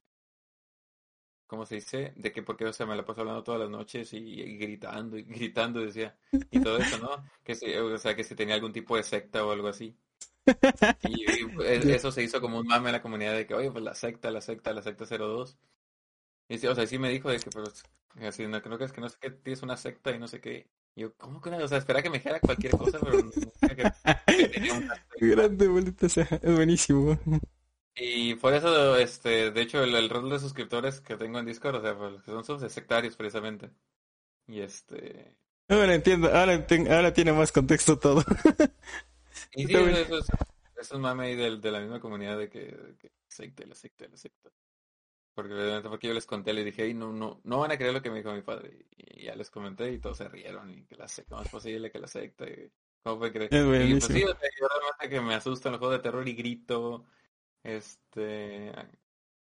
¿cómo 1.47 1.66
se 1.66 1.76
dice? 1.76 2.12
De 2.16 2.32
que 2.32 2.42
porque, 2.42 2.64
o 2.64 2.72
sea, 2.72 2.86
me 2.86 2.97
la 2.97 3.05
paso 3.05 3.20
hablando 3.20 3.42
todas 3.44 3.61
las 3.61 3.70
noches 3.70 4.12
y, 4.12 4.18
y 4.18 4.57
gritando 4.59 5.16
y 5.18 5.22
gritando, 5.24 5.80
decía, 5.80 6.16
y 6.51 6.61
todo 6.61 6.78
eso, 6.78 6.99
¿no? 6.99 7.24
Que 7.44 7.55
si, 7.55 7.72
o 7.74 7.99
sea, 7.99 8.14
que 8.16 8.24
si 8.24 8.34
tenía 8.34 8.55
algún 8.55 8.72
tipo 8.72 8.97
de 8.97 9.03
secta 9.03 9.44
o 9.44 9.53
algo 9.53 9.68
así. 9.68 9.97
Y, 11.03 11.42
y, 11.42 11.44
pues, 11.55 11.84
eso 11.86 12.12
se 12.12 12.22
hizo 12.22 12.40
como 12.40 12.59
un 12.59 12.66
mame 12.66 12.88
en 12.88 12.92
la 12.94 13.03
comunidad 13.03 13.34
de 13.34 13.47
que, 13.47 13.55
oye, 13.55 13.70
pues 13.70 13.84
la 13.84 13.94
secta, 13.94 14.30
la 14.30 14.40
secta, 14.40 14.72
la 14.72 14.82
secta 14.82 15.05
02. 15.07 15.59
Y 16.49 16.66
o 16.66 16.74
sea, 16.74 16.86
sí 16.86 16.99
me 16.99 17.11
dijo 17.11 17.28
de 17.30 17.40
que, 17.40 17.51
pero, 17.51 17.66
así, 18.28 18.47
no, 18.47 18.62
que 18.62 18.68
no 18.68 18.76
crees 18.76 18.92
que 18.92 19.01
no 19.01 19.09
sé 19.09 19.16
qué, 19.20 19.30
tienes 19.30 19.62
una 19.62 19.76
secta 19.76 20.12
y 20.12 20.18
no 20.18 20.28
sé 20.28 20.40
qué. 20.40 20.68
Y 20.94 21.03
yo, 21.03 21.14
¿cómo 21.16 21.40
que 21.40 21.49
una? 21.49 21.59
O 21.59 21.68
sea, 21.68 21.78
espera 21.78 22.03
que 22.03 22.11
me 22.11 22.18
dijera 22.18 22.40
cualquier 22.40 22.76
cosa, 22.76 22.99
pero 23.01 23.18
no 23.22 23.30
que, 23.76 23.92
que 24.36 24.49
tenía 24.49 24.74
una 24.74 24.94
secta. 24.94 25.07
Grande, 25.20 25.68
bolita, 25.68 26.07
o 26.07 26.09
sea, 26.09 26.28
es 26.42 26.55
buenísimo. 26.55 27.18
Y 27.97 28.34
por 28.36 28.55
eso, 28.55 28.97
este, 28.97 29.51
de 29.51 29.61
hecho, 29.62 29.82
el, 29.82 29.94
el 29.94 30.09
rol 30.11 30.28
de 30.30 30.38
suscriptores 30.38 31.01
que 31.01 31.16
tengo 31.16 31.38
en 31.38 31.47
Discord, 31.47 31.76
o 31.76 31.82
sea, 31.82 31.97
pues, 31.97 32.22
que 32.22 32.30
son 32.30 32.44
subs 32.44 32.61
de 32.62 32.70
sectarios 32.70 33.16
precisamente. 33.16 33.70
Y 34.49 34.61
este, 34.61 35.36
Ahora 35.68 35.94
entiendo, 35.94 36.28
ahora, 36.32 37.12
tiene 37.12 37.32
más 37.32 37.51
contexto 37.53 37.99
todo. 37.99 38.22
y 39.55 39.64
sí, 39.66 39.74
eso 39.74 40.18
es, 40.18 40.26
eso 40.76 40.94
es 40.94 41.01
mame 41.01 41.26
ahí 41.26 41.34
del- 41.36 41.61
de, 41.61 41.70
la 41.70 41.80
misma 41.80 42.01
comunidad 42.01 42.38
de 42.38 42.49
que, 42.49 42.61
de 42.61 42.97
que 42.97 43.12
secta, 43.28 43.64
la 43.66 43.74
secta, 43.74 44.07
la 44.09 44.16
secta. 44.16 44.51
Porque, 45.34 45.80
porque 45.88 46.09
yo 46.09 46.14
les 46.14 46.26
conté, 46.26 46.53
les 46.55 46.64
dije, 46.64 46.84
"Ey, 46.84 46.94
no, 46.94 47.12
no, 47.12 47.40
no 47.44 47.61
van 47.61 47.72
a 47.72 47.78
creer 47.78 47.94
lo 47.94 48.03
que 48.03 48.11
me 48.11 48.18
dijo 48.18 48.32
mi 48.34 48.42
padre. 48.42 48.86
Y 48.99 49.24
ya 49.24 49.36
les 49.36 49.51
comenté 49.51 49.92
y 49.92 49.99
todos 50.01 50.18
se 50.18 50.28
rieron 50.28 50.70
y 50.70 50.84
que 50.86 50.97
la 50.97 51.09
secta, 51.09 51.30
¿cómo 51.30 51.42
es 51.44 51.51
posible 51.51 51.90
que 51.92 51.99
la 52.01 52.09
secta? 52.09 52.47
Y, 52.49 52.70
¿Cómo 53.05 53.18
puede 53.20 53.32
creer? 53.32 53.51
Es 53.51 53.62
Y 53.74 53.94
pues 53.97 54.12
sí, 54.12 54.24
o 54.24 54.28
sea, 54.36 54.51
yo 54.61 54.68
realmente 54.68 55.09
que 55.11 55.20
me 55.20 55.34
asustan 55.34 55.72
los 55.72 55.80
juegos 55.80 55.99
de 55.99 56.03
terror 56.03 56.26
y 56.28 56.34
grito. 56.34 57.07
Este, 57.67 58.71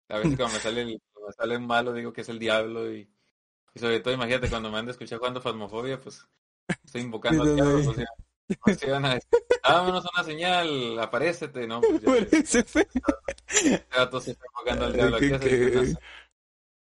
a 0.08 0.16
veces 0.16 0.36
cuando 0.38 0.54
me 0.54 0.60
sale 0.60 0.80
el, 0.80 1.02
cuando 1.12 1.28
me 1.28 1.32
sale 1.34 1.58
malo 1.58 1.92
digo 1.92 2.14
que 2.14 2.22
es 2.22 2.28
el 2.30 2.38
diablo 2.38 2.90
y, 2.90 3.06
y 3.74 3.78
sobre 3.78 4.00
todo 4.00 4.14
imagínate 4.14 4.48
cuando 4.48 4.70
me 4.70 4.78
han 4.78 4.86
de 4.86 4.92
escuchar 4.92 5.18
jugando 5.18 5.42
Fasmofobia, 5.42 6.00
pues 6.00 6.26
estoy 6.82 7.02
invocando 7.02 7.42
al 7.42 7.54
diablo, 7.54 7.84
pues 7.84 7.98
ya, 7.98 8.06
pues, 8.64 8.90
van 8.90 9.04
a 9.04 9.14
decir, 9.16 9.28
dámonos 9.62 10.06
una 10.14 10.24
señal, 10.24 10.98
aparécete, 10.98 11.66
¿no? 11.66 11.82
Pues 11.82 12.00
ya, 12.50 13.84
ya 13.94 14.08
todos 14.08 14.28
están 14.28 14.48
invocando 14.50 14.86
al 14.86 14.92
diablo, 14.94 15.18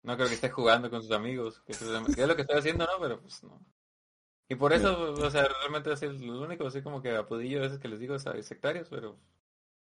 no, 0.04 0.16
creo 0.16 0.30
que 0.30 0.36
esté 0.36 0.50
jugando 0.50 0.90
con 0.90 1.02
sus 1.02 1.12
amigos, 1.12 1.60
que, 1.66 1.74
es 1.74 1.82
lo 1.82 2.36
que 2.38 2.44
estoy 2.44 2.60
haciendo, 2.60 2.86
¿no? 2.86 3.02
Pero 3.02 3.20
pues 3.20 3.44
no. 3.44 3.60
Y 4.48 4.56
por 4.56 4.72
eso, 4.72 5.12
o 5.12 5.30
sea, 5.30 5.46
realmente 5.60 5.92
así 5.92 6.06
es 6.06 6.22
lo 6.22 6.42
único, 6.42 6.66
así 6.66 6.82
como 6.82 7.02
que 7.02 7.14
apodillo 7.14 7.58
a 7.58 7.64
veces 7.64 7.80
que 7.80 7.90
les 7.90 8.00
digo 8.00 8.16
es 8.16 8.26
a 8.28 8.42
sectarios, 8.42 8.88
pero 8.88 9.20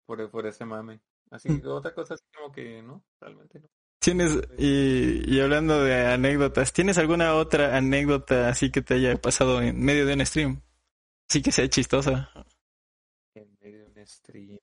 por, 0.05 0.29
por 0.29 0.47
ese 0.47 0.63
mame. 0.63 1.01
Así 1.33 1.49
que 1.59 1.67
otra 1.67 1.93
cosa 1.95 2.13
así 2.13 2.23
como 2.35 2.51
que 2.51 2.81
no, 2.83 3.03
realmente 3.19 3.59
no. 3.59 3.67
Tienes, 3.99 4.37
y, 4.57 5.33
y 5.33 5.39
hablando 5.41 5.81
de 5.83 6.05
anécdotas, 6.07 6.73
¿tienes 6.73 6.97
alguna 6.97 7.35
otra 7.35 7.75
anécdota 7.75 8.49
así 8.49 8.69
que 8.71 8.81
te 8.81 8.95
haya 8.95 9.15
pasado 9.15 9.61
en 9.61 9.81
medio 9.81 10.05
de 10.05 10.13
un 10.13 10.25
stream? 10.25 10.61
Sí 11.29 11.41
que 11.41 11.51
sea 11.51 11.67
chistosa. 11.69 12.29
En 13.33 13.57
medio 13.61 13.85
de 13.89 14.01
un 14.01 14.07
stream. 14.07 14.59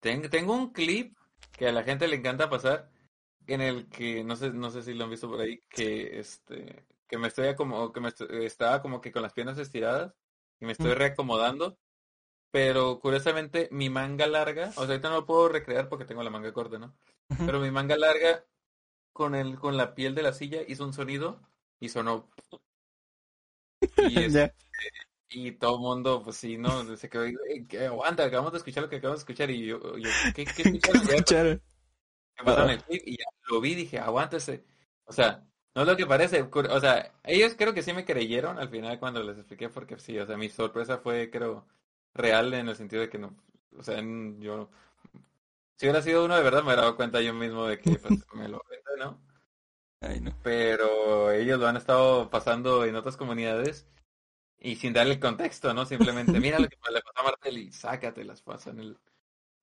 Ten- 0.00 0.28
tengo 0.30 0.54
un 0.54 0.72
clip 0.72 1.16
que 1.52 1.68
a 1.68 1.72
la 1.72 1.84
gente 1.84 2.08
le 2.08 2.16
encanta 2.16 2.50
pasar, 2.50 2.90
en 3.46 3.60
el 3.60 3.88
que, 3.88 4.24
no 4.24 4.34
sé, 4.34 4.50
no 4.52 4.70
sé 4.70 4.82
si 4.82 4.94
lo 4.94 5.04
han 5.04 5.10
visto 5.10 5.28
por 5.28 5.40
ahí, 5.40 5.60
que 5.68 6.18
este, 6.18 6.86
que 7.06 7.18
me 7.18 7.28
estoy 7.28 7.54
como, 7.54 7.92
que 7.92 8.00
me 8.00 8.08
estoy- 8.08 8.44
estaba 8.46 8.80
como 8.82 9.00
que 9.00 9.12
con 9.12 9.22
las 9.22 9.32
piernas 9.32 9.58
estiradas 9.58 10.12
y 10.60 10.64
me 10.64 10.72
estoy 10.72 10.92
Mm. 10.92 10.98
reacomodando, 10.98 11.78
pero 12.52 13.00
curiosamente 13.00 13.68
mi 13.72 13.90
manga 13.90 14.28
larga, 14.28 14.70
o 14.76 14.86
sea, 14.86 14.92
ahorita 14.96 15.10
no 15.10 15.16
lo 15.16 15.26
puedo 15.26 15.50
recrear 15.50 15.90
porque 15.90 16.06
tengo 16.06 16.24
la 16.24 16.30
manga 16.30 16.52
corta, 16.54 16.78
¿no? 16.80 16.96
Pero 17.44 17.60
mi 17.60 17.72
manga 17.72 17.96
larga 17.98 18.46
con 19.12 19.34
el, 19.36 19.58
con 19.58 19.76
la 19.78 19.94
piel 19.96 20.14
de 20.16 20.22
la 20.24 20.34
silla 20.34 20.62
hizo 20.68 20.84
un 20.84 20.94
sonido 20.94 21.40
y 21.80 21.90
sonó. 21.90 22.30
Y, 23.96 24.20
es- 24.22 24.34
Ya. 24.34 24.52
y 25.30 25.52
todo 25.52 25.76
el 25.76 25.80
mundo, 25.82 26.22
pues 26.24 26.36
sí, 26.38 26.58
¿no? 26.58 26.96
Se 26.96 27.08
quedó, 27.10 27.24
"Ey, 27.24 27.66
que 27.68 27.86
aguanta, 27.86 28.24
acabamos 28.24 28.52
de 28.52 28.58
escuchar 28.58 28.84
lo 28.84 28.90
que 28.90 28.96
acabamos 28.96 29.20
de 29.20 29.22
escuchar 29.24 29.50
y 29.50 29.66
yo, 29.66 29.98
yo 29.98 30.32
¿qué, 30.32 30.52
qué 30.52 30.62
escucharon? 30.62 31.06
Ya, 31.06 31.16
Escucharon. 31.16 31.62
me 32.38 32.44
pasaron 32.44 32.70
el 32.70 32.82
clip 32.84 33.02
y 33.06 33.16
ya 33.18 33.24
lo 33.48 33.60
vi, 33.60 33.74
dije, 33.74 33.98
aguántese. 33.98 34.64
O 35.04 35.12
sea, 35.12 35.46
no 35.74 35.82
es 35.82 35.88
lo 35.88 35.96
que 35.96 36.06
parece. 36.06 36.42
O 36.42 36.80
sea, 36.80 37.12
ellos 37.24 37.54
creo 37.56 37.74
que 37.74 37.82
sí 37.82 37.92
me 37.92 38.04
creyeron 38.04 38.58
al 38.58 38.68
final 38.68 38.98
cuando 38.98 39.22
les 39.22 39.38
expliqué, 39.38 39.68
porque 39.68 39.98
sí, 39.98 40.18
o 40.18 40.26
sea, 40.26 40.36
mi 40.36 40.48
sorpresa 40.48 40.98
fue, 40.98 41.30
creo, 41.30 41.66
real 42.14 42.54
en 42.54 42.68
el 42.68 42.76
sentido 42.76 43.02
de 43.02 43.10
que 43.10 43.18
no, 43.18 43.36
o 43.76 43.82
sea, 43.82 43.98
en- 43.98 44.40
yo, 44.40 44.70
si 45.76 45.86
hubiera 45.86 46.02
sido 46.02 46.24
uno 46.24 46.36
de 46.36 46.42
verdad, 46.42 46.60
me 46.60 46.68
hubiera 46.68 46.82
dado 46.82 46.96
cuenta 46.96 47.20
yo 47.20 47.34
mismo 47.34 47.66
de 47.66 47.78
que 47.80 47.98
pues, 47.98 48.26
me 48.34 48.48
lo 48.48 48.62
inventé, 48.64 48.90
¿no? 48.98 49.20
Ay, 50.00 50.20
no. 50.20 50.32
Pero 50.42 51.30
ellos 51.30 51.58
lo 51.60 51.66
han 51.68 51.76
estado 51.76 52.28
pasando 52.30 52.84
en 52.84 52.96
otras 52.96 53.16
comunidades 53.16 53.86
y 54.58 54.76
sin 54.76 54.92
darle 54.92 55.14
el 55.14 55.20
contexto, 55.20 55.74
¿no? 55.74 55.86
Simplemente, 55.86 56.38
mira 56.40 56.60
lo 56.60 56.68
que 56.68 56.76
le 56.92 57.02
pasó 57.02 57.20
a 57.20 57.24
Martel 57.24 57.58
y 57.58 57.72
sácate 57.72 58.24
las 58.24 58.42
pasan 58.42 58.80
el, 58.80 58.98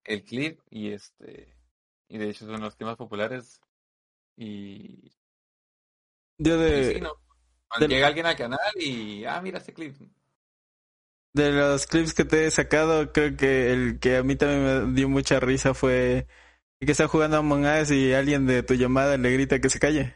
el 0.05 0.23
clip 0.25 0.61
y 0.69 0.91
este, 0.93 1.55
y 2.09 2.17
de 2.19 2.29
hecho 2.29 2.45
son 2.47 2.61
los 2.61 2.77
temas 2.77 2.97
populares 2.97 3.61
y 4.37 5.11
Yo 6.37 6.57
Y 6.73 6.83
de, 6.83 6.83
sí, 6.83 7.01
¿no? 7.01 7.09
Del- 7.79 7.89
llega 7.89 8.07
alguien 8.07 8.25
al 8.25 8.35
canal 8.37 8.59
y, 8.75 9.25
ah, 9.25 9.41
mira 9.41 9.57
este 9.59 9.73
clip. 9.73 9.95
De 11.33 11.51
los 11.51 11.85
clips 11.87 12.13
que 12.13 12.25
te 12.25 12.47
he 12.47 12.51
sacado, 12.51 13.11
creo 13.11 13.35
que 13.35 13.71
el 13.71 13.99
que 13.99 14.17
a 14.17 14.23
mí 14.23 14.35
también 14.35 14.87
me 14.87 14.93
dio 14.93 15.09
mucha 15.09 15.39
risa 15.39 15.73
fue 15.73 16.27
el 16.79 16.85
que 16.85 16.91
está 16.91 17.07
jugando 17.07 17.37
a 17.37 17.39
Among 17.39 17.65
Us 17.65 17.91
y 17.91 18.13
alguien 18.13 18.47
de 18.47 18.63
tu 18.63 18.73
llamada 18.73 19.17
le 19.17 19.31
grita 19.31 19.59
que 19.59 19.69
se 19.69 19.79
calle. 19.79 20.15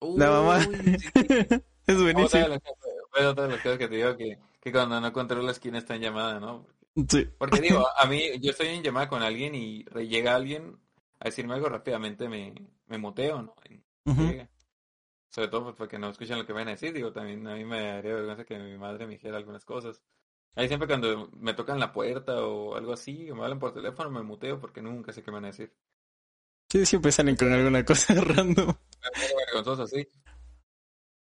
La 0.00 0.30
mamá. 0.30 0.66
Uy, 0.68 0.98
sí, 0.98 1.08
sí. 1.14 1.26
Es 1.84 2.00
buenísimo. 2.00 2.44
otra 3.12 3.44
de 3.44 3.48
las 3.48 3.60
cosas 3.60 3.78
que 3.78 3.88
te 3.88 3.96
digo 3.96 4.16
que, 4.16 4.38
que 4.60 4.70
cuando 4.70 5.00
no 5.00 5.12
controlas 5.12 5.58
quién 5.58 5.74
está 5.74 5.96
en 5.96 6.02
llamada, 6.02 6.38
¿no? 6.38 6.64
Sí. 7.08 7.28
Porque 7.38 7.60
digo, 7.60 7.84
a 7.98 8.06
mí, 8.06 8.22
yo 8.40 8.52
estoy 8.52 8.68
en 8.68 8.84
llamada 8.84 9.08
con 9.08 9.20
alguien 9.20 9.54
y 9.56 9.84
llega 10.08 10.36
alguien 10.36 10.78
a 11.18 11.24
decirme 11.24 11.54
algo 11.54 11.68
rápidamente, 11.68 12.28
me, 12.28 12.54
me 12.86 12.98
muteo, 12.98 13.42
¿no? 13.42 13.54
Y 13.68 13.82
Ujú. 14.08 14.46
Sobre 15.32 15.48
todo 15.48 15.64
pues, 15.64 15.76
porque 15.76 15.98
no 15.98 16.10
escuchan 16.10 16.38
lo 16.38 16.46
que 16.46 16.52
van 16.52 16.68
a 16.68 16.72
decir, 16.72 16.92
digo, 16.92 17.10
también 17.10 17.46
a 17.48 17.54
mí 17.54 17.64
me 17.64 17.80
daría 17.80 18.14
vergüenza 18.14 18.44
que 18.44 18.58
mi 18.58 18.76
madre 18.76 19.06
me 19.06 19.14
dijera 19.14 19.38
algunas 19.38 19.64
cosas. 19.64 20.02
Ahí 20.54 20.68
siempre 20.68 20.86
cuando 20.86 21.30
me 21.32 21.54
tocan 21.54 21.80
la 21.80 21.92
puerta 21.92 22.44
o 22.44 22.76
algo 22.76 22.92
así, 22.92 23.30
o 23.30 23.34
me 23.36 23.42
hablan 23.44 23.58
por 23.58 23.72
teléfono, 23.72 24.10
me 24.10 24.22
muteo 24.22 24.60
porque 24.60 24.82
nunca 24.82 25.12
sé 25.12 25.22
qué 25.22 25.30
me 25.30 25.36
van 25.36 25.44
a 25.46 25.48
decir. 25.48 25.72
Sí, 26.70 26.84
siempre 26.86 27.12
salen 27.12 27.36
con 27.36 27.52
alguna 27.52 27.84
cosa 27.84 28.14
random. 28.20 28.74
Vergonzoso, 29.46 29.86
sí. 29.86 30.06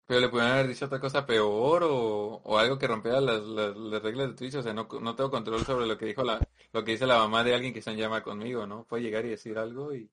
Pero 0.06 0.20
le 0.20 0.28
pudieron 0.28 0.52
haber 0.52 0.68
dicho 0.68 0.86
otra 0.86 1.00
cosa 1.00 1.26
peor 1.26 1.82
o, 1.84 2.40
o 2.44 2.58
algo 2.58 2.78
que 2.78 2.86
rompiera 2.86 3.20
las, 3.20 3.42
las, 3.42 3.76
las 3.76 4.02
reglas 4.02 4.28
de 4.28 4.34
Twitch. 4.34 4.54
O 4.54 4.62
sea, 4.62 4.72
no, 4.72 4.88
no 5.00 5.16
tengo 5.16 5.30
control 5.30 5.64
sobre 5.64 5.86
lo 5.86 5.98
que 5.98 6.06
dijo 6.06 6.22
la, 6.22 6.40
lo 6.72 6.84
que 6.84 6.92
dice 6.92 7.06
la 7.06 7.18
mamá 7.18 7.42
de 7.42 7.54
alguien 7.54 7.72
que 7.72 7.80
está 7.80 7.90
en 7.90 7.98
llama 7.98 8.22
conmigo, 8.22 8.66
¿no? 8.66 8.84
Puede 8.84 9.02
llegar 9.02 9.24
y 9.24 9.30
decir 9.30 9.58
algo 9.58 9.94
y, 9.94 10.08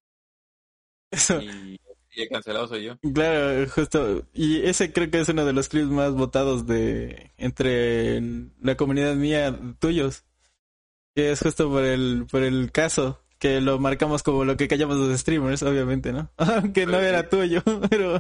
Eso. 1.12 1.40
y, 1.42 1.80
y 2.16 2.22
el 2.22 2.30
cancelado 2.30 2.68
soy 2.68 2.84
yo. 2.84 2.98
Claro, 3.14 3.68
justo. 3.70 4.24
Y 4.34 4.62
ese 4.66 4.92
creo 4.92 5.10
que 5.10 5.20
es 5.20 5.30
uno 5.30 5.46
de 5.46 5.54
los 5.54 5.70
clips 5.70 5.88
más 5.90 6.14
votados 6.14 6.68
de 6.68 7.32
entre 7.38 8.22
la 8.62 8.76
comunidad 8.78 9.16
mía 9.16 9.58
tuyos. 9.80 10.24
Que 11.16 11.32
es 11.32 11.40
justo 11.40 11.70
por 11.70 11.84
el, 11.84 12.26
por 12.30 12.44
el 12.44 12.72
caso. 12.72 13.20
Que 13.40 13.62
lo 13.62 13.78
marcamos 13.80 14.24
como 14.24 14.46
lo 14.46 14.56
que 14.56 14.68
callamos 14.68 14.98
los 14.98 15.20
streamers, 15.20 15.64
obviamente, 15.64 16.14
¿no? 16.14 16.30
Aunque 16.38 16.86
no 16.86 17.00
sí. 17.00 17.06
era 17.06 17.30
tuyo, 17.30 17.62
pero, 17.90 18.20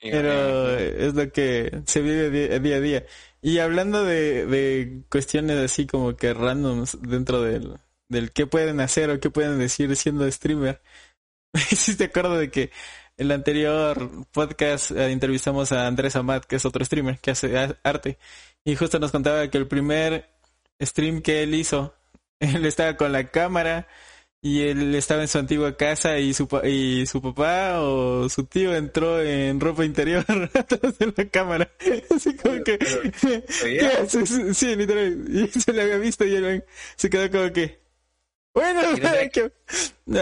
pero 0.00 0.78
es 0.78 1.14
lo 1.14 1.30
que 1.30 1.82
se 1.86 2.00
vive 2.00 2.60
día 2.60 2.76
a 2.76 2.80
día. 2.80 3.06
Y 3.42 3.58
hablando 3.58 4.04
de, 4.04 4.46
de 4.46 5.02
cuestiones 5.10 5.58
así 5.58 5.86
como 5.86 6.16
que 6.16 6.32
randoms 6.32 6.96
dentro 7.02 7.42
del, 7.42 7.78
del 8.08 8.32
qué 8.32 8.46
pueden 8.46 8.80
hacer 8.80 9.10
o 9.10 9.20
qué 9.20 9.30
pueden 9.30 9.58
decir 9.58 9.94
siendo 9.96 10.30
streamer. 10.30 10.80
Sí 11.76 11.96
te 11.96 12.04
acuerdo 12.04 12.38
de 12.38 12.50
que 12.50 12.70
el 13.16 13.30
anterior 13.30 14.10
podcast 14.32 14.90
eh, 14.90 15.10
entrevistamos 15.12 15.72
a 15.72 15.86
Andrés 15.86 16.16
Amat, 16.16 16.44
que 16.44 16.56
es 16.56 16.64
otro 16.64 16.84
streamer 16.84 17.18
que 17.18 17.30
hace 17.32 17.76
arte. 17.82 18.18
Y 18.64 18.76
justo 18.76 18.98
nos 18.98 19.12
contaba 19.12 19.48
que 19.50 19.58
el 19.58 19.68
primer 19.68 20.28
stream 20.80 21.20
que 21.22 21.42
él 21.42 21.54
hizo, 21.54 21.94
él 22.40 22.64
estaba 22.66 22.96
con 22.96 23.12
la 23.12 23.30
cámara 23.30 23.86
y 24.44 24.62
él 24.62 24.92
estaba 24.96 25.22
en 25.22 25.28
su 25.28 25.38
antigua 25.38 25.76
casa 25.76 26.18
y 26.18 26.34
su, 26.34 26.48
pa- 26.48 26.66
y 26.66 27.06
su 27.06 27.22
papá 27.22 27.80
o 27.80 28.28
su 28.28 28.44
tío 28.46 28.74
entró 28.74 29.22
en 29.22 29.60
ropa 29.60 29.84
interior 29.84 30.24
atrás 30.54 30.98
de 30.98 31.12
la 31.16 31.24
cámara. 31.28 31.70
Así 32.14 32.34
como 32.36 32.62
que... 32.64 32.76
¿Qué 32.78 33.44
¿Veía? 33.62 34.02
haces? 34.02 34.56
Sí, 34.56 34.74
literal. 34.74 35.24
Y 35.28 35.46
se 35.60 35.72
le 35.72 35.82
había 35.82 35.98
visto 35.98 36.24
y 36.24 36.34
él 36.34 36.64
se 36.96 37.08
quedó 37.08 37.30
como 37.30 37.52
que... 37.52 37.80
Bueno, 38.54 38.82
no 38.82 38.96
que- 39.30 39.52
no, 40.06 40.20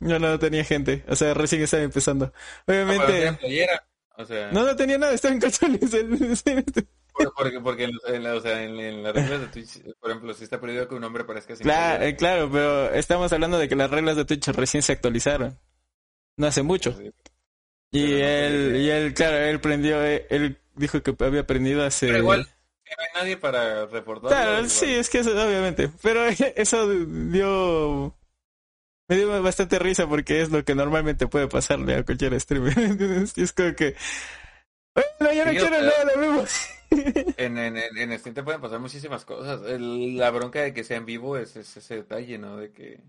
no, 0.00 0.18
no, 0.18 0.28
no 0.30 0.38
tenía 0.38 0.64
gente. 0.64 1.04
O 1.08 1.16
sea, 1.16 1.34
recién 1.34 1.62
estaba 1.62 1.82
empezando. 1.82 2.26
no, 2.26 2.32
no 2.32 2.74
Obviamente... 2.74 3.06
traía 3.06 3.38
playera. 3.38 3.86
O 4.18 4.24
sea, 4.24 4.50
No, 4.50 4.64
no 4.64 4.74
tenía 4.76 4.96
nada, 4.98 5.12
estaba 5.12 5.34
en 5.34 5.40
calzones. 5.40 5.90
porque, 7.36 7.60
porque 7.60 7.84
en, 8.06 8.22
la- 8.22 8.34
o 8.34 8.40
sea, 8.40 8.62
en, 8.62 8.78
en 8.80 9.02
las 9.02 9.14
reglas 9.14 9.40
de 9.40 9.46
Twitch, 9.48 9.82
por 10.00 10.10
ejemplo, 10.10 10.34
si 10.34 10.44
está 10.44 10.60
prohibido 10.60 10.88
que 10.88 10.94
un 10.94 11.04
hombre 11.04 11.24
parezca 11.24 11.54
sin 11.56 11.64
Claro, 11.64 11.96
playera, 11.98 12.08
eh, 12.08 12.16
claro, 12.16 12.50
pero 12.50 12.94
estamos 12.94 13.32
hablando 13.32 13.58
de 13.58 13.68
que 13.68 13.76
las 13.76 13.90
reglas 13.90 14.16
de 14.16 14.24
Twitch 14.24 14.48
recién 14.48 14.82
se 14.82 14.92
actualizaron. 14.92 15.58
No 16.36 16.46
hace 16.46 16.62
mucho. 16.62 16.92
sí. 16.92 17.10
Y 17.92 18.00
no 18.00 18.16
él, 18.16 18.76
y 18.76 18.90
él, 18.90 19.14
claro, 19.14 19.36
él 19.38 19.60
prendió, 19.60 20.04
eh, 20.04 20.26
él 20.28 20.58
dijo 20.74 21.02
que 21.02 21.14
había 21.24 21.42
aprendido 21.42 21.84
hace... 21.84 22.06
Pero 22.08 22.18
igual, 22.18 22.44
que 22.84 22.94
no 22.96 23.02
hay 23.02 23.22
nadie 23.22 23.36
para 23.38 23.86
reportarlo. 23.86 24.28
Claro, 24.28 24.68
sí, 24.68 24.92
es 24.94 25.08
que 25.08 25.20
eso, 25.20 25.30
obviamente. 25.30 25.90
Pero 26.02 26.24
eso 26.56 26.88
dio... 26.90 28.14
Me 29.08 29.16
dio 29.16 29.42
bastante 29.42 29.78
risa 29.78 30.08
porque 30.08 30.40
es 30.42 30.50
lo 30.50 30.64
que 30.64 30.74
normalmente 30.74 31.28
puede 31.28 31.48
pasarle 31.48 31.94
a 31.96 32.04
cualquier 32.04 32.38
streamer. 32.40 32.78
¿entiendes? 32.78 33.36
Y 33.38 33.42
es 33.42 33.52
como 33.52 33.74
que... 33.74 33.94
Bueno, 35.20 35.34
yo 35.34 35.44
no 35.44 35.50
Sí, 35.52 35.56
quiero 35.58 35.70
nada, 35.70 36.04
vemos. 36.16 36.50
En, 37.36 37.58
en, 37.58 37.76
en, 37.76 37.96
en 38.12 38.18
Steam 38.18 38.34
te 38.34 38.42
pueden 38.42 38.60
pasar 38.60 38.80
muchísimas 38.80 39.24
cosas. 39.24 39.62
El- 39.66 40.16
la 40.16 40.30
bronca 40.30 40.60
de 40.62 40.72
que 40.74 40.84
sea 40.84 40.96
en 40.98 41.06
vivo 41.06 41.36
es, 41.36 41.56
es 41.56 41.76
ese 41.76 41.96
detalle, 41.96 42.38
¿no? 42.38 42.56
De 42.56 42.72
que 42.72 43.02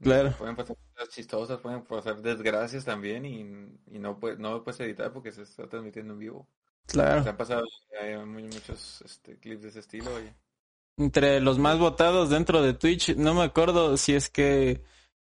Claro. 0.00 0.34
pueden 0.36 0.56
pasar 0.56 0.76
cosas 0.94 1.08
chistosas, 1.14 1.60
pueden 1.60 1.84
pasar 1.84 2.20
desgracias 2.22 2.84
también 2.84 3.24
y, 3.24 3.40
y 3.94 3.98
no, 3.98 4.18
puedes, 4.18 4.38
no 4.38 4.62
puedes 4.64 4.80
editar 4.80 5.12
porque 5.12 5.32
se 5.32 5.42
está 5.42 5.68
transmitiendo 5.68 6.12
en 6.14 6.18
vivo. 6.18 6.48
Se 6.86 6.94
Claro. 6.94 7.30
han 7.30 7.36
pasado 7.36 7.64
eh, 8.00 8.18
muchos 8.18 9.02
este, 9.02 9.38
clips 9.38 9.62
de 9.62 9.68
ese 9.70 9.80
estilo. 9.80 10.14
oye. 10.14 10.34
Entre 10.98 11.40
los 11.40 11.58
más 11.58 11.78
votados 11.78 12.30
dentro 12.30 12.62
de 12.62 12.72
Twitch, 12.74 13.16
no 13.16 13.34
me 13.34 13.42
acuerdo 13.42 13.96
si 13.98 14.14
es 14.14 14.30
que 14.30 14.82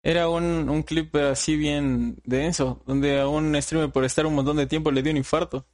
era 0.03 0.28
un, 0.28 0.68
un 0.68 0.82
clip 0.82 1.14
así 1.16 1.57
bien 1.57 2.16
denso, 2.24 2.82
donde 2.86 3.20
a 3.20 3.28
un 3.28 3.61
streamer 3.62 3.90
por 3.90 4.05
estar 4.05 4.26
un 4.26 4.34
montón 4.34 4.57
de 4.57 4.66
tiempo 4.66 4.90
le 4.90 5.03
dio 5.03 5.12
un 5.12 5.18
infarto. 5.18 5.66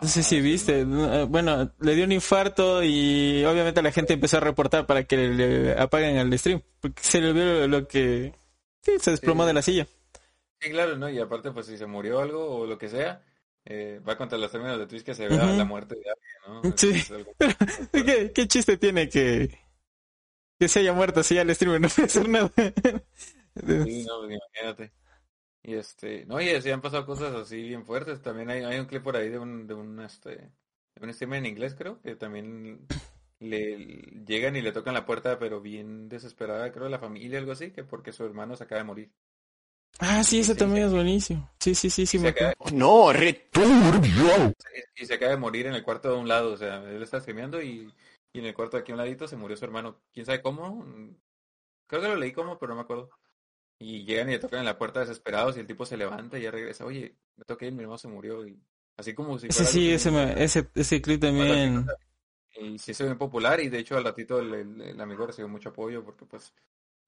No 0.00 0.08
sé 0.08 0.20
Ah, 0.20 0.22
si 0.22 0.40
viste, 0.40 0.80
eh, 0.80 1.26
bueno, 1.28 1.70
le 1.80 1.94
dio 1.94 2.04
un 2.04 2.12
infarto 2.12 2.82
y 2.82 3.44
obviamente 3.44 3.82
la 3.82 3.92
gente 3.92 4.14
empezó 4.14 4.38
a 4.38 4.40
reportar 4.40 4.86
para 4.86 5.04
que 5.04 5.16
le 5.28 5.72
apaguen 5.78 6.16
el 6.16 6.38
stream, 6.38 6.62
porque 6.80 7.02
se 7.02 7.20
le 7.20 7.32
vio 7.34 7.68
lo 7.68 7.86
que 7.86 8.32
sí, 8.80 8.92
se 8.98 9.10
desplomó 9.10 9.42
Sí. 9.42 9.46
de 9.48 9.52
la 9.52 9.62
silla. 9.62 9.86
Sí, 10.60 10.70
claro, 10.70 10.96
¿no? 10.96 11.10
Y 11.10 11.18
aparte, 11.18 11.50
pues 11.50 11.66
si 11.66 11.76
se 11.76 11.86
murió 11.86 12.20
algo 12.20 12.56
o 12.60 12.66
lo 12.66 12.78
que 12.78 12.88
sea, 12.88 13.22
eh, 13.66 14.00
va 14.08 14.16
contra 14.16 14.38
los 14.38 14.50
términos 14.50 14.78
de 14.78 14.86
Twitch 14.86 15.02
que 15.04 15.14
se 15.14 15.28
vea 15.28 15.44
la 15.44 15.64
muerte 15.64 15.94
de 15.96 16.04
alguien, 16.10 16.70
¿no? 16.70 16.76
Sí. 16.76 16.90
Es 16.90 17.10
algo- 17.10 17.32
¿Qué, 17.92 18.32
qué 18.32 18.48
chiste 18.48 18.78
tiene 18.78 19.08
que, 19.10 19.58
que 20.62 20.68
se 20.68 20.78
haya 20.78 20.92
muerto 20.92 21.24
si 21.24 21.34
ya 21.34 21.42
el 21.42 21.52
streamer 21.56 21.80
no 21.80 21.88
puede 21.88 22.06
hacer 22.06 22.28
nada? 22.28 22.52
Sí, 22.54 24.04
no, 24.06 24.24
imagínate. 24.30 24.92
Y 25.64 25.74
este, 25.74 26.24
no, 26.26 26.40
y 26.40 26.50
así 26.50 26.70
han 26.70 26.80
pasado 26.80 27.04
cosas 27.04 27.34
así 27.34 27.60
bien 27.62 27.84
fuertes. 27.84 28.22
También 28.22 28.48
hay, 28.48 28.62
hay 28.62 28.78
un 28.78 28.86
clip 28.86 29.02
por 29.02 29.16
ahí 29.16 29.28
de 29.28 29.40
un, 29.40 29.66
de 29.66 29.74
un, 29.74 30.00
este, 30.00 30.30
de 30.30 31.00
un 31.04 31.12
streamer 31.12 31.40
en 31.40 31.46
inglés, 31.46 31.74
creo, 31.76 32.00
que 32.00 32.14
también 32.14 32.86
le 33.40 33.76
llegan 34.24 34.54
y 34.54 34.62
le 34.62 34.70
tocan 34.70 34.94
la 34.94 35.04
puerta, 35.04 35.36
pero 35.40 35.60
bien 35.60 36.08
desesperada, 36.08 36.70
creo, 36.70 36.88
la 36.88 37.00
familia, 37.00 37.40
algo 37.40 37.52
así, 37.52 37.72
que 37.72 37.82
porque 37.82 38.12
su 38.12 38.24
hermano 38.24 38.54
se 38.56 38.62
acaba 38.62 38.78
de 38.80 38.84
morir. 38.86 39.12
Ah, 39.98 40.22
sí, 40.24 40.40
ese 40.40 40.54
Sí, 40.54 40.58
también 40.58 40.84
sí. 40.84 40.86
es 40.86 40.92
buenísimo. 40.92 41.50
Sí, 41.58 41.74
sí, 41.74 41.90
sí, 41.90 42.06
sí, 42.06 42.18
me 42.18 42.28
acaba. 42.28 42.54
No, 42.72 43.12
returbio. 43.12 44.54
y 44.96 45.06
se 45.06 45.14
acaba 45.14 45.32
de 45.32 45.38
morir 45.38 45.66
en 45.66 45.74
el 45.74 45.82
cuarto 45.82 46.12
de 46.12 46.18
un 46.18 46.28
lado, 46.28 46.52
o 46.52 46.56
sea, 46.56 46.82
él 46.88 47.02
está 47.02 47.20
streameando 47.20 47.62
y, 47.62 47.92
y 48.32 48.40
en 48.40 48.46
el 48.46 48.54
cuarto 48.54 48.76
de 48.76 48.82
aquí 48.82 48.92
a 48.92 48.94
un 48.94 48.98
ladito 48.98 49.28
se 49.28 49.36
murió 49.36 49.56
su 49.56 49.64
hermano. 49.64 50.00
¿Quién 50.12 50.26
sabe 50.26 50.42
cómo? 50.42 50.84
Creo 51.86 52.02
que 52.02 52.08
lo 52.08 52.16
leí 52.16 52.32
como, 52.32 52.58
pero 52.58 52.70
no 52.70 52.76
me 52.76 52.82
acuerdo. 52.82 53.10
Y 53.78 54.04
llegan 54.04 54.28
y 54.30 54.32
le 54.32 54.38
tocan 54.38 54.60
en 54.60 54.66
la 54.66 54.78
puerta 54.78 55.00
desesperados 55.00 55.56
y 55.56 55.60
el 55.60 55.66
tipo 55.66 55.86
se 55.86 55.96
levanta 55.96 56.38
y 56.38 56.42
ya 56.42 56.50
regresa. 56.50 56.84
Oye, 56.86 57.16
me 57.36 57.44
toqué 57.44 57.66
ir, 57.66 57.72
mi 57.74 57.82
hermano 57.82 57.98
se 57.98 58.08
murió. 58.08 58.46
Y 58.46 58.60
así 58.96 59.14
como 59.14 59.38
si 59.38 59.48
Ese 59.48 59.66
sí, 59.66 59.90
ese, 59.90 60.10
me- 60.10 60.42
ese, 60.42 60.68
ese 60.74 61.00
clip 61.02 61.20
también. 61.20 61.86
Y 62.54 62.78
se 62.78 62.92
hizo 62.92 63.04
bien 63.04 63.18
popular 63.18 63.60
y 63.60 63.68
de 63.68 63.78
hecho 63.78 63.96
al 63.96 64.04
ratito 64.04 64.38
el, 64.38 64.54
el- 64.54 64.80
el 64.82 65.00
amigo 65.00 65.26
recibió 65.26 65.48
mucho 65.48 65.70
apoyo 65.70 66.04
porque 66.04 66.26
pues 66.26 66.54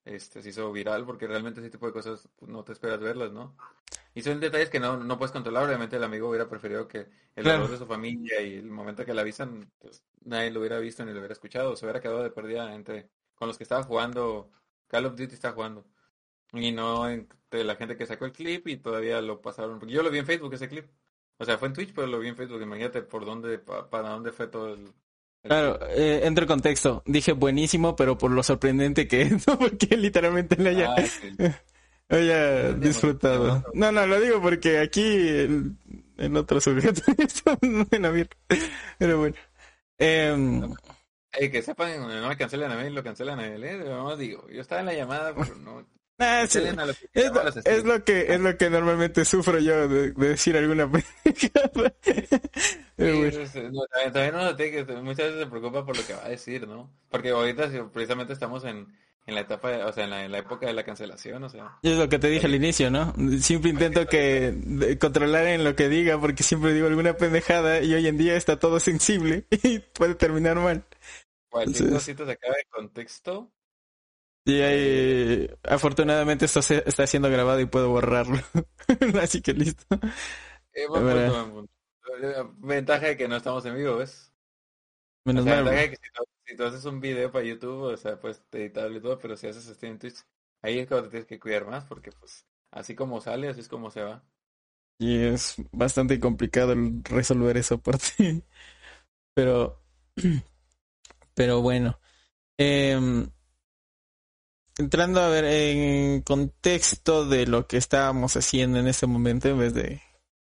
este 0.05 0.43
se 0.43 0.51
hizo 0.51 0.73
viral 0.73 1.07
porque 1.07 1.27
realmente 1.27 1.61
ese 1.61 1.71
tipo 1.71 1.87
de 1.87 1.93
cosas 1.93 2.29
pues, 2.37 2.51
no 2.51 2.65
te 2.65 2.73
esperas 2.73 3.01
verlas, 3.01 3.33
¿no? 3.33 3.57
Y 4.15 4.23
son 4.23 4.39
detalles 4.41 4.71
que 4.71 4.79
no, 4.81 4.97
no 4.97 5.19
puedes 5.19 5.33
controlar. 5.33 5.65
Obviamente 5.65 5.97
el 5.97 6.05
amigo 6.05 6.29
hubiera 6.29 6.49
preferido 6.49 6.87
que 6.87 6.99
el 7.35 7.43
Claro. 7.43 7.59
dolor 7.63 7.71
de 7.73 7.79
su 7.79 7.87
familia 7.87 8.41
y 8.43 8.55
el 8.55 8.71
momento 8.71 9.05
que 9.05 9.13
le 9.13 9.21
avisan, 9.21 9.71
pues 9.81 10.05
nadie 10.25 10.51
lo 10.53 10.61
hubiera 10.61 10.79
visto 10.79 11.05
ni 11.05 11.13
lo 11.13 11.19
hubiera 11.19 11.33
escuchado. 11.33 11.75
Se 11.77 11.85
hubiera 11.85 12.01
quedado 12.01 12.23
de 12.23 12.31
perdida 12.31 12.73
entre 12.75 13.09
con 13.35 13.49
los 13.49 13.59
que 13.59 13.65
estaba 13.65 13.83
jugando, 13.83 14.51
Call 14.87 15.07
of 15.07 15.17
Duty 15.17 15.35
está 15.35 15.51
jugando. 15.53 15.85
Y 16.53 16.71
no 16.71 17.09
entre 17.09 17.65
la 17.65 17.75
gente 17.75 17.97
que 17.97 18.07
sacó 18.07 18.25
el 18.27 18.33
clip 18.33 18.69
y 18.69 18.77
todavía 18.77 19.21
lo 19.21 19.41
pasaron. 19.43 19.81
Porque 19.81 19.95
yo 19.95 20.03
lo 20.05 20.11
vi 20.11 20.19
en 20.19 20.27
Facebook 20.27 20.55
ese 20.55 20.69
clip. 20.69 20.87
O 21.39 21.45
sea, 21.45 21.59
fue 21.59 21.67
en 21.67 21.75
Twitch, 21.75 21.93
pero 21.93 22.07
lo 22.07 22.21
vi 22.21 22.29
en 22.29 22.37
Facebook. 22.37 22.63
Imagínate 22.63 23.03
por 23.03 23.25
dónde, 23.25 23.59
pa- 23.59 23.91
para 23.91 24.11
dónde 24.11 24.31
fue 24.31 24.47
todo 24.47 24.73
el... 24.75 24.83
el 25.43 25.49
Claro, 25.49 25.81
eh, 25.91 26.21
entro 26.23 26.45
en 26.45 26.49
contexto. 26.49 27.03
Dije 27.07 27.33
buenísimo, 27.33 27.97
pero 27.97 28.17
por 28.17 28.31
lo 28.31 28.45
sorprendente 28.45 29.09
que 29.09 29.23
es, 29.23 29.33
¿no? 29.49 29.59
Porque 29.59 29.97
literalmente 29.97 30.55
le 30.57 30.71
haya, 30.71 30.95
Ah, 30.97 31.03
sí. 31.03 31.35
disfrutado. 32.09 33.47
entendemos. 33.47 33.75
No, 33.75 33.93
no, 33.93 34.07
lo 34.07 34.21
digo 34.21 34.41
porque 34.41 34.79
aquí 34.79 35.03
el, 35.29 35.77
el 36.19 36.37
otro 36.37 36.61
sujeto 36.61 37.03
está 37.19 37.57
en 37.91 38.05
abierto. 38.05 38.37
Pero 38.99 39.19
bueno. 39.19 39.37
Em, 39.99 40.75
Ey, 41.33 41.51
que 41.51 41.63
sepan, 41.63 42.01
no 42.01 42.29
me 42.29 42.37
cancelen 42.37 42.71
a 42.71 42.77
mí, 42.77 42.91
lo 42.91 43.03
cancelan 43.03 43.41
a 43.41 43.47
él, 43.47 43.65
¿eh? 43.65 43.79
No 43.79 44.17
digo, 44.17 44.47
yo 44.49 44.61
estaba 44.61 44.81
en 44.81 44.87
la 44.87 44.95
llamada, 44.95 45.35
pero 45.35 45.57
no. 45.57 45.85
ah, 46.19 46.47
sí. 46.49 46.61
A 46.61 46.87
los 46.87 46.97
Es, 47.13 47.33
lo, 47.33 47.43
los 47.45 47.57
es 47.57 47.85
lo 47.85 48.05
que 48.05 48.33
es 48.33 48.41
lo 48.41 48.57
que 48.57 48.71
normalmente 48.71 49.25
sufro 49.25 49.59
yo 49.59 49.89
de, 49.89 50.13
de 50.13 50.29
decir 50.29 50.57
alguna 50.57 50.89
Sí, 52.97 53.05
es- 53.05 53.55
no, 53.73 53.85
también, 53.87 54.13
también 54.13 54.35
uno 54.37 54.57
que 54.57 54.85
muchas 55.03 55.27
veces 55.27 55.41
se 55.41 55.47
preocupa 55.47 55.85
por 55.85 55.97
lo 55.97 56.07
que 56.07 56.15
va 56.15 56.25
a 56.25 56.29
decir, 56.29 56.69
¿no? 56.69 56.93
Porque 57.11 57.31
ahorita 57.31 57.69
precisamente 57.93 58.33
estamos 58.33 58.65
en, 58.65 58.87
en 59.27 59.35
la 59.35 59.41
etapa, 59.43 59.71
de- 59.71 59.85
o 59.85 59.93
sea, 59.93 60.05
en 60.05 60.11
la, 60.11 60.25
en 60.25 60.33
la 60.33 60.39
época 60.39 60.67
de 60.67 60.75
la 60.75 60.85
cancelación, 60.85 61.43
o 61.45 61.49
sea. 61.49 61.79
Es 61.83 61.97
lo 61.97 62.09
que 62.09 62.19
te 62.19 62.29
dije 62.29 62.47
al 62.47 62.55
inicio, 62.55 62.91
¿no? 62.91 63.15
Siempre 63.41 63.71
intento 63.71 64.07
que 64.07 64.53
de- 64.55 64.99
controlar 64.99 65.47
en 65.47 65.65
lo 65.65 65.75
que 65.75 65.89
diga 65.89 66.19
porque 66.21 66.43
siempre 66.43 66.73
digo 66.75 66.87
alguna 66.87 67.17
pendejada 67.17 67.81
y 67.83 67.95
hoy 67.95 68.07
en 68.07 68.19
día 68.19 68.37
está 68.37 68.59
todo 68.59 68.81
sensible 68.81 69.47
y 69.63 69.79
puede 69.79 70.15
terminar 70.15 70.57
mal. 70.57 70.85
Cualquier 71.49 71.91
cosita 71.91 72.27
sacada 72.27 72.55
de 72.55 72.65
contexto, 72.69 73.51
Y 74.47 74.61
ahí, 74.61 75.51
afortunadamente 75.63 76.45
esto 76.45 76.61
se- 76.61 76.83
está 76.87 77.07
siendo 77.07 77.31
grabado 77.31 77.61
y 77.61 77.67
puedo 77.67 77.89
borrarlo. 77.89 78.39
Así 79.23 79.41
que 79.41 79.55
listo. 79.55 79.87
eh, 80.75 80.87
buen 80.89 81.03
punto, 81.03 81.31
buen 81.33 81.51
punto. 81.51 81.73
Eh, 82.23 82.45
Ventaja 82.59 83.07
de 83.07 83.17
que 83.17 83.27
no 83.29 83.37
estamos 83.37 83.65
en 83.65 83.77
vivo, 83.77 83.97
¿ves? 83.97 84.33
O 85.25 85.31
Menos 85.31 85.45
sea, 85.45 85.55
mal. 85.55 85.65
ventaja 85.65 85.83
de 85.83 85.91
que 85.91 85.97
si 85.97 86.13
tú, 86.13 86.25
si 86.47 86.57
tú 86.57 86.65
haces 86.65 86.85
un 86.85 87.01
video 87.01 87.31
para 87.33 87.45
YouTube, 87.45 87.93
o 87.93 87.97
sea, 87.97 88.21
pues 88.21 88.43
editarlo 88.53 88.97
y 88.97 89.01
todo, 89.01 89.19
pero 89.19 89.37
si 89.37 89.47
haces 89.47 89.65
stream 89.65 89.95
en 89.95 89.99
Twitch, 89.99 90.19
ahí 90.63 90.79
es 90.79 90.89
cuando 90.89 91.07
te 91.07 91.11
tienes 91.11 91.27
que 91.27 91.41
cuidar 91.41 91.67
más, 91.67 91.85
porque 91.85 92.11
pues 92.13 92.47
así 92.71 92.95
como 92.95 93.21
sale, 93.21 93.49
así 93.49 93.61
es 93.61 93.69
como 93.69 93.91
se 93.91 94.03
va. 94.03 94.23
Y 94.99 95.25
es 95.25 95.57
bastante 95.73 96.21
complicado 96.21 96.75
resolver 97.05 97.57
esa 97.57 97.77
parte. 97.79 98.45
Pero, 99.35 99.83
pero 101.35 101.61
bueno. 101.61 101.99
Em, 102.57 103.29
entrando 104.79 105.21
a 105.21 105.29
ver 105.29 105.45
en 105.45 106.23
contexto 106.23 107.27
de 107.27 107.49
lo 107.49 107.67
que 107.67 107.77
estábamos 107.77 108.37
haciendo 108.37 108.79
en 108.79 108.87
este 108.87 109.09
momento, 109.09 109.49
en 109.49 109.59
vez 109.59 109.75
de 109.75 110.01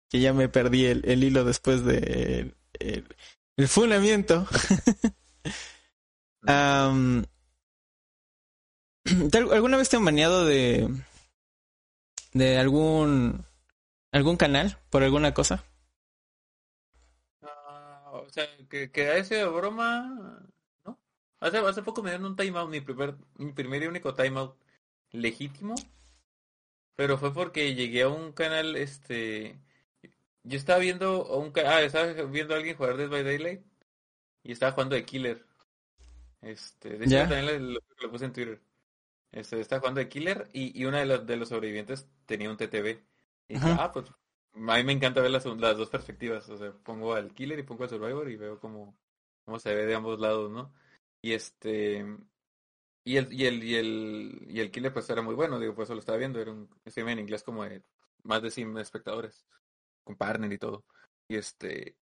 que 0.08 0.20
ya 0.20 0.32
me 0.32 0.48
perdí 0.48 0.86
el, 0.86 1.02
el 1.04 1.24
hilo 1.24 1.44
después 1.44 1.84
de 1.84 2.54
el, 2.78 2.78
el. 2.78 3.16
¿te- 9.30 9.38
¿Alguna 9.38 9.76
vez 9.76 9.88
te 9.88 9.96
han 9.96 10.04
baneado 10.04 10.44
de 10.44 10.88
de 12.34 12.56
algún 12.56 13.44
algún 14.12 14.36
canal 14.36 14.78
por 14.90 15.02
alguna 15.02 15.34
cosa? 15.34 15.64
Ah, 17.42 18.10
o 18.12 18.28
sea, 18.30 18.46
que, 18.68 18.90
que 18.90 19.02
a 19.10 19.16
ese 19.18 19.44
broma, 19.46 20.40
¿no? 20.84 20.98
Hace, 21.40 21.58
hace 21.58 21.82
poco 21.82 22.02
me 22.02 22.10
dieron 22.10 22.26
un 22.26 22.36
timeout, 22.36 22.70
mi 22.70 22.80
primer, 22.80 23.16
mi 23.36 23.52
primer 23.52 23.82
y 23.82 23.86
único 23.86 24.14
timeout 24.14 24.56
legítimo. 25.12 25.74
pero 26.96 27.18
fue 27.18 27.32
porque 27.32 27.74
llegué 27.74 28.02
a 28.02 28.08
un 28.08 28.32
canal, 28.32 28.76
este, 28.76 29.58
yo 30.44 30.58
estaba 30.58 30.78
viendo 30.80 31.26
un, 31.38 31.52
ah, 31.66 31.82
estaba 31.82 32.12
viendo 32.26 32.54
a 32.54 32.58
alguien 32.58 32.76
jugar 32.76 32.96
Dead 32.96 33.10
by 33.10 33.24
Daylight 33.24 33.62
y 34.44 34.52
estaba 34.52 34.72
jugando 34.72 34.96
de 34.96 35.04
Killer. 35.06 35.44
Este, 36.46 36.90
de 36.98 37.04
hecho 37.06 37.10
Ya. 37.10 37.28
también 37.28 37.74
lo, 37.74 37.80
lo 38.00 38.10
puse 38.10 38.24
en 38.26 38.32
Twitter. 38.32 38.60
Este, 39.32 39.60
estaba 39.60 39.80
jugando 39.80 40.00
de 40.00 40.08
Killer 40.08 40.48
y, 40.52 40.80
y 40.80 40.84
una 40.86 41.00
de 41.00 41.06
los, 41.06 41.26
de 41.26 41.36
los 41.36 41.48
sobrevivientes 41.48 42.08
tenía 42.26 42.50
un 42.50 42.56
TTV. 42.56 43.02
Y 43.48 43.54
dije, 43.54 43.66
ah, 43.78 43.90
pues 43.92 44.06
a 44.54 44.76
mí 44.76 44.84
me 44.84 44.92
encanta 44.92 45.20
ver 45.20 45.30
las, 45.30 45.44
las 45.44 45.76
dos 45.76 45.90
perspectivas. 45.90 46.48
O 46.48 46.56
sea, 46.56 46.72
pongo 46.72 47.14
al 47.14 47.34
Killer 47.34 47.58
y 47.58 47.62
pongo 47.64 47.84
al 47.84 47.90
Survivor 47.90 48.30
y 48.30 48.36
veo 48.36 48.58
cómo, 48.60 48.96
cómo 49.44 49.58
se 49.58 49.74
ve 49.74 49.86
de 49.86 49.94
ambos 49.94 50.18
lados, 50.20 50.50
¿no? 50.50 50.72
Y 51.22 51.32
este, 51.32 52.06
y 53.04 53.16
el, 53.16 53.32
y 53.32 53.46
el, 53.46 53.62
y 53.64 53.74
el, 53.76 54.46
y 54.48 54.60
el 54.60 54.70
Killer 54.70 54.92
pues 54.92 55.08
era 55.10 55.22
muy 55.22 55.34
bueno, 55.34 55.58
digo, 55.58 55.74
pues 55.74 55.86
eso 55.86 55.94
lo 55.94 56.00
estaba 56.00 56.18
viendo, 56.18 56.40
era 56.40 56.52
un 56.52 56.68
stream 56.88 57.08
en 57.10 57.18
inglés 57.20 57.42
como 57.42 57.64
de 57.64 57.82
más 58.22 58.42
de 58.42 58.50
100 58.50 58.76
espectadores, 58.78 59.44
con 60.04 60.16
partner 60.16 60.52
y 60.52 60.58
todo. 60.58 60.84
Y 61.28 61.36
este, 61.36 61.96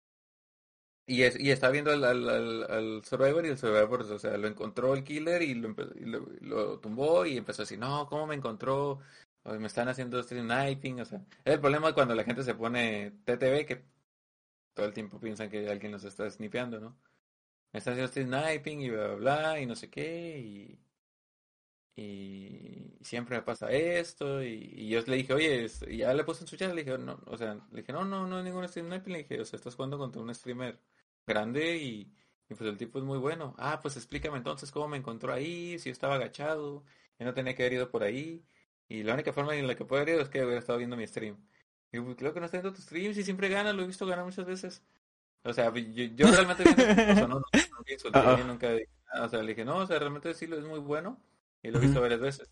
y, 1.07 1.23
es, 1.23 1.39
y 1.39 1.51
estaba 1.51 1.71
viendo 1.71 1.91
al, 1.91 2.03
al, 2.03 2.29
al, 2.29 2.63
al 2.71 3.05
Survivor 3.05 3.45
y 3.45 3.49
el 3.49 3.57
Survivor, 3.57 4.01
o 4.01 4.19
sea, 4.19 4.37
lo 4.37 4.47
encontró 4.47 4.93
el 4.95 5.03
Killer 5.03 5.41
y 5.41 5.53
lo, 5.55 5.69
y 5.95 6.05
lo, 6.05 6.27
lo 6.41 6.79
tumbó 6.79 7.25
y 7.25 7.37
empezó 7.37 7.61
a 7.61 7.65
decir, 7.65 7.79
no, 7.79 8.07
¿cómo 8.07 8.27
me 8.27 8.35
encontró? 8.35 8.99
Me 9.43 9.67
están 9.67 9.87
haciendo 9.89 10.21
stream 10.23 10.49
sniping, 10.49 11.01
o 11.01 11.05
sea, 11.05 11.19
es 11.43 11.53
el 11.53 11.59
problema 11.61 11.93
cuando 11.93 12.15
la 12.15 12.23
gente 12.23 12.43
se 12.43 12.55
pone 12.55 13.11
TTV 13.25 13.65
que 13.65 13.85
todo 14.73 14.85
el 14.87 14.93
tiempo 14.93 15.19
piensan 15.19 15.49
que 15.49 15.69
alguien 15.69 15.91
los 15.91 16.03
está 16.03 16.29
snipeando, 16.29 16.79
¿no? 16.79 16.97
Me 17.73 17.79
están 17.79 17.93
haciendo 17.93 18.11
stream 18.11 18.29
sniping 18.29 18.81
y 18.81 18.89
bla, 18.89 19.07
bla, 19.09 19.15
bla, 19.17 19.61
y 19.61 19.65
no 19.67 19.75
sé 19.75 19.89
qué, 19.89 20.39
y, 20.39 20.79
y 21.95 22.97
siempre 23.01 23.37
me 23.37 23.43
pasa 23.43 23.71
esto, 23.71 24.43
y, 24.43 24.73
y 24.75 24.89
yo 24.89 25.01
le 25.07 25.15
dije, 25.17 25.33
oye, 25.33 25.67
y 25.87 25.97
ya 25.97 26.13
le 26.13 26.23
puse 26.23 26.41
en 26.43 26.47
su 26.47 26.57
chat, 26.57 26.73
le 26.73 26.83
dije, 26.83 26.97
no, 26.97 27.21
o 27.25 27.37
sea, 27.37 27.55
le 27.71 27.81
dije, 27.81 27.93
no, 27.93 28.03
no, 28.05 28.27
no 28.27 28.37
hay 28.37 28.43
ningún 28.43 28.67
sniping, 28.67 29.13
le 29.13 29.19
dije, 29.19 29.39
o 29.41 29.45
sea, 29.45 29.57
estás 29.57 29.75
jugando 29.75 29.97
contra 29.97 30.21
un 30.21 30.33
streamer 30.35 30.79
grande 31.25 31.77
y, 31.77 32.11
y 32.49 32.55
pues 32.55 32.69
el 32.69 32.77
tipo 32.77 32.99
es 32.99 33.05
muy 33.05 33.17
bueno. 33.17 33.55
Ah, 33.57 33.79
pues 33.81 33.97
explícame 33.97 34.37
entonces 34.37 34.71
cómo 34.71 34.87
me 34.87 34.97
encontró 34.97 35.33
ahí, 35.33 35.79
si 35.79 35.89
yo 35.89 35.93
estaba 35.93 36.15
agachado, 36.15 36.83
yo 37.19 37.25
no 37.25 37.33
tenía 37.33 37.55
que 37.55 37.63
haber 37.63 37.73
ido 37.73 37.91
por 37.91 38.03
ahí, 38.03 38.45
y 38.87 39.03
la 39.03 39.13
única 39.13 39.33
forma 39.33 39.55
en 39.55 39.67
la 39.67 39.75
que 39.75 39.85
puedo 39.85 40.01
haber 40.01 40.15
ido 40.15 40.23
es 40.23 40.29
que 40.29 40.43
hubiera 40.43 40.59
estado 40.59 40.77
viendo 40.77 40.97
mi 40.97 41.07
stream. 41.07 41.37
Y 41.91 41.97
yo, 41.97 42.15
creo 42.15 42.33
que 42.33 42.39
no 42.39 42.45
está 42.45 42.57
viendo 42.57 42.73
tu 42.73 42.81
stream, 42.81 43.13
si 43.13 43.23
siempre 43.23 43.49
gana, 43.49 43.73
lo 43.73 43.83
he 43.83 43.87
visto 43.87 44.05
ganar 44.05 44.25
muchas 44.25 44.45
veces. 44.45 44.83
O 45.43 45.53
sea, 45.53 45.73
yo, 45.73 46.03
yo 46.03 46.31
realmente 46.31 46.63
viendo, 46.63 46.83
o 46.83 47.15
sea, 47.15 47.27
no, 47.27 47.27
no, 47.27 47.35
nunca 47.77 47.93
insulté, 47.93 48.19
Ah, 48.19 48.37
ah. 48.39 48.43
nunca 48.45 48.71
dije 48.71 48.89
nada, 49.13 49.25
o 49.25 49.29
sea, 49.29 49.41
le 49.41 49.49
dije, 49.49 49.65
no, 49.65 49.77
o 49.77 49.87
sea, 49.87 49.99
realmente 49.99 50.33
sí 50.33 50.47
lo 50.47 50.57
es 50.57 50.65
muy 50.65 50.79
bueno, 50.79 51.19
y 51.61 51.69
lo 51.69 51.77
he 51.77 51.81
visto 51.81 52.01
varias 52.01 52.19
veces. 52.19 52.49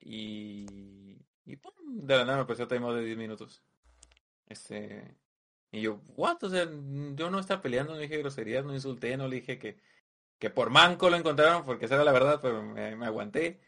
Y, 0.00 1.18
y 1.44 1.56
pum, 1.56 1.72
de 1.84 2.16
la 2.16 2.24
nada 2.24 2.38
me 2.38 2.42
apareció 2.44 2.68
timeout 2.68 2.96
de 2.96 3.04
10 3.04 3.18
minutos. 3.18 3.62
Este, 4.46 5.16
y 5.76 5.82
yo, 5.82 6.00
what? 6.16 6.42
O 6.42 6.48
sea, 6.48 6.64
yo 7.14 7.30
no 7.30 7.38
estaba 7.38 7.60
peleando, 7.62 7.94
no 7.94 7.98
dije 7.98 8.18
groserías, 8.18 8.64
no 8.64 8.74
insulté, 8.74 9.16
no 9.16 9.28
le 9.28 9.36
dije 9.36 9.58
que, 9.58 9.78
que 10.38 10.50
por 10.50 10.70
manco 10.70 11.10
lo 11.10 11.16
encontraron, 11.16 11.64
porque 11.64 11.86
esa 11.86 11.96
era 11.96 12.04
la 12.04 12.12
verdad, 12.12 12.40
pero 12.42 12.62
me, 12.62 13.06
aguanté. 13.06 13.60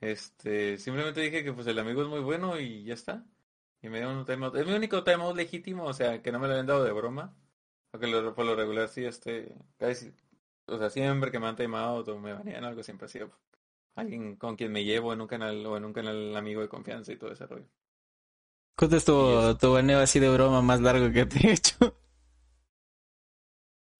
Este, 0.00 0.78
simplemente 0.78 1.20
dije 1.20 1.44
que 1.44 1.52
pues 1.52 1.66
el 1.66 1.78
amigo 1.78 2.02
es 2.02 2.08
muy 2.08 2.20
bueno 2.20 2.60
y 2.60 2.84
ya 2.84 2.94
está. 2.94 3.24
Y 3.82 3.88
me 3.88 4.00
dio 4.00 4.10
un 4.10 4.26
timeout. 4.26 4.56
Es 4.56 4.66
mi 4.66 4.74
único 4.74 5.04
timeout 5.04 5.36
legítimo, 5.36 5.84
o 5.84 5.94
sea, 5.94 6.22
que 6.22 6.32
no 6.32 6.38
me 6.40 6.48
lo 6.48 6.52
habían 6.54 6.66
dado 6.66 6.84
de 6.84 6.92
broma. 6.92 7.34
Porque 7.90 8.06
lo, 8.08 8.34
por 8.34 8.44
lo 8.46 8.54
regular 8.56 8.88
sí, 8.88 9.04
este, 9.04 9.54
casi, 9.78 10.12
o 10.66 10.78
sea, 10.78 10.90
siempre 10.90 11.30
que 11.30 11.40
me 11.40 11.46
han 11.48 11.56
timeout 11.56 12.08
o 12.08 12.18
me 12.18 12.34
banean 12.34 12.64
algo, 12.64 12.82
siempre 12.82 13.06
ha 13.06 13.10
alguien 14.00 14.36
con 14.36 14.56
quien 14.56 14.72
me 14.72 14.84
llevo 14.84 15.12
en 15.12 15.20
un 15.20 15.28
canal 15.28 15.64
o 15.66 15.76
en 15.76 15.84
un 15.84 15.92
canal 15.92 16.36
amigo 16.36 16.60
de 16.60 16.68
confianza 16.68 17.12
y 17.12 17.16
todo 17.16 17.32
ese 17.32 17.46
rollo. 17.46 17.68
¿Cuánto 18.78 18.96
es 18.96 19.04
tu, 19.04 19.56
tu 19.56 19.72
baneo 19.72 19.98
así 19.98 20.20
de 20.20 20.30
broma 20.30 20.62
más 20.62 20.80
largo 20.80 21.10
que 21.12 21.26
te 21.26 21.48
he 21.48 21.52
hecho? 21.52 21.76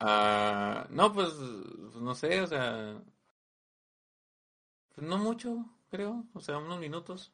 Ah, 0.01 0.87
no, 0.91 1.13
pues, 1.13 1.31
pues, 1.33 1.97
no 1.97 2.15
sé, 2.15 2.41
o 2.41 2.47
sea, 2.47 3.03
pues 4.95 5.05
no 5.05 5.19
mucho, 5.19 5.67
creo, 5.91 6.25
o 6.35 6.41
sea, 6.41 6.59
unos 6.59 6.79
minutos. 6.79 7.33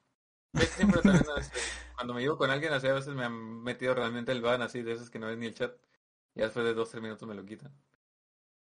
Siempre 0.75 1.03
también, 1.03 1.27
este, 1.39 1.59
cuando 1.95 2.15
me 2.15 2.23
llevo 2.23 2.39
con 2.39 2.51
alguien, 2.51 2.73
así 2.73 2.87
a 2.87 2.95
veces 2.95 3.15
me 3.15 3.27
han 3.27 3.63
metido 3.63 3.95
realmente 3.95 4.33
el 4.33 4.41
ban, 4.41 4.63
así 4.63 4.81
de 4.81 4.93
esos 4.93 5.11
que 5.11 5.19
no 5.19 5.27
ves 5.27 5.37
ni 5.37 5.45
el 5.45 5.55
chat. 5.55 5.77
Y 6.35 6.41
después 6.41 6.65
de 6.65 6.73
dos, 6.73 6.89
tres 6.89 7.03
minutos 7.03 7.29
me 7.29 7.35
lo 7.35 7.45
quitan. 7.45 7.71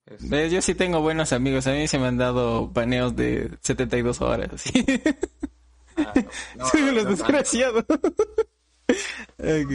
Este, 0.07 0.27
¿Ves? 0.27 0.51
Yo 0.51 0.63
sí 0.63 0.75
tengo 0.75 1.03
buenos 1.03 1.35
amigos. 1.35 1.67
A 1.67 1.73
mí 1.73 1.87
se 1.87 1.99
me 1.99 2.07
han 2.07 2.17
dado 2.17 2.69
baneos 2.69 3.15
de 3.15 3.51
72 3.61 4.23
horas. 4.23 4.55
Así. 4.55 4.87
ah, 5.99 6.15
no, 6.17 6.31
no, 6.57 6.67
Soy 6.67 6.81
no 6.81 6.93
los 6.93 7.09
desgraciados. 7.09 7.85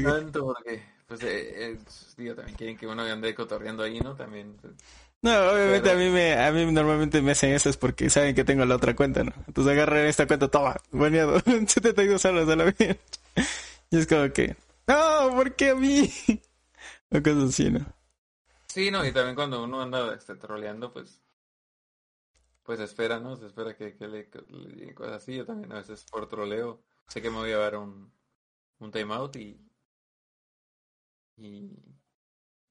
Tanto 0.03 0.45
porque, 0.45 0.83
pues, 1.07 1.21
eh, 1.23 1.71
eh, 1.71 1.79
digo, 2.17 2.35
también 2.35 2.55
quieren 2.57 2.77
que 2.77 2.87
uno 2.87 3.03
ande 3.03 3.35
cotorreando 3.35 3.83
ahí, 3.83 3.99
¿no? 3.99 4.15
También, 4.15 4.55
pues, 4.61 4.73
No, 5.21 5.31
obviamente 5.51 5.89
Pero- 5.89 5.91
a 5.91 5.95
mí 5.95 6.09
me, 6.09 6.33
a 6.35 6.51
mí 6.51 6.71
normalmente 6.71 7.21
me 7.21 7.31
hacen 7.31 7.51
eso 7.53 7.69
es 7.69 7.77
porque 7.77 8.09
saben 8.09 8.35
que 8.35 8.43
tengo 8.43 8.65
la 8.65 8.75
otra 8.75 8.95
cuenta, 8.95 9.23
¿no? 9.23 9.33
Entonces 9.47 9.73
agarran 9.73 10.05
esta 10.05 10.27
cuenta, 10.27 10.47
toma, 10.49 10.77
baneado, 10.91 11.39
72 11.67 12.23
horas 12.25 12.47
a 12.47 12.55
la 12.55 12.65
vez. 12.65 12.97
Y 13.91 13.97
es 13.99 14.07
como 14.07 14.31
que, 14.33 14.55
no, 14.87 15.31
¿por 15.35 15.55
qué 15.55 15.71
a 15.71 15.75
mí? 15.75 16.11
O 17.11 17.23
cosas 17.23 17.49
así, 17.49 17.71
¿no? 17.71 17.85
Sí, 18.67 18.91
no, 18.91 19.05
y 19.05 19.11
también 19.11 19.35
cuando 19.35 19.63
uno 19.63 19.81
anda 19.81 20.13
este, 20.13 20.35
troleando, 20.35 20.93
pues, 20.93 21.21
pues 22.63 22.79
espera, 22.79 23.19
¿no? 23.19 23.35
Se 23.37 23.47
espera 23.47 23.75
que, 23.75 23.95
que 23.95 24.07
le, 24.07 24.29
le 24.49 24.93
cosas 24.93 25.15
así. 25.23 25.35
Yo 25.35 25.45
también 25.45 25.71
a 25.71 25.77
veces 25.77 26.03
por 26.11 26.27
troleo 26.27 26.83
sé 27.07 27.21
que 27.21 27.29
me 27.29 27.37
voy 27.37 27.51
a 27.51 27.57
dar 27.57 27.77
un, 27.77 28.11
un 28.79 28.91
timeout 28.91 29.35
y, 29.37 29.59
y, 31.37 31.71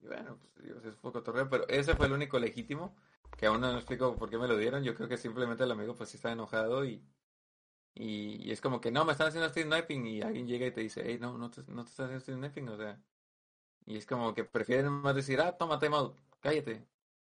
bueno, 0.00 0.38
pues 0.38 0.66
digo, 0.66 0.80
es 0.80 0.96
poco 0.96 1.22
torreo, 1.22 1.48
pero 1.48 1.66
ese 1.68 1.94
fue 1.94 2.06
el 2.06 2.12
único 2.12 2.38
legítimo, 2.38 2.96
que 3.36 3.46
aún 3.46 3.60
no 3.60 3.74
explico 3.74 4.16
por 4.16 4.30
qué 4.30 4.38
me 4.38 4.48
lo 4.48 4.56
dieron. 4.56 4.84
Yo 4.84 4.94
creo 4.94 5.08
que 5.08 5.16
simplemente 5.16 5.64
el 5.64 5.72
amigo 5.72 5.94
pues 5.94 6.10
sí 6.10 6.16
está 6.16 6.32
enojado 6.32 6.84
y, 6.84 7.02
y, 7.94 8.50
es 8.50 8.60
como 8.60 8.80
que 8.80 8.90
no, 8.90 9.04
me 9.04 9.12
están 9.12 9.28
haciendo 9.28 9.48
sniping 9.48 10.06
y 10.06 10.22
alguien 10.22 10.46
llega 10.46 10.66
y 10.66 10.72
te 10.72 10.82
dice, 10.82 11.02
hey, 11.04 11.18
no, 11.20 11.38
no 11.38 11.50
te, 11.50 11.62
no 11.68 11.84
te 11.84 11.90
estás 11.90 12.10
haciendo 12.10 12.46
sniping, 12.46 12.68
o 12.68 12.76
sea. 12.76 13.00
Y 13.86 13.96
es 13.96 14.06
como 14.06 14.34
que 14.34 14.44
prefieren 14.44 14.92
más 14.92 15.14
decir, 15.14 15.40
ah, 15.40 15.56
toma 15.56 15.78
timeout, 15.78 16.16
cállate. 16.40 16.86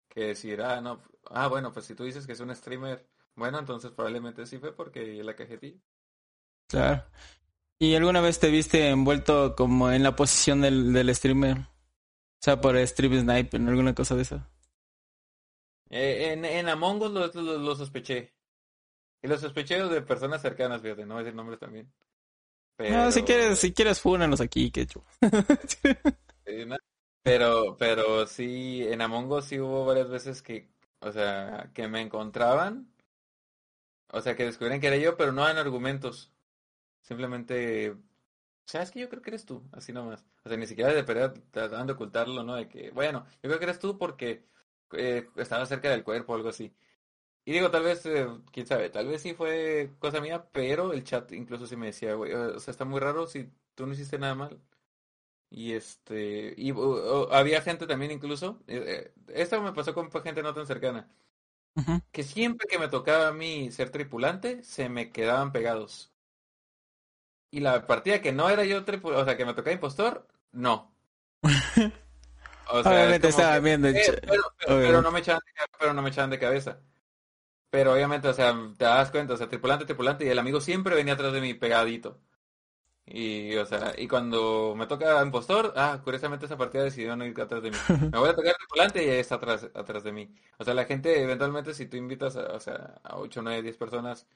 Que 0.09 0.27
decir, 0.27 0.61
ah, 0.61 0.81
no, 0.81 1.01
ah, 1.29 1.47
bueno, 1.47 1.71
pues 1.71 1.85
si 1.85 1.95
tú 1.95 2.03
dices 2.03 2.25
que 2.25 2.33
es 2.33 2.39
un 2.39 2.55
streamer, 2.55 3.07
bueno, 3.35 3.59
entonces 3.59 3.91
probablemente 3.91 4.45
sí 4.45 4.57
fue 4.57 4.73
porque 4.75 5.23
la 5.23 5.35
cajetilla. 5.35 5.79
Claro. 6.67 7.03
¿Y 7.79 7.95
alguna 7.95 8.21
vez 8.21 8.39
te 8.39 8.49
viste 8.49 8.89
envuelto 8.89 9.55
como 9.55 9.91
en 9.91 10.03
la 10.03 10.15
posición 10.15 10.61
del, 10.61 10.93
del 10.93 11.13
streamer? 11.15 11.57
O 11.59 11.67
sea, 12.41 12.61
por 12.61 12.77
stream 12.87 13.21
sniper, 13.21 13.61
alguna 13.61 13.95
cosa 13.95 14.15
de 14.15 14.23
eso. 14.23 14.43
Eh, 15.89 16.31
en, 16.33 16.45
en 16.45 16.69
Among 16.69 17.01
Us 17.01 17.11
lo, 17.11 17.27
lo, 17.41 17.57
lo 17.57 17.75
sospeché. 17.75 18.33
Y 19.21 19.27
lo 19.27 19.37
sospeché 19.37 19.83
de 19.83 20.01
personas 20.01 20.41
cercanas, 20.41 20.81
fíjate, 20.81 21.05
no 21.05 21.15
voy 21.15 21.21
a 21.21 21.25
decir 21.25 21.35
nombres 21.35 21.59
también. 21.59 21.91
No, 22.79 23.11
si 23.11 23.23
quieres, 23.23 23.59
si 23.59 23.73
quieres, 23.73 23.99
fúnanos 23.99 24.39
aquí, 24.41 24.71
que. 24.71 24.87
Sí, 26.45 26.65
no, 26.65 26.77
Pero, 27.23 27.75
pero 27.77 28.25
sí, 28.27 28.83
en 28.87 29.01
Among 29.01 29.31
Us 29.31 29.45
sí 29.45 29.59
hubo 29.59 29.85
varias 29.85 30.09
veces 30.09 30.41
que, 30.41 30.69
o 30.99 31.11
sea, 31.11 31.71
que 31.73 31.87
me 31.87 32.01
encontraban, 32.01 32.93
o 34.11 34.21
sea, 34.21 34.35
que 34.35 34.43
descubrían 34.45 34.81
que 34.81 34.87
era 34.87 34.97
yo, 34.97 35.15
pero 35.17 35.31
no 35.31 35.43
dan 35.43 35.57
argumentos. 35.57 36.31
Simplemente, 37.07 37.97
¿sabes 38.65 38.91
que 38.91 38.99
Yo 39.01 39.09
creo 39.09 39.21
que 39.21 39.31
eres 39.31 39.45
tú, 39.45 39.63
así 39.73 39.93
nomás. 39.93 40.25
O 40.45 40.49
sea, 40.49 40.57
ni 40.57 40.67
siquiera 40.67 40.93
de 40.93 41.03
perder 41.03 41.33
tratando 41.51 41.93
de 41.93 41.95
ocultarlo, 41.95 42.43
¿no? 42.43 42.55
De 42.55 42.69
que, 42.69 42.91
bueno, 42.91 43.25
yo 43.35 43.41
creo 43.49 43.59
que 43.59 43.65
eres 43.65 43.79
tú 43.79 43.97
porque 43.97 44.45
eh, 44.93 45.29
estaba 45.37 45.65
cerca 45.65 45.89
del 45.91 46.03
cuerpo 46.03 46.33
o 46.33 46.35
algo 46.37 46.49
así. 46.49 46.75
Y 47.45 47.53
digo, 47.53 47.71
tal 47.71 47.83
vez, 47.83 48.05
eh, 48.07 48.27
quién 48.51 48.67
sabe, 48.67 48.89
tal 48.91 49.07
vez 49.07 49.21
sí 49.23 49.33
fue 49.35 49.91
cosa 49.99 50.21
mía, 50.21 50.49
pero 50.51 50.93
el 50.93 51.03
chat 51.03 51.31
incluso 51.33 51.67
sí 51.67 51.75
me 51.77 51.87
decía, 51.87 52.15
güey, 52.15 52.33
o 52.33 52.59
sea, 52.59 52.71
está 52.71 52.85
muy 52.85 52.99
raro 53.01 53.27
si 53.27 53.51
tú 53.75 53.87
no 53.87 53.93
hiciste 53.93 54.19
nada 54.19 54.35
mal. 54.35 54.61
Y 55.49 55.73
este, 55.73 56.53
y 56.57 56.71
o- 56.71 56.77
o- 56.79 57.33
había 57.33 57.61
gente 57.61 57.87
también 57.87 58.11
incluso, 58.11 58.63
eh, 58.67 59.13
eh, 59.15 59.33
esto 59.35 59.61
me 59.61 59.73
pasó 59.73 59.93
con 59.93 60.11
gente 60.11 60.43
no 60.43 60.53
tan 60.53 60.67
cercana, 60.67 61.09
que 62.11 62.23
siempre 62.23 62.67
que 62.69 62.79
me 62.79 62.89
tocaba 62.89 63.27
a 63.29 63.33
mí 63.33 63.71
ser 63.71 63.91
tripulante, 63.91 64.63
se 64.63 64.89
me 64.89 65.11
quedaban 65.11 65.51
pegados. 65.53 66.13
Y 67.51 67.61
la 67.61 67.85
partida 67.87 68.21
que 68.21 68.31
no 68.31 68.49
era 68.49 68.63
yo 68.65 68.83
o 69.03 69.25
sea, 69.25 69.37
que 69.37 69.45
me 69.45 69.53
tocaba 69.53 69.73
impostor, 69.73 70.27
no. 70.51 70.91
O 72.69 72.83
sea, 72.83 72.91
Obviamente 72.91 73.29
estaba 73.29 73.53
que, 73.55 73.61
viendo 73.61 73.87
eh, 73.87 74.21
pero, 74.65 75.01
no 75.01 75.11
me 75.11 75.19
echaban 75.19 75.41
de, 75.45 75.63
pero 75.79 75.93
no 75.93 76.01
me 76.01 76.09
echaban 76.09 76.29
de 76.29 76.39
cabeza. 76.39 76.79
Pero 77.69 77.93
obviamente, 77.93 78.27
o 78.27 78.33
sea, 78.33 78.53
te 78.77 78.85
das 78.85 79.11
cuenta, 79.11 79.33
o 79.33 79.37
sea, 79.37 79.47
tripulante, 79.47 79.85
tripulante, 79.85 80.25
y 80.25 80.29
el 80.29 80.39
amigo 80.39 80.59
siempre 80.61 80.95
venía 80.95 81.13
atrás 81.13 81.33
de 81.33 81.41
mí 81.41 81.53
pegadito. 81.53 82.19
Y, 83.05 83.55
o 83.55 83.65
sea, 83.65 83.93
y 83.97 84.07
cuando 84.07 84.75
me 84.75 84.85
toca 84.85 85.23
impostor, 85.23 85.73
ah, 85.77 86.01
curiosamente 86.03 86.45
esa 86.45 86.57
partida 86.57 86.83
decidió 86.83 87.15
no 87.15 87.25
ir 87.25 87.39
atrás 87.39 87.63
de 87.63 87.71
mí. 87.71 87.77
Me 88.11 88.19
voy 88.19 88.29
a 88.29 88.35
tocar 88.35 88.55
tripulante 88.57 89.01
y 89.01 89.05
ella 89.05 89.19
está 89.19 89.35
atrás, 89.35 89.69
atrás 89.73 90.03
de 90.03 90.11
mí. 90.11 90.29
O 90.57 90.65
sea, 90.65 90.73
la 90.73 90.83
gente, 90.83 91.21
eventualmente, 91.21 91.73
si 91.73 91.85
tú 91.85 91.95
invitas 91.95 92.35
a, 92.35 92.51
o 92.53 92.59
sea, 92.59 92.95
a 93.03 93.15
8, 93.17 93.41
9, 93.41 93.61
10 93.61 93.77
personas 93.77 94.27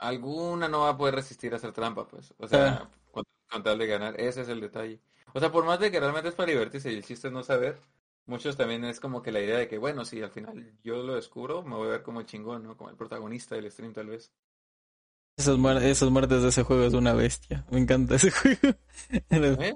alguna 0.00 0.68
no 0.68 0.80
va 0.82 0.90
a 0.90 0.96
poder 0.96 1.14
resistir 1.16 1.52
a 1.52 1.56
hacer 1.56 1.72
trampa, 1.72 2.08
pues. 2.08 2.34
O 2.38 2.48
sea, 2.48 2.90
con, 3.12 3.24
con 3.50 3.62
tal 3.62 3.78
de 3.78 3.86
ganar, 3.86 4.20
ese 4.20 4.42
es 4.42 4.48
el 4.48 4.60
detalle. 4.60 5.00
O 5.34 5.40
sea, 5.40 5.52
por 5.52 5.64
más 5.64 5.80
de 5.80 5.90
que 5.92 6.00
realmente 6.00 6.28
es 6.30 6.34
para 6.34 6.50
divertirse 6.52 6.92
y 6.92 6.96
el 6.96 7.04
chiste 7.04 7.28
es 7.28 7.32
no 7.34 7.42
saber, 7.44 7.78
muchos 8.26 8.56
también 8.56 8.84
es 8.84 9.00
como 9.00 9.22
que 9.22 9.32
la 9.32 9.40
idea 9.40 9.58
de 9.58 9.68
que, 9.68 9.78
bueno, 9.78 10.04
si 10.04 10.22
al 10.22 10.30
final 10.32 10.72
yo 10.84 11.02
lo 11.02 11.14
descubro, 11.14 11.62
me 11.62 11.76
voy 11.76 11.88
a 11.88 11.90
ver 11.92 12.02
como 12.02 12.22
chingón, 12.22 12.64
¿no? 12.64 12.76
Como 12.76 12.90
el 12.90 12.96
protagonista 12.96 13.54
del 13.56 13.70
stream 13.70 13.92
tal 13.92 14.08
vez. 14.08 14.32
Esos, 15.36 15.58
muer- 15.58 15.82
esos 15.82 16.10
muertes 16.10 16.42
de 16.42 16.48
ese 16.50 16.62
juego 16.62 16.84
es 16.84 16.94
una 16.94 17.14
bestia. 17.14 17.64
Me 17.70 17.78
encanta 17.80 18.16
ese 18.16 18.30
juego. 18.30 18.76
El, 19.30 19.58
¿Eh? 19.58 19.74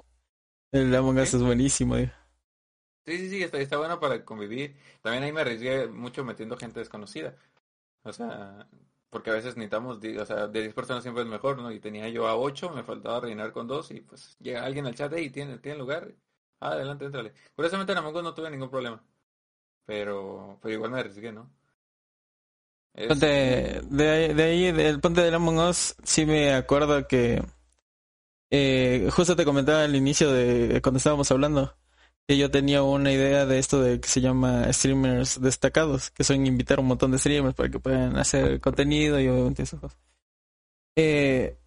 el 0.71 0.95
Among 0.95 1.19
Us 1.19 1.33
¿Sí? 1.33 1.35
es 1.35 1.43
buenísimo. 1.43 1.97
digo. 1.97 2.11
Sí, 3.05 3.17
sí, 3.19 3.29
sí, 3.29 3.43
está, 3.43 3.59
está 3.59 3.77
bueno 3.77 3.99
para 3.99 4.25
convivir. 4.25 4.75
También 5.01 5.23
ahí 5.23 5.31
me 5.31 5.41
arriesgué 5.41 5.87
mucho 5.87 6.23
metiendo 6.25 6.57
gente 6.57 6.79
desconocida. 6.79 7.35
O 8.03 8.13
sea, 8.13 8.67
porque 9.09 9.29
a 9.31 9.33
veces 9.33 9.55
necesitamos, 9.57 9.97
o 9.97 10.25
sea, 10.25 10.47
de 10.47 10.61
10 10.61 10.73
personas 10.73 11.03
siempre 11.03 11.23
es 11.23 11.29
mejor, 11.29 11.57
¿no? 11.57 11.71
Y 11.71 11.79
tenía 11.79 12.09
yo 12.09 12.27
a 12.27 12.35
8, 12.37 12.69
me 12.71 12.83
faltaba 12.83 13.19
rellenar 13.21 13.51
con 13.53 13.67
dos 13.67 13.91
y 13.91 14.01
pues 14.01 14.37
llega 14.39 14.65
alguien 14.65 14.85
al 14.85 14.95
chat 14.95 15.13
y 15.17 15.29
tiene, 15.29 15.57
tiene 15.59 15.77
lugar. 15.79 16.13
Ah, 16.59 16.71
adelante, 16.71 17.05
entrale. 17.05 17.33
Curiosamente 17.55 17.91
en 17.93 17.99
Among 17.99 18.15
Us 18.17 18.23
no 18.23 18.33
tuve 18.33 18.49
ningún 18.51 18.69
problema. 18.69 19.03
Pero, 19.85 20.59
pero 20.61 20.73
igual 20.75 20.91
me 20.91 20.99
arriesgué, 21.01 21.31
¿no? 21.33 21.51
De, 23.07 23.81
ahí- 24.11 24.33
de 24.33 24.43
ahí, 24.43 24.71
del 24.71 24.99
ponte 24.99 25.21
del 25.21 25.35
Among 25.35 25.59
Us, 25.59 25.95
sí 26.03 26.25
me 26.25 26.53
acuerdo 26.53 27.07
que 27.07 27.41
eh, 28.51 29.09
justo 29.11 29.35
te 29.35 29.45
comentaba 29.45 29.83
al 29.83 29.95
inicio 29.95 30.31
de 30.31 30.81
cuando 30.81 30.97
estábamos 30.97 31.29
hablando 31.31 31.75
que 32.27 32.37
yo 32.37 32.49
tenía 32.51 32.83
una 32.83 33.11
idea 33.11 33.45
de 33.45 33.59
esto 33.59 33.81
de 33.81 33.99
que 33.99 34.07
se 34.07 34.21
llama 34.21 34.71
streamers 34.73 35.41
destacados, 35.41 36.11
que 36.11 36.23
son 36.23 36.45
invitar 36.45 36.79
un 36.79 36.87
montón 36.87 37.11
de 37.11 37.19
streamers 37.19 37.55
para 37.55 37.69
que 37.69 37.79
puedan 37.79 38.17
hacer 38.17 38.59
contenido 38.61 39.19
y 39.19 39.27
obviamente 39.27 39.63
esas 39.63 39.79
cosas. 39.79 39.99
Eh, 40.95 41.57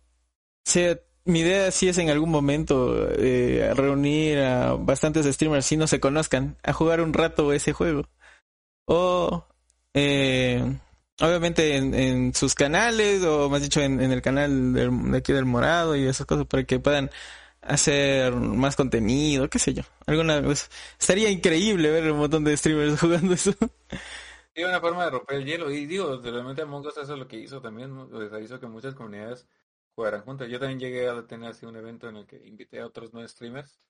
mi 1.25 1.41
idea 1.41 1.71
sí 1.71 1.89
es 1.89 1.99
en 1.99 2.09
algún 2.11 2.31
momento 2.31 3.09
eh, 3.13 3.73
reunir 3.75 4.39
a 4.39 4.75
bastantes 4.75 5.27
streamers 5.27 5.67
si 5.67 5.77
no 5.77 5.87
se 5.87 6.01
conozcan 6.01 6.57
a 6.63 6.73
jugar 6.73 7.01
un 7.01 7.13
rato 7.13 7.53
ese 7.53 7.73
juego. 7.73 8.09
O 8.87 9.47
eh, 9.95 10.65
obviamente 11.21 11.77
en, 11.77 12.35
sus 12.35 12.55
canales 12.55 13.23
o 13.25 13.51
más 13.51 13.63
dicho 13.63 13.81
en, 13.83 14.01
en 14.01 14.13
el 14.13 14.23
canal 14.23 14.73
del- 14.75 15.13
de 15.13 15.19
aquí 15.19 15.33
del 15.33 15.45
morado 15.47 15.97
y 15.97 16.07
esas 16.07 16.27
cosas 16.27 16.47
para 16.47 16.65
que 16.65 16.81
puedan 16.81 17.11
hacer 17.69 18.35
más 18.35 18.77
contenido, 18.77 19.49
qué 19.51 19.59
sé 19.59 19.75
yo. 19.75 19.83
Alguna 20.07 20.41
vez 20.41 20.71
estaría 20.99 21.31
increíble 21.31 21.91
ver 21.91 22.11
un 22.13 22.19
montón 22.19 22.45
de 22.45 22.57
streamers 22.57 23.01
jugando 23.01 23.35
eso. 23.35 23.53
Sí, 24.55 24.65
una 24.65 24.81
forma 24.81 25.05
de 25.05 25.11
romper 25.11 25.37
el 25.37 25.45
hielo. 25.47 25.71
Y 25.71 25.87
digo, 25.87 26.21
realmente 26.21 26.63
Among 26.63 26.87
Us 26.87 26.97
eso 26.97 27.13
es 27.15 27.19
lo 27.19 27.29
que 27.29 27.39
hizo 27.39 27.61
también, 27.61 27.95
¿no? 27.95 28.41
Hizo 28.41 28.59
que 28.59 28.67
muchas 28.67 28.95
comunidades 28.95 29.47
jugaran 29.95 30.23
juntas. 30.23 30.49
Yo 30.49 30.59
también 30.59 30.81
llegué 30.81 31.09
a 31.09 31.27
tener 31.27 31.51
así 31.51 31.65
un 31.67 31.77
evento 31.77 32.09
en 32.09 32.17
el 32.17 32.27
que 32.27 32.37
invité 32.47 32.81
a 32.81 32.87
otros 32.87 33.11
nueve 33.13 33.29
streamers 33.29 33.81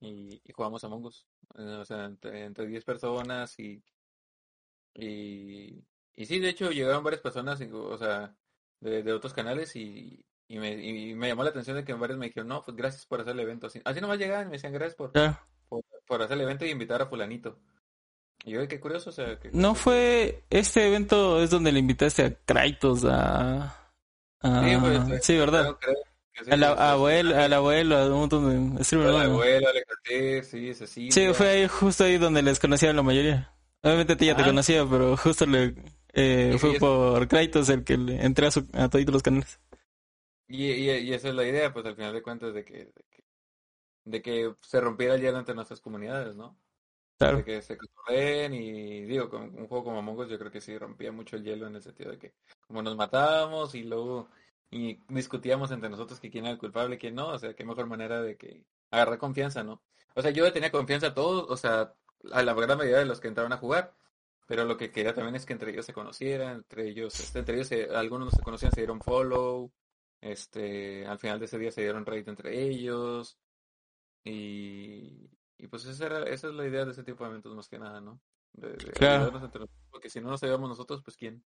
y, 0.00 0.40
y 0.44 0.52
jugamos 0.52 0.84
Among 0.84 1.06
Us. 1.06 1.28
Eh, 1.58 1.62
O 1.80 1.84
sea, 1.86 2.06
entre, 2.06 2.44
entre 2.44 2.66
10 2.66 2.84
personas 2.84 3.58
y, 3.60 3.82
y, 4.94 5.84
y 6.14 6.26
sí, 6.26 6.38
de 6.38 6.48
hecho 6.50 6.70
llegaron 6.70 7.04
varias 7.04 7.22
personas, 7.22 7.60
o 7.72 7.98
sea, 7.98 8.36
de, 8.80 9.02
de 9.02 9.12
otros 9.12 9.32
canales 9.34 9.74
y, 9.76 10.24
y, 10.48 10.58
me, 10.58 10.72
y 10.72 11.14
me 11.14 11.28
llamó 11.28 11.42
la 11.44 11.50
atención 11.50 11.76
de 11.76 11.84
que 11.84 11.92
varios 11.94 12.18
me 12.18 12.26
dijeron, 12.26 12.48
no, 12.48 12.62
pues 12.62 12.76
gracias 12.76 13.06
por 13.06 13.20
hacer 13.20 13.32
el 13.34 13.40
evento. 13.40 13.66
Así, 13.68 13.80
así 13.84 14.00
nomás 14.00 14.18
llegaban 14.18 14.46
y 14.46 14.50
me 14.50 14.56
decían 14.56 14.72
gracias 14.72 14.94
por, 14.96 15.12
por, 15.68 15.82
por 16.06 16.22
hacer 16.22 16.36
el 16.36 16.42
evento 16.42 16.64
y 16.64 16.70
invitar 16.70 17.00
a 17.02 17.06
fulanito. 17.06 17.58
Y 18.44 18.50
yo, 18.52 18.68
qué 18.68 18.78
curioso, 18.78 19.10
o 19.10 19.12
sea, 19.12 19.38
que... 19.38 19.50
No 19.52 19.74
fue 19.74 20.44
este 20.50 20.86
evento 20.86 21.42
es 21.42 21.48
donde 21.50 21.72
le 21.72 21.78
invitaste 21.78 22.24
a 22.24 22.34
Kratos 22.34 23.04
a, 23.06 23.74
a- 24.42 24.62
Sí, 24.68 24.76
pues, 24.80 25.24
sí, 25.24 25.38
verdad. 25.38 25.62
Creo- 25.62 25.78
creo 25.78 25.94
que 26.34 26.44
sí, 26.44 26.50
Al 26.50 26.58
pues, 26.60 26.78
abuelo, 26.80 27.36
al 27.38 27.52
abuelo, 27.52 27.96
a 27.96 28.06
un 28.06 28.12
montón 28.20 28.76
de. 28.76 28.96
Al 29.08 29.16
abuelo, 29.30 29.68
Ortiz, 29.88 30.48
sí, 30.48 30.74
Cecilia. 30.74 31.12
Sí, 31.12 31.32
fue 31.32 31.48
ahí, 31.48 31.68
justo 31.68 32.04
ahí 32.04 32.18
donde 32.18 32.42
les 32.42 32.58
conocía 32.60 32.90
a 32.90 32.92
la 32.92 33.02
mayoría. 33.02 33.52
Obviamente 33.82 34.14
a 34.14 34.16
ti 34.16 34.26
ya 34.26 34.34
te 34.36 34.42
Ah. 34.42 34.46
conocía, 34.46 34.84
pero 34.84 35.16
justo 35.16 35.46
le 35.46 35.74
eh, 36.12 36.50
Sí, 36.52 36.58
fue 36.58 36.74
por 36.78 37.28
Kratos 37.28 37.68
el 37.68 37.84
que 37.84 37.96
le 37.96 38.22
entré 38.24 38.46
a, 38.48 38.50
su, 38.50 38.66
a 38.72 38.88
todos 38.88 39.04
los 39.06 39.22
canales. 39.22 39.58
Y, 40.54 40.66
y, 40.72 40.90
y 40.90 41.12
esa 41.14 41.28
es 41.28 41.34
la 41.34 41.44
idea, 41.46 41.72
pues 41.72 41.86
al 41.86 41.96
final 41.96 42.12
de 42.12 42.22
cuentas, 42.22 42.54
de 42.54 42.64
que, 42.64 42.86
de 42.86 43.04
que, 43.10 43.24
de 44.04 44.22
que 44.22 44.54
se 44.62 44.80
rompiera 44.80 45.14
el 45.14 45.22
hielo 45.22 45.38
entre 45.38 45.54
nuestras 45.54 45.80
comunidades, 45.80 46.36
¿no? 46.36 46.58
Claro. 47.18 47.38
De 47.38 47.44
que 47.44 47.62
se 47.62 47.78
cotorreen 47.78 48.54
y 48.54 49.02
digo, 49.06 49.30
con 49.30 49.42
un 49.44 49.68
juego 49.68 49.84
como 49.84 49.98
Among 50.00 50.20
Us 50.20 50.28
yo 50.30 50.38
creo 50.38 50.52
que 50.52 50.60
sí 50.60 50.78
rompía 50.78 51.12
mucho 51.12 51.36
el 51.36 51.44
hielo 51.44 51.66
en 51.68 51.76
el 51.76 51.82
sentido 51.82 52.12
de 52.12 52.18
que 52.18 52.34
como 52.66 52.82
nos 52.82 52.96
matábamos 52.96 53.74
y 53.74 53.84
luego 53.84 54.30
y 54.70 55.00
discutíamos 55.08 55.70
entre 55.72 55.90
nosotros 55.90 56.20
que 56.20 56.30
quién 56.30 56.44
era 56.46 56.52
el 56.54 56.58
culpable 56.60 56.96
y 56.96 56.98
quién 56.98 57.14
no, 57.16 57.28
o 57.30 57.38
sea, 57.38 57.54
qué 57.54 57.64
mejor 57.64 57.86
manera 57.86 58.22
de 58.22 58.36
que 58.36 58.64
agarrar 58.90 59.18
confianza, 59.18 59.64
¿no? 59.64 59.82
O 60.16 60.22
sea, 60.22 60.30
yo 60.32 60.52
tenía 60.52 60.72
confianza 60.72 61.08
a 61.08 61.14
todos, 61.14 61.46
o 61.50 61.56
sea, 61.56 61.94
a 62.32 62.42
la 62.42 62.54
gran 62.54 62.78
mayoría 62.78 62.98
de 63.00 63.06
los 63.06 63.20
que 63.20 63.28
entraron 63.28 63.52
a 63.52 63.58
jugar, 63.58 63.94
pero 64.46 64.64
lo 64.64 64.76
que 64.76 64.90
quería 64.92 65.14
también 65.14 65.36
es 65.36 65.46
que 65.46 65.52
entre 65.54 65.70
ellos 65.72 65.86
se 65.86 65.92
conocieran, 65.94 66.56
entre 66.58 66.88
ellos, 66.88 67.18
este, 67.20 67.38
entre 67.40 67.56
ellos 67.56 67.68
se- 67.68 67.90
algunos 67.94 68.26
no 68.26 68.30
se 68.32 68.42
conocían, 68.42 68.72
se 68.72 68.80
dieron 68.82 69.00
follow, 69.00 69.72
este, 70.24 71.06
al 71.06 71.18
final 71.18 71.38
de 71.40 71.46
ese 71.46 71.58
día 71.58 71.72
se 71.72 71.82
dieron 71.82 72.06
raid 72.06 72.28
entre 72.28 72.62
ellos 72.62 73.38
y, 74.24 75.30
y 75.58 75.68
pues 75.68 75.84
esa, 75.86 76.06
era, 76.06 76.22
esa 76.24 76.48
es 76.48 76.54
la 76.54 76.66
idea 76.66 76.84
de 76.84 76.92
ese 76.92 77.04
tipo 77.04 77.24
de 77.24 77.30
eventos 77.30 77.54
más 77.54 77.68
que 77.68 77.78
nada, 77.78 78.00
¿no? 78.00 78.20
De, 78.52 78.68
de 78.78 78.92
Claro. 78.92 79.14
ayudarnos 79.14 79.42
entre 79.44 79.60
nosotros, 79.60 79.88
porque 79.90 80.10
si 80.10 80.20
no 80.20 80.30
nos 80.30 80.42
ayudamos 80.42 80.68
nosotros, 80.70 81.02
pues 81.04 81.16
quién. 81.16 81.44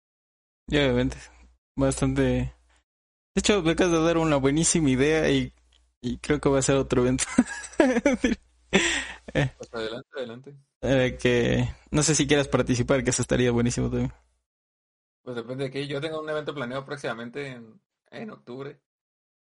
Y 0.69 0.77
obviamente, 0.79 1.17
bastante... 1.77 2.23
De 2.23 3.41
hecho, 3.41 3.63
me 3.63 3.73
acabas 3.73 3.93
de 3.93 4.03
dar 4.03 4.19
una 4.19 4.37
buenísima 4.37 4.91
idea 4.91 5.31
y, 5.31 5.53
y 6.01 6.19
creo 6.19 6.41
que 6.41 6.49
va 6.49 6.59
a 6.61 6.63
ser 6.63 6.77
otro 6.77 7.03
evento. 7.03 7.25
Pues 9.57 9.73
adelante, 9.75 10.09
adelante. 10.17 10.57
Eh, 10.83 11.17
que 11.21 11.69
no 11.91 12.03
sé 12.03 12.15
si 12.15 12.27
quieras 12.27 12.49
participar, 12.49 13.03
que 13.03 13.11
eso 13.11 13.23
estaría 13.23 13.51
buenísimo 13.51 13.89
también. 13.91 14.13
Pues 15.23 15.37
depende 15.37 15.65
de 15.65 15.71
qué. 15.71 15.87
Yo 15.89 16.01
tengo 16.01 16.21
un 16.21 16.29
evento 16.31 16.55
planeado 16.55 16.85
próximamente 16.85 17.49
en, 17.49 17.81
en 18.17 18.31
octubre. 18.31 18.81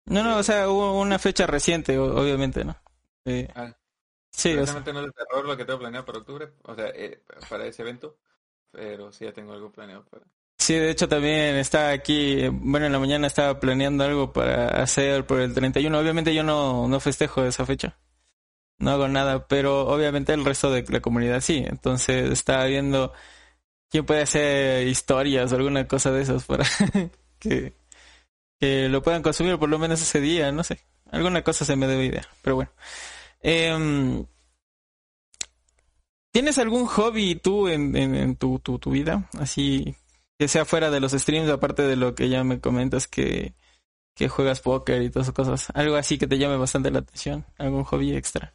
No, 0.06 0.22
no, 0.22 0.38
o 0.38 0.42
sea, 0.42 0.68
hubo 0.68 1.00
una 1.00 1.18
fecha 1.18 1.46
reciente, 1.46 1.98
obviamente, 1.98 2.64
¿no? 2.64 2.76
Eh, 3.24 3.48
Ah, 3.54 3.74
sí, 4.30 4.56
o 4.58 4.66
sea, 4.66 4.76
Precisamente 4.76 4.92
no 4.92 5.00
es 5.00 5.06
de 5.06 5.12
terror 5.12 5.46
lo 5.46 5.56
que 5.56 5.64
tengo 5.64 5.78
planeado 5.80 6.04
para 6.06 6.18
octubre, 6.18 6.52
o 6.62 6.74
sea, 6.74 6.88
eh, 6.94 7.22
para 7.48 7.66
ese 7.66 7.82
evento, 7.82 8.18
pero 8.70 9.12
sí 9.12 9.24
ya 9.26 9.32
tengo 9.32 9.52
algo 9.54 9.72
planeado 9.72 10.04
para... 10.06 10.26
sí, 10.58 10.74
de 10.74 10.90
hecho 10.90 11.08
también 11.08 11.56
estaba 11.56 11.90
aquí, 11.90 12.48
bueno, 12.48 12.86
en 12.86 12.92
la 12.92 12.98
mañana 12.98 13.26
estaba 13.26 13.60
planeando 13.60 14.04
algo 14.04 14.32
para 14.32 14.68
hacer 14.82 15.26
por 15.26 15.40
el 15.40 15.54
31. 15.54 15.98
Obviamente 15.98 16.34
yo 16.34 16.42
no, 16.42 16.88
no 16.88 17.00
festejo 17.00 17.44
esa 17.44 17.66
fecha, 17.66 17.98
no 18.78 18.90
hago 18.92 19.08
nada, 19.08 19.46
pero 19.48 19.86
obviamente 19.88 20.32
el 20.34 20.44
resto 20.44 20.70
de 20.72 20.84
la 20.88 21.00
comunidad 21.00 21.40
sí. 21.40 21.64
Entonces 21.66 22.30
estaba 22.32 22.66
viendo 22.66 23.12
quién 23.90 24.06
puede 24.06 24.22
hacer 24.22 24.86
historias 24.88 25.52
o 25.52 25.56
alguna 25.56 25.88
cosa 25.88 26.12
de 26.12 26.22
esas 26.22 26.44
para 26.46 26.64
que, 27.40 27.74
que 28.64 28.88
lo 28.88 29.02
puedan 29.02 29.22
consumir 29.22 29.58
por 29.58 29.68
lo 29.68 29.78
menos 29.78 30.00
ese 30.00 30.22
día, 30.22 30.50
no 30.50 30.64
sé. 30.64 30.80
Alguna 31.10 31.42
cosa 31.42 31.66
se 31.66 31.76
me 31.76 31.86
debe 31.86 32.06
idea, 32.06 32.26
pero 32.40 32.56
bueno. 32.56 32.70
Em, 33.42 34.24
¿Tienes 36.32 36.56
algún 36.56 36.86
hobby 36.86 37.34
tú 37.34 37.68
en, 37.68 38.36
tu, 38.36 38.58
tu 38.58 38.90
vida? 38.90 39.28
Así 39.38 39.94
que 40.38 40.48
sea 40.48 40.64
fuera 40.64 40.90
de 40.90 41.00
los 41.00 41.12
streams, 41.12 41.50
aparte 41.50 41.82
de 41.82 41.96
lo 41.96 42.14
que 42.14 42.30
ya 42.30 42.42
me 42.42 42.58
comentas 42.58 43.06
que, 43.06 43.54
que 44.14 44.30
juegas 44.30 44.62
póker 44.62 45.02
y 45.02 45.10
todas 45.10 45.26
esas 45.26 45.34
cosas. 45.34 45.68
Algo 45.74 45.96
así 45.96 46.16
que 46.16 46.26
te 46.26 46.38
llame 46.38 46.56
bastante 46.56 46.90
la 46.90 47.00
atención. 47.00 47.44
¿Algún 47.58 47.84
hobby 47.84 48.16
extra? 48.16 48.54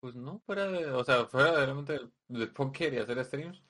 Pues 0.00 0.16
no, 0.16 0.40
fuera 0.44 0.66
de, 0.66 0.90
o 0.90 1.04
sea, 1.04 1.26
fuera 1.26 1.52
de 1.52 1.64
realmente 1.64 1.92
del, 1.92 2.12
del 2.26 2.50
póker 2.50 2.92
y 2.92 2.98
hacer 2.98 3.24
streams, 3.24 3.62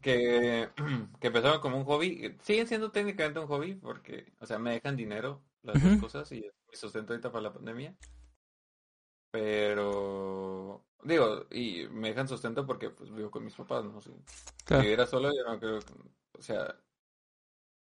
Que, 0.00 0.68
que 1.20 1.26
empezaron 1.26 1.60
como 1.60 1.76
un 1.78 1.84
hobby, 1.84 2.36
siguen 2.42 2.66
siendo 2.66 2.90
técnicamente 2.90 3.40
un 3.40 3.46
hobby 3.48 3.74
porque, 3.74 4.32
o 4.40 4.46
sea, 4.46 4.58
me 4.58 4.72
dejan 4.72 4.96
dinero 4.96 5.42
las 5.62 5.82
dos 5.82 5.98
cosas 6.00 6.30
y 6.32 6.40
mi 6.40 6.76
sustento 6.76 7.12
ahorita 7.12 7.30
para 7.32 7.42
la 7.42 7.52
pandemia. 7.52 7.96
Pero, 9.30 10.86
digo, 11.02 11.46
y 11.50 11.86
me 11.90 12.08
dejan 12.08 12.28
sustento 12.28 12.66
porque 12.66 12.90
pues 12.90 13.12
vivo 13.12 13.30
con 13.30 13.44
mis 13.44 13.54
papás, 13.54 13.84
¿no? 13.84 14.00
Si, 14.00 14.10
Claro. 14.64 14.82
viviera 14.82 15.06
solo, 15.06 15.30
yo 15.34 15.44
no 15.44 15.58
creo, 15.58 15.78
o 16.38 16.42
sea, 16.42 16.74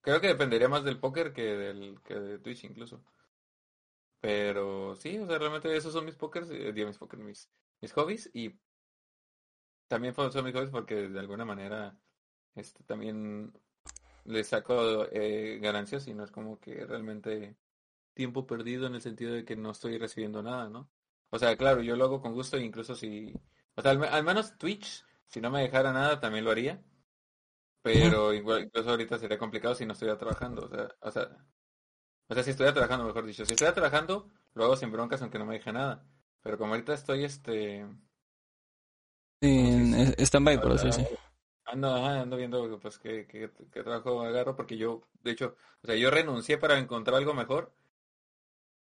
creo 0.00 0.20
que 0.20 0.28
dependería 0.28 0.68
más 0.68 0.84
del 0.84 0.98
póker 1.00 1.32
que 1.32 1.42
del 1.42 2.00
que 2.02 2.14
de 2.14 2.38
Twitch 2.38 2.64
incluso. 2.64 3.02
Pero 4.20 4.94
sí, 4.96 5.18
o 5.18 5.26
sea, 5.26 5.38
realmente 5.38 5.76
esos 5.76 5.92
son 5.92 6.04
mis 6.04 6.14
pokers, 6.14 6.48
eh, 6.50 6.72
mis 6.72 6.98
pokers, 6.98 7.22
mis, 7.22 7.50
mis 7.80 7.92
hobbies 7.92 8.30
y 8.32 8.58
también 9.94 10.14
fue- 10.14 10.30
son 10.32 10.44
mis 10.44 10.54
hobbies 10.54 10.70
porque 10.70 11.08
de 11.08 11.18
alguna 11.20 11.44
manera 11.44 11.98
este 12.54 12.84
también 12.84 13.52
les 14.24 14.48
saco 14.48 15.06
eh, 15.12 15.58
ganancias 15.62 16.08
y 16.08 16.14
no 16.14 16.24
es 16.24 16.30
como 16.32 16.60
que 16.60 16.86
realmente 16.86 17.56
tiempo 18.14 18.46
perdido 18.46 18.86
en 18.88 18.96
el 18.96 19.02
sentido 19.02 19.34
de 19.34 19.44
que 19.46 19.56
no 19.56 19.72
estoy 19.72 19.98
recibiendo 19.98 20.42
nada, 20.42 20.68
¿no? 20.70 20.90
O 21.30 21.38
sea, 21.40 21.56
claro, 21.58 21.82
yo 21.82 21.96
lo 21.96 22.04
hago 22.06 22.22
con 22.22 22.34
gusto, 22.34 22.58
incluso 22.58 22.94
si, 22.96 23.34
o 23.76 23.82
sea, 23.82 23.92
al, 23.92 24.04
al 24.04 24.24
menos 24.24 24.58
Twitch, 24.58 25.04
si 25.28 25.40
no 25.42 25.50
me 25.50 25.62
dejara 25.62 25.92
nada, 25.92 26.20
también 26.20 26.44
lo 26.46 26.52
haría. 26.52 26.82
pero 27.82 28.32
igual, 28.32 28.64
incluso 28.64 28.90
ahorita 28.90 29.18
sería 29.18 29.38
complicado 29.38 29.74
si 29.74 29.84
no 29.86 29.92
estuviera 29.92 30.18
trabajando, 30.18 30.62
o 30.66 30.68
sea, 30.68 30.88
o 31.00 31.10
sea, 31.10 31.46
o 32.28 32.34
sea, 32.34 32.42
si 32.44 32.50
estuviera 32.50 32.74
trabajando, 32.74 33.06
mejor 33.06 33.26
dicho, 33.26 33.46
si 33.46 33.52
estuviera 33.54 33.74
trabajando, 33.74 34.30
lo 34.54 34.64
hago 34.64 34.76
sin 34.76 34.92
broncas 34.92 35.22
aunque 35.22 35.38
no 35.38 35.46
me 35.46 35.54
deje 35.54 35.72
nada, 35.72 36.06
pero 36.42 36.58
como 36.58 36.74
ahorita 36.74 36.94
estoy, 36.94 37.24
este, 37.24 37.86
En 39.44 39.94
eh, 39.94 40.14
stand-by, 40.18 40.60
por 40.60 40.72
así 40.72 40.86
decirlo. 40.86 41.18
ando, 41.66 41.94
ando 41.94 42.36
viendo, 42.36 42.78
pues, 42.80 42.98
qué, 42.98 43.26
qué, 43.26 43.50
qué 43.72 43.82
trabajo 43.82 44.22
agarro, 44.22 44.56
porque 44.56 44.76
yo, 44.78 45.02
de 45.22 45.32
hecho, 45.32 45.56
o 45.82 45.86
sea, 45.86 45.96
yo 45.96 46.10
renuncié 46.10 46.56
para 46.56 46.78
encontrar 46.78 47.16
algo 47.16 47.34
mejor 47.34 47.74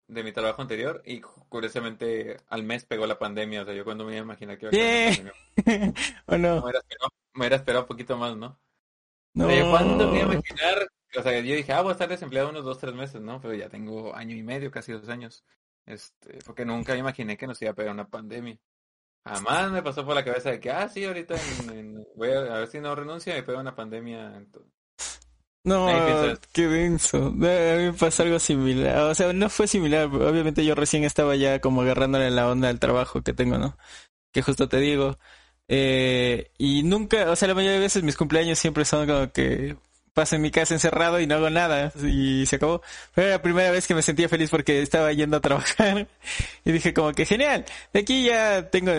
de 0.07 0.23
mi 0.23 0.31
trabajo 0.33 0.61
anterior 0.61 1.01
y 1.05 1.21
curiosamente 1.21 2.37
al 2.49 2.63
mes 2.63 2.85
pegó 2.85 3.07
la 3.07 3.17
pandemia, 3.17 3.63
o 3.63 3.65
sea, 3.65 3.73
yo 3.73 3.83
cuando 3.85 4.05
me 4.05 4.11
iba 4.11 4.21
a 4.21 4.23
imaginar 4.25 4.57
que 4.57 4.65
iba 4.67 4.71
a 4.71 4.75
la 4.75 5.15
pandemia, 5.15 5.33
¿O 6.27 6.31
me 6.33 6.37
no? 6.37 6.57
hubiera 6.63 6.79
esperado, 6.79 7.11
me 7.33 7.39
hubiera 7.39 7.55
esperado 7.55 7.83
un 7.83 7.87
poquito 7.87 8.17
más, 8.17 8.35
¿no? 8.37 8.59
No. 9.33 9.45
O 9.45 9.49
sea, 9.49 9.59
yo 9.59 9.69
cuándo 9.71 10.11
me 10.11 10.19
iba 10.19 10.29
a 10.29 10.33
imaginar, 10.33 10.91
o 11.17 11.23
sea, 11.23 11.39
yo 11.39 11.55
dije, 11.55 11.73
ah, 11.73 11.81
voy 11.81 11.89
a 11.89 11.93
estar 11.93 12.09
desempleado 12.09 12.49
unos 12.49 12.65
dos, 12.65 12.77
tres 12.77 12.93
meses, 12.93 13.21
¿no? 13.21 13.41
Pero 13.41 13.55
ya 13.55 13.69
tengo 13.69 14.13
año 14.13 14.35
y 14.35 14.43
medio, 14.43 14.69
casi 14.69 14.91
dos 14.91 15.09
años. 15.09 15.43
Este, 15.85 16.39
porque 16.45 16.65
nunca 16.65 16.93
me 16.93 16.99
imaginé 16.99 17.37
que 17.37 17.47
nos 17.47 17.61
iba 17.61 17.71
a 17.71 17.75
pegar 17.75 17.93
una 17.93 18.07
pandemia. 18.07 18.59
Jamás 19.25 19.71
me 19.71 19.83
pasó 19.83 20.05
por 20.05 20.15
la 20.15 20.25
cabeza 20.25 20.51
de 20.51 20.59
que, 20.59 20.71
ah, 20.71 20.89
sí, 20.89 21.05
ahorita 21.05 21.35
en- 21.35 21.77
en- 21.77 22.07
voy 22.15 22.29
a, 22.31 22.39
a 22.39 22.59
ver 22.59 22.67
si 22.67 22.79
no 22.79 22.95
renuncio 22.95 23.37
y 23.37 23.41
pega 23.43 23.59
una 23.59 23.75
pandemia. 23.75 24.35
Entonces, 24.35 24.71
No, 25.63 25.85
qué 26.53 26.67
denso. 26.67 27.27
A 27.27 27.29
mí 27.29 27.37
me 27.37 27.93
pasó 27.93 28.23
algo 28.23 28.39
similar. 28.39 28.97
O 29.03 29.13
sea, 29.15 29.31
no 29.31 29.47
fue 29.49 29.67
similar. 29.67 30.05
Obviamente 30.07 30.65
yo 30.65 30.73
recién 30.73 31.03
estaba 31.03 31.35
ya 31.35 31.59
como 31.61 31.81
agarrándole 31.83 32.31
la 32.31 32.49
onda 32.49 32.69
al 32.69 32.79
trabajo 32.79 33.21
que 33.21 33.33
tengo, 33.33 33.59
¿no? 33.59 33.77
Que 34.33 34.41
justo 34.41 34.67
te 34.67 34.77
digo. 34.77 35.19
Eh, 35.67 36.51
y 36.57 36.83
nunca, 36.83 37.29
o 37.29 37.35
sea, 37.35 37.47
la 37.47 37.53
mayoría 37.53 37.75
de 37.77 37.79
veces 37.85 38.03
mis 38.03 38.17
cumpleaños 38.17 38.57
siempre 38.59 38.85
son 38.85 39.07
como 39.07 39.31
que 39.31 39.77
paso 40.13 40.35
en 40.35 40.41
mi 40.41 40.51
casa 40.51 40.73
encerrado 40.73 41.19
y 41.19 41.27
no 41.27 41.35
hago 41.35 41.49
nada 41.49 41.91
y 42.03 42.45
se 42.45 42.57
acabó. 42.57 42.81
Fue 43.13 43.29
la 43.29 43.41
primera 43.41 43.71
vez 43.71 43.87
que 43.87 43.95
me 43.95 44.01
sentía 44.01 44.29
feliz 44.29 44.49
porque 44.49 44.81
estaba 44.81 45.11
yendo 45.13 45.37
a 45.37 45.41
trabajar 45.41 46.07
y 46.65 46.71
dije 46.71 46.93
como 46.93 47.11
que 47.13 47.25
genial, 47.25 47.65
de 47.93 47.99
aquí 47.99 48.25
ya 48.25 48.69
tengo, 48.69 48.91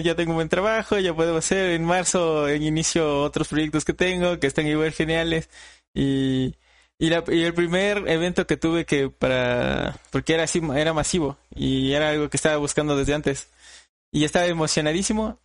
ya 0.00 0.14
tengo 0.14 0.30
un 0.32 0.36
buen 0.36 0.48
trabajo, 0.48 0.98
ya 0.98 1.14
puedo 1.14 1.36
hacer 1.36 1.70
en 1.70 1.84
marzo 1.84 2.48
en 2.48 2.62
inicio 2.62 3.22
otros 3.22 3.48
proyectos 3.48 3.84
que 3.84 3.92
tengo 3.94 4.38
que 4.38 4.46
están 4.46 4.66
igual 4.66 4.92
geniales 4.92 5.48
y 5.94 6.54
y, 6.98 7.10
la, 7.10 7.24
y 7.28 7.42
el 7.42 7.54
primer 7.54 8.08
evento 8.08 8.46
que 8.46 8.56
tuve 8.56 8.84
que 8.86 9.10
para 9.10 9.96
porque 10.10 10.34
era 10.34 10.44
así 10.44 10.60
era 10.76 10.92
masivo 10.92 11.36
y 11.54 11.92
era 11.92 12.10
algo 12.10 12.30
que 12.30 12.36
estaba 12.36 12.56
buscando 12.56 12.96
desde 12.96 13.14
antes 13.14 13.48
y 14.12 14.24
estaba 14.24 14.46
emocionadísimo 14.46 15.40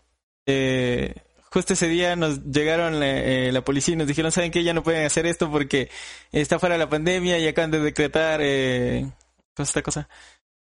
eh, 0.46 1.16
justo 1.52 1.74
ese 1.74 1.88
día 1.88 2.16
nos 2.16 2.44
llegaron 2.46 3.02
eh, 3.04 3.52
la 3.52 3.64
policía 3.64 3.94
y 3.94 3.98
nos 3.98 4.08
dijeron 4.08 4.32
saben 4.32 4.52
que 4.52 4.64
ya 4.64 4.74
no 4.74 4.84
pueden 4.84 5.06
hacer 5.06 5.26
esto 5.26 5.52
porque 5.52 5.90
está 6.32 6.60
fuera 6.60 6.78
la 6.78 6.90
pandemia 6.90 7.38
y 7.40 7.48
acaban 7.48 7.72
de 7.72 7.80
decretar 7.80 8.40
eh, 8.44 9.02
¿cómo 9.56 9.64
es 9.64 9.70
esta 9.70 9.82
cosa 9.82 10.10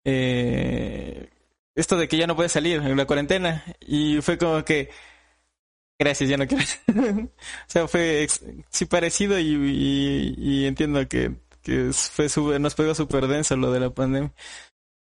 eh, 0.04 1.28
esto 1.74 1.96
de 1.96 2.08
que 2.08 2.16
ya 2.16 2.26
no 2.26 2.36
puedes 2.36 2.52
salir 2.52 2.80
en 2.80 2.96
la 2.96 3.06
cuarentena 3.06 3.64
y 3.80 4.20
fue 4.22 4.38
como 4.38 4.64
que 4.64 4.90
gracias 5.98 6.30
ya 6.30 6.36
no 6.36 6.46
quiero 6.46 6.64
o 7.26 7.30
sea 7.66 7.86
fue 7.88 8.26
sí 8.70 8.86
parecido 8.86 9.38
y, 9.38 9.44
y, 9.54 10.34
y 10.38 10.66
entiendo 10.66 11.06
que, 11.08 11.36
que 11.62 11.90
fue 11.92 12.28
su- 12.28 12.58
nos 12.58 12.74
pegó 12.74 12.94
súper 12.94 13.26
denso 13.26 13.56
lo 13.56 13.70
de 13.72 13.80
la 13.80 13.90
pandemia 13.90 14.32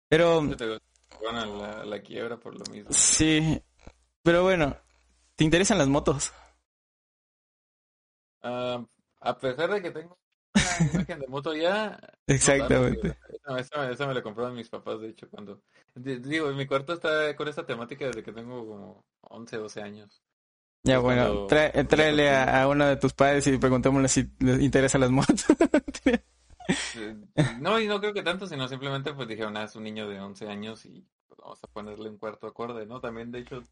pero 0.09 0.43
bueno, 0.43 1.57
la, 1.59 1.85
la 1.85 2.01
quiebra 2.03 2.37
por 2.37 2.55
lo 2.55 2.65
mismo. 2.71 2.91
sí 2.93 3.63
pero 4.23 4.43
bueno 4.43 4.77
¿te 5.43 5.47
interesan 5.47 5.79
las 5.79 5.89
motos? 5.89 6.33
Ah, 8.43 8.85
a 9.21 9.39
pesar 9.39 9.71
de 9.71 9.83
que 9.83 9.91
tengo 9.91 10.19
una 10.79 10.87
imagen 10.91 11.21
de 11.21 11.27
moto 11.29 11.55
ya, 11.55 11.99
no 12.57 12.67
exactamente 12.67 12.97
tío. 12.99 13.15
Esa, 13.59 14.07
me 14.07 14.15
la 14.15 14.23
compraron 14.23 14.55
mis 14.55 14.69
papás, 14.69 15.01
de 15.01 15.09
hecho, 15.11 15.29
cuando... 15.31 15.63
di- 15.95 16.19
Digo, 16.21 16.53
mi 16.53 16.67
cuarto 16.67 16.93
está 16.95 17.35
con 17.37 17.49
esta 17.49 17.67
temática 17.67 18.07
desde 18.07 18.23
que 18.23 18.33
tengo 18.33 18.67
como 18.67 19.07
11, 19.23 19.57
12 19.59 19.83
años. 19.83 20.23
ya 20.85 20.99
bueno 20.99 21.47
cuando- 21.47 21.47
tráele 21.47 22.31
a, 22.31 22.63
a 22.63 22.69
uno 22.69 22.87
de 22.87 22.97
tus 22.97 23.13
padres 23.15 23.47
y 23.47 23.59
preguntémosle 23.59 24.09
si 24.09 24.31
les 24.41 24.61
interesan 24.61 25.01
las 25.03 25.11
motos 25.11 25.45
Eh, 26.95 27.17
No, 27.61 27.81
y 27.81 27.87
no 27.87 28.01
creo 28.01 28.15
que 28.15 28.23
tanto, 28.23 28.47
sino 28.47 28.69
simplemente 28.69 29.13
pues 29.15 29.29
dijeron, 29.29 29.57
ah, 29.57 29.65
es 29.65 29.77
un 29.77 29.85
niño 29.85 30.09
de 30.09 30.21
11 30.21 30.49
años 30.49 30.85
y 30.87 31.07
pues, 31.29 31.39
vamos 31.39 31.63
a 31.63 31.67
ponerle 31.69 32.09
un 32.09 32.19
cuarto 32.19 32.47
acorde, 32.47 32.87
¿no? 32.87 33.01
También, 33.01 33.31
de 33.33 33.41
hecho, 33.41 33.63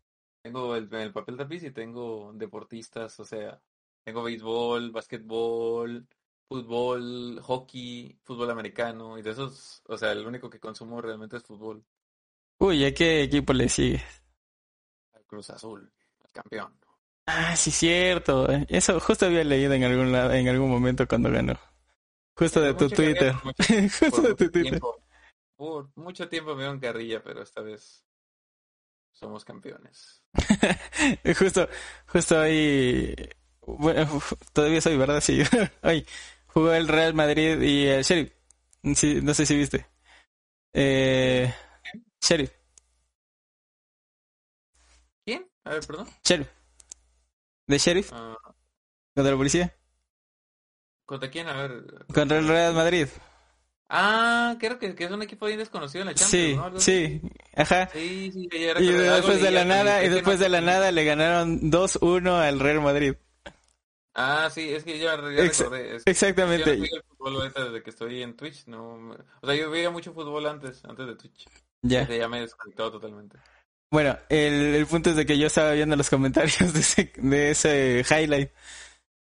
tengo 0.43 0.75
el, 0.77 0.93
el 0.95 1.13
papel 1.13 1.37
tapiz 1.37 1.63
y 1.65 1.71
tengo 1.71 2.33
deportistas, 2.35 3.19
o 3.21 3.25
sea, 3.25 3.61
tengo 4.05 4.23
béisbol, 4.23 4.91
básquetbol, 4.91 6.07
fútbol, 6.49 7.41
hockey, 7.43 8.19
fútbol 8.25 8.51
americano, 8.51 9.19
y 9.19 9.23
de 9.23 9.31
esos, 9.31 9.83
o 9.87 9.97
sea, 9.97 10.13
el 10.13 10.27
único 10.27 10.51
que 10.51 10.61
consumo 10.61 11.01
realmente 11.01 11.37
es 11.37 11.43
fútbol. 11.45 11.85
uy 12.59 12.85
¿a 12.85 12.95
qué 12.95 13.23
equipo 13.23 13.53
le 13.53 13.69
sigue? 13.69 14.03
El 15.15 15.25
Cruz 15.27 15.51
Azul, 15.51 15.91
el 16.25 16.31
campeón. 16.33 16.75
Ah, 17.27 17.55
sí, 17.55 17.71
cierto. 17.71 18.49
Eso 18.69 18.99
justo 18.99 19.27
había 19.27 19.45
leído 19.45 19.73
en 19.75 19.85
algún 19.85 20.11
lado, 20.11 20.33
en 20.33 20.49
algún 20.49 20.69
momento 20.71 21.07
cuando 21.07 21.31
ganó. 21.31 21.55
Justo 22.35 22.61
de 22.61 22.75
tu 22.75 22.89
Twitter. 22.89 23.35
mucho- 23.45 23.55
Justo 24.01 24.11
por 24.11 24.23
de 24.23 24.29
tu 24.35 24.37
Twitter. 24.51 24.63
tiempo, 24.63 25.03
por 25.57 25.91
mucho 25.95 26.29
tiempo 26.29 26.55
me 26.55 26.63
dieron 26.63 26.81
carrilla, 26.81 27.23
pero 27.23 27.43
esta 27.43 27.61
vez 27.61 28.05
somos 29.13 29.45
campeones. 29.45 30.23
Justo, 31.39 31.69
justo 32.07 32.41
ahí. 32.41 33.15
Bueno, 33.67 34.21
todavía 34.53 34.81
soy, 34.81 34.97
¿verdad? 34.97 35.21
Sí. 35.21 35.43
Hoy 35.83 36.07
jugó 36.47 36.73
el 36.73 36.89
Real 36.89 37.15
Madrid 37.15 37.61
y 37.61 37.87
el 37.87 38.03
Sheriff. 38.03 38.33
Sí, 38.95 39.21
no 39.23 39.35
sé 39.35 39.47
si 39.47 39.57
viste. 39.57 39.87
Eh, 40.73 41.53
Sheriff, 42.21 42.53
¿Quién? 45.25 45.49
A 45.65 45.71
ver, 45.71 45.87
perdón. 45.87 46.09
Sheriff. 46.25 46.49
¿De 47.67 47.79
Sheriff? 47.79 48.13
Ah, 48.13 48.37
¿Contra 49.15 49.33
la 49.33 49.37
policía? 49.37 49.77
¿Contra 51.05 51.31
quién? 51.31 51.49
A 51.49 51.55
ver. 51.55 52.07
Contra 52.13 52.39
el 52.39 52.49
Real 52.49 52.75
Madrid. 52.75 53.09
Ah, 53.93 54.57
creo 54.61 54.79
que, 54.79 54.95
que 54.95 55.05
es 55.05 55.11
un 55.11 55.21
equipo 55.23 55.47
bien 55.47 55.59
desconocido 55.59 56.03
en 56.03 56.09
la 56.09 56.15
Champions, 56.15 56.31
Sí, 56.31 56.55
¿no? 56.57 56.81
Sí. 56.81 57.21
Ajá. 57.57 57.89
Sí, 57.93 58.31
sí, 58.33 58.49
Y 58.53 58.93
después 58.93 59.43
de 59.43 59.51
la 59.51 59.65
nada, 59.65 60.05
y 60.05 60.09
después 60.09 60.39
no- 60.39 60.45
de 60.45 60.49
la 60.49 60.61
nada 60.61 60.93
le 60.93 61.05
ganaron 61.05 61.71
2-1 61.73 62.39
al 62.41 62.61
Real 62.61 62.81
Madrid. 62.81 63.15
Ah, 64.15 64.49
sí, 64.53 64.73
es 64.73 64.85
que 64.85 64.99
ya, 64.99 65.17
ya 65.17 65.43
Exa- 65.43 65.65
recordé. 65.65 65.97
Es 65.97 66.05
que 66.05 66.11
yo 66.11 66.11
Exactamente. 66.13 66.77
no 66.77 66.85
el 66.85 67.03
fútbol 67.09 67.37
ahorita 67.37 67.65
desde 67.65 67.83
que 67.83 67.91
estoy 67.91 68.23
en 68.23 68.37
Twitch, 68.37 68.67
no... 68.67 69.17
O 69.41 69.47
sea, 69.47 69.55
yo 69.57 69.71
veía 69.71 69.91
mucho 69.91 70.13
fútbol 70.13 70.47
antes, 70.47 70.85
antes 70.85 71.07
de 71.07 71.15
Twitch. 71.17 71.49
Ya. 71.83 72.01
Desde 72.01 72.19
ya 72.19 72.29
me 72.29 72.39
he 72.39 72.43
desconectado 72.43 72.93
totalmente. 72.93 73.39
Bueno, 73.91 74.17
el, 74.29 74.75
el 74.77 74.87
punto 74.87 75.11
es 75.11 75.17
de 75.17 75.27
que 75.27 75.37
yo 75.39 75.49
estaba 75.49 75.73
viendo 75.73 75.97
los 75.97 76.11
comentarios 76.11 76.73
de 76.73 76.81
ese, 76.81 77.13
de 77.17 77.51
ese 77.51 78.05
highlight 78.09 78.51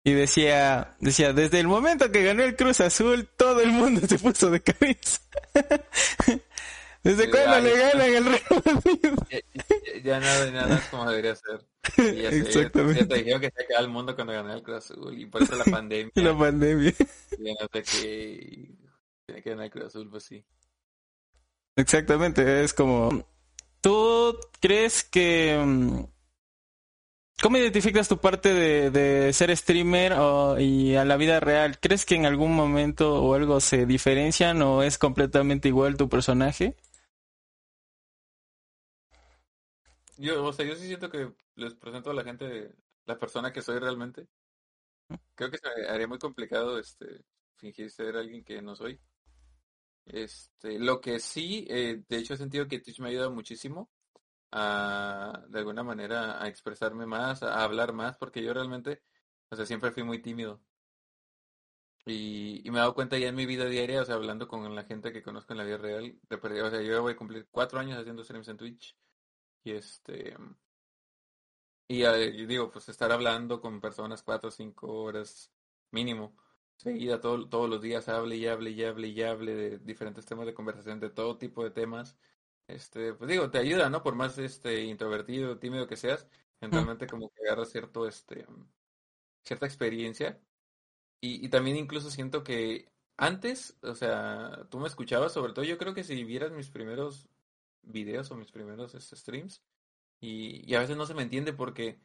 y 0.07 0.13
decía, 0.13 0.95
decía, 1.01 1.33
desde 1.33 1.59
el 1.59 1.67
momento 1.67 2.13
que 2.13 2.23
ganó 2.23 2.45
el 2.45 2.55
Cruz 2.55 2.81
Azul, 2.81 3.29
todo 3.37 3.61
el 3.61 3.73
mundo 3.73 4.07
se 4.07 4.21
puso 4.21 4.51
de 4.51 4.61
cabeza. 4.63 5.21
¿Desde 7.03 7.29
cuándo 7.29 7.59
le 7.61 7.77
ganan 7.77 8.01
el 8.15 8.25
Real 8.25 8.63
Madrid? 8.65 9.01
Ya, 9.31 9.39
ya- 9.39 10.03
ya 10.05 10.21
nada, 10.21 10.51
nada 10.53 10.77
es 10.79 10.85
como 10.87 11.11
debería 11.11 11.35
ser. 11.35 11.67
Y 11.99 12.23
ya 12.23 12.29
Exactamente. 12.31 13.01
ya 13.01 13.09
te 13.09 13.15
dijeron 13.17 13.41
que 13.41 13.51
se 13.57 13.63
acaba 13.65 13.81
el 13.81 13.89
mundo 13.89 14.15
cuando 14.15 14.33
ganó 14.33 14.53
el 14.55 14.63
Cruz 14.63 14.77
Azul, 14.91 15.19
y 15.21 15.27
por 15.27 15.43
eso 15.43 15.57
la 15.57 15.65
pandemia, 15.71 16.13
La 16.15 16.39
pandemia. 16.39 16.95
y 17.39 17.43
no 17.43 17.67
sé 17.73 17.83
qué, 17.83 18.71
tiene 19.27 19.43
que 19.43 19.51
ganar 19.51 19.65
el 19.67 19.71
Cruz 19.73 19.87
Azul, 19.87 20.09
pues 20.09 20.23
sí. 20.25 20.45
Exactamente, 21.77 22.63
es 22.63 22.73
como... 22.73 23.27
¿Tú 23.81 24.39
crees 24.61 25.03
que... 25.05 26.07
¿Cómo 27.43 27.59
identificas 27.59 28.09
tu 28.09 28.19
parte 28.19 28.55
de, 28.55 29.33
ser 29.33 29.55
streamer 29.57 30.15
o- 30.15 30.59
y 30.59 30.97
a 30.97 31.05
la 31.05 31.17
vida 31.17 31.39
real? 31.39 31.79
¿Crees 31.79 32.07
que 32.07 32.15
en 32.15 32.25
algún 32.25 32.55
momento 32.55 33.23
o 33.23 33.35
algo 33.35 33.61
se 33.61 33.85
diferencian 33.85 34.63
o 34.63 34.83
es 34.83 34.97
completamente 34.97 35.69
igual 35.69 35.97
tu 35.97 36.09
personaje? 36.09 36.77
Yo, 40.17 40.45
o 40.45 40.53
sea, 40.53 40.65
yo 40.65 40.75
sí 40.77 40.87
siento 40.87 41.11
que 41.11 41.31
les 41.57 41.75
presento 41.75 42.11
a 42.11 42.15
la 42.15 42.25
gente 42.25 42.73
la 43.05 43.19
persona 43.19 43.53
que 43.53 43.61
soy 43.61 43.79
realmente. 43.79 44.27
Creo 45.35 45.51
que 45.51 45.59
se 45.59 45.69
haría 45.89 46.09
muy 46.09 46.19
complicado 46.19 46.79
este 46.79 47.23
fingir 47.57 47.91
ser 47.91 48.17
alguien 48.17 48.43
que 48.43 48.63
no 48.63 48.75
soy. 48.75 48.99
Este, 50.07 50.79
lo 50.79 51.01
que 51.01 51.19
sí, 51.21 51.67
eh, 51.69 52.03
de 52.09 52.17
hecho 52.17 52.33
he 52.33 52.37
sentido 52.39 52.67
que 52.67 52.81
Twitch 52.81 53.01
me 53.01 53.07
ha 53.07 53.11
ayudado 53.11 53.31
muchísimo 53.33 53.91
a, 54.53 55.45
de 55.49 55.59
alguna 55.59 55.83
manera, 55.83 56.43
a 56.43 56.49
expresarme 56.49 57.07
más, 57.07 57.43
a 57.43 57.63
hablar 57.65 57.93
más, 57.93 58.17
porque 58.17 58.43
yo 58.43 58.55
realmente, 58.55 59.03
o 59.51 59.57
sea, 59.57 59.67
siempre 59.67 59.91
fui 59.93 60.03
muy 60.05 60.21
tímido. 60.23 60.63
Y, 62.05 62.63
y 62.67 62.71
me 62.71 62.79
he 62.79 62.81
dado 62.81 62.95
cuenta 62.95 63.19
ya 63.19 63.29
en 63.29 63.35
mi 63.35 63.47
vida 63.47 63.65
diaria, 63.67 64.03
o 64.03 64.05
sea, 64.05 64.15
hablando 64.15 64.47
con 64.49 64.73
la 64.75 64.85
gente 64.85 65.13
que 65.13 65.23
conozco 65.23 65.53
en 65.53 65.59
la 65.59 65.65
vida 65.65 65.79
real, 65.79 66.19
de 66.29 66.63
o 66.63 66.71
sea, 66.71 66.81
yo 66.83 67.03
voy 67.03 67.13
a 67.15 67.17
cumplir 67.17 67.49
cuatro 67.51 67.81
años 67.81 67.99
haciendo 67.99 68.23
streams 68.23 68.49
en 68.49 68.57
Twitch. 68.57 68.97
Y 69.65 69.73
este, 69.73 70.37
y, 71.89 72.05
y 72.05 72.47
digo, 72.47 72.71
pues 72.71 72.89
estar 72.89 73.13
hablando 73.13 73.61
con 73.61 73.81
personas 73.81 74.23
cuatro 74.23 74.49
o 74.49 74.53
cinco 74.53 75.03
horas 75.03 75.53
mínimo, 75.91 76.37
seguida 76.77 77.21
todo, 77.21 77.49
todos 77.49 77.71
los 77.71 77.81
días, 77.81 78.09
hable 78.09 78.37
y 78.37 78.47
hable 78.47 78.71
y 78.71 78.85
hable 78.85 79.09
y 79.09 79.23
hable 79.23 79.55
de 79.55 79.79
diferentes 79.79 80.27
temas 80.27 80.47
de 80.47 80.55
conversación, 80.55 81.01
de 81.01 81.11
todo 81.11 81.39
tipo 81.39 81.63
de 81.65 81.71
temas, 81.71 82.17
este, 82.69 83.15
pues 83.15 83.31
digo, 83.31 83.51
te 83.51 83.59
ayuda, 83.59 83.91
¿no? 83.91 84.03
Por 84.03 84.15
más 84.15 84.39
este 84.39 84.83
introvertido, 84.85 85.59
tímido 85.59 85.87
que 85.87 85.97
seas, 85.97 86.27
eventualmente 86.61 87.07
como 87.07 87.31
que 87.31 87.43
agarras 87.47 87.71
cierto, 87.71 88.07
este, 88.09 88.47
cierta 89.45 89.67
experiencia. 89.67 90.41
Y, 91.21 91.45
y 91.45 91.49
también 91.49 91.77
incluso 91.77 92.11
siento 92.11 92.45
que 92.45 92.93
antes, 93.17 93.79
o 93.83 93.95
sea, 93.95 94.67
tú 94.71 94.79
me 94.79 94.89
escuchabas, 94.89 95.33
sobre 95.33 95.53
todo 95.53 95.65
yo 95.65 95.79
creo 95.79 95.95
que 95.95 96.05
si 96.05 96.25
vieras 96.25 96.53
mis 96.53 96.71
primeros 96.71 97.29
videos 97.83 98.31
o 98.31 98.37
mis 98.37 98.53
primeros 98.53 98.95
este, 98.95 99.17
streams, 99.17 99.63
y, 100.21 100.71
y 100.71 100.75
a 100.75 100.81
veces 100.81 100.97
no 100.97 101.07
se 101.07 101.15
me 101.15 101.23
entiende 101.23 101.53
porque 101.53 102.01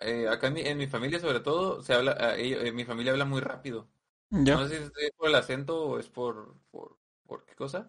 eh, 0.00 0.28
acá 0.28 0.48
en 0.48 0.54
mi, 0.54 0.60
en 0.60 0.78
mi 0.78 0.86
familia 0.86 1.20
sobre 1.20 1.40
todo, 1.40 1.82
se 1.82 1.94
habla, 1.94 2.36
eh, 2.36 2.72
mi 2.72 2.84
familia 2.84 3.12
habla 3.12 3.24
muy 3.24 3.40
rápido. 3.40 3.88
Ya. 4.30 4.56
No 4.56 4.68
sé 4.68 4.78
si 4.78 5.04
es 5.04 5.12
por 5.16 5.28
el 5.28 5.34
acento 5.34 5.82
o 5.82 5.98
es 5.98 6.08
por, 6.08 6.56
por, 6.70 6.98
por 7.26 7.44
qué 7.44 7.54
cosa, 7.54 7.88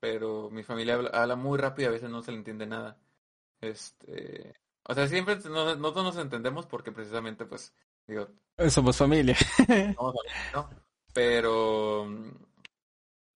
pero 0.00 0.50
mi 0.50 0.62
familia 0.64 0.94
habla, 0.94 1.10
habla 1.10 1.36
muy 1.36 1.58
rápido 1.58 1.88
y 1.88 1.90
a 1.90 1.92
veces 1.94 2.10
no 2.10 2.22
se 2.22 2.32
le 2.32 2.38
entiende 2.38 2.66
nada. 2.66 2.98
Este, 3.60 4.54
o 4.84 4.94
sea, 4.94 5.08
siempre 5.08 5.36
no- 5.46 5.76
nosotros 5.76 6.04
nos 6.06 6.18
entendemos 6.18 6.66
porque 6.66 6.92
precisamente, 6.92 7.46
pues, 7.46 7.74
digo, 8.06 8.28
Somos 8.68 8.96
familia. 8.96 9.36
somos 9.94 10.14
familia, 10.16 10.46
¿no? 10.52 10.70
Pero, 11.12 12.06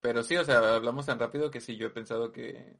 pero 0.00 0.22
sí, 0.22 0.36
o 0.36 0.44
sea, 0.44 0.74
hablamos 0.74 1.06
tan 1.06 1.18
rápido 1.18 1.50
que 1.50 1.60
sí, 1.60 1.76
yo 1.76 1.86
he 1.86 1.90
pensado 1.90 2.32
que, 2.32 2.76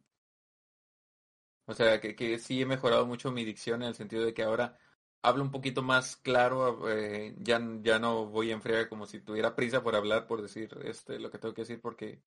o 1.66 1.74
sea, 1.74 2.00
que, 2.00 2.14
que 2.16 2.38
sí 2.38 2.60
he 2.62 2.66
mejorado 2.66 3.06
mucho 3.06 3.30
mi 3.32 3.44
dicción 3.44 3.82
en 3.82 3.88
el 3.88 3.94
sentido 3.94 4.24
de 4.24 4.34
que 4.34 4.42
ahora 4.42 4.78
hablo 5.22 5.42
un 5.44 5.50
poquito 5.50 5.82
más 5.82 6.16
claro, 6.16 6.88
eh, 6.90 7.34
ya, 7.38 7.60
ya 7.82 7.98
no 7.98 8.26
voy 8.26 8.50
en 8.50 8.62
friega 8.62 8.88
como 8.88 9.06
si 9.06 9.20
tuviera 9.20 9.54
prisa 9.54 9.82
por 9.82 9.94
hablar, 9.96 10.26
por 10.26 10.42
decir 10.42 10.76
este 10.84 11.18
lo 11.18 11.30
que 11.30 11.38
tengo 11.38 11.54
que 11.54 11.62
decir 11.62 11.80
porque, 11.80 12.22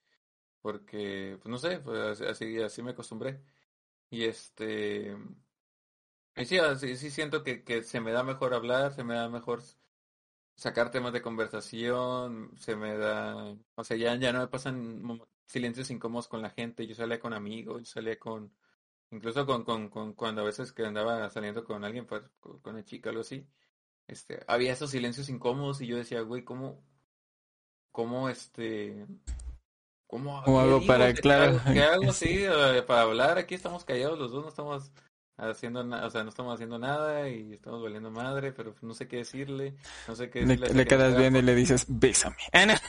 porque, 0.66 1.38
pues 1.44 1.52
no 1.52 1.60
sé, 1.60 1.78
pues 1.80 2.22
así, 2.22 2.60
así 2.60 2.82
me 2.82 2.92
acostumbré. 2.92 3.40
Y 4.10 4.24
este, 4.26 5.16
y 6.36 6.46
sí, 6.46 6.58
así, 6.58 6.98
sí 6.98 7.12
siento 7.12 7.44
que, 7.44 7.64
que 7.64 7.84
se 7.84 8.02
me 8.02 8.12
da 8.12 8.24
mejor 8.24 8.56
hablar, 8.56 8.92
se 8.94 9.04
me 9.04 9.14
da 9.14 9.30
mejor 9.30 9.62
sacar 10.56 10.90
temas 10.90 11.14
de 11.14 11.22
conversación, 11.22 12.52
se 12.58 12.76
me 12.76 12.98
da, 12.98 13.56
o 13.76 13.84
sea, 13.84 13.96
ya, 13.98 14.16
ya 14.16 14.34
no 14.34 14.40
me 14.40 14.48
pasan 14.48 15.22
silencios 15.46 15.92
incómodos 15.92 16.28
con 16.28 16.42
la 16.42 16.50
gente, 16.50 16.88
yo 16.88 16.96
salía 16.96 17.20
con 17.20 17.34
amigos, 17.34 17.82
yo 17.84 17.86
salía 17.86 18.18
con, 18.18 18.52
incluso 19.12 19.46
con, 19.46 19.64
con, 19.66 19.90
con 19.90 20.14
cuando 20.14 20.42
a 20.42 20.46
veces 20.46 20.74
que 20.74 20.86
andaba 20.86 21.30
saliendo 21.30 21.64
con 21.64 21.84
alguien, 21.86 22.08
pues, 22.08 22.24
con 22.40 22.60
con 22.62 22.74
una 22.76 22.84
chica, 22.86 23.10
algo 23.12 23.22
así, 23.22 23.48
este, 24.08 24.44
había 24.48 24.74
esos 24.74 24.92
silencios 24.92 25.30
incómodos 25.30 25.82
y 25.82 25.88
yo 25.88 25.98
decía, 25.98 26.22
güey, 26.22 26.44
¿cómo, 26.44 26.84
cómo 27.92 28.30
este, 28.30 29.06
cómo, 30.08 30.42
¿Cómo 30.44 30.64
digo? 30.80 30.88
para- 30.88 31.14
¿Qué 31.14 31.22
claro. 31.22 31.44
hago? 31.46 31.74
¿Qué 31.74 31.82
hago? 31.84 32.04
Sí, 32.14 32.46
para 32.88 33.02
hablar, 33.02 33.38
aquí 33.38 33.56
estamos 33.56 33.84
callados 33.86 34.18
los 34.20 34.32
dos, 34.32 34.44
no 34.44 34.50
estamos 34.50 34.92
haciendo 35.38 35.84
nada, 35.84 36.08
o 36.08 36.10
sea, 36.10 36.24
no 36.24 36.30
estamos 36.30 36.54
haciendo 36.54 36.80
nada 36.80 37.30
y 37.30 37.54
estamos 37.54 37.82
valiendo 37.84 38.10
madre, 38.12 38.52
pero 38.54 38.74
no 38.82 38.94
sé 38.94 39.08
qué 39.08 39.18
decirle, 39.18 39.76
no 40.08 40.16
sé 40.16 40.30
qué 40.30 40.42
Le, 40.46 40.56
decirle. 40.56 40.68
le 40.74 40.84
que 40.84 40.90
quedas 40.90 41.14
da 41.14 41.20
bien 41.20 41.36
y 41.36 41.42
le 41.42 41.56
dices, 41.56 41.86
bésame. 41.88 42.38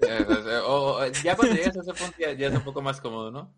Eh, 0.00 0.60
o 0.66 1.06
ya 1.22 1.36
cuando 1.36 1.54
llegas 1.54 1.76
a 1.76 1.80
ese 1.80 1.94
punto 1.94 2.16
ya, 2.18 2.32
ya 2.32 2.48
es 2.48 2.54
un 2.54 2.64
poco 2.64 2.82
más 2.82 3.00
cómodo, 3.00 3.30
¿no? 3.30 3.54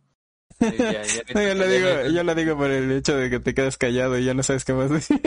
Sí, 0.61 0.76
ya, 0.76 1.03
ya, 1.03 1.22
No, 1.34 1.42
yo 1.42 1.55
lo 1.55 1.66
digo, 1.66 1.88
yo 2.14 2.22
lo 2.22 2.34
digo 2.34 2.57
por 2.57 2.70
el 2.70 2.92
hecho 2.92 3.16
de 3.16 3.30
que 3.30 3.40
te 3.40 3.55
quedas 3.55 3.78
callado 3.78 4.18
y 4.18 4.24
ya 4.26 4.34
no 4.34 4.42
sabes 4.42 4.64
qué 4.66 4.74
más 4.74 4.90
decir. 4.90 5.20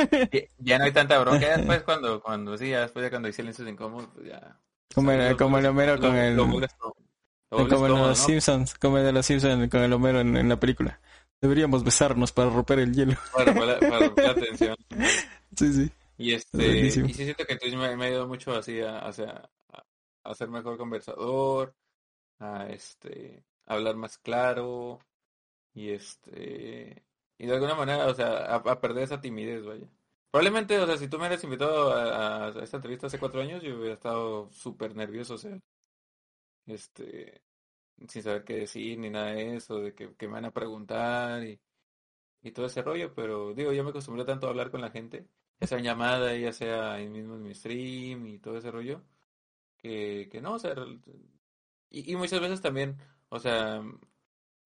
ya- 0.59 0.77
no 0.77 0.83
hay 0.85 0.91
tanta 0.91 1.17
bronca. 1.19 1.57
Después 1.57 1.81
cuando, 1.83 2.21
cuando 2.21 2.55
sí, 2.57 2.69
ya 2.69 2.81
después 2.81 3.03
ya 3.03 3.09
cuando 3.09 3.27
hay 3.27 3.33
silencios 3.33 3.67
incómodos, 3.67 4.09
pues 4.13 4.27
ya. 4.27 4.59
Como, 4.93 5.09
o 5.09 5.13
sea, 5.13 5.23
el, 5.25 5.31
lo- 5.31 5.37
como 5.37 5.57
el 5.57 5.65
Homero 5.65 5.99
con 5.99 6.15
el... 6.15 6.35
lo 6.35 6.45
lo 6.45 6.67
como 7.51 7.87
en 7.87 7.93
los 7.97 8.17
¿no? 8.17 8.25
Simpsons, 8.25 8.75
como 8.75 8.97
el 8.97 9.05
de 9.05 9.11
los 9.13 9.25
Simpsons 9.25 9.69
con 9.69 9.81
el 9.81 9.93
Homero 9.93 10.19
en, 10.21 10.37
en 10.37 10.49
la 10.49 10.59
película. 10.59 10.99
Deberíamos 11.41 11.83
besarnos 11.83 12.31
para 12.31 12.49
romper 12.49 12.79
el 12.79 12.93
hielo. 12.93 13.15
Para, 13.31 13.55
para, 13.55 13.83
para 13.83 13.99
romper 14.07 14.25
la 14.25 14.37
tensión. 14.37 14.75
Sí, 15.55 15.73
sí. 15.73 15.91
Y 16.17 16.33
este, 16.33 17.01
y 17.03 17.13
sí 17.13 17.23
siento 17.25 17.45
que 17.45 17.55
Twitch 17.57 17.73
me, 17.75 17.95
me 17.97 18.05
ha 18.05 18.07
ayudado 18.07 18.27
mucho 18.27 18.53
así 18.53 18.79
a, 18.81 18.99
hacia- 18.99 19.49
a, 19.69 19.83
a 20.23 20.35
ser 20.35 20.49
mejor 20.49 20.77
conversador, 20.77 21.75
a 22.39 22.69
este, 22.69 23.45
hablar 23.65 23.95
más 23.97 24.17
claro, 24.19 24.99
y 25.73 25.91
este, 25.91 27.03
y 27.37 27.47
de 27.47 27.53
alguna 27.53 27.75
manera, 27.75 28.07
o 28.07 28.13
sea, 28.15 28.29
a, 28.47 28.55
a 28.57 28.81
perder 28.81 29.05
esa 29.05 29.21
timidez, 29.21 29.65
vaya. 29.65 29.87
Probablemente, 30.31 30.79
o 30.79 30.87
sea, 30.87 30.97
si 30.97 31.07
tú 31.09 31.17
me 31.17 31.23
hubieras 31.27 31.43
invitado 31.43 31.93
a, 31.93 32.47
a 32.47 32.63
esta 32.63 32.77
entrevista 32.77 33.07
hace 33.07 33.19
cuatro 33.19 33.41
años, 33.41 33.63
yo 33.63 33.77
hubiera 33.77 33.95
estado 33.95 34.49
súper 34.51 34.95
nervioso, 34.95 35.35
o 35.35 35.37
sea, 35.39 35.59
este, 36.67 37.43
sin 38.07 38.23
saber 38.23 38.43
qué 38.45 38.55
decir 38.57 38.99
ni 38.99 39.09
nada 39.09 39.33
de 39.33 39.55
eso, 39.57 39.79
de 39.81 39.93
que, 39.95 40.15
que 40.15 40.27
me 40.27 40.33
van 40.35 40.45
a 40.45 40.51
preguntar 40.53 41.43
y, 41.43 41.59
y 42.43 42.51
todo 42.51 42.65
ese 42.67 42.81
rollo, 42.83 43.13
pero 43.15 43.53
digo, 43.53 43.73
yo 43.73 43.83
me 43.83 43.91
acostumbré 43.91 44.25
tanto 44.25 44.47
a 44.47 44.49
hablar 44.51 44.71
con 44.71 44.81
la 44.81 44.91
gente, 44.91 45.27
ya 45.61 45.67
sea 45.67 45.77
en 45.79 45.85
llamada, 45.85 46.35
ya 46.37 46.53
sea 46.53 46.93
ahí 46.93 47.09
mismo 47.09 47.35
en 47.35 47.43
mi 47.43 47.53
stream 47.55 48.27
y 48.27 48.39
todo 48.39 48.57
ese 48.57 48.71
rollo, 48.71 49.03
que, 49.77 50.29
que 50.31 50.41
no, 50.41 50.53
o 50.55 50.59
sea, 50.59 50.75
y, 51.89 52.11
y 52.11 52.15
muchas 52.15 52.39
veces 52.41 52.61
también, 52.61 52.97
o 53.29 53.39
sea, 53.39 53.81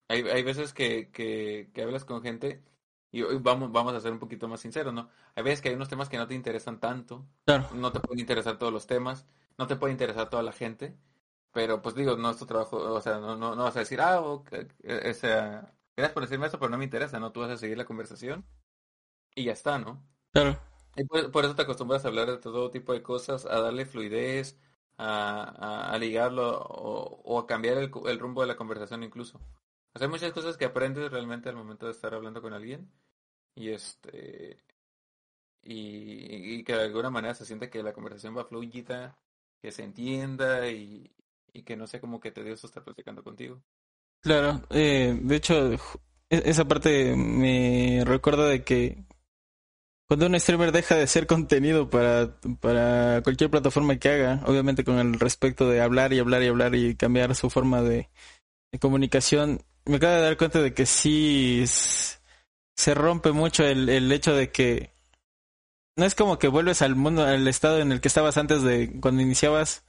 hay, 0.08 0.22
hay 0.22 0.42
veces 0.42 0.72
que, 0.74 1.10
que, 1.10 1.70
que 1.74 1.82
hablas 1.82 2.04
con 2.04 2.22
gente 2.22 2.64
y 3.12 3.22
hoy 3.22 3.38
vamos, 3.40 3.72
vamos 3.72 3.94
a 3.94 4.00
ser 4.00 4.12
un 4.12 4.18
poquito 4.18 4.48
más 4.48 4.60
sinceros, 4.60 4.94
¿no? 4.94 5.10
Hay 5.34 5.44
veces 5.44 5.62
que 5.62 5.70
hay 5.70 5.74
unos 5.76 5.88
temas 5.88 6.08
que 6.08 6.18
no 6.18 6.26
te 6.28 6.34
interesan 6.34 6.80
tanto, 6.80 7.26
Claro. 7.44 7.68
no 7.70 7.92
te 7.92 8.00
pueden 8.00 8.20
interesar 8.20 8.58
todos 8.58 8.72
los 8.72 8.86
temas, 8.86 9.26
no 9.58 9.66
te 9.66 9.76
puede 9.76 9.92
interesar 9.92 10.30
toda 10.30 10.42
la 10.42 10.52
gente, 10.52 10.96
pero 11.56 11.80
pues 11.80 11.94
digo, 11.94 12.18
no 12.18 12.30
es 12.30 12.36
tu 12.36 12.44
trabajo, 12.44 12.76
o 12.76 13.00
sea, 13.00 13.18
no, 13.18 13.34
no, 13.34 13.54
no 13.56 13.64
vas 13.64 13.76
a 13.76 13.78
decir, 13.80 13.98
ah, 14.02 14.20
ok, 14.20 14.52
eh, 14.82 15.10
o 15.10 15.14
sea, 15.14 15.74
gracias 15.96 16.12
por 16.12 16.22
decirme 16.24 16.46
eso, 16.48 16.58
pero 16.58 16.68
no 16.70 16.76
me 16.76 16.84
interesa, 16.84 17.18
¿no? 17.18 17.32
Tú 17.32 17.40
vas 17.40 17.50
a 17.50 17.56
seguir 17.56 17.78
la 17.78 17.86
conversación 17.86 18.44
y 19.34 19.44
ya 19.44 19.52
está, 19.52 19.78
¿no? 19.78 20.06
Claro. 20.32 20.60
Y 20.96 21.04
por, 21.04 21.30
por 21.32 21.46
eso 21.46 21.54
te 21.54 21.62
acostumbras 21.62 22.04
a 22.04 22.08
hablar 22.08 22.30
de 22.30 22.36
todo 22.36 22.70
tipo 22.70 22.92
de 22.92 23.02
cosas, 23.02 23.46
a 23.46 23.58
darle 23.60 23.86
fluidez, 23.86 24.58
a, 24.98 25.44
a, 25.88 25.92
a 25.92 25.98
ligarlo 25.98 26.58
o, 26.60 27.22
o 27.24 27.38
a 27.38 27.46
cambiar 27.46 27.78
el, 27.78 27.90
el 28.06 28.18
rumbo 28.18 28.42
de 28.42 28.48
la 28.48 28.56
conversación 28.56 29.02
incluso. 29.02 29.38
O 29.94 29.98
sea, 29.98 30.08
hay 30.08 30.10
muchas 30.10 30.32
cosas 30.34 30.58
que 30.58 30.66
aprendes 30.66 31.10
realmente 31.10 31.48
al 31.48 31.56
momento 31.56 31.86
de 31.86 31.92
estar 31.92 32.12
hablando 32.14 32.42
con 32.42 32.52
alguien 32.52 32.92
y 33.54 33.70
este 33.70 34.62
y, 35.62 36.58
y 36.60 36.64
que 36.64 36.74
de 36.74 36.82
alguna 36.84 37.10
manera 37.10 37.34
se 37.34 37.46
siente 37.46 37.70
que 37.70 37.82
la 37.82 37.94
conversación 37.94 38.36
va 38.36 38.44
fluida, 38.44 39.18
que 39.62 39.72
se 39.72 39.84
entienda 39.84 40.68
y, 40.70 41.16
y 41.52 41.62
que 41.62 41.76
no 41.76 41.86
sea 41.86 42.00
como 42.00 42.20
que 42.20 42.32
tedioso 42.32 42.66
estar 42.66 42.84
platicando 42.84 43.22
contigo. 43.22 43.62
Claro. 44.20 44.62
Eh, 44.70 45.18
de 45.22 45.36
hecho, 45.36 45.72
e- 45.72 45.78
esa 46.28 46.64
parte 46.66 47.14
me 47.16 48.02
recuerda 48.04 48.48
de 48.48 48.64
que 48.64 49.04
cuando 50.08 50.26
un 50.26 50.38
streamer 50.38 50.70
deja 50.72 50.94
de 50.96 51.06
ser 51.06 51.26
contenido 51.26 51.90
para, 51.90 52.38
para 52.60 53.22
cualquier 53.22 53.50
plataforma 53.50 53.96
que 53.96 54.08
haga, 54.08 54.42
obviamente 54.46 54.84
con 54.84 54.98
el 54.98 55.18
respecto 55.18 55.68
de 55.68 55.80
hablar 55.80 56.12
y 56.12 56.20
hablar 56.20 56.42
y 56.42 56.46
hablar 56.46 56.74
y 56.76 56.94
cambiar 56.94 57.34
su 57.34 57.50
forma 57.50 57.82
de, 57.82 58.08
de 58.72 58.78
comunicación, 58.78 59.62
me 59.84 59.96
acabo 59.96 60.14
de 60.14 60.22
dar 60.22 60.36
cuenta 60.36 60.62
de 60.62 60.74
que 60.74 60.86
sí 60.86 61.64
se 61.66 62.94
rompe 62.94 63.32
mucho 63.32 63.64
el, 63.64 63.88
el 63.88 64.10
hecho 64.12 64.34
de 64.34 64.50
que 64.52 64.92
no 65.96 66.04
es 66.04 66.14
como 66.14 66.38
que 66.38 66.48
vuelves 66.48 66.82
al 66.82 66.94
mundo, 66.94 67.24
al 67.24 67.48
estado 67.48 67.80
en 67.80 67.90
el 67.90 68.00
que 68.00 68.08
estabas 68.08 68.36
antes 68.36 68.62
de 68.62 69.00
cuando 69.00 69.22
iniciabas, 69.22 69.84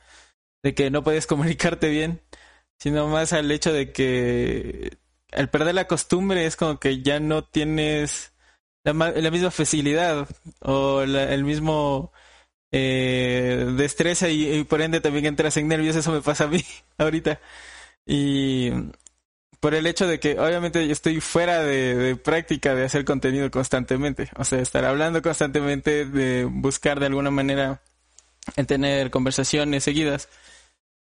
de 0.64 0.76
que 0.76 0.90
no 0.92 1.04
podías 1.04 1.28
comunicarte 1.28 1.90
bien, 1.90 2.22
sino 2.80 3.08
más 3.08 3.34
al 3.34 3.52
hecho 3.52 3.74
de 3.74 3.92
que 3.92 4.98
al 5.34 5.50
perder 5.50 5.76
la 5.76 5.88
costumbre 5.88 6.46
es 6.46 6.56
como 6.56 6.80
que 6.80 7.02
ya 7.04 7.20
no 7.20 7.44
tienes 7.44 8.34
la, 8.84 8.94
la 8.94 9.32
misma 9.32 9.52
facilidad 9.52 10.28
o 10.62 11.06
la- 11.06 11.34
el 11.34 11.44
mismo 11.44 12.12
eh, 12.72 13.68
destreza 13.78 14.30
y, 14.30 14.64
por 14.66 14.82
ende 14.82 15.02
también 15.02 15.26
entras 15.28 15.58
en 15.58 15.68
nervios, 15.70 15.96
eso 15.96 16.12
me 16.12 16.22
pasa 16.22 16.46
a 16.46 16.48
mí 16.48 16.64
ahorita. 16.98 17.40
Y 18.06 18.72
por 19.60 19.74
el 19.74 19.88
hecho 19.88 20.08
de 20.08 20.20
que 20.20 20.40
obviamente 20.40 20.86
yo 20.86 20.94
estoy 20.94 21.20
fuera 21.20 21.64
de, 21.64 21.96
de 21.96 22.16
práctica 22.16 22.76
de 22.76 22.86
hacer 22.86 23.06
contenido 23.06 23.50
constantemente, 23.52 24.30
o 24.38 24.44
sea, 24.46 24.60
estar 24.62 24.86
hablando 24.86 25.22
constantemente, 25.22 26.06
de 26.06 26.46
buscar 26.46 27.00
de 27.00 27.08
alguna 27.08 27.32
manera 27.32 27.82
el 28.56 28.68
tener 28.68 29.12
conversaciones 29.12 29.84
seguidas. 29.86 30.30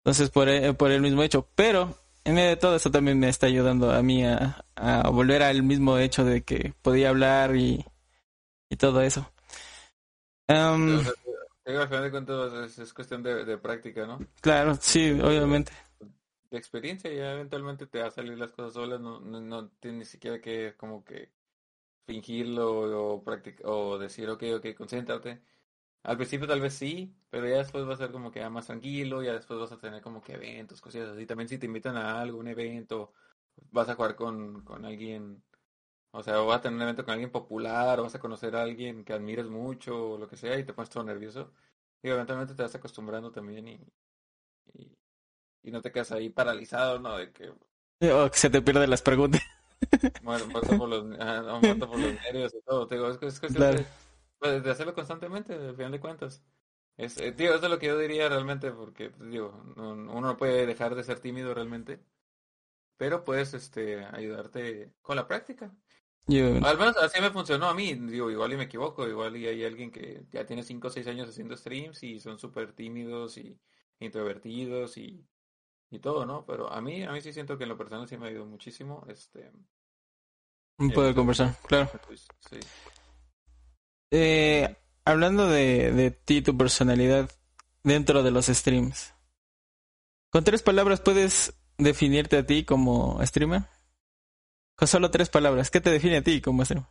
Entonces, 0.05 0.31
por, 0.31 0.49
e- 0.49 0.73
por 0.75 0.91
el 0.91 1.03
mismo 1.03 1.23
hecho. 1.23 1.49
Pero, 1.55 1.97
en 2.25 2.35
medio 2.35 2.51
de 2.51 2.57
todo 2.57 2.77
esto 2.77 2.91
también 2.91 3.19
me 3.19 3.29
está 3.29 3.47
ayudando 3.47 3.91
a 3.93 4.03
mí 4.03 4.25
a, 4.25 4.65
a 4.77 5.09
volver 5.11 5.43
al 5.43 5.63
mismo 5.63 5.99
hecho 5.99 6.25
de 6.25 6.43
que 6.43 6.75
podía 6.83 7.11
hablar 7.11 7.57
y, 7.57 7.85
y 8.71 8.77
todo 8.77 9.03
eso. 9.03 9.31
Digo, 11.67 11.83
al 11.83 11.89
final 11.89 12.03
de 12.05 12.11
cuentas 12.11 12.53
es, 12.55 12.79
es 12.79 12.93
cuestión 12.95 13.23
de, 13.23 13.45
de 13.45 13.59
práctica, 13.59 14.07
¿no? 14.07 14.19
claro, 14.41 14.75
sí, 14.81 15.11
obviamente. 15.23 15.73
de 16.51 16.59
experiencia 16.59 17.13
ya 17.13 17.33
eventualmente 17.33 17.87
te 17.87 18.01
va 18.01 18.09
a 18.09 18.11
salir 18.11 18.37
las 18.39 18.51
cosas 18.53 18.75
solas, 18.75 19.01
no, 19.01 19.21
no, 19.21 19.41
no 19.41 19.69
tienes 19.81 19.99
ni 19.99 20.05
siquiera 20.05 20.41
que 20.41 20.75
como 20.77 21.05
que 21.05 21.31
fingirlo 22.07 23.13
o, 23.15 23.25
practic- 23.25 23.63
o 23.65 23.99
decir, 23.99 24.29
ok, 24.31 24.43
ok, 24.57 24.75
concéntrate. 24.77 25.43
Al 26.03 26.17
principio 26.17 26.47
tal 26.49 26.61
vez 26.61 26.75
sí, 26.75 27.15
pero 27.31 27.47
ya 27.49 27.59
después 27.59 27.87
va 27.89 27.95
a 27.95 27.97
ser 27.97 28.11
como 28.13 28.31
que 28.31 28.41
ya 28.41 28.51
más 28.51 28.67
tranquilo, 28.67 29.23
ya 29.23 29.35
después 29.35 29.61
vas 29.61 29.73
a 29.73 29.79
tener 29.79 30.01
como 30.03 30.23
que 30.23 30.35
eventos, 30.35 30.81
cosillas 30.81 31.11
así. 31.11 31.27
También 31.27 31.49
si 31.49 31.59
te 31.59 31.67
invitan 31.67 31.97
a 31.97 32.21
algo, 32.21 32.39
un 32.39 32.49
evento, 32.49 33.13
vas 33.71 33.89
a 33.89 33.95
jugar 33.97 34.17
con, 34.17 34.63
con 34.65 34.85
alguien, 34.87 35.43
o 36.13 36.23
sea, 36.23 36.43
o 36.43 36.47
vas 36.47 36.59
a 36.61 36.63
tener 36.63 36.77
un 36.77 36.83
evento 36.85 37.05
con 37.05 37.13
alguien 37.15 37.33
popular, 37.33 38.01
o 38.01 38.05
vas 38.05 38.15
a 38.17 38.21
conocer 38.21 38.57
a 38.57 38.63
alguien 38.63 39.05
que 39.05 39.13
admires 39.15 39.47
mucho, 39.49 40.13
o 40.13 40.19
lo 40.19 40.29
que 40.29 40.37
sea, 40.37 40.59
y 40.59 40.65
te 40.65 40.75
pones 40.75 40.91
todo 40.91 41.05
nervioso. 41.05 41.53
Y 42.03 42.09
eventualmente 42.11 42.55
te 42.55 42.63
vas 42.63 42.75
acostumbrando 42.77 43.33
también 43.33 43.69
y, 43.69 43.81
y, 44.75 44.97
y 45.65 45.71
no 45.73 45.83
te 45.83 45.93
quedas 45.93 46.13
ahí 46.13 46.31
paralizado, 46.31 46.99
¿no? 47.01 47.17
De 47.19 47.33
que 47.33 47.53
O 48.19 48.31
que 48.31 48.39
se 48.43 48.51
te 48.51 48.61
pierden 48.63 48.91
las 48.91 49.01
preguntas. 49.09 49.41
muerto, 50.21 50.47
muerto 50.49 50.77
por 50.77 50.89
los, 50.89 51.05
ah, 51.21 51.43
no, 51.43 51.61
muerto 51.63 51.89
por 51.89 51.99
los 52.01 52.15
nervios 52.15 52.55
y 52.55 52.61
todo. 52.63 52.87
Te 52.87 52.97
digo, 52.97 53.09
es, 53.11 53.19
que- 53.19 53.27
es 53.27 53.41
cuestión 53.41 53.69
Claro. 53.71 53.81
de, 53.81 53.91
pues, 54.41 54.65
de 54.65 54.73
hacerlo 54.73 54.95
constantemente, 54.95 55.55
al 55.55 55.77
final 55.77 55.93
de 55.93 56.01
cuentas. 56.01 56.45
Es, 56.99 57.19
eh, 57.19 57.33
tío, 57.33 57.55
eso 57.55 57.67
es 57.67 57.71
lo 57.73 57.81
que 57.81 57.89
yo 57.89 57.99
diría 57.99 58.29
realmente, 58.31 58.73
porque, 58.73 59.11
pues, 59.11 59.31
digo, 59.31 59.53
no- 59.77 59.93
uno 59.93 60.23
no 60.23 60.39
puede 60.39 60.67
dejar 60.67 60.97
de 60.97 61.05
ser 61.05 61.21
tímido 61.21 61.55
realmente, 61.55 62.01
pero 62.97 63.25
puedes 63.25 63.55
este, 63.55 64.05
ayudarte 64.07 64.93
con 65.03 65.17
la 65.17 65.27
práctica. 65.29 65.75
Yo, 66.29 66.61
Al 66.63 66.79
menos 66.79 66.97
así 66.99 67.21
me 67.21 67.31
funcionó 67.31 67.67
a 67.69 67.75
mí, 67.75 67.95
digo, 67.95 68.31
igual 68.31 68.53
y 68.53 68.57
me 68.57 68.65
equivoco, 68.65 69.09
igual 69.09 69.37
y 69.37 69.47
hay 69.49 69.65
alguien 69.65 69.91
que 69.93 70.25
ya 70.33 70.47
tiene 70.47 70.63
5 70.65 70.89
o 70.89 70.91
6 70.91 71.07
años 71.09 71.29
haciendo 71.29 71.57
streams 71.57 72.03
y 72.05 72.21
son 72.21 72.39
súper 72.39 72.73
tímidos 72.75 73.39
y 73.39 73.59
introvertidos 74.01 74.97
y, 74.99 75.27
y 75.91 76.01
todo, 76.01 76.27
¿no? 76.27 76.47
Pero 76.47 76.73
a 76.73 76.81
mí, 76.83 77.03
a 77.05 77.13
mí 77.13 77.21
sí 77.23 77.33
siento 77.33 77.59
que 77.59 77.65
en 77.65 77.71
lo 77.71 77.79
personal 77.79 78.09
sí 78.09 78.19
me 78.19 78.27
ha 78.27 78.31
ayudado 78.31 78.47
muchísimo, 78.49 79.05
este, 79.09 79.53
un 80.79 80.89
poco 80.89 81.05
de 81.07 81.15
Eso. 81.15 81.15
conversar, 81.15 81.55
claro. 81.69 81.89
pues, 82.07 82.33
sí. 82.39 82.69
Eh, 84.11 84.77
hablando 85.05 85.49
de, 85.49 85.93
de 85.93 86.11
ti, 86.11 86.43
tu 86.43 86.57
personalidad 86.57 87.31
dentro 87.83 88.23
de 88.23 88.31
los 88.31 88.47
streams. 88.47 89.15
¿Con 90.31 90.45
tres 90.45 90.63
palabras 90.63 91.01
puedes 91.01 91.55
definirte 91.79 92.39
a 92.39 92.47
ti 92.47 92.65
como 92.65 93.25
streamer? 93.25 93.63
Con 94.77 94.89
solo 94.89 95.11
tres 95.11 95.29
palabras. 95.29 95.71
¿Qué 95.71 95.81
te 95.81 95.91
define 95.91 96.19
a 96.19 96.23
ti 96.23 96.41
como 96.41 96.65
streamer? 96.65 96.89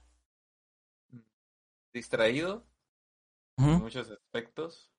distraído 1.93 2.65
en 3.57 3.79
muchos 3.79 4.09
aspectos. 4.09 4.91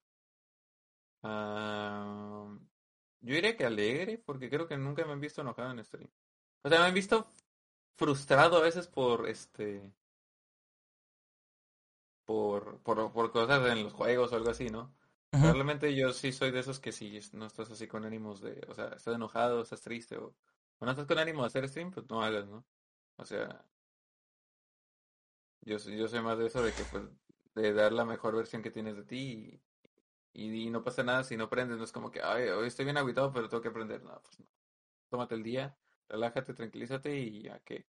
Yo 1.22 3.34
diría 3.34 3.56
que 3.56 3.66
alegre, 3.66 4.18
porque 4.18 4.48
creo 4.48 4.66
que 4.66 4.76
nunca 4.76 5.04
me 5.04 5.12
han 5.12 5.20
visto 5.20 5.40
enojado 5.40 5.70
en 5.70 5.84
stream. 5.84 6.10
O 6.62 6.68
sea, 6.68 6.80
me 6.80 6.86
han 6.86 6.94
visto 6.94 7.28
frustrado 7.96 8.56
a 8.56 8.62
veces 8.62 8.86
por 8.86 9.28
este 9.28 9.92
por, 12.30 12.80
por, 12.82 13.12
por 13.12 13.32
cosas 13.32 13.66
en 13.72 13.84
los 13.84 13.92
juegos 13.92 14.32
o 14.32 14.36
algo 14.36 14.50
así, 14.50 14.70
¿no? 14.70 14.94
Ujú. 15.32 15.54
Probablemente 15.54 15.94
yo 15.96 16.12
sí 16.12 16.32
soy 16.32 16.50
de 16.52 16.60
esos 16.60 16.80
que 16.80 16.92
si 16.92 17.18
no 17.32 17.46
estás 17.46 17.70
así 17.70 17.88
con 17.88 18.04
ánimos 18.04 18.40
de, 18.42 18.62
o 18.68 18.74
sea, 18.74 18.86
estás 18.88 19.14
enojado, 19.16 19.62
estás 19.62 19.80
triste 19.82 20.16
o, 20.18 20.34
o 20.78 20.84
no 20.86 20.90
estás 20.92 21.06
con 21.06 21.18
ánimo 21.18 21.42
de 21.42 21.48
hacer 21.48 21.68
stream, 21.68 21.90
pues 21.90 22.08
no 22.10 22.22
hagas, 22.22 22.46
¿no? 22.48 22.64
O 23.16 23.24
sea, 23.24 23.64
yo, 25.62 25.78
soy- 25.78 25.96
yo 25.98 26.08
soy 26.08 26.20
más 26.22 26.38
de 26.38 26.46
eso 26.46 26.62
de 26.62 26.74
que 26.74 26.84
pues 26.84 27.04
de 27.54 27.72
dar 27.72 27.92
la 27.92 28.04
mejor 28.04 28.36
versión 28.36 28.62
que 28.62 28.70
tienes 28.70 28.96
de 28.96 29.04
ti 29.04 29.60
y, 30.34 30.44
y, 30.46 30.66
y 30.68 30.70
no 30.70 30.84
pasa 30.84 31.02
nada 31.04 31.24
si 31.24 31.36
no 31.36 31.44
aprendes, 31.44 31.78
no 31.78 31.84
es 31.84 31.92
como 31.92 32.10
que, 32.10 32.22
ay, 32.22 32.48
hoy 32.50 32.68
estoy 32.68 32.84
bien 32.86 32.98
agüitado, 32.98 33.32
pero 33.32 33.48
tengo 33.48 33.62
que 33.62 33.68
aprender, 33.68 34.02
no, 34.04 34.20
pues 34.22 34.40
no. 34.40 34.46
Tómate 35.10 35.34
el 35.36 35.42
día, 35.44 35.76
relájate, 36.08 36.54
tranquilízate 36.54 37.16
y 37.18 37.42
ya 37.44 37.60
que, 37.60 37.86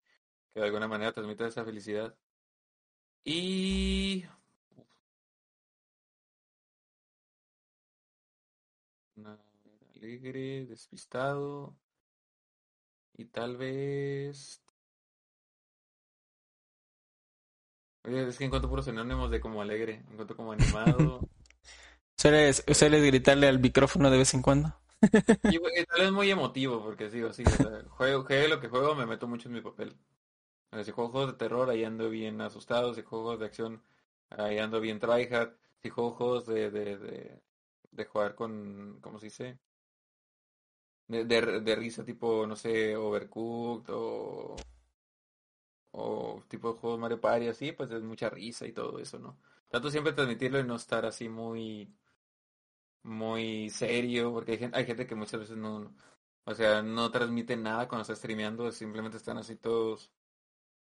que 0.54 0.60
de 0.60 0.66
alguna 0.66 0.88
manera 0.88 1.12
transmita 1.12 1.46
esa 1.48 1.64
felicidad. 1.64 2.16
Y 3.24 4.24
alegre, 9.96 10.66
despistado 10.66 11.76
y 13.16 13.26
tal 13.26 13.56
vez... 13.56 14.62
Oye, 18.04 18.26
es 18.26 18.38
que 18.38 18.44
encuentro 18.44 18.70
puros 18.70 18.86
sinónimos 18.86 19.30
de 19.30 19.40
como 19.40 19.60
alegre, 19.60 20.04
encuentro 20.10 20.36
como 20.36 20.52
animado. 20.52 21.20
¿Sueles, 22.16 22.64
sueles 22.72 23.04
gritarle 23.04 23.48
al 23.48 23.58
micrófono 23.58 24.10
de 24.10 24.18
vez 24.18 24.32
en 24.34 24.42
cuando? 24.42 24.74
y 25.42 25.84
tal 25.84 26.00
vez 26.00 26.12
muy 26.12 26.30
emotivo, 26.30 26.82
porque 26.82 27.10
sí, 27.10 27.22
o 27.22 27.32
sí, 27.32 27.44
o 27.44 27.50
sea, 27.50 27.82
juego, 27.90 28.24
juegue 28.24 28.48
lo 28.48 28.60
que 28.60 28.68
juego, 28.68 28.94
me 28.94 29.06
meto 29.06 29.28
mucho 29.28 29.48
en 29.48 29.54
mi 29.54 29.60
papel. 29.60 29.94
Si 30.84 30.92
juego 30.92 31.10
juegos 31.10 31.32
de 31.32 31.38
terror, 31.38 31.68
ahí 31.70 31.84
ando 31.84 32.08
bien 32.10 32.40
asustado, 32.40 32.94
si 32.94 33.02
juego 33.02 33.24
juegos 33.24 33.40
de 33.40 33.46
acción, 33.46 33.82
ahí 34.30 34.58
ando 34.58 34.80
bien 34.80 34.98
tryhard, 35.00 35.54
si 35.82 35.88
juego 35.90 36.12
juegos 36.12 36.46
de, 36.46 36.70
de, 36.70 37.42
de, 37.90 38.04
jugar 38.06 38.34
con, 38.34 38.98
¿cómo 39.00 39.18
se 39.18 39.26
dice? 39.26 39.58
De, 41.08 41.24
de, 41.24 41.60
de 41.60 41.74
risa 41.76 42.04
tipo, 42.04 42.46
no 42.46 42.54
sé, 42.56 42.94
Overcooked 42.96 43.92
o, 43.94 44.56
o 45.92 46.42
tipo 46.48 46.72
de 46.72 46.78
juegos 46.78 47.00
Mario 47.00 47.20
Party, 47.20 47.48
así, 47.48 47.72
pues 47.72 47.90
es 47.90 48.02
mucha 48.02 48.30
risa 48.30 48.66
y 48.66 48.72
todo 48.72 48.98
eso, 48.98 49.18
¿no? 49.18 49.38
Trato 49.68 49.90
siempre 49.90 50.12
transmitirlo 50.12 50.58
y 50.60 50.64
no 50.64 50.76
estar 50.76 51.04
así 51.06 51.28
muy, 51.28 51.92
muy 53.02 53.70
serio, 53.70 54.32
porque 54.32 54.52
hay 54.52 54.58
gente, 54.58 54.78
hay 54.78 54.86
gente 54.86 55.06
que 55.06 55.14
muchas 55.14 55.40
veces 55.40 55.56
no, 55.56 55.94
o 56.44 56.54
sea, 56.54 56.82
no 56.82 57.10
transmite 57.10 57.56
nada 57.56 57.88
cuando 57.88 58.02
está 58.02 58.16
streameando, 58.16 58.70
simplemente 58.72 59.16
están 59.16 59.38
así 59.38 59.56
todos, 59.56 60.12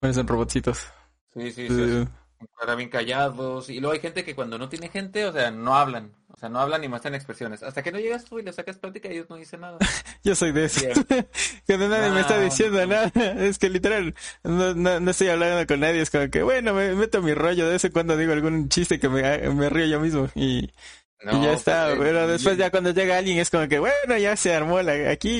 Parecen 0.00 0.26
robotcitos. 0.26 0.86
sí, 1.34 1.52
sí, 1.52 1.70
sí, 1.70 2.00
ahora 2.60 2.74
bien 2.74 2.90
callados, 2.90 3.70
y 3.70 3.80
luego 3.80 3.94
hay 3.94 4.00
gente 4.00 4.24
que 4.24 4.34
cuando 4.34 4.58
no 4.58 4.68
tiene 4.68 4.88
gente, 4.90 5.26
o 5.26 5.32
sea, 5.32 5.50
no 5.50 5.76
hablan, 5.76 6.14
o 6.28 6.36
sea, 6.38 6.48
no 6.48 6.60
hablan 6.60 6.80
ni 6.82 6.88
muestran 6.88 7.14
expresiones, 7.14 7.62
hasta 7.62 7.82
que 7.82 7.92
no 7.92 7.98
llegas 8.00 8.24
tú 8.26 8.38
y 8.38 8.42
le 8.42 8.52
sacas 8.52 8.78
plática, 8.78 9.08
ellos 9.08 9.28
no 9.30 9.36
dicen 9.36 9.60
nada. 9.60 9.86
Yo 10.24 10.34
soy 10.34 10.52
de 10.52 10.64
eso. 10.66 10.82
Cuando 11.66 11.88
nadie 11.90 12.10
me 12.10 12.20
está 12.20 12.38
No, 12.38 12.40
diciendo 12.40 12.84
no. 12.84 12.86
nada, 12.86 13.10
es 13.44 13.58
que 13.58 13.68
literal, 13.70 14.14
no, 14.44 14.74
no, 14.74 15.00
no 15.00 15.10
estoy 15.10 15.28
hablando 15.28 15.66
con 15.66 15.80
nadie, 15.80 16.00
es 16.02 16.10
como 16.10 16.28
que, 16.30 16.42
bueno, 16.42 16.74
me 16.74 16.94
meto 16.94 17.22
mi 17.22 17.34
rollo, 17.34 17.66
de 17.66 17.72
vez 17.72 17.84
en 17.84 17.92
cuando 17.92 18.16
digo 18.16 18.32
algún 18.32 18.68
chiste 18.68 18.98
que 19.00 19.08
me, 19.08 19.22
me 19.50 19.68
río 19.70 19.86
yo 19.86 20.00
mismo 20.00 20.28
y, 20.34 20.72
y 21.28 21.40
No, 21.40 21.40
ya 21.40 21.52
está, 21.54 21.94
pues, 21.96 21.98
eh, 21.98 21.98
pero 21.98 22.26
después 22.28 22.56
ya 22.56 22.70
cuando 22.70 22.90
llega 22.92 23.18
alguien 23.18 23.38
es 23.38 23.50
como 23.50 23.66
que, 23.68 23.78
bueno, 23.78 24.16
ya 24.18 24.36
se 24.36 24.54
armó 24.54 24.80
la, 24.82 25.10
aquí 25.10 25.30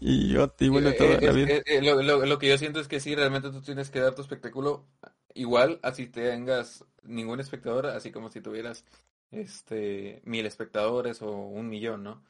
y, 0.00 0.34
y, 0.34 0.36
y 0.60 0.68
vuelve 0.68 0.92
Eh, 0.92 0.94
todo 0.94 1.14
eh, 1.14 1.18
a 1.18 1.20
la 1.20 1.32
es- 1.32 1.32
vida. 1.32 1.54
lo, 1.82 2.02
lo- 2.02 2.26
lo 2.26 2.38
que 2.38 2.48
yo 2.48 2.58
siento 2.58 2.80
es 2.80 2.88
que 2.88 3.00
sí, 3.00 3.14
realmente 3.14 3.50
tú 3.50 3.60
tienes 3.62 3.90
que 3.90 4.00
dar 4.00 4.14
tu 4.14 4.22
espectáculo 4.22 4.86
igual, 5.34 5.78
así 5.82 6.06
tengas 6.06 6.84
ningún 7.02 7.40
espectador, 7.40 7.86
así 7.86 8.10
como 8.12 8.30
si 8.30 8.40
tuvieras 8.40 8.84
este 9.30 10.22
mil 10.24 10.46
espectadores 10.46 11.22
o 11.22 11.30
un 11.32 11.68
millón, 11.68 12.02
¿no? 12.04 12.22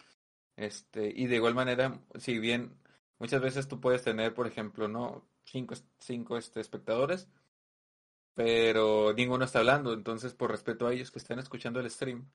Este, 0.57 1.13
y 1.17 1.27
de 1.29 1.37
igual 1.37 1.55
manera, 1.55 2.01
si 2.19 2.39
bien 2.39 2.77
muchas 3.19 3.43
veces 3.43 3.69
tú 3.69 3.81
puedes 3.81 4.03
tener, 4.05 4.35
por 4.35 4.47
ejemplo, 4.49 4.89
¿no? 4.89 5.27
Cinco, 5.45 5.75
cinco 6.01 6.39
este, 6.39 6.61
espectadores, 6.61 7.29
pero 8.35 9.13
ninguno 9.15 9.45
está 9.45 9.61
hablando, 9.61 9.93
entonces 9.93 10.35
por 10.35 10.51
respeto 10.51 10.87
a 10.87 10.93
ellos 10.93 11.11
que 11.11 11.19
están 11.19 11.39
escuchando 11.39 11.81
el 11.81 11.91
stream, 11.91 12.29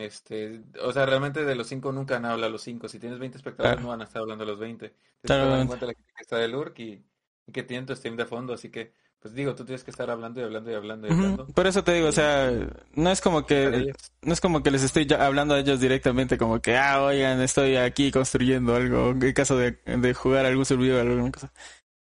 este, 0.00 0.62
o 0.82 0.92
sea, 0.92 1.06
realmente 1.06 1.44
de 1.44 1.54
los 1.54 1.66
cinco 1.68 1.92
nunca 1.92 2.14
van 2.14 2.24
a 2.26 2.32
hablar 2.32 2.50
los 2.50 2.62
cinco. 2.62 2.88
Si 2.88 2.98
tienes 2.98 3.18
20 3.18 3.38
espectadores, 3.38 3.74
Claro. 3.76 3.82
no 3.82 3.88
van 3.88 4.00
a 4.00 4.04
estar 4.04 4.22
hablando 4.22 4.44
los 4.44 4.58
20. 4.58 4.94
Tienes 5.22 5.60
en 5.60 5.66
cuenta 5.66 5.86
la 5.86 5.94
que 5.94 6.00
está 6.20 6.36
de 6.38 6.48
lurk 6.48 6.78
y, 6.78 7.02
y 7.46 7.52
que 7.52 7.62
tiene 7.62 7.86
tu 7.86 7.94
stream 7.96 8.16
de 8.16 8.26
fondo. 8.26 8.52
Así 8.54 8.70
que, 8.70 8.92
pues 9.20 9.34
digo, 9.34 9.54
tú 9.54 9.64
tienes 9.64 9.82
que 9.84 9.90
estar 9.90 10.08
hablando 10.10 10.40
y 10.40 10.44
hablando 10.44 10.70
y 10.70 10.74
hablando 10.74 11.08
y 11.08 11.10
hablando. 11.10 11.46
Por 11.48 11.66
eso 11.66 11.82
te 11.82 11.92
digo, 11.94 12.08
o 12.08 12.12
sea, 12.12 12.52
no 12.94 13.10
es 13.10 13.20
como 13.20 13.46
que, 13.46 13.92
no 14.22 14.32
es 14.32 14.40
como 14.40 14.62
que 14.62 14.70
les 14.70 14.82
estoy 14.84 15.08
hablando 15.18 15.54
a 15.54 15.58
ellos 15.58 15.80
directamente, 15.80 16.38
como 16.38 16.60
que, 16.60 16.76
ah, 16.76 17.02
oigan, 17.02 17.40
estoy 17.40 17.76
aquí 17.76 18.12
construyendo 18.12 18.76
algo, 18.76 19.10
en 19.10 19.32
caso 19.32 19.56
de, 19.58 19.72
de 19.86 20.14
jugar 20.14 20.46
algún 20.46 20.64
servidor 20.64 21.06
o 21.06 21.10
alguna 21.10 21.32
cosa. 21.32 21.52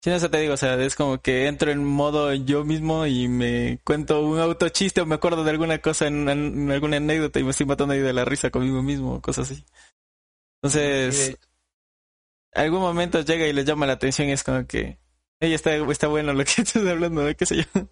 Sí, 0.03 0.09
eso 0.11 0.29
te 0.29 0.37
digo, 0.39 0.53
o 0.53 0.57
sea, 0.57 0.75
es 0.83 0.95
como 0.97 1.21
que 1.21 1.47
entro 1.47 1.71
en 1.71 1.85
modo 1.85 2.33
yo 2.33 2.65
mismo 2.65 3.05
y 3.07 3.29
me 3.29 3.79
cuento 3.85 4.21
un 4.21 4.37
autochiste 4.37 4.99
o 4.99 5.05
me 5.05 5.15
acuerdo 5.15 5.45
de 5.45 5.51
alguna 5.51 5.79
cosa 5.79 6.07
en, 6.07 6.27
en 6.27 6.69
alguna 6.71 6.97
anécdota 6.97 7.39
y 7.39 7.43
me 7.45 7.51
estoy 7.51 7.65
matando 7.65 7.93
ahí 7.93 8.01
de 8.01 8.11
la 8.11 8.25
risa 8.25 8.49
conmigo 8.51 8.83
mismo, 8.83 9.21
cosas 9.21 9.49
así. 9.49 9.65
Sí, 10.63 10.79
Entonces, 10.81 11.37
algún 12.53 12.79
momento 12.81 13.21
llega 13.21 13.45
y 13.47 13.53
les 13.53 13.65
llama 13.65 13.85
la 13.85 13.93
atención 13.93 14.27
y 14.29 14.31
es 14.33 14.43
como 14.43 14.65
que, 14.67 14.99
ella 15.39 15.55
está, 15.55 15.75
está 15.75 16.07
bueno 16.07 16.33
lo 16.33 16.43
que 16.45 16.51
estás 16.61 16.77
hablando, 16.77 17.23
¿no? 17.23 17.35
qué 17.35 17.45
sé 17.45 17.57
yo. 17.73 17.89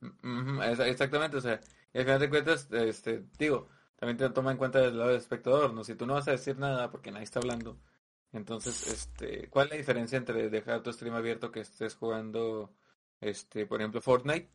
Ujú, 0.00 0.62
esa- 0.62 0.86
Exactamente, 0.88 1.36
o 1.36 1.40
sea, 1.40 1.60
y 1.92 1.98
al 1.98 2.04
final 2.04 2.20
de 2.20 2.30
cuentas, 2.30 2.68
este, 2.72 3.24
digo, 3.38 3.68
también 3.96 4.16
te 4.16 4.28
toma 4.30 4.50
en 4.52 4.56
cuenta 4.58 4.80
el 4.84 4.96
lado 4.98 5.10
del 5.10 5.18
espectador, 5.18 5.72
¿no? 5.74 5.84
Si 5.84 5.94
tú 5.94 6.06
no 6.06 6.14
vas 6.14 6.26
a 6.28 6.32
decir 6.32 6.58
nada 6.58 6.90
porque 6.90 7.10
nadie 7.12 7.24
está 7.24 7.38
hablando, 7.38 7.78
entonces, 8.32 8.82
este, 8.86 9.48
¿cuál 9.50 9.66
es 9.66 9.70
la 9.72 9.76
diferencia 9.78 10.18
entre 10.18 10.48
dejar 10.50 10.82
tu 10.82 10.92
stream 10.92 11.14
abierto 11.14 11.50
que 11.52 11.60
estés 11.60 11.94
jugando, 11.96 12.74
este, 13.20 13.66
por 13.66 13.80
ejemplo, 13.80 14.00
Fortnite, 14.00 14.50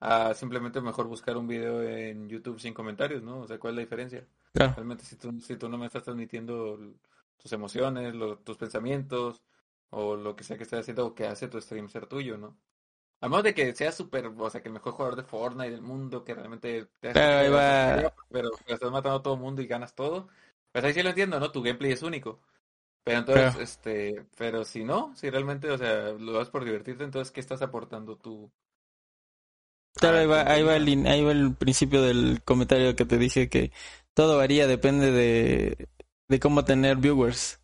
a 0.00 0.34
simplemente 0.34 0.80
mejor 0.80 1.06
buscar 1.08 1.36
un 1.36 1.46
video 1.48 1.82
en 1.82 2.28
YouTube 2.28 2.60
sin 2.60 2.74
comentarios, 2.74 3.22
¿no? 3.22 3.40
O 3.42 3.46
sea, 3.48 3.58
¿cuál 3.58 3.72
es 3.74 3.76
la 3.76 3.82
diferencia? 3.82 4.26
Claro. 4.52 4.76
Realmente, 4.76 5.04
si 5.04 5.16
tú, 5.16 5.40
si 5.40 5.56
tú 5.56 5.68
no 5.68 5.78
me 5.78 5.86
estás 5.86 6.04
transmitiendo 6.04 6.78
tus 7.38 7.52
emociones, 7.52 8.14
lo- 8.14 8.38
tus 8.38 8.56
pensamientos, 8.58 9.42
o 9.90 10.16
lo 10.16 10.36
que 10.36 10.44
sea 10.44 10.56
que 10.56 10.64
estés 10.64 10.80
haciendo, 10.80 11.06
o 11.06 11.14
que 11.14 11.26
hace 11.26 11.48
tu 11.48 11.60
stream 11.60 11.88
ser 11.88 12.06
tuyo, 12.06 12.36
¿no? 12.38 12.56
A 13.20 13.28
menos 13.28 13.44
de 13.44 13.54
que 13.54 13.74
sea 13.74 13.92
súper, 13.92 14.26
o 14.26 14.50
sea, 14.50 14.60
que 14.62 14.68
el 14.68 14.74
mejor 14.74 14.92
jugador 14.94 15.16
de 15.16 15.24
Fortnite 15.24 15.70
del 15.70 15.82
mundo, 15.82 16.24
que 16.24 16.34
realmente 16.34 16.86
te 17.00 17.08
ahí 17.10 17.48
va. 17.50 17.94
pero, 17.94 18.12
pero 18.30 18.50
estás 18.66 18.90
matando 18.92 19.18
a 19.18 19.22
todo 19.22 19.34
el 19.34 19.40
mundo 19.40 19.62
y 19.62 19.66
ganas 19.66 19.94
todo. 19.94 20.28
Pues 20.72 20.84
ahí 20.84 20.92
sí 20.94 21.02
lo 21.02 21.10
entiendo, 21.10 21.40
¿no? 21.40 21.50
Tu 21.52 21.62
gameplay 21.62 21.92
es 21.92 22.02
único. 22.02 22.40
Pero 23.06 23.18
entonces, 23.20 23.56
este, 23.56 24.26
pero 24.36 24.64
si 24.66 24.84
no, 24.84 25.14
si 25.16 25.30
realmente, 25.30 25.70
o 25.70 25.78
sea, 25.78 26.10
lo 26.12 26.32
das 26.34 26.50
por 26.50 26.64
divertirte, 26.66 27.04
entonces, 27.04 27.32
¿qué 27.32 27.40
estás 27.40 27.62
aportando 27.62 28.18
tú? 28.18 28.52
Claro, 29.94 30.18
Ah, 30.18 30.18
ahí 30.18 30.26
va, 30.26 30.42
ahí 30.50 30.62
va, 30.62 30.76
el, 30.76 31.06
ahí 31.06 31.24
va 31.24 31.32
el 31.32 31.54
principio 31.56 32.02
del 32.02 32.42
comentario 32.44 32.94
que 32.96 33.06
te 33.06 33.16
dije 33.16 33.48
que 33.48 33.72
todo 34.14 34.36
varía, 34.36 34.66
depende 34.66 35.10
de, 35.10 35.88
de 36.28 36.40
cómo 36.40 36.64
tener 36.66 36.98
viewers. 36.98 37.60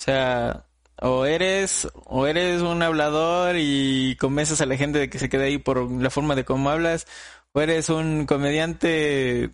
O 0.00 0.04
sea, 0.04 0.66
o 1.02 1.26
eres, 1.26 1.88
o 2.06 2.26
eres 2.26 2.62
un 2.62 2.82
hablador 2.82 3.56
y 3.58 4.16
convences 4.18 4.60
a 4.62 4.66
la 4.66 4.76
gente 4.78 4.98
de 4.98 5.10
que 5.10 5.18
se 5.18 5.28
quede 5.28 5.44
ahí 5.46 5.58
por 5.58 5.90
la 5.90 6.08
forma 6.10 6.34
de 6.34 6.44
cómo 6.46 6.70
hablas, 6.70 7.06
o 7.52 7.60
eres 7.60 7.90
un 7.90 8.24
comediante 8.26 9.50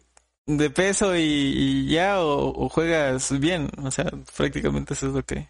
de 0.59 0.71
peso 0.71 1.17
y, 1.17 1.21
y 1.23 1.87
ya, 1.93 2.21
o, 2.21 2.49
o 2.65 2.69
juegas 2.69 3.39
bien. 3.41 3.69
O 3.83 3.91
sea, 3.91 4.07
prácticamente 4.37 4.95
eso 4.95 5.09
es 5.09 5.13
lo 5.15 5.25
que, 5.25 5.49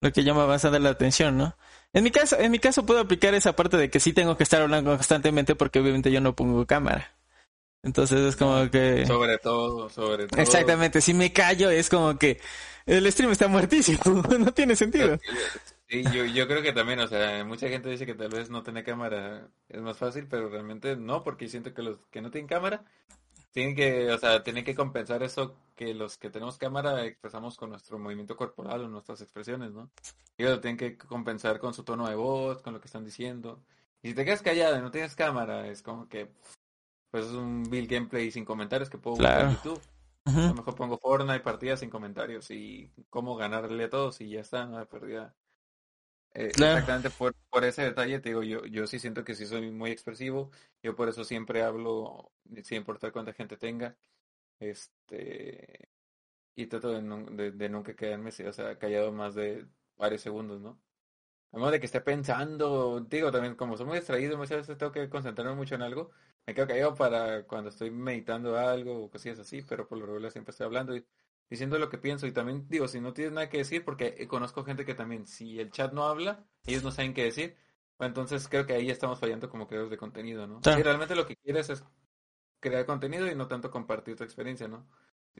lo 0.00 0.12
que 0.12 0.24
llama 0.24 0.46
bastante 0.46 0.78
la 0.80 0.90
atención, 0.90 1.36
¿no? 1.38 1.56
En 1.92 2.04
mi 2.04 2.10
caso, 2.10 2.38
en 2.38 2.50
mi 2.50 2.58
caso 2.58 2.84
puedo 2.84 3.00
aplicar 3.00 3.34
esa 3.34 3.56
parte 3.56 3.76
de 3.76 3.90
que 3.90 4.00
sí 4.00 4.12
tengo 4.12 4.36
que 4.36 4.42
estar 4.42 4.60
hablando 4.62 4.90
constantemente 4.92 5.54
porque 5.54 5.80
obviamente 5.80 6.10
yo 6.12 6.20
no 6.20 6.36
pongo 6.36 6.66
cámara. 6.66 7.16
Entonces 7.82 8.20
es 8.20 8.36
como 8.36 8.70
que 8.70 9.06
Sobre 9.06 9.38
todo, 9.38 9.88
sobre 9.88 10.28
todo. 10.28 10.42
exactamente, 10.42 11.00
si 11.00 11.14
me 11.14 11.32
callo 11.32 11.70
es 11.70 11.88
como 11.88 12.18
que 12.18 12.40
el 12.86 13.10
stream 13.12 13.32
está 13.32 13.48
muertísimo, 13.48 14.00
no 14.38 14.52
tiene 14.52 14.76
sentido. 14.76 15.18
Sí, 15.88 16.02
yo, 16.10 16.24
yo 16.24 16.48
creo 16.48 16.62
que 16.62 16.72
también, 16.72 16.98
o 17.00 17.06
sea, 17.06 17.44
mucha 17.44 17.68
gente 17.68 17.88
dice 17.88 18.06
que 18.06 18.14
tal 18.14 18.28
vez 18.28 18.50
no 18.50 18.62
tener 18.64 18.84
cámara 18.84 19.48
es 19.68 19.80
más 19.80 19.96
fácil, 19.96 20.26
pero 20.28 20.48
realmente 20.48 20.96
no, 20.96 21.22
porque 21.22 21.48
siento 21.48 21.74
que 21.74 21.82
los 21.82 21.98
que 22.10 22.20
no 22.20 22.30
tienen 22.30 22.48
cámara 22.48 22.84
tienen 23.56 23.74
que, 23.74 24.12
o 24.12 24.18
sea, 24.18 24.42
tienen 24.42 24.66
que 24.66 24.74
compensar 24.74 25.22
eso 25.22 25.56
que 25.74 25.94
los 25.94 26.18
que 26.18 26.28
tenemos 26.28 26.58
cámara 26.58 27.06
expresamos 27.06 27.56
con 27.56 27.70
nuestro 27.70 27.98
movimiento 27.98 28.36
corporal 28.36 28.82
o 28.84 28.88
nuestras 28.88 29.22
expresiones, 29.22 29.72
¿no? 29.72 29.88
Ellos 30.36 30.56
lo 30.56 30.60
tienen 30.60 30.76
que 30.76 30.98
compensar 30.98 31.58
con 31.58 31.72
su 31.72 31.82
tono 31.82 32.06
de 32.06 32.16
voz, 32.16 32.60
con 32.60 32.74
lo 32.74 32.80
que 32.82 32.86
están 32.88 33.02
diciendo. 33.06 33.62
Y 34.02 34.08
si 34.08 34.14
te 34.14 34.26
quedas 34.26 34.42
callado 34.42 34.76
y 34.76 34.82
no 34.82 34.90
tienes 34.90 35.16
cámara, 35.16 35.68
es 35.68 35.80
como 35.80 36.06
que, 36.06 36.30
pues 37.10 37.24
es 37.24 37.32
un 37.32 37.62
vil 37.62 37.86
gameplay 37.86 38.30
sin 38.30 38.44
comentarios 38.44 38.90
que 38.90 38.98
puedo 38.98 39.16
buscar 39.16 39.40
en 39.40 39.46
Claro. 39.46 39.56
YouTube. 39.64 39.80
A 40.26 40.48
lo 40.48 40.54
mejor 40.54 40.74
pongo 40.74 40.98
Fortnite, 40.98 41.40
partidas 41.40 41.80
sin 41.80 41.88
comentarios 41.88 42.50
y 42.50 42.90
cómo 43.08 43.36
ganarle 43.36 43.84
a 43.84 43.88
todos 43.88 44.20
y 44.20 44.28
ya 44.28 44.40
está, 44.40 44.66
no 44.66 44.84
perdida. 44.84 45.34
Eh, 46.38 46.54
Claro. 46.54 46.76
Exactamente 46.76 47.10
por, 47.10 47.34
por 47.50 47.64
ese 47.64 47.82
detalle, 47.82 48.20
te 48.20 48.28
digo, 48.30 48.42
yo, 48.42 48.66
yo 48.66 48.86
sí 48.86 48.98
siento 48.98 49.24
que 49.24 49.34
sí 49.34 49.46
soy 49.46 49.70
muy 49.70 49.90
expresivo, 49.90 50.50
yo 50.82 50.94
por 50.94 51.08
eso 51.08 51.24
siempre 51.24 51.62
hablo 51.62 52.30
sin 52.62 52.78
importar 52.78 53.10
cuánta 53.12 53.32
gente 53.32 53.56
tenga, 53.56 53.96
este, 54.60 55.90
y 56.56 56.66
trato 56.66 56.90
de, 56.90 57.02
de, 57.36 57.52
de 57.52 57.68
nunca 57.70 57.96
quedarme, 57.96 58.30
o 58.30 58.52
sea, 58.52 58.78
callado 58.78 59.12
más 59.12 59.34
de 59.36 59.66
varios 59.96 60.22
segundos, 60.22 60.60
¿no? 60.60 60.80
A 61.52 61.70
de 61.70 61.80
que 61.80 61.86
esté 61.86 62.00
pensando, 62.02 63.00
digo, 63.00 63.32
también 63.32 63.56
como 63.56 63.76
soy 63.76 63.86
muy 63.86 63.96
distraído, 63.98 64.36
muchas 64.38 64.58
veces 64.58 64.78
tengo 64.78 64.92
que 64.92 65.08
concentrarme 65.08 65.54
mucho 65.56 65.74
en 65.76 65.82
algo, 65.82 66.10
me 66.46 66.54
quedo 66.54 66.66
callado 66.68 66.94
para 66.94 67.44
cuando 67.46 67.70
estoy 67.70 67.90
meditando 67.90 68.58
algo 68.58 69.04
o 69.04 69.10
cosillas 69.10 69.38
así, 69.40 69.62
pero 69.62 69.88
por 69.88 69.98
lo 69.98 70.06
regular 70.06 70.30
siempre 70.32 70.50
estoy 70.52 70.66
hablando 70.66 70.94
y 70.96 71.06
diciendo 71.50 71.78
lo 71.78 71.88
que 71.88 71.98
pienso 71.98 72.26
y 72.26 72.32
también 72.32 72.66
digo, 72.68 72.88
si 72.88 73.00
no 73.00 73.12
tienes 73.12 73.32
nada 73.32 73.48
que 73.48 73.58
decir, 73.58 73.84
porque 73.84 74.14
eh, 74.18 74.26
conozco 74.26 74.64
gente 74.64 74.84
que 74.84 74.94
también, 74.94 75.26
si 75.26 75.60
el 75.60 75.70
chat 75.70 75.92
no 75.92 76.04
habla, 76.04 76.44
ellos 76.66 76.82
no 76.82 76.90
saben 76.90 77.14
qué 77.14 77.24
decir, 77.24 77.56
entonces 77.98 78.48
creo 78.48 78.66
que 78.66 78.74
ahí 78.74 78.90
estamos 78.90 79.18
fallando 79.18 79.48
como 79.48 79.66
creadores 79.66 79.90
de 79.90 79.96
contenido, 79.96 80.46
¿no? 80.46 80.60
Si 80.62 80.82
realmente 80.82 81.14
lo 81.14 81.26
que 81.26 81.36
quieres 81.36 81.70
es 81.70 81.84
crear 82.60 82.84
contenido 82.86 83.30
y 83.30 83.34
no 83.34 83.48
tanto 83.48 83.70
compartir 83.70 84.16
tu 84.16 84.24
experiencia, 84.24 84.68
¿no? 84.68 84.86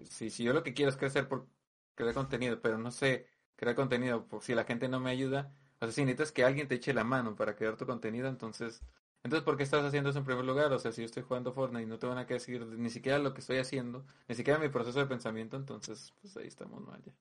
Si, 0.04 0.30
si 0.30 0.44
yo 0.44 0.52
lo 0.52 0.62
que 0.62 0.74
quiero 0.74 0.90
es 0.90 0.96
crecer 0.96 1.28
por 1.28 1.48
crear 1.94 2.14
contenido, 2.14 2.60
pero 2.60 2.78
no 2.78 2.90
sé 2.90 3.26
crear 3.56 3.74
contenido, 3.74 4.26
por 4.26 4.42
si 4.42 4.54
la 4.54 4.64
gente 4.64 4.88
no 4.88 5.00
me 5.00 5.10
ayuda, 5.10 5.52
o 5.80 5.86
sea, 5.86 5.92
si 5.92 6.02
necesitas 6.02 6.32
que 6.32 6.44
alguien 6.44 6.68
te 6.68 6.76
eche 6.76 6.94
la 6.94 7.04
mano 7.04 7.36
para 7.36 7.56
crear 7.56 7.76
tu 7.76 7.86
contenido, 7.86 8.28
entonces, 8.28 8.82
entonces 9.26 9.44
¿por 9.44 9.56
qué 9.56 9.64
estás 9.64 9.84
haciendo 9.84 10.10
eso 10.10 10.18
en 10.20 10.24
primer 10.24 10.44
lugar? 10.44 10.72
O 10.72 10.78
sea, 10.78 10.92
si 10.92 11.02
yo 11.02 11.06
estoy 11.06 11.22
jugando 11.24 11.52
Fortnite 11.52 11.84
y 11.84 11.86
no 11.86 11.98
tengo 11.98 12.14
nada 12.14 12.26
que 12.26 12.34
decir, 12.34 12.64
ni 12.66 12.90
siquiera 12.90 13.18
lo 13.18 13.34
que 13.34 13.40
estoy 13.40 13.58
haciendo, 13.58 14.04
ni 14.28 14.34
siquiera 14.34 14.58
mi 14.58 14.68
proceso 14.68 14.98
de 15.00 15.06
pensamiento, 15.06 15.56
entonces, 15.56 16.14
pues 16.22 16.36
ahí 16.38 16.46
estamos 16.48 16.80
mal 16.82 17.02
ya. 17.04 17.12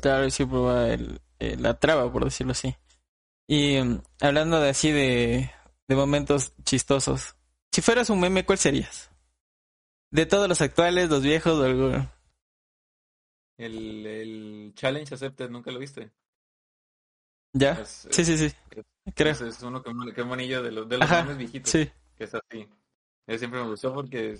Claro, 0.00 0.28
siempre 0.30 0.58
va 0.58 0.88
el- 0.92 1.20
eh, 1.38 1.56
la 1.58 1.78
traba, 1.78 2.10
por 2.12 2.24
decirlo 2.24 2.52
así. 2.52 2.76
Y 3.48 3.80
mm, 3.82 4.02
hablando 4.20 4.60
de 4.60 4.70
así 4.70 4.92
de, 4.92 5.50
de 5.88 5.96
momentos 5.96 6.54
chistosos, 6.64 7.36
si 7.72 7.82
fueras 7.82 8.10
un 8.10 8.20
meme, 8.20 8.46
¿cuál 8.46 8.58
serías? 8.58 9.10
De 10.12 10.24
todos 10.26 10.48
los 10.48 10.60
actuales, 10.60 11.10
los 11.10 11.22
viejos 11.22 11.54
o 11.58 11.64
alguno. 11.64 12.10
El, 13.58 14.04
el 14.06 14.72
Challenge 14.74 15.14
Accepted, 15.14 15.50
¿nunca 15.50 15.70
lo 15.70 15.78
viste? 15.78 16.10
¿Ya? 17.52 17.72
Es, 17.72 18.06
Sí, 18.10 18.24
sí, 18.24 18.36
sí. 18.36 18.54
Creo. 19.14 19.32
es, 19.32 19.62
uno 19.62 19.82
que, 19.82 19.92
que 20.14 20.20
es 20.20 20.26
monillo 20.26 20.62
de 20.62 20.70
los, 20.72 20.88
de 20.88 20.98
los 20.98 21.10
Ajá, 21.10 21.22
memes 21.22 21.38
viejitos. 21.38 21.70
Sí. 21.70 21.90
que 22.16 22.24
es 22.24 22.34
así. 22.34 22.68
Yo 23.26 23.38
siempre 23.38 23.60
me 23.62 23.68
gustó 23.68 23.92
porque 23.92 24.38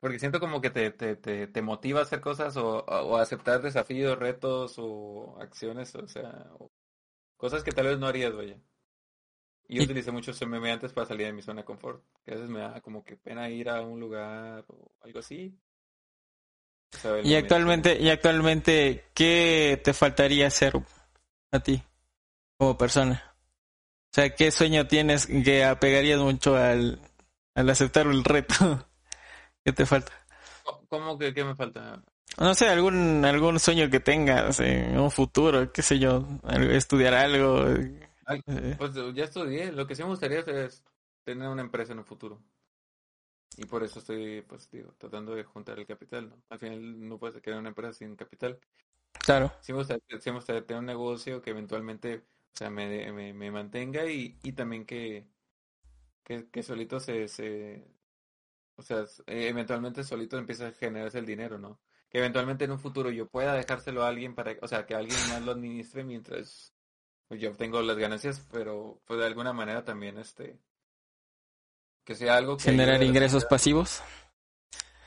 porque 0.00 0.18
siento 0.18 0.40
como 0.40 0.60
que 0.60 0.70
te, 0.70 0.90
te, 0.90 1.14
te, 1.14 1.46
te 1.46 1.62
motiva 1.62 2.00
a 2.00 2.02
hacer 2.02 2.20
cosas 2.20 2.56
o, 2.56 2.78
o 2.80 3.16
a 3.16 3.22
aceptar 3.22 3.62
desafíos, 3.62 4.18
retos 4.18 4.74
o 4.78 5.38
acciones, 5.40 5.94
o 5.94 6.08
sea, 6.08 6.48
o 6.58 6.72
cosas 7.36 7.62
que 7.62 7.70
tal 7.70 7.86
vez 7.86 7.98
no 8.00 8.08
harías, 8.08 8.34
vaya. 8.34 8.58
Y 9.68 9.76
yo 9.76 9.84
utilicé 9.84 10.10
mucho 10.10 10.32
ese 10.32 10.44
meme 10.44 10.72
antes 10.72 10.92
para 10.92 11.06
salir 11.06 11.26
de 11.26 11.32
mi 11.32 11.40
zona 11.42 11.60
de 11.60 11.64
confort, 11.64 12.04
que 12.24 12.32
a 12.32 12.34
veces 12.34 12.50
me 12.50 12.58
da 12.60 12.80
como 12.80 13.04
que 13.04 13.16
pena 13.16 13.48
ir 13.48 13.68
a 13.68 13.80
un 13.80 14.00
lugar 14.00 14.64
o 14.68 14.90
algo 15.02 15.20
así. 15.20 15.56
O 16.94 16.98
sea, 16.98 17.18
el 17.18 17.26
Y 17.26 17.36
actualmente, 17.36 17.96
y 18.00 18.10
actualmente, 18.10 19.04
¿qué 19.14 19.80
te 19.82 19.94
faltaría 19.94 20.48
hacer 20.48 20.74
a 21.52 21.60
ti 21.60 21.82
como 22.62 22.78
persona? 22.78 23.34
O 24.12 24.14
sea, 24.14 24.34
¿qué 24.34 24.50
sueño 24.52 24.86
tienes 24.88 25.26
que 25.26 25.64
apegarías 25.64 26.20
mucho 26.20 26.56
al, 26.56 27.00
al 27.54 27.70
aceptar 27.70 28.06
el 28.08 28.24
reto? 28.24 28.88
¿Qué 29.64 29.72
te 29.72 29.86
falta? 29.86 30.12
¿Cómo- 30.62 30.86
¿Cómo 30.88 31.18
que 31.18 31.32
qué 31.34 31.44
me 31.44 31.54
falta? 31.54 32.02
No 32.38 32.54
sé, 32.54 32.68
algún, 32.68 33.24
algún 33.24 33.58
sueño 33.60 33.90
que 33.90 34.00
tengas 34.00 34.60
en 34.60 34.98
un 34.98 35.10
futuro, 35.10 35.70
qué 35.72 35.82
sé 35.82 35.98
yo, 35.98 36.26
estudiar 36.70 37.14
algo. 37.14 37.66
Eh, 37.68 38.08
Pues 38.76 38.92
ya 39.14 39.24
estudié, 39.24 39.72
lo 39.72 39.86
que 39.86 39.94
sí 39.94 40.02
me 40.02 40.08
gustaría 40.10 40.40
es 40.40 40.84
tener 41.24 41.48
una 41.48 41.62
empresa 41.62 41.92
en 41.92 42.00
un 42.00 42.04
futuro. 42.04 42.42
Y 43.56 43.66
por 43.66 43.82
eso 43.82 43.98
estoy, 43.98 44.42
pues 44.42 44.70
digo, 44.70 44.94
tratando 44.98 45.34
de 45.34 45.44
juntar 45.44 45.78
el 45.78 45.86
capital, 45.86 46.28
¿no? 46.30 46.42
Al 46.48 46.58
final 46.58 47.08
no 47.08 47.18
puedes 47.18 47.40
crear 47.42 47.58
una 47.58 47.68
empresa 47.68 47.92
sin 47.92 48.16
capital. 48.16 48.58
claro, 49.24 49.52
Sí 49.60 49.72
me 49.72 49.78
gustaría, 49.78 50.20
sí 50.20 50.30
me 50.30 50.36
gustaría 50.36 50.66
tener 50.66 50.80
un 50.80 50.86
negocio 50.86 51.40
que 51.42 51.50
eventualmente, 51.50 52.24
o 52.54 52.56
sea, 52.58 52.70
me, 52.70 53.12
me, 53.12 53.32
me 53.32 53.50
mantenga 53.50 54.06
y, 54.06 54.38
y 54.42 54.52
también 54.52 54.84
que, 54.86 55.26
que, 56.24 56.48
que 56.50 56.62
solito 56.62 57.00
se, 57.00 57.28
se, 57.28 57.86
o 58.76 58.82
sea, 58.82 59.04
eventualmente 59.26 60.04
solito 60.04 60.38
empieza 60.38 60.68
a 60.68 60.72
generarse 60.72 61.18
el 61.20 61.26
dinero, 61.26 61.58
¿no? 61.58 61.80
Que 62.10 62.18
eventualmente 62.18 62.64
en 62.66 62.72
un 62.72 62.80
futuro 62.80 63.10
yo 63.10 63.28
pueda 63.28 63.54
dejárselo 63.54 64.04
a 64.04 64.08
alguien 64.08 64.34
para, 64.34 64.56
o 64.62 64.68
sea, 64.68 64.86
que 64.86 64.94
alguien 64.96 65.26
más 65.28 65.42
lo 65.42 65.52
administre 65.52 66.04
mientras 66.04 66.74
pues, 67.28 67.40
yo 67.40 67.50
obtengo 67.50 67.82
las 67.82 67.98
ganancias, 67.98 68.46
pero 68.52 69.02
pues 69.06 69.20
de 69.20 69.26
alguna 69.26 69.52
manera 69.54 69.84
también, 69.84 70.18
este, 70.18 70.60
que 72.04 72.14
sea 72.14 72.36
algo 72.36 72.60
que 72.60 72.72
generar 72.82 73.02
ingresos 73.02 73.44
pasivos. 73.44 74.02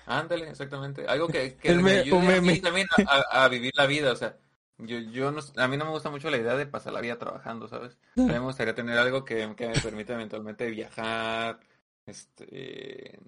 Ándale, 0.05 0.49
exactamente. 0.49 1.05
Algo 1.07 1.29
que, 1.29 1.57
que 1.57 1.73
me 1.79 1.91
me- 1.91 1.91
ayude 1.91 2.27
a 2.35 2.41
también 2.61 2.87
a 3.31 3.47
vivir 3.49 3.71
la 3.75 3.85
vida. 3.87 4.11
O 4.11 4.15
sea, 4.15 4.37
yo, 4.77 4.99
yo 4.99 5.31
no, 5.31 5.41
a 5.57 5.67
mí 5.67 5.77
no 5.77 5.85
me 5.85 5.91
gusta 5.91 6.09
mucho 6.09 6.29
la 6.29 6.37
idea 6.37 6.55
de 6.55 6.65
pasar 6.67 6.93
la 6.93 7.01
vida 7.01 7.17
trabajando, 7.17 7.67
¿sabes? 7.67 7.97
A 8.27 8.33
mí 8.33 8.39
me 8.39 8.45
gustaría 8.45 8.75
tener 8.75 8.97
algo 8.97 9.23
que, 9.25 9.53
que 9.55 9.67
me 9.67 9.79
permita 9.79 10.13
eventualmente 10.13 10.69
viajar, 10.69 11.59
este, 12.05 13.19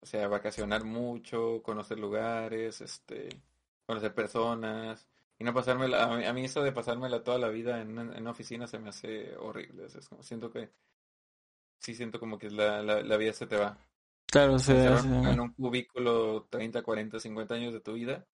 o 0.00 0.06
sea, 0.06 0.28
vacacionar 0.28 0.84
mucho, 0.84 1.62
conocer 1.62 1.98
lugares, 1.98 2.80
este, 2.80 3.42
conocer 3.86 4.14
personas. 4.14 5.08
Y 5.38 5.44
no 5.44 5.54
pasármela, 5.54 6.04
a 6.04 6.16
mí, 6.16 6.24
a 6.24 6.32
mí 6.32 6.44
eso 6.44 6.62
de 6.62 6.72
pasármela 6.72 7.24
toda 7.24 7.38
la 7.38 7.48
vida 7.48 7.80
en, 7.80 7.90
una- 7.98 8.14
en 8.16 8.22
una 8.22 8.30
oficina 8.32 8.66
se 8.68 8.78
me 8.78 8.90
hace 8.90 9.36
horrible. 9.38 9.84
o 9.86 9.88
sea, 9.88 10.00
es 10.00 10.08
como, 10.08 10.22
siento 10.22 10.50
que, 10.50 10.70
sí 11.78 11.94
siento 11.94 12.18
como 12.20 12.38
que 12.38 12.50
la, 12.50 12.82
la, 12.82 13.02
la 13.02 13.16
vida 13.16 13.32
se 13.32 13.46
te 13.46 13.56
va 13.56 13.78
Claro, 14.30 14.58
encerrar 14.66 14.98
sí. 14.98 15.08
en 15.24 15.40
un 15.40 15.52
cubículo 15.54 16.46
30, 16.50 16.82
40, 16.82 17.20
50 17.20 17.54
años 17.54 17.72
de 17.74 17.80
tu 17.80 17.94
vida 17.94 18.26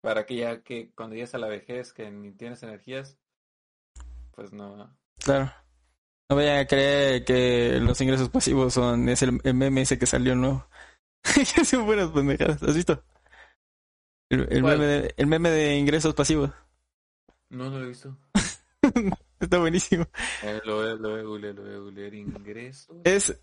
para 0.00 0.26
que 0.26 0.36
ya 0.36 0.62
que 0.62 0.90
cuando 0.94 1.14
llegues 1.14 1.34
a 1.34 1.38
la 1.38 1.48
vejez 1.48 1.92
que 1.92 2.10
ni 2.10 2.32
tienes 2.32 2.62
energías, 2.62 3.18
pues 4.32 4.52
no. 4.52 4.96
claro. 5.22 5.52
No 6.28 6.36
vayan 6.36 6.60
a 6.60 6.66
creer 6.66 7.24
que 7.24 7.80
los 7.80 8.00
ingresos 8.00 8.28
pasivos 8.28 8.72
son, 8.72 9.08
es 9.08 9.20
el, 9.22 9.40
meme 9.52 9.80
ese 9.82 9.98
que 9.98 10.06
salió 10.06 10.36
nuevo. 10.36 10.64
que 11.54 11.64
son 11.64 11.86
buenas 11.86 12.10
pendejadas, 12.10 12.62
¿has 12.62 12.76
visto? 12.76 13.02
El, 14.28 14.62
meme 14.62 14.86
de, 14.86 15.14
el 15.16 15.26
meme 15.26 15.50
de 15.50 15.76
ingresos 15.76 16.14
pasivos. 16.14 16.52
No, 17.48 17.68
no 17.68 17.80
lo 17.80 17.84
he 17.84 17.88
visto. 17.88 18.16
Está 19.40 19.58
buenísimo. 19.58 20.06
Eh, 20.44 20.60
lo 20.64 20.76
voy, 20.76 20.98
lo 21.00 21.28
googlear, 21.28 21.54
lo 21.56 21.62
voy 21.62 21.74
a 21.74 21.78
googlear. 21.78 22.14
Ingreso. 22.14 23.00
Es, 23.02 23.36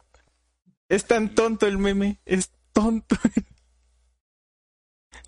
es 0.87 1.05
tan 1.05 1.35
tonto 1.35 1.67
el 1.67 1.77
meme, 1.77 2.21
es 2.25 2.51
tonto. 2.71 3.17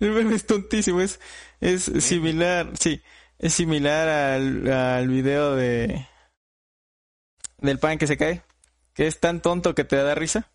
El 0.00 0.10
meme 0.12 0.34
es 0.34 0.46
tontísimo, 0.46 1.00
es, 1.00 1.20
es 1.60 1.84
similar, 1.84 2.72
sí, 2.78 3.02
es 3.38 3.54
similar 3.54 4.08
al, 4.08 4.68
al 4.72 5.08
video 5.08 5.54
de 5.54 6.06
del 7.58 7.78
pan 7.78 7.96
que 7.98 8.06
se 8.08 8.16
cae, 8.16 8.42
que 8.94 9.06
es 9.06 9.20
tan 9.20 9.40
tonto 9.40 9.74
que 9.74 9.84
te 9.84 9.96
da 9.96 10.14
risa. 10.16 10.50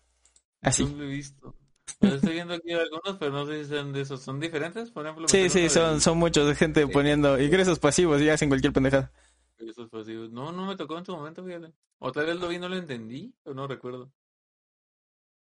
Así. 0.62 0.84
No 0.84 0.88
lo 0.88 1.04
he 1.04 1.06
visto. 1.08 1.56
Yo 2.00 2.14
estoy 2.14 2.34
viendo 2.34 2.54
aquí 2.54 2.72
algunos, 2.72 3.16
pero 3.18 3.32
no 3.32 3.46
sé 3.46 3.64
si 3.64 3.70
son 3.70 3.92
de 3.92 4.02
esos. 4.02 4.22
¿Son 4.22 4.38
diferentes? 4.40 4.90
Por 4.90 5.04
ejemplo, 5.06 5.28
Sí, 5.28 5.50
sí, 5.50 5.68
son, 5.68 6.00
del- 6.00 6.00
son 6.00 6.18
muchos 6.18 6.46
de 6.48 6.54
gente 6.54 6.86
Sí. 6.86 6.92
poniendo 6.92 7.40
ingresos 7.40 7.78
pasivos 7.78 8.20
y 8.22 8.28
hacen 8.28 8.48
cualquier 8.48 8.72
pendejada. 8.72 9.10
Esos 9.58 9.90
pasivos. 9.90 10.30
No, 10.32 10.50
no 10.52 10.64
me 10.66 10.76
tocó 10.76 10.96
en 10.98 11.04
su 11.04 11.12
momento, 11.14 11.44
fíjate. 11.44 11.72
O 11.98 12.10
tal 12.12 12.26
vez 12.26 12.36
lo 12.36 12.48
vi 12.48 12.58
no 12.58 12.68
lo 12.70 12.76
entendí, 12.76 13.34
o 13.44 13.52
no 13.54 13.66
recuerdo. 13.66 14.10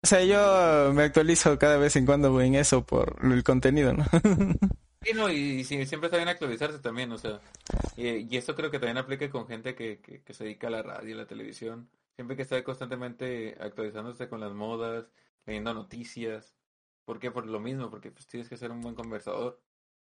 O 0.06 0.08
sea, 0.08 0.24
yo 0.24 0.92
me 0.94 1.02
actualizo 1.02 1.58
cada 1.58 1.78
vez 1.78 1.96
en 1.96 2.06
cuando 2.06 2.40
en 2.40 2.54
eso 2.54 2.86
por 2.86 3.16
el 3.24 3.42
contenido, 3.42 3.92
¿no? 3.92 4.04
Sí, 5.02 5.12
no, 5.14 5.30
y, 5.30 5.60
y 5.60 5.64
siempre 5.64 6.06
está 6.06 6.16
bien 6.16 6.28
actualizarse 6.28 6.80
también, 6.80 7.12
o 7.12 7.18
sea, 7.18 7.40
y, 7.94 8.08
y 8.34 8.36
esto 8.36 8.54
creo 8.56 8.70
que 8.70 8.78
también 8.80 8.98
aplica 8.98 9.30
con 9.30 9.46
gente 9.46 9.74
que, 9.76 10.00
que, 10.00 10.22
que 10.22 10.34
se 10.34 10.44
dedica 10.44 10.66
a 10.66 10.70
la 10.70 10.82
radio 10.82 11.10
y 11.10 11.14
la 11.14 11.26
televisión, 11.26 11.88
siempre 12.16 12.34
que 12.36 12.42
está 12.42 12.62
constantemente 12.64 13.56
actualizándose 13.60 14.28
con 14.28 14.40
las 14.40 14.52
modas, 14.52 15.06
leyendo 15.44 15.74
noticias, 15.74 16.56
¿por 17.04 17.20
qué? 17.20 17.30
Por 17.30 17.46
lo 17.46 17.60
mismo, 17.60 17.88
porque 17.90 18.10
pues 18.10 18.26
tienes 18.26 18.48
que 18.48 18.56
ser 18.56 18.72
un 18.72 18.80
buen 18.80 18.96
conversador, 18.96 19.62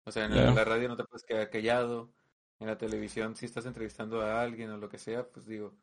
o 0.05 0.11
sea, 0.11 0.26
en 0.26 0.35
la- 0.35 0.51
la 0.51 0.63
radio 0.65 0.88
no 0.88 0.95
te 0.95 1.03
puedes 1.03 1.26
quedar 1.26 1.49
callado, 1.49 2.13
en 2.59 2.67
la 2.67 2.77
televisión 2.77 3.35
si 3.35 3.45
estás 3.47 3.65
entrevistando 3.65 4.22
a 4.22 4.41
alguien 4.41 4.69
o 4.72 4.77
lo 4.77 4.88
que 4.89 4.97
sea, 4.99 5.27
pues 5.30 5.45
digo, 5.45 5.76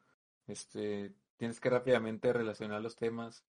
este, 0.46 1.14
tienes 1.36 1.60
que 1.60 1.70
rápidamente 1.70 2.32
relacionar 2.32 2.80
los 2.82 2.96
temas 2.96 3.44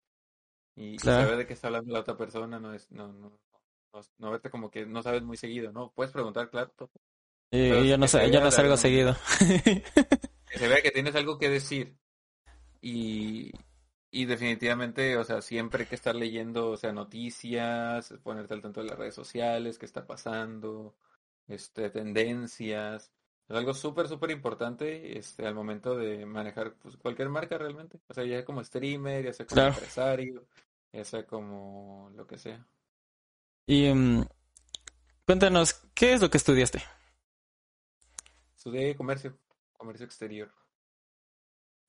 y, 0.76 1.07
y 1.07 1.11
Claro. 1.11 1.11
saber 1.14 1.38
de 1.38 1.48
qué 1.48 1.53
está 1.53 1.68
hablando 1.68 1.93
la 1.93 2.02
otra 2.02 2.18
persona, 2.18 2.60
no 2.60 2.73
es, 2.73 2.91
no, 2.91 3.11
no, 3.14 3.39
no, 3.93 4.02
no 4.19 4.31
verte 4.31 4.49
como 4.49 4.72
que 4.72 4.85
no 4.85 5.03
sabes 5.03 5.23
muy 5.23 5.38
seguido, 5.38 5.72
¿no? 5.72 5.91
Puedes 5.93 6.11
preguntar, 6.14 6.49
claro, 6.49 6.73
Y 7.52 7.88
yo 7.89 7.98
no 7.98 8.07
sé, 8.07 8.31
yo 8.31 8.39
no 8.41 8.52
salgo 8.52 8.77
seguido. 8.77 9.15
que 10.49 10.60
se 10.60 10.68
vea 10.68 10.81
que 10.81 10.91
tienes 10.91 11.15
algo 11.15 11.38
que 11.38 11.49
decir 11.49 11.98
y, 12.81 13.52
y 14.11 14.26
definitivamente, 14.26 15.18
o 15.18 15.23
sea, 15.23 15.41
siempre 15.41 15.84
hay 15.84 15.89
que 15.89 15.95
estar 15.95 16.15
leyendo, 16.15 16.72
o 16.72 16.77
sea, 16.77 16.93
noticias, 16.93 18.14
ponerte 18.23 18.53
al 18.53 18.61
tanto 18.61 18.81
de 18.81 18.88
las 18.89 18.99
redes 18.99 19.15
sociales, 19.15 19.80
qué 19.80 19.85
está 19.85 20.07
pasando, 20.07 20.95
este, 21.48 21.89
tendencias, 21.89 23.14
es 23.49 23.55
algo 23.55 23.73
súper, 23.73 24.07
súper 24.07 24.31
importante, 24.31 25.18
este, 25.18 25.45
al 25.47 25.55
momento 25.55 25.95
de 25.97 26.26
manejar 26.26 26.76
pues, 26.76 26.97
cualquier 26.97 27.30
marca 27.30 27.57
realmente, 27.57 27.99
o 28.07 28.13
sea, 28.13 28.23
ya 28.26 28.38
sea 28.38 28.45
como 28.45 28.63
streamer, 28.63 29.26
ya 29.26 29.34
sea 29.34 29.47
como 29.47 29.63
Claro. 29.63 29.65
empresario, 29.65 30.47
ya 30.93 31.03
sea 31.05 31.26
como 31.27 32.11
lo 32.15 32.26
que 32.27 32.38
sea. 32.38 32.65
Y 33.65 33.91
mm, 33.93 34.26
cuéntanos, 35.26 35.76
¿qué 35.95 36.13
es 36.13 36.22
lo 36.22 36.30
que 36.30 36.38
estudiaste? 36.38 36.84
Estudié 38.55 38.95
comercio, 38.95 39.38
comercio 39.73 40.05
exterior. 40.05 40.49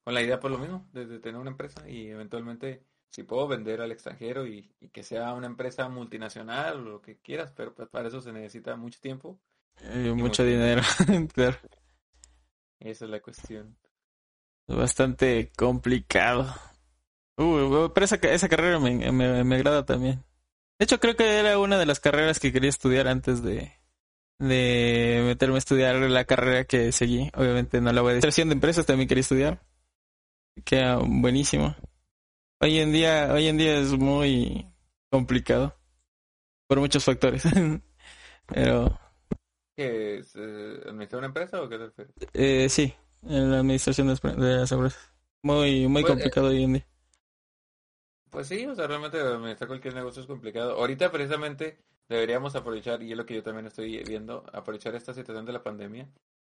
Con 0.05 0.15
la 0.15 0.23
idea 0.23 0.41
por 0.41 0.51
lo 0.51 0.59
mismo, 0.59 0.89
de, 0.93 1.07
de 1.07 1.19
tener 1.21 1.41
una 1.41 1.51
empresa 1.51 1.89
y 1.89 2.09
eventualmente 2.09 2.85
si 3.11 3.23
puedo 3.25 3.47
vender 3.49 3.81
al 3.81 3.93
extranjero 3.93 4.47
y, 4.47 4.75
y 4.81 4.89
que 4.91 5.03
sea 5.03 5.33
una 5.35 5.47
empresa 5.47 5.89
multinacional 5.89 6.81
o 6.81 6.91
lo 6.91 7.03
que 7.03 7.19
quieras, 7.19 7.53
pero 7.53 7.75
pues 7.75 7.89
para 7.89 8.09
eso 8.09 8.21
se 8.21 8.33
necesita 8.33 8.77
mucho 8.77 9.01
tiempo. 9.01 9.41
Eh, 9.81 10.13
mucho 10.15 10.45
dinero. 10.45 10.83
claro. 11.35 11.59
Esa 12.81 13.05
es 13.05 13.11
la 13.11 13.21
cuestión. 13.21 13.77
Bastante 14.67 15.51
complicado. 15.57 16.55
Uh, 17.37 17.91
pero 17.93 18.05
esa, 18.05 18.17
esa 18.17 18.49
carrera 18.49 18.79
me, 18.79 19.11
me, 19.13 19.45
me 19.45 19.55
agrada 19.57 19.85
también. 19.85 20.25
De 20.79 20.85
hecho, 20.85 21.01
creo 21.01 21.17
que 21.17 21.39
era 21.39 21.59
una 21.59 21.79
de 21.79 21.87
las 21.87 22.01
carreras 22.01 22.41
que 22.41 22.53
quería 22.53 22.71
estudiar 22.71 23.09
antes 23.09 23.43
de, 23.43 23.73
de 24.39 25.23
meterme 25.25 25.55
a 25.55 25.59
estudiar 25.59 25.95
la 25.97 26.25
carrera 26.25 26.65
que 26.65 26.93
seguí. 26.93 27.31
Obviamente 27.35 27.81
no 27.81 27.93
la 27.93 28.03
voy 28.03 28.13
a 28.13 28.15
decir. 28.17 28.47
De 28.47 28.53
empresas 28.53 28.87
también 28.87 29.09
quería 29.09 29.21
estudiar. 29.21 29.63
Queda 30.65 30.97
buenísimo. 30.97 31.77
Hoy 32.61 32.79
en 32.79 32.93
día, 32.93 33.33
hoy 33.33 33.47
en 33.47 33.59
día 33.59 33.79
es 33.79 33.93
muy 33.93 34.67
complicado. 35.11 35.79
Por 36.67 36.81
muchos 36.81 37.05
factores. 37.05 37.45
Pero 38.47 38.99
¿Qué 39.83 40.19
es? 40.19 40.35
eh, 40.37 40.81
¿Administrar 40.87 41.19
una 41.19 41.27
empresa 41.29 41.63
o 41.63 41.69
qué 41.69 41.79
te 41.79 41.87
refieres? 41.87 42.15
eh, 42.35 42.69
sí, 42.69 42.95
en 43.23 43.51
la 43.51 43.59
administración 43.61 44.09
de, 44.09 44.15
de 44.43 44.57
las 44.57 44.73
empresas. 44.73 45.11
Muy, 45.43 45.89
muy 45.89 46.05
Pues, 46.05 46.17
eh, 46.19 46.31
complicado 46.31 46.49
hoy 46.49 46.63
en 46.65 46.73
día. 46.75 46.87
Pues 48.31 48.49
sí, 48.49 48.65
o 48.67 48.75
sea, 48.75 48.87
realmente 48.87 49.19
administrar 49.21 49.69
cualquier 49.69 49.95
negocio 49.95 50.23
es 50.23 50.27
complicado. 50.29 50.73
Ahorita 50.73 51.11
precisamente 51.13 51.85
deberíamos 52.09 52.55
aprovechar, 52.57 53.03
y 53.03 53.11
es 53.13 53.17
lo 53.19 53.27
que 53.27 53.35
yo 53.35 53.43
también 53.43 53.67
estoy 53.67 54.03
viendo, 54.05 54.45
aprovechar 54.53 54.95
esta 54.95 55.13
situación 55.15 55.45
de 55.45 55.53
la 55.53 55.63
pandemia 55.63 56.11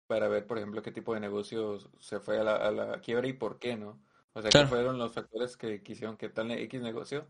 para 0.07 0.27
ver, 0.29 0.47
por 0.47 0.57
ejemplo, 0.57 0.81
qué 0.81 0.91
tipo 0.91 1.13
de 1.13 1.19
negocios 1.19 1.89
se 1.99 2.19
fue 2.21 2.39
a 2.39 2.43
la, 2.43 2.55
a 2.55 2.71
la 2.71 3.01
quiebra 3.01 3.27
y 3.27 3.33
por 3.33 3.59
qué, 3.59 3.75
¿no? 3.75 4.01
O 4.33 4.41
sea, 4.41 4.51
Claro. 4.51 4.55
qué 4.55 4.63
fueron 4.65 4.97
los 4.97 5.13
factores 5.13 5.57
que 5.57 5.83
quisieron 5.83 6.15
que 6.17 6.29
tal 6.29 6.51
X 6.51 6.81
negocio 6.81 7.27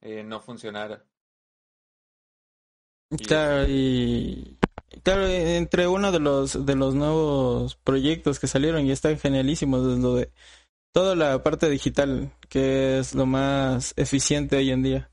eh, 0.00 0.24
no 0.24 0.40
funcionara. 0.40 1.06
Claro, 3.26 3.66
y 3.68 4.58
claro, 5.02 5.26
entre 5.26 5.86
uno 5.88 6.12
de 6.12 6.20
los 6.20 6.64
de 6.66 6.74
los 6.76 6.94
nuevos 6.94 7.76
proyectos 7.76 8.38
que 8.38 8.46
salieron 8.46 8.86
y 8.86 8.90
están 8.92 9.18
genialísimos 9.18 9.86
es 9.86 9.98
lo 9.98 10.14
de 10.14 10.30
toda 10.92 11.14
la 11.16 11.42
parte 11.42 11.68
digital, 11.70 12.32
que 12.48 12.98
es 12.98 13.14
lo 13.14 13.26
más 13.26 13.94
eficiente 13.96 14.56
hoy 14.56 14.70
en 14.70 14.82
día. 14.82 15.10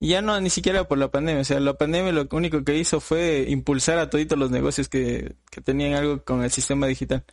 Y 0.00 0.08
ya 0.10 0.20
no 0.22 0.38
ni 0.40 0.50
siquiera 0.50 0.86
por 0.88 0.98
la 0.98 1.10
pandemia, 1.10 1.40
o 1.40 1.44
sea, 1.44 1.58
la 1.60 1.74
pandemia 1.78 2.12
lo 2.12 2.28
único 2.32 2.62
que 2.64 2.76
hizo 2.76 3.00
fue 3.00 3.46
impulsar 3.48 3.98
a 3.98 4.10
toditos 4.10 4.38
los 4.38 4.50
negocios 4.50 4.88
que, 4.88 5.36
que 5.50 5.60
tenían 5.62 5.94
algo 5.94 6.22
con 6.22 6.42
el 6.44 6.50
sistema 6.50 6.86
digital. 6.86 7.24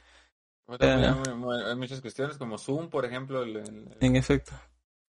O 0.66 0.78
sea, 0.78 0.96
hay, 0.96 1.34
mu- 1.36 1.52
hay 1.52 1.76
muchas 1.76 2.00
cuestiones 2.02 2.38
como 2.38 2.58
Zoom, 2.58 2.90
por 2.90 3.04
ejemplo, 3.06 3.44
el, 3.44 3.58
el- 3.58 3.88
En 4.00 4.16
efecto. 4.16 4.54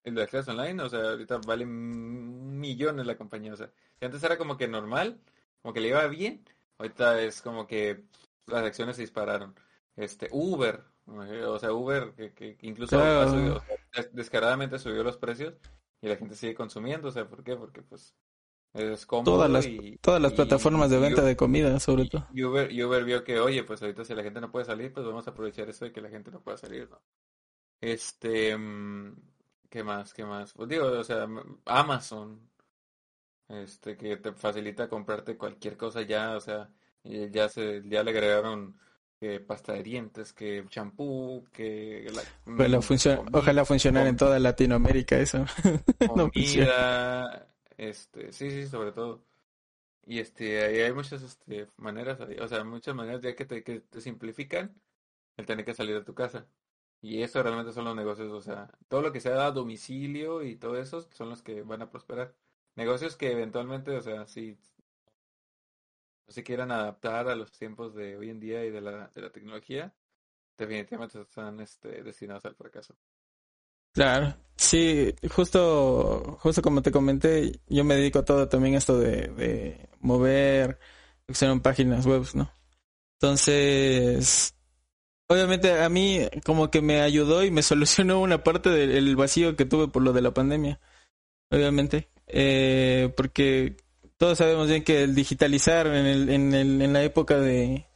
el 0.02 0.14
de 0.16 0.26
clases 0.26 0.48
online, 0.48 0.82
o 0.82 0.88
sea, 0.88 1.00
ahorita 1.10 1.38
vale 1.46 1.64
millones 1.64 3.06
la 3.06 3.16
compañía, 3.16 3.54
o 3.54 3.56
sea, 3.56 3.70
si 3.98 4.04
antes 4.04 4.22
era 4.22 4.36
como 4.36 4.56
que 4.56 4.68
normal, 4.68 5.20
como 5.62 5.72
que 5.72 5.80
le 5.80 5.88
iba 5.88 6.06
bien, 6.08 6.44
ahorita 6.78 7.20
es 7.22 7.40
como 7.42 7.66
que 7.66 8.04
las 8.46 8.64
acciones 8.64 8.96
se 8.96 9.02
dispararon. 9.02 9.54
Este, 9.96 10.28
Uber, 10.32 10.82
o 11.06 11.58
sea, 11.58 11.72
Uber 11.72 12.14
que, 12.14 12.32
que 12.34 12.56
incluso 12.62 12.96
Claro. 12.96 13.28
subido- 13.30 13.62
descaradamente 14.12 14.78
subió 14.78 15.02
los 15.04 15.16
precios 15.16 15.54
y 16.00 16.08
la 16.08 16.16
gente 16.16 16.34
sigue 16.34 16.54
consumiendo, 16.54 17.08
o 17.08 17.12
sea, 17.12 17.28
¿por 17.28 17.44
qué? 17.44 17.56
Porque 17.56 17.82
pues 17.82 18.14
es 18.74 19.06
cómodo 19.06 19.36
Todas 19.36 19.50
las, 19.50 19.66
y, 19.66 19.96
todas 19.98 20.20
las 20.20 20.32
y- 20.32 20.36
plataformas 20.36 20.90
de 20.90 20.98
venta 20.98 21.20
Uber- 21.22 21.28
de 21.28 21.36
comida, 21.36 21.78
sobre 21.80 22.06
todo. 22.08 22.26
y 22.32 22.42
Uber, 22.42 22.72
y 22.72 22.82
Uber 22.82 23.04
vio 23.04 23.22
que, 23.22 23.38
oye, 23.38 23.62
pues 23.62 23.80
ahorita 23.82 24.04
si 24.04 24.14
la 24.14 24.22
gente 24.24 24.40
no 24.40 24.50
puede 24.50 24.64
salir, 24.64 24.92
pues 24.92 25.06
vamos 25.06 25.26
a 25.28 25.30
aprovechar 25.30 25.68
eso 25.68 25.84
de 25.84 25.92
que 25.92 26.00
la 26.00 26.08
gente 26.10 26.30
no 26.32 26.40
pueda 26.42 26.56
salir, 26.58 26.90
¿no? 26.90 27.00
Este, 27.80 28.56
mm, 28.56 29.14
¿qué 29.70 29.84
más? 29.84 30.12
¿Qué 30.14 30.24
más? 30.24 30.52
Pues 30.54 30.68
digo, 30.68 30.86
o 30.86 31.04
sea, 31.04 31.28
Amazon, 31.66 32.50
este, 33.48 33.96
que 33.96 34.16
te 34.16 34.32
facilita 34.32 34.88
comprarte 34.88 35.36
cualquier 35.36 35.76
cosa 35.76 36.02
ya, 36.02 36.36
o 36.36 36.40
sea, 36.40 36.70
y 37.02 37.30
ya 37.30 37.48
se, 37.48 37.82
ya 37.88 38.02
le 38.02 38.10
agregaron 38.10 38.78
que 39.20 39.40
pasta 39.40 39.72
de 39.74 39.82
dientes, 39.82 40.32
que 40.32 40.64
champú, 40.68 41.46
que 41.52 42.10
la, 42.12 42.22
Ojalá, 42.56 42.80
mm, 42.80 42.82
funcione- 42.82 43.16
comida, 43.16 43.32
ojalá 43.32 43.64
funcionara 43.64 44.08
en 44.08 44.16
toda 44.16 44.38
Latinoamérica 44.38 45.18
eso. 45.18 45.44
no 46.14 46.30
funciona. 46.30 46.72
comida, 46.72 47.48
este, 47.76 48.32
sí, 48.32 48.50
sí, 48.50 48.66
sobre 48.66 48.92
todo. 48.92 49.24
Y 50.06 50.20
este, 50.20 50.64
ahí 50.64 50.80
hay 50.80 50.92
muchas 50.92 51.22
este, 51.22 51.68
maneras, 51.78 52.18
o 52.20 52.48
sea, 52.48 52.64
muchas 52.64 52.94
maneras 52.94 53.22
ya 53.22 53.34
que 53.36 53.44
te, 53.46 53.64
que 53.64 53.80
te 53.82 54.00
simplifican 54.00 54.74
el 55.36 55.46
tener 55.46 55.64
que 55.66 55.74
salir 55.74 55.94
de 55.96 56.04
tu 56.04 56.14
casa. 56.14 56.46
Y 57.02 57.22
eso 57.22 57.42
realmente 57.42 57.72
son 57.72 57.84
los 57.86 57.96
negocios, 57.96 58.32
o 58.32 58.42
sea, 58.42 58.70
todo 58.88 59.02
lo 59.02 59.12
que 59.12 59.20
sea 59.20 59.46
a 59.46 59.52
domicilio 59.52 60.42
y 60.44 60.56
todo 60.56 60.78
eso 60.78 61.02
son 61.12 61.30
los 61.30 61.42
que 61.42 61.62
van 61.62 61.82
a 61.82 61.90
prosperar. 61.90 62.34
Negocios 62.76 63.16
que 63.16 63.30
eventualmente, 63.30 63.96
o 63.96 64.02
sea, 64.02 64.26
si 64.26 64.58
no 66.26 66.32
se 66.32 66.42
quieran 66.42 66.72
adaptar 66.72 67.28
a 67.28 67.36
los 67.36 67.52
tiempos 67.52 67.94
de 67.94 68.16
hoy 68.16 68.30
en 68.30 68.40
día 68.40 68.64
y 68.64 68.70
de 68.70 68.80
la, 68.80 69.10
de 69.14 69.22
la 69.22 69.30
tecnología, 69.30 69.94
definitivamente 70.56 71.20
están 71.20 71.60
este, 71.60 72.02
destinados 72.02 72.44
al 72.44 72.54
fracaso. 72.54 72.96
Claro, 73.92 74.34
sí, 74.56 75.14
justo, 75.30 76.38
justo 76.40 76.62
como 76.62 76.82
te 76.82 76.90
comenté, 76.90 77.60
yo 77.68 77.84
me 77.84 77.94
dedico 77.94 78.18
a 78.18 78.24
todo 78.24 78.48
también 78.48 78.74
esto 78.74 78.98
de, 78.98 79.28
de 79.28 79.88
mover, 80.00 80.80
en 81.28 81.60
páginas 81.60 82.04
web, 82.04 82.26
¿no? 82.34 82.50
Entonces, 83.20 84.56
obviamente 85.28 85.80
a 85.80 85.88
mí 85.88 86.28
como 86.44 86.70
que 86.72 86.82
me 86.82 87.02
ayudó 87.02 87.44
y 87.44 87.52
me 87.52 87.62
solucionó 87.62 88.20
una 88.20 88.42
parte 88.42 88.68
del 88.70 89.14
vacío 89.14 89.54
que 89.54 89.64
tuve 89.64 89.86
por 89.86 90.02
lo 90.02 90.12
de 90.12 90.22
la 90.22 90.34
pandemia, 90.34 90.80
obviamente, 91.50 92.08
eh, 92.26 93.12
porque 93.16 93.76
todos 94.16 94.38
sabemos 94.38 94.68
bien 94.68 94.84
que 94.84 95.02
el 95.02 95.14
digitalizar 95.14 95.86
en, 95.86 96.06
el, 96.06 96.28
en, 96.30 96.54
el, 96.54 96.82
en 96.82 96.92
la 96.92 97.02
época 97.02 97.38
de 97.38 97.86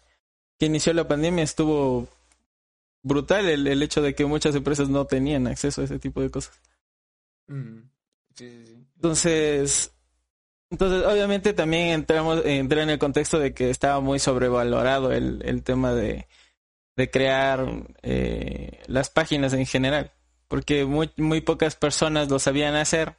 que 0.59 0.67
inició 0.67 0.93
la 0.93 1.09
pandemia 1.09 1.45
estuvo 1.45 2.09
brutal 3.03 3.49
el, 3.49 3.67
el 3.67 3.83
hecho 3.83 4.03
de 4.03 4.15
que 4.15 4.27
muchas 4.27 4.55
empresas 4.55 4.89
no 4.89 5.07
tenían 5.07 5.47
acceso 5.47 5.81
a 5.81 5.85
ese 5.85 5.99
tipo 5.99 6.21
de 6.21 6.31
cosas. 6.31 6.61
Mm. 7.47 7.79
Sí, 8.35 8.51
sí, 8.51 8.67
sí. 8.67 8.87
Entonces, 8.97 9.93
entonces 10.71 11.05
obviamente 11.07 11.53
también 11.53 11.89
entramos, 11.89 12.43
entré 12.45 12.83
en 12.83 12.91
el 12.91 12.99
contexto 12.99 13.39
de 13.39 13.55
que 13.55 13.71
estaba 13.71 14.01
muy 14.01 14.19
sobrevalorado 14.19 15.13
el, 15.13 15.41
el 15.45 15.63
tema 15.63 15.93
de, 15.95 16.27
de 16.97 17.11
crear 17.11 17.65
eh, 18.03 18.83
las 18.89 19.09
páginas 19.09 19.53
en 19.53 19.67
general, 19.67 20.13
porque 20.49 20.85
muy, 20.85 21.11
muy 21.17 21.41
pocas 21.41 21.77
personas 21.77 22.29
lo 22.29 22.41
sabían 22.41 22.75
hacer, 22.75 23.15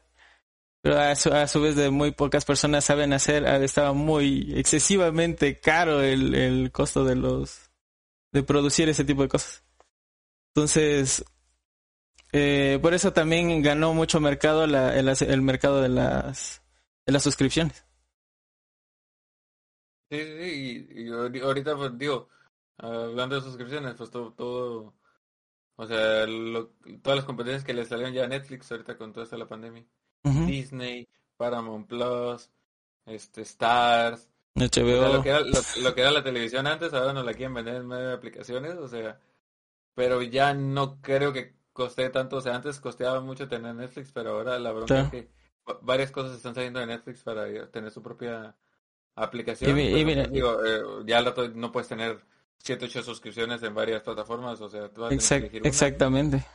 pero 0.82 0.98
a 1.00 1.16
su, 1.16 1.34
a 1.34 1.48
su 1.48 1.62
vez 1.62 1.76
de 1.76 1.90
muy 1.90 2.12
pocas 2.12 2.46
personas 2.46 2.86
saben 2.86 3.14
hacer, 3.14 3.46
ah, 3.48 3.58
estaba 3.64 3.94
muy 3.94 4.54
excesivamente 4.56 5.60
caro 5.60 6.02
el, 6.02 6.36
el 6.36 6.72
costo 6.72 7.04
de 7.06 7.16
los 7.16 7.72
de 8.32 8.44
producir 8.44 8.90
ese 8.90 9.04
tipo 9.06 9.24
de 9.24 9.30
cosas. 9.30 9.64
Entonces, 10.54 11.26
eh, 12.32 12.80
por 12.82 12.94
eso 12.94 13.12
también 13.14 13.62
ganó 13.62 13.94
mucho 13.94 14.20
mercado 14.20 14.68
la, 14.68 14.98
el, 14.98 15.10
el 15.10 15.42
mercado 15.42 15.82
de 15.82 15.90
las 15.90 16.62
de 17.06 17.14
las 17.14 17.24
suscripciones. 17.24 17.86
Sí, 20.12 20.18
sí, 20.18 20.88
y, 20.92 21.02
y 21.04 21.06
ahori- 21.10 21.42
ahorita 21.44 21.76
pues 21.76 21.98
digo, 21.98 22.30
hablando 22.78 23.36
de 23.36 23.42
suscripciones, 23.42 23.94
pues 23.96 24.10
todo, 24.10 24.34
todo, 24.34 24.96
o 25.76 25.88
sea, 25.88 26.26
lo- 26.28 26.70
todas 27.04 27.18
las 27.18 27.26
competencias 27.26 27.64
que 27.64 27.74
le 27.74 27.86
salieron 27.86 28.14
ya 28.14 28.26
a 28.26 28.28
Netflix 28.28 28.72
ahorita 28.72 28.98
con 28.98 29.14
toda 29.14 29.26
esta 29.26 29.38
la 29.38 29.48
pandemia. 29.48 29.86
Disney, 30.24 31.08
Paramount 31.38 31.88
Plus, 31.88 32.50
este, 33.06 33.42
Stars, 33.42 34.30
o 34.56 34.60
sea, 34.60 34.68
HBO. 34.84 35.14
lo 35.14 35.24
que 35.24 35.30
era, 35.30 35.40
lo, 35.42 35.60
lo 35.82 35.96
que 35.96 36.02
era 36.02 36.12
la 36.12 36.24
televisión 36.24 36.68
antes, 36.68 36.94
ahora 36.94 37.14
nos 37.14 37.26
la 37.26 37.34
quieren 37.34 37.54
vender 37.54 37.76
en 37.76 37.88
medio 37.88 38.08
de 38.10 38.14
aplicaciones, 38.14 38.74
o 38.76 38.88
sea, 38.88 39.20
pero 39.96 40.22
ya 40.22 40.54
no 40.54 41.02
creo 41.02 41.32
que 41.34 41.54
coste 41.74 42.10
tanto, 42.10 42.38
o 42.38 42.42
sea, 42.42 42.56
antes 42.56 42.80
costeaba 42.80 43.22
mucho 43.22 43.48
tener 43.48 43.74
Netflix, 43.76 44.12
pero 44.12 44.32
ahora 44.32 44.60
la 44.60 44.72
bronca 44.72 45.02
es 45.02 45.10
que 45.10 45.30
va- 45.70 45.80
varias 45.82 46.12
cosas 46.12 46.36
están 46.36 46.54
saliendo 46.56 46.80
de 46.80 46.88
Netflix 46.88 47.24
para 47.24 47.46
tener 47.72 47.90
su 47.92 48.02
propia 48.04 48.56
aplicación. 49.16 49.80
Y 49.80 50.04
mira- 50.06 50.28
digo, 50.28 50.64
eh, 50.66 50.82
ya 51.06 51.18
al 51.20 51.26
rato 51.26 51.48
no 51.50 51.72
puedes 51.72 51.88
tener 51.88 52.20
7, 52.58 52.86
8 52.86 53.02
suscripciones 53.04 53.64
en 53.64 53.74
varias 53.74 54.02
plataformas, 54.02 54.60
o 54.62 54.70
sea, 54.70 54.90
tú 54.90 55.02
vas 55.02 55.08
a 55.08 55.10
tener 55.10 55.20
que 55.20 55.26
Exact- 55.26 55.40
elegir 55.40 55.62
una. 55.62 55.70
exactamente. 55.70 56.46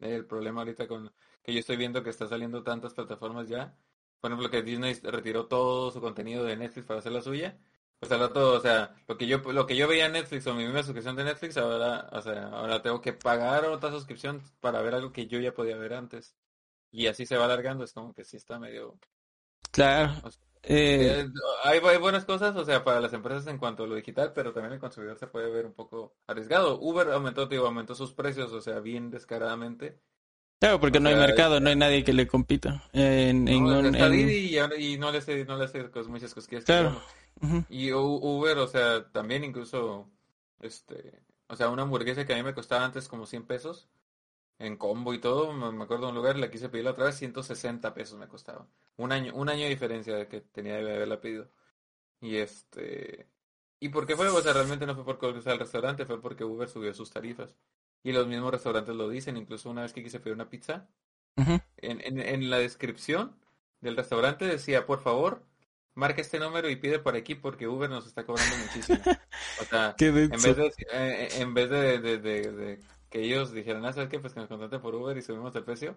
El 0.00 0.24
problema 0.26 0.60
ahorita 0.62 0.86
con 0.88 1.12
que 1.48 1.54
yo 1.54 1.60
estoy 1.60 1.76
viendo 1.78 2.02
que 2.02 2.10
está 2.10 2.26
saliendo 2.28 2.62
tantas 2.62 2.94
plataformas 2.94 3.48
ya, 3.48 3.74
por 4.20 4.30
ejemplo 4.30 4.50
que 4.50 4.62
Disney 4.62 4.94
retiró 5.02 5.46
todo 5.46 5.90
su 5.90 6.00
contenido 6.00 6.44
de 6.44 6.56
Netflix 6.56 6.86
para 6.86 7.00
hacer 7.00 7.12
la 7.12 7.22
suya, 7.22 7.58
pues 7.98 8.12
al 8.12 8.20
rato, 8.20 8.52
o 8.54 8.60
sea, 8.60 8.94
lo 9.08 9.16
que 9.18 9.26
yo 9.26 9.38
lo 9.38 9.66
que 9.66 9.76
yo 9.76 9.88
veía 9.88 10.06
en 10.06 10.12
Netflix 10.12 10.46
o 10.46 10.54
mi 10.54 10.64
misma 10.64 10.82
suscripción 10.82 11.16
de 11.16 11.24
Netflix, 11.24 11.56
ahora, 11.56 12.08
o 12.12 12.22
sea, 12.22 12.48
ahora 12.48 12.82
tengo 12.82 13.00
que 13.00 13.12
pagar 13.14 13.64
otra 13.66 13.90
suscripción 13.90 14.42
para 14.60 14.82
ver 14.82 14.94
algo 14.94 15.12
que 15.12 15.26
yo 15.26 15.40
ya 15.40 15.54
podía 15.54 15.76
ver 15.78 15.94
antes. 15.94 16.36
Y 16.92 17.06
así 17.08 17.26
se 17.26 17.36
va 17.38 17.46
alargando, 17.46 17.84
es 17.84 17.92
como 17.94 18.14
que 18.14 18.24
sí 18.24 18.36
está 18.36 18.58
medio 18.58 19.00
Claro. 19.70 20.12
O 20.22 20.30
sea, 20.30 20.42
Eh, 20.62 21.20
eh, 21.20 21.28
hay, 21.64 21.78
hay 21.78 21.98
buenas 21.98 22.24
cosas, 22.24 22.54
o 22.56 22.64
sea, 22.64 22.84
para 22.84 23.00
las 23.00 23.12
empresas 23.12 23.46
en 23.46 23.58
cuanto 23.58 23.84
a 23.84 23.86
lo 23.86 23.94
digital, 23.94 24.32
pero 24.34 24.52
también 24.52 24.74
el 24.74 24.80
consumidor 24.80 25.18
se 25.18 25.28
puede 25.28 25.50
ver 25.50 25.66
un 25.66 25.74
poco 25.74 26.16
arriesgado. 26.26 26.78
Uber 26.80 27.08
aumentó, 27.12 27.46
digo, 27.46 27.66
aumentó 27.66 27.94
sus 27.94 28.12
precios, 28.12 28.52
o 28.52 28.60
sea, 28.60 28.80
bien 28.80 29.10
descaradamente. 29.10 30.00
Claro, 30.60 30.80
porque 30.80 30.98
o 30.98 31.00
no 31.00 31.08
hay 31.08 31.16
mercado, 31.16 31.60
no 31.60 31.68
hay 31.68 31.76
nadie 31.76 32.04
que 32.04 32.12
le 32.12 32.26
compita. 32.26 32.84
En, 32.92 33.48
en 33.48 33.64
No, 33.64 33.78
un- 33.80 33.86
está 33.86 34.06
en- 34.06 34.12
Didi 34.12 34.38
y, 34.54 34.58
ahora- 34.58 34.76
y 34.76 34.98
no 34.98 35.10
le 35.12 35.18
hace, 35.18 35.44
no 35.44 35.56
le 35.56 35.64
hace 35.64 35.88
muchas 36.08 36.34
cosquillas. 36.34 36.64
Claro. 36.64 37.00
Y 37.68 37.92
Uber, 37.92 38.58
o 38.58 38.66
sea, 38.66 39.10
también 39.12 39.44
incluso, 39.44 40.10
este, 40.60 41.20
o 41.46 41.54
sea, 41.56 41.68
una 41.70 41.82
hamburguesa 41.82 42.26
que 42.26 42.32
a 42.34 42.36
mí 42.36 42.42
me 42.42 42.54
costaba 42.54 42.84
antes 42.84 43.08
como 43.08 43.26
100 43.26 43.44
pesos, 43.46 43.88
en 44.58 44.76
combo 44.76 45.14
y 45.14 45.20
todo, 45.20 45.52
me, 45.52 45.70
me 45.70 45.84
acuerdo 45.84 46.06
de 46.06 46.10
un 46.10 46.16
lugar, 46.16 46.36
la 46.36 46.50
quise 46.50 46.68
pedir 46.68 46.84
la 46.84 46.90
otra 46.92 47.04
vez, 47.04 47.16
160 47.16 47.94
pesos 47.94 48.18
me 48.18 48.26
costaba. 48.26 48.66
Un 48.96 49.12
año, 49.12 49.32
un 49.36 49.48
año 49.48 49.62
de 49.62 49.68
diferencia 49.70 50.16
de 50.16 50.26
que 50.26 50.40
tenía 50.40 50.74
de 50.78 50.94
haberla 50.96 51.20
pedido. 51.20 51.48
Y 52.20 52.36
este, 52.36 53.28
¿y 53.78 53.90
por 53.90 54.04
qué 54.06 54.16
fue? 54.16 54.26
O 54.28 54.40
sea, 54.42 54.52
realmente 54.52 54.86
no 54.86 54.96
fue 54.96 55.04
por 55.04 55.18
cosas 55.18 55.46
al 55.46 55.60
restaurante, 55.60 56.06
fue 56.06 56.20
porque 56.20 56.42
Uber 56.44 56.68
subió 56.68 56.92
sus 56.92 57.10
tarifas. 57.10 57.54
Y 58.02 58.12
los 58.12 58.26
mismos 58.26 58.52
restaurantes 58.52 58.94
lo 58.94 59.08
dicen, 59.08 59.36
incluso 59.36 59.70
una 59.70 59.82
vez 59.82 59.92
que 59.92 60.02
quise 60.02 60.20
pedir 60.20 60.34
una 60.34 60.48
pizza, 60.48 60.88
en, 61.76 62.00
en, 62.00 62.20
en 62.20 62.50
la 62.50 62.58
descripción 62.58 63.36
del 63.80 63.96
restaurante 63.96 64.44
decía, 64.46 64.86
por 64.86 65.00
favor, 65.02 65.44
marca 65.94 66.20
este 66.20 66.38
número 66.38 66.68
y 66.70 66.76
pide 66.76 66.98
por 66.98 67.14
aquí 67.16 67.34
porque 67.34 67.68
Uber 67.68 67.88
nos 67.90 68.06
está 68.06 68.24
cobrando 68.26 68.56
muchísimo. 68.56 68.98
O 69.60 69.64
sea, 69.64 69.94
en 70.30 70.42
vez 70.42 70.56
de, 70.56 70.72
eh, 70.92 71.28
en 71.38 71.54
vez 71.54 71.70
de, 71.70 71.98
de, 72.00 72.18
de- 72.18 72.52
de 72.52 72.80
que 73.10 73.22
ellos 73.22 73.52
dijeran, 73.52 73.84
ah, 73.86 73.92
¿sabes 73.92 74.08
qué? 74.08 74.18
Pues 74.20 74.34
que 74.34 74.40
nos 74.40 74.48
contraten 74.48 74.80
por 74.82 74.94
Uber 74.94 75.16
y 75.16 75.22
subimos 75.22 75.54
el 75.56 75.64
precio. 75.64 75.96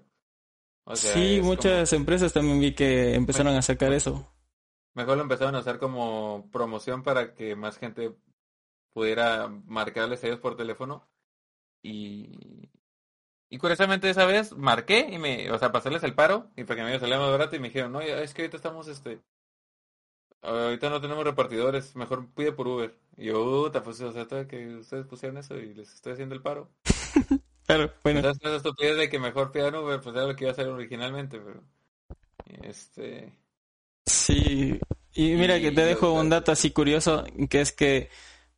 O 0.86 0.96
sea, 0.96 1.14
sí, 1.14 1.40
muchas 1.44 1.94
empresas 1.94 2.34
también 2.34 2.60
vi 2.60 2.74
que 2.74 3.14
empezaron 3.16 3.56
a 3.56 3.62
sacar 3.62 3.94
eso. 3.94 4.34
mejor 4.94 5.18
lo 5.18 5.24
empezaron 5.24 5.56
a 5.56 5.60
usar 5.60 5.78
como 5.80 6.50
promoción 6.52 7.04
para 7.04 7.34
que 7.36 7.56
más 7.56 7.78
gente 7.78 8.16
pudiera 8.94 9.48
marcarles 9.48 10.24
a 10.24 10.28
ellos 10.28 10.40
por 10.40 10.56
teléfono. 10.56 11.08
Y, 11.84 12.70
y 13.50 13.58
curiosamente 13.58 14.10
esa 14.10 14.26
vez 14.26 14.56
marqué 14.56 15.08
y 15.12 15.18
me, 15.18 15.52
o 15.52 15.58
sea, 15.58 15.72
pasarles 15.72 16.04
el 16.04 16.16
paro 16.16 16.50
y 16.56 16.64
para 16.64 16.78
que 16.78 16.92
me 16.92 17.00
salía 17.00 17.20
más 17.20 17.32
barato 17.32 17.56
y 17.56 17.60
me 17.60 17.70
dijeron, 17.70 17.92
no, 17.92 18.02
es 18.02 18.34
que 18.34 18.44
ahorita 18.44 18.58
estamos, 18.58 18.88
este, 18.88 19.20
ahorita 20.42 20.90
no 20.90 21.02
tenemos 21.02 21.24
repartidores, 21.24 21.96
mejor 21.96 22.28
pide 22.36 22.52
por 22.52 22.68
Uber. 22.68 22.96
Y 23.18 23.26
yo, 23.26 23.44
puta, 23.66 23.84
pues, 23.84 24.02
o 24.02 24.12
sea, 24.12 24.26
que 24.48 24.76
ustedes 24.76 25.06
pusieron 25.06 25.38
eso 25.38 25.58
y 25.58 25.74
les 25.74 25.94
estoy 25.94 26.14
haciendo 26.14 26.36
el 26.36 26.42
paro. 26.42 26.70
Claro, 27.64 27.94
bueno. 28.04 28.20
Entonces, 28.20 28.44
esa 28.44 28.58
estupidez 28.58 28.98
de 28.98 29.08
que 29.08 29.18
mejor 29.20 29.54
pidan 29.54 29.76
Uber, 29.76 30.02
pues 30.02 30.14
era 30.14 30.26
lo 30.26 30.36
que 30.36 30.44
iba 30.44 30.50
a 30.50 30.54
hacer 30.54 30.68
originalmente, 30.68 31.40
pero, 31.40 31.64
este, 32.64 33.32
Sí, 34.06 34.80
y 35.14 35.34
mira 35.36 35.60
que 35.60 35.72
te 35.72 35.86
dejo 35.86 36.12
un 36.14 36.30
dato 36.30 36.52
así 36.52 36.72
curioso, 36.72 37.24
que 37.50 37.62
es 37.62 37.72
que 37.72 38.10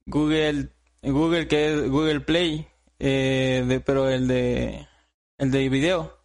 Google, 0.05 0.69
Google 1.01 1.47
que 1.47 1.73
es 1.73 1.89
Google 1.89 2.21
Play, 2.21 2.67
eh, 3.03 3.63
de, 3.67 3.79
pero 3.81 4.09
el 4.09 4.27
de 4.27 4.87
el 5.37 5.51
de 5.51 5.69
video, 5.69 6.17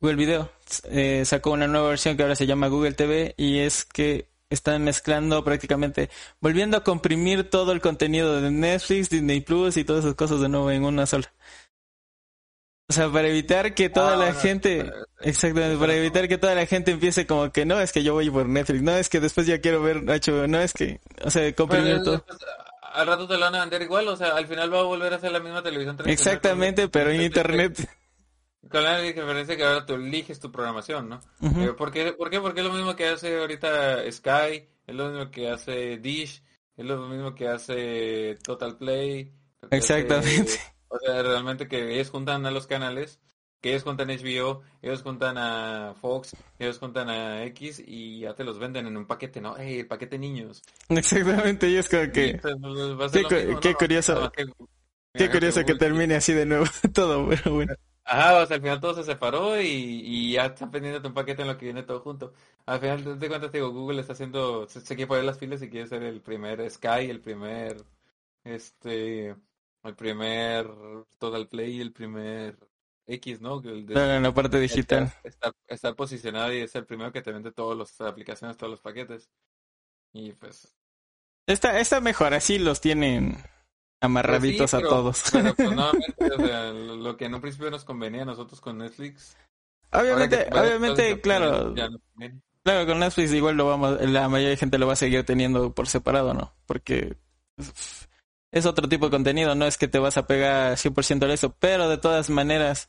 Google 0.00 0.16
Video, 0.16 0.50
eh, 0.84 1.24
sacó 1.24 1.50
una 1.52 1.66
nueva 1.66 1.88
versión 1.88 2.16
que 2.16 2.22
ahora 2.22 2.36
se 2.36 2.46
llama 2.46 2.68
Google 2.68 2.92
TV 2.92 3.34
y 3.36 3.58
es 3.58 3.84
que 3.84 4.28
están 4.50 4.84
mezclando 4.84 5.42
prácticamente, 5.44 6.10
volviendo 6.40 6.76
a 6.76 6.84
comprimir 6.84 7.50
todo 7.50 7.72
el 7.72 7.80
contenido 7.80 8.40
de 8.40 8.50
Netflix, 8.50 9.10
Disney 9.10 9.40
Plus 9.40 9.76
y 9.76 9.84
todas 9.84 10.04
esas 10.04 10.16
cosas 10.16 10.40
de 10.40 10.48
nuevo 10.48 10.70
en 10.70 10.84
una 10.84 11.06
sola. 11.06 11.32
O 12.88 12.92
sea, 12.92 13.08
para 13.08 13.28
evitar 13.28 13.72
que 13.74 13.88
toda 13.88 14.14
Ah, 14.14 14.16
la 14.16 14.24
bueno, 14.26 14.40
gente, 14.40 14.84
para- 14.84 14.96
exactamente, 15.20 15.78
para 15.78 15.94
evitar 15.94 16.26
que 16.26 16.38
toda 16.38 16.56
la 16.56 16.66
gente 16.66 16.90
empiece 16.90 17.24
como 17.24 17.52
que 17.52 17.64
no, 17.64 17.80
es 17.80 17.92
que 17.92 18.02
yo 18.02 18.14
voy 18.14 18.28
por 18.30 18.48
Netflix, 18.48 18.82
no, 18.82 18.96
es 18.96 19.08
que 19.08 19.20
después 19.20 19.46
ya 19.46 19.60
quiero 19.60 19.80
ver 19.80 19.98
HBO, 20.10 20.48
no, 20.48 20.58
es 20.60 20.72
que, 20.72 21.00
o 21.22 21.30
sea, 21.30 21.52
comprimir 21.54 22.02
todo. 22.02 22.24
Al 22.92 23.06
rato 23.06 23.26
te 23.26 23.34
lo 23.34 23.40
van 23.40 23.54
a 23.54 23.60
vender 23.60 23.82
igual, 23.82 24.08
o 24.08 24.16
sea, 24.16 24.36
al 24.36 24.46
final 24.46 24.72
va 24.72 24.80
a 24.80 24.84
volver 24.84 25.14
a 25.14 25.18
ser 25.18 25.32
la 25.32 25.40
misma 25.40 25.62
televisión 25.62 25.96
tradicional. 25.96 26.12
Exactamente, 26.36 26.88
pero 26.88 27.10
en 27.10 27.22
internet. 27.22 27.88
Con 28.70 28.84
la 28.84 29.00
diferencia 29.00 29.56
que 29.56 29.64
ahora 29.64 29.86
tú 29.86 29.94
eliges 29.94 30.38
tu 30.38 30.52
programación, 30.52 31.08
¿no? 31.08 31.20
Ujú. 31.40 31.60
Eh, 31.62 31.72
¿por, 31.72 31.90
qué, 31.90 32.12
¿Por 32.12 32.30
qué? 32.30 32.40
Porque 32.40 32.60
es 32.60 32.66
lo 32.66 32.72
mismo 32.72 32.94
que 32.94 33.08
hace 33.08 33.38
ahorita 33.40 34.10
Sky, 34.12 34.68
es 34.86 34.94
lo 34.94 35.08
mismo 35.10 35.30
que 35.30 35.48
hace 35.50 35.96
Dish, 35.98 36.42
es 36.76 36.84
lo 36.84 37.08
mismo 37.08 37.34
que 37.34 37.48
hace 37.48 38.38
Total 38.44 38.76
Play. 38.76 39.32
hace- 39.62 39.76
Exactamente. 39.76 40.52
o 40.88 40.98
sea, 40.98 41.22
realmente 41.22 41.68
que 41.68 41.94
ellos 41.94 42.10
juntan 42.10 42.44
a 42.46 42.50
los 42.50 42.66
canales, 42.66 43.18
que 43.60 43.70
ellos 43.70 43.82
juntan 43.84 44.10
HBO, 44.10 44.62
ellos 44.82 45.02
juntan 45.02 45.36
a 45.38 45.94
Fox, 46.00 46.36
ellos 46.58 46.78
juntan 46.78 47.08
a 47.10 47.44
X 47.46 47.82
y 47.86 48.20
ya 48.20 48.34
te 48.34 48.44
los 48.44 48.58
venden 48.58 48.86
en 48.86 48.96
un 48.96 49.06
paquete, 49.06 49.40
¿no? 49.40 49.56
¡Ey, 49.56 49.80
el 49.80 49.86
paquete 49.88 50.18
niños! 50.18 50.62
Exactamente, 50.88 51.68
y 51.68 51.76
es 51.76 51.88
como 51.88 52.10
que, 52.12 52.40
qué 53.12 53.22
lo 53.22 53.28
cu- 53.28 53.34
mismo, 53.34 53.60
qué 53.60 53.74
¿no? 53.74 53.76
curioso. 53.76 54.32
Que- 54.32 54.46
qué 55.16 55.30
curioso 55.30 55.64
que 55.64 55.74
termine 55.74 56.16
así 56.16 56.32
de 56.32 56.46
nuevo 56.46 56.66
todo, 56.94 57.28
pero 57.28 57.54
bueno. 57.54 57.74
Ajá, 58.04 58.42
o 58.42 58.46
sea, 58.46 58.56
al 58.56 58.62
final 58.62 58.80
todo 58.80 58.94
se 58.94 59.04
separó 59.04 59.60
y, 59.60 59.66
y 59.68 60.32
ya 60.32 60.46
está 60.46 60.68
pendiente 60.70 61.06
un 61.06 61.14
paquete 61.14 61.42
en 61.42 61.48
lo 61.48 61.56
que 61.56 61.66
viene 61.66 61.82
todo 61.84 62.00
junto. 62.00 62.32
Al 62.66 62.80
final 62.80 63.18
de 63.18 63.28
cuentas, 63.28 63.50
te 63.52 63.58
digo, 63.58 63.70
Google 63.72 64.00
está 64.00 64.14
haciendo, 64.14 64.66
se, 64.68 64.80
se 64.80 64.96
quiere 64.96 65.06
poner 65.08 65.24
las 65.24 65.38
filas 65.38 65.62
y 65.62 65.70
quiere 65.70 65.86
ser 65.86 66.02
el 66.02 66.20
primer 66.20 66.68
Sky, 66.70 67.08
el 67.08 67.20
primer, 67.20 67.84
este, 68.44 69.36
el 69.84 69.96
primer 69.96 70.68
Total 71.18 71.48
Play, 71.48 71.80
el 71.80 71.92
primer 71.92 72.58
X, 73.14 73.40
¿no? 73.40 73.60
El 73.62 73.86
de- 73.86 73.94
Claro, 73.94 74.12
en 74.14 74.22
la 74.22 74.32
parte 74.34 74.58
digital. 74.60 75.04
Estar, 75.04 75.26
estar, 75.26 75.54
estar 75.68 75.96
posicionado 75.96 76.52
y 76.52 76.58
es 76.58 76.74
el 76.74 76.86
primero 76.86 77.12
que 77.12 77.22
te 77.22 77.32
vende 77.32 77.52
todas 77.52 77.76
las 77.76 78.00
aplicaciones, 78.00 78.56
todos 78.56 78.70
los 78.70 78.80
paquetes. 78.80 79.30
Y 80.12 80.32
pues... 80.32 80.74
Está, 81.46 81.80
está 81.80 82.00
mejor, 82.00 82.34
así 82.34 82.58
los 82.58 82.80
tienen 82.80 83.36
amarraditos 84.00 84.70
pues 84.70 84.70
sí, 84.70 84.76
pero- 84.76 84.86
a 84.86 84.90
todos. 84.90 85.22
Pero 85.32 85.54
pues 85.54 85.70
nuevamente, 85.72 86.32
o 86.36 86.46
sea, 86.46 86.72
lo, 86.72 87.16
que 87.16 87.24
en 87.24 87.34
un 87.34 87.40
principio 87.40 87.70
nos 87.70 87.84
convenía 87.84 88.22
a 88.22 88.26
nosotros 88.26 88.60
con 88.60 88.78
Netflix. 88.78 89.36
Obviamente, 89.92 90.48
obviamente, 90.52 91.20
claro, 91.20 91.74
claro, 92.62 92.86
con 92.86 93.00
Netflix 93.00 93.32
igual 93.32 93.56
lo 93.56 93.66
vamos, 93.66 94.00
la 94.00 94.28
mayoría 94.28 94.50
de 94.50 94.56
gente 94.56 94.78
lo 94.78 94.86
va 94.86 94.92
a 94.92 94.96
seguir 94.96 95.24
teniendo 95.24 95.74
por 95.74 95.88
separado, 95.88 96.32
¿no? 96.32 96.54
Porque 96.66 97.16
es 98.52 98.66
otro 98.66 98.88
tipo 98.88 99.06
de 99.06 99.10
contenido, 99.10 99.56
no 99.56 99.66
es 99.66 99.76
que 99.78 99.88
te 99.88 99.98
vas 99.98 100.16
a 100.16 100.26
pegar 100.28 100.76
100% 100.76 101.28
a 101.28 101.32
eso, 101.32 101.56
pero 101.58 101.88
de 101.88 101.98
todas 101.98 102.30
maneras 102.30 102.88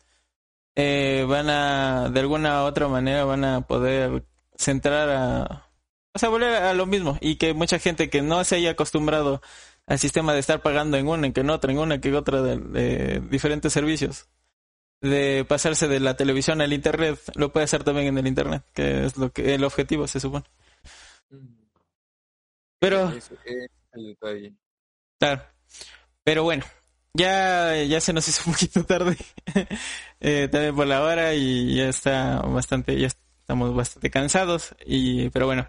eh, 0.76 1.26
van 1.28 1.50
a, 1.50 2.10
de 2.10 2.20
alguna 2.20 2.64
u 2.64 2.68
otra 2.68 2.88
manera 2.88 3.26
van 3.26 3.44
a 3.44 3.62
poder 3.62 4.24
centrar 4.56 5.10
a, 5.10 5.72
o 6.14 6.20
sea, 6.20 6.30
volver 6.30 6.54
a 6.54 6.74
lo 6.74 6.86
mismo 6.86 7.18
y 7.22 7.36
que 7.38 7.54
mucha 7.54 7.80
gente 7.80 8.10
que 8.10 8.22
no 8.22 8.44
se 8.44 8.56
haya 8.56 8.72
acostumbrado 8.72 9.42
al 9.88 10.00
sistema 10.00 10.34
de 10.34 10.40
estar 10.40 10.62
pagando 10.62 10.98
en 10.98 11.08
una, 11.08 11.28
en 11.28 11.34
que 11.34 11.42
en 11.42 11.50
otra, 11.50 11.72
en 11.72 11.80
una, 11.80 12.00
que 12.00 12.10
en 12.10 12.16
otra 12.16 12.42
de, 12.42 13.22
diferentes 13.30 13.74
servicios, 13.74 14.28
de 15.02 15.46
pasarse 15.48 15.88
de 15.88 16.00
la 16.00 16.16
televisión 16.16 16.62
al 16.62 16.74
internet, 16.74 17.20
lo 17.36 17.52
puede 17.52 17.64
hacer 17.64 17.84
también 17.84 18.08
en 18.08 18.18
el 18.18 18.28
internet, 18.28 18.64
que 18.74 19.06
es 19.06 19.18
lo 19.18 19.32
que 19.32 19.56
el 19.56 19.64
objetivo 19.64 20.08
se 20.08 20.20
supone. 20.20 20.46
Pero 22.80 23.12
Claro. 25.20 25.44
Pero 26.24 26.44
bueno, 26.44 26.64
ya, 27.14 27.84
ya 27.84 28.02
se 28.02 28.14
nos 28.14 28.28
hizo 28.28 28.44
un 28.48 28.54
poquito 28.54 28.84
tarde 28.86 29.18
eh, 30.20 30.48
también 30.52 30.76
por 30.76 30.88
la 30.88 31.02
hora 31.02 31.34
y 31.34 31.76
ya 31.76 31.90
está 31.90 32.42
bastante, 32.42 33.00
ya 33.00 33.08
estamos 33.08 33.76
bastante 33.76 34.10
cansados 34.10 34.76
y, 34.86 35.30
pero 35.30 35.46
bueno, 35.46 35.68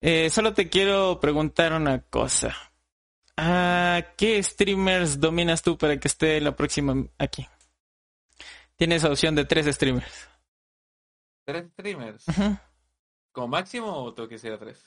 eh, 0.00 0.30
solo 0.30 0.52
te 0.54 0.68
quiero 0.68 1.20
preguntar 1.20 1.72
una 1.72 2.00
cosa. 2.00 2.56
¿A 3.36 4.14
qué 4.16 4.42
streamers 4.42 5.18
dominas 5.20 5.62
tú 5.62 5.78
para 5.78 5.98
que 5.98 6.08
esté 6.08 6.40
la 6.40 6.54
próxima 6.54 6.94
aquí? 7.18 7.46
Tienes 8.76 9.04
opción 9.04 9.34
de 9.34 9.44
tres 9.44 9.72
streamers. 9.74 10.28
¿Tres 11.44 11.70
streamers? 11.72 12.24
¿Como 13.32 13.48
máximo 13.48 13.92
o 13.92 14.12
tengo 14.12 14.28
que 14.28 14.38
ser 14.38 14.52
a 14.52 14.58
tres? 14.58 14.84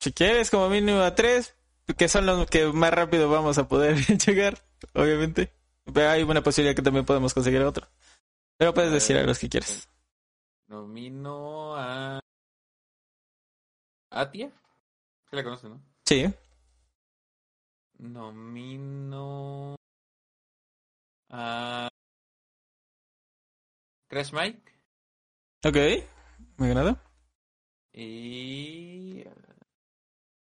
Si 0.00 0.12
quieres, 0.12 0.50
como 0.50 0.68
mínimo 0.68 1.00
a 1.00 1.14
tres, 1.14 1.54
que 1.96 2.08
son 2.08 2.26
los 2.26 2.46
que 2.48 2.66
más 2.66 2.92
rápido 2.92 3.30
vamos 3.30 3.58
a 3.58 3.68
poder 3.68 3.96
llegar, 4.26 4.62
obviamente. 4.94 5.52
Pero 5.92 6.10
hay 6.10 6.22
una 6.22 6.42
posibilidad 6.42 6.76
que 6.76 6.82
también 6.82 7.04
podemos 7.04 7.34
conseguir 7.34 7.62
otro. 7.62 7.88
Pero 8.56 8.74
puedes 8.74 8.92
decir 8.92 9.16
a 9.16 9.22
los 9.22 9.38
que 9.38 9.48
quieres. 9.48 9.88
Nomino 10.68 11.76
a. 11.76 12.20
¿Atia? 14.10 14.52
¿Qué 15.28 15.36
la 15.36 15.44
conoces, 15.44 15.70
no? 15.70 15.80
Sí. 16.04 16.32
Nomino. 17.98 19.76
a. 21.30 21.88
Crash 24.08 24.32
Mike. 24.32 24.72
Ok, 25.64 25.76
me 26.56 26.66
agrada. 26.66 27.02
Y. 27.92 29.24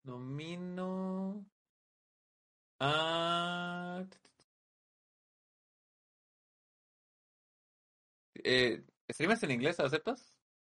Nomino. 0.05 1.45
a. 2.81 4.05
Eh, 8.45 8.83
¿Streamas 9.09 9.43
en 9.45 9.53
inglés? 9.53 9.79
¿Aceptas? 9.79 10.33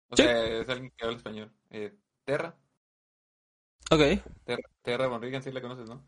O 0.09 0.17
sea, 0.17 0.45
es 0.61 0.69
alguien 0.69 0.91
que 0.95 1.05
habla 1.05 1.17
español. 1.17 1.51
Eh, 1.69 1.95
Terra. 2.25 2.55
Ok. 3.89 4.01
Terra, 4.45 4.63
Terra 4.81 5.07
Bonrigan, 5.07 5.41
sí 5.41 5.51
la 5.51 5.61
conoces, 5.61 5.87
¿no? 5.87 6.03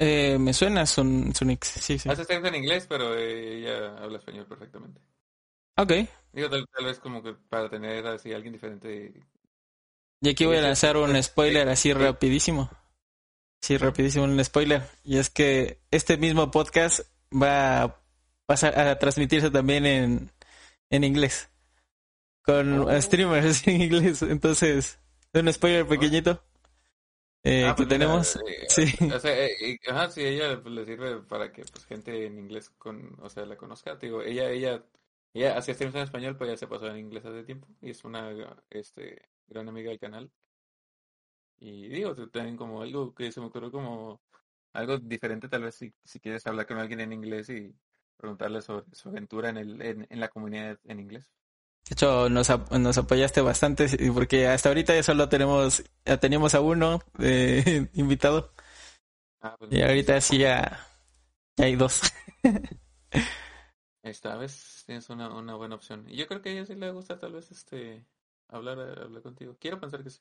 Eh, 0.00 0.38
me 0.38 0.52
suena 0.52 0.86
son 0.86 1.34
Sunix, 1.34 1.66
sí, 1.68 1.98
sí. 1.98 2.08
Hace 2.08 2.24
streams 2.24 2.48
en 2.48 2.54
inglés, 2.54 2.86
pero 2.88 3.16
ella 3.16 3.98
habla 3.98 4.18
español 4.18 4.46
perfectamente. 4.46 5.00
Ok. 5.76 5.92
Digo, 6.32 6.50
tal, 6.50 6.66
vez 6.84 7.00
como 7.00 7.22
que 7.22 7.34
para 7.34 7.68
tener 7.68 8.06
así 8.06 8.32
alguien 8.32 8.52
diferente. 8.52 9.12
Y 10.20 10.30
aquí 10.30 10.44
voy 10.46 10.56
a 10.56 10.62
lanzar 10.62 10.96
un 10.96 11.20
spoiler 11.22 11.68
así 11.68 11.92
rapidísimo. 11.92 12.70
Sí, 13.60 13.76
rapidísimo 13.76 14.24
un 14.24 14.44
spoiler. 14.44 14.82
Y 15.04 15.18
es 15.18 15.30
que 15.30 15.80
este 15.90 16.16
mismo 16.16 16.50
podcast 16.50 17.00
va 17.32 17.82
a 17.82 18.00
pasar 18.46 18.78
a 18.78 18.98
transmitirse 18.98 19.50
también 19.50 19.86
en, 19.86 20.30
en 20.90 21.04
inglés. 21.04 21.50
Con 22.42 22.80
oh. 22.80 23.02
streamers 23.02 23.66
en 23.68 23.82
inglés. 23.82 24.22
Entonces, 24.22 24.98
un 25.34 25.52
spoiler 25.52 25.86
pequeñito. 25.86 26.42
Eh, 27.44 27.64
ah, 27.64 27.74
que 27.74 27.84
pues 27.84 27.88
tenemos. 27.88 28.36
Eh, 28.36 28.66
sí. 28.68 28.84
O 29.14 29.18
sea, 29.20 29.44
eh, 29.44 29.78
ajá, 29.88 30.10
sí, 30.10 30.22
ella 30.22 30.60
pues, 30.60 30.74
le 30.74 30.84
sirve 30.84 31.20
para 31.22 31.52
que 31.52 31.62
pues 31.64 31.84
gente 31.86 32.26
en 32.26 32.38
inglés 32.38 32.70
con, 32.70 33.16
o 33.22 33.28
sea, 33.28 33.46
la 33.46 33.56
conozca. 33.56 33.94
Digo, 33.96 34.22
ella, 34.22 34.50
ella, 34.50 34.82
ella 35.32 35.56
hacía 35.56 35.74
streams 35.74 35.94
en 35.94 36.02
español, 36.02 36.36
pero 36.36 36.50
ya 36.50 36.56
se 36.56 36.66
pasó 36.66 36.88
en 36.88 36.98
inglés 36.98 37.24
hace 37.24 37.44
tiempo 37.44 37.68
y 37.80 37.90
es 37.90 38.04
una, 38.04 38.30
este, 38.70 39.22
gran 39.48 39.68
amiga 39.68 39.90
del 39.90 39.98
canal. 39.98 40.30
Y 41.60 41.88
digo, 41.88 42.14
también 42.28 42.56
como 42.56 42.82
algo 42.82 43.14
que 43.14 43.32
se 43.32 43.40
me 43.40 43.46
ocurrió 43.46 43.70
como 43.72 44.20
algo 44.72 44.98
diferente, 44.98 45.48
tal 45.48 45.62
vez 45.62 45.74
si, 45.74 45.92
si 46.04 46.20
quieres 46.20 46.46
hablar 46.46 46.66
con 46.66 46.78
alguien 46.78 47.00
en 47.00 47.12
inglés 47.12 47.48
y 47.50 47.74
preguntarle 48.16 48.62
sobre 48.62 48.84
su 48.92 49.08
aventura 49.08 49.48
en, 49.48 49.56
el, 49.56 50.06
en, 50.08 50.20
la 50.20 50.28
comunidad 50.28 50.78
en 50.84 51.00
inglés. 51.00 51.32
De 51.88 51.94
hecho, 51.94 52.28
nos, 52.28 52.48
nos 52.70 52.98
apoyaste 52.98 53.40
bastante 53.40 53.88
porque 54.12 54.46
hasta 54.46 54.68
ahorita 54.68 54.94
ya 54.94 55.02
solo 55.02 55.28
tenemos, 55.28 55.82
ya 56.04 56.18
teníamos 56.18 56.54
a 56.54 56.60
uno 56.60 57.00
de 57.16 57.88
invitado. 57.94 58.52
Ah, 59.40 59.56
pues 59.58 59.72
y 59.72 59.82
ahorita 59.82 60.20
sí 60.20 60.38
ya, 60.38 60.86
hay 61.56 61.76
dos. 61.76 62.02
Esta 64.02 64.36
vez 64.36 64.84
tienes 64.86 65.08
una, 65.10 65.34
una 65.34 65.54
buena 65.54 65.74
opción. 65.74 66.04
Y 66.08 66.16
yo 66.16 66.26
creo 66.26 66.40
que 66.40 66.50
a 66.50 66.52
ella 66.52 66.66
sí 66.66 66.74
le 66.74 66.90
gusta 66.90 67.18
tal 67.18 67.32
vez 67.32 67.50
este 67.50 68.04
hablar, 68.48 68.78
hablar 68.78 69.22
contigo. 69.22 69.56
Quiero 69.60 69.80
pensar 69.80 70.02
que 70.02 70.10
sí. 70.10 70.20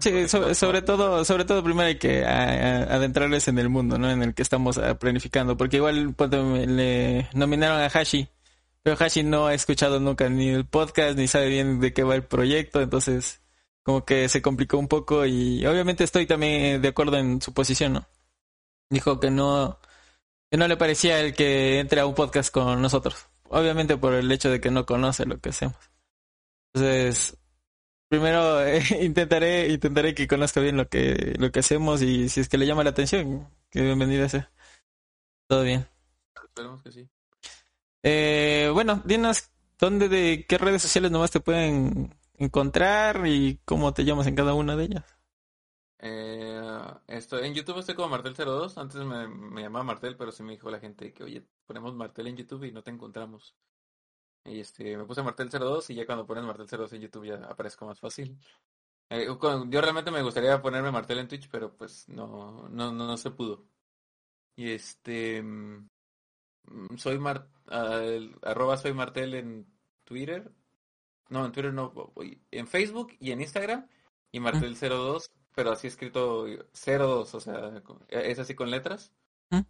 Sí, 0.00 0.28
sobre, 0.28 0.82
todo, 0.82 1.24
sobre 1.24 1.44
todo 1.44 1.62
primero 1.62 1.86
hay 1.86 1.96
que 1.96 2.24
adentrarles 2.24 3.46
en 3.46 3.58
el 3.60 3.68
mundo, 3.68 3.98
¿no? 3.98 4.10
En 4.10 4.20
el 4.20 4.34
que 4.34 4.42
estamos 4.42 4.78
ah, 4.78 4.98
planificando, 4.98 5.56
porque 5.56 5.76
igual 5.76 6.12
pues, 6.16 6.28
le 6.32 7.28
nominaron 7.34 7.80
a 7.80 7.86
Hashi, 7.86 8.28
pero 8.82 8.96
Hashi 8.98 9.22
no 9.22 9.46
ha 9.46 9.54
escuchado 9.54 10.00
nunca 10.00 10.28
ni 10.28 10.48
el 10.48 10.66
podcast 10.66 11.16
ni 11.16 11.28
sabe 11.28 11.48
bien 11.48 11.78
de 11.78 11.92
qué 11.92 12.02
va 12.02 12.16
el 12.16 12.24
proyecto, 12.24 12.80
entonces 12.80 13.42
como 13.84 14.04
que 14.04 14.28
se 14.28 14.42
complicó 14.42 14.76
un 14.76 14.88
poco 14.88 15.24
y 15.24 15.64
obviamente 15.66 16.02
estoy 16.02 16.26
también 16.26 16.82
de 16.82 16.88
acuerdo 16.88 17.16
en 17.18 17.40
su 17.40 17.54
posición, 17.54 17.92
¿no? 17.92 18.08
Dijo 18.90 19.20
que 19.20 19.30
no 19.30 19.78
que 20.50 20.56
no 20.56 20.66
le 20.66 20.76
parecía 20.76 21.20
el 21.20 21.32
que 21.34 21.78
entre 21.78 22.00
a 22.00 22.06
un 22.06 22.14
podcast 22.16 22.52
con 22.52 22.82
nosotros, 22.82 23.28
obviamente 23.44 23.96
por 23.96 24.14
el 24.14 24.30
hecho 24.32 24.50
de 24.50 24.60
que 24.60 24.72
no 24.72 24.84
conoce 24.84 25.26
lo 25.26 25.38
que 25.40 25.50
hacemos. 25.50 25.95
Entonces, 26.76 27.38
primero 28.06 28.62
eh, 28.62 28.82
intentaré 29.00 29.68
intentaré 29.68 30.14
que 30.14 30.28
conozca 30.28 30.60
bien 30.60 30.76
lo 30.76 30.90
que 30.90 31.34
lo 31.38 31.50
que 31.50 31.60
hacemos 31.60 32.02
y 32.02 32.28
si 32.28 32.40
es 32.40 32.50
que 32.50 32.58
le 32.58 32.66
llama 32.66 32.84
la 32.84 32.90
atención 32.90 33.48
que 33.70 33.80
bienvenida 33.80 34.28
sea. 34.28 34.52
Todo 35.48 35.62
bien. 35.62 35.88
Esperemos 36.44 36.82
que 36.82 36.92
sí. 36.92 37.08
Eh, 38.02 38.70
bueno 38.74 39.00
dinos 39.06 39.50
dónde 39.78 40.10
de 40.10 40.44
qué 40.46 40.58
redes 40.58 40.82
sociales 40.82 41.10
nomás 41.10 41.30
te 41.30 41.40
pueden 41.40 42.14
encontrar 42.34 43.26
y 43.26 43.58
cómo 43.64 43.94
te 43.94 44.04
llamas 44.04 44.26
en 44.26 44.34
cada 44.34 44.52
una 44.52 44.76
de 44.76 44.84
ellas 44.84 45.04
eh, 45.98 46.60
estoy, 47.06 47.46
en 47.46 47.54
YouTube 47.54 47.78
estoy 47.78 47.94
como 47.94 48.14
Martel02 48.14 48.76
antes 48.76 49.02
me, 49.02 49.26
me 49.28 49.62
llamaba 49.62 49.82
Martel 49.82 50.16
pero 50.16 50.30
se 50.30 50.42
me 50.42 50.52
dijo 50.52 50.70
la 50.70 50.78
gente 50.78 51.14
que 51.14 51.24
oye 51.24 51.46
ponemos 51.64 51.94
Martel 51.94 52.26
en 52.26 52.36
YouTube 52.36 52.64
y 52.64 52.72
no 52.72 52.82
te 52.82 52.90
encontramos 52.90 53.56
y 54.46 54.60
este, 54.60 54.96
me 54.96 55.04
puse 55.04 55.22
Martel 55.22 55.50
02 55.50 55.90
y 55.90 55.94
ya 55.94 56.06
cuando 56.06 56.26
pones 56.26 56.44
Martel 56.44 56.66
02 56.66 56.92
en 56.92 57.02
YouTube 57.02 57.26
ya 57.26 57.36
aparezco 57.36 57.86
más 57.86 58.00
fácil. 58.00 58.38
Eh, 59.08 59.26
yo 59.68 59.80
realmente 59.80 60.10
me 60.10 60.22
gustaría 60.22 60.60
ponerme 60.60 60.90
Martel 60.90 61.18
en 61.18 61.28
Twitch, 61.28 61.48
pero 61.50 61.76
pues 61.76 62.08
no, 62.08 62.68
no, 62.68 62.92
no, 62.92 63.16
se 63.16 63.30
pudo. 63.30 63.66
Y 64.56 64.70
este, 64.70 65.42
mm, 65.42 65.88
soy 66.96 67.18
Mar, 67.18 67.48
arroba 68.42 68.76
soy 68.76 68.92
Martel 68.92 69.34
en 69.34 69.66
Twitter. 70.04 70.50
No, 71.28 71.44
en 71.44 71.52
Twitter 71.52 71.72
no, 71.72 71.92
en 72.50 72.66
Facebook 72.66 73.16
y 73.20 73.32
en 73.32 73.40
Instagram. 73.40 73.88
Y 74.32 74.40
Martel02, 74.40 75.30
pero 75.54 75.70
así 75.72 75.86
escrito 75.86 76.46
02, 76.72 77.34
o 77.34 77.40
sea, 77.40 77.82
es 78.08 78.38
así 78.38 78.54
con 78.54 78.70
letras. 78.70 79.12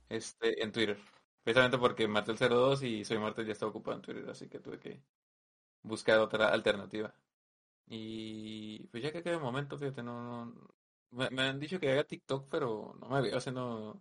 Este, 0.09 0.63
en 0.63 0.73
Twitter. 0.73 0.99
Precisamente 1.47 1.79
porque 1.79 2.09
Martel 2.09 2.37
02 2.37 2.83
y 2.83 3.05
Soy 3.05 3.19
Martel 3.19 3.47
ya 3.47 3.53
está 3.53 3.67
ocupado 3.67 3.97
en 3.97 4.03
Twitter, 4.03 4.29
así 4.29 4.49
que 4.49 4.59
tuve 4.59 4.81
que 4.81 5.01
buscar 5.85 6.19
otra 6.19 6.49
alternativa. 6.49 7.15
Y 7.87 8.89
pues 8.89 9.01
ya 9.01 9.13
que 9.13 9.23
queda 9.23 9.37
un 9.37 9.45
momento, 9.45 9.79
fíjate, 9.79 10.03
no, 10.03 10.53
me, 11.13 11.43
han 11.43 11.61
dicho 11.61 11.79
que 11.79 11.93
haga 11.93 12.03
TikTok, 12.03 12.49
pero 12.51 12.97
no 13.01 13.09
me 13.09 13.21
veo 13.21 13.39
haciendo, 13.39 13.97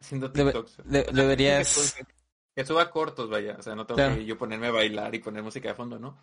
haciendo 0.00 0.32
TikTok. 0.32 0.66
deberías... 0.86 1.94
Que, 2.54 2.64
suba 2.64 2.90
cortos, 2.90 3.28
vaya, 3.28 3.56
o 3.58 3.62
sea, 3.62 3.74
no 3.74 3.84
tengo 3.84 4.16
que 4.16 4.24
yo 4.24 4.38
ponerme 4.38 4.68
a 4.68 4.72
bailar 4.72 5.14
y 5.14 5.18
poner 5.18 5.42
música 5.42 5.68
de 5.68 5.74
fondo, 5.74 5.98
¿no? 5.98 6.16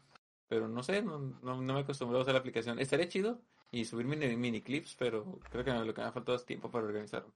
Pero 0.48 0.68
no 0.68 0.82
sé, 0.82 1.04
no, 1.04 1.20
no, 1.44 1.58
me 1.58 1.74
he 1.74 1.84
acostumbrado 1.84 2.22
a 2.22 2.24
usar 2.24 2.34
la 2.34 2.40
aplicación. 2.40 2.80
Estaría 2.80 3.08
chido 3.08 3.40
y 3.70 3.86
subir 3.86 4.08
mini, 4.08 4.36
mini 4.36 4.64
clips, 4.64 4.96
pero 4.98 5.38
creo 5.52 5.64
que 5.64 5.72
lo 5.72 5.94
que 5.94 6.02
me 6.02 6.08
ha 6.08 6.12
faltado 6.12 6.36
es 6.36 6.44
tiempo 6.44 6.72
para 6.72 6.88
organizarlo. 6.88 7.32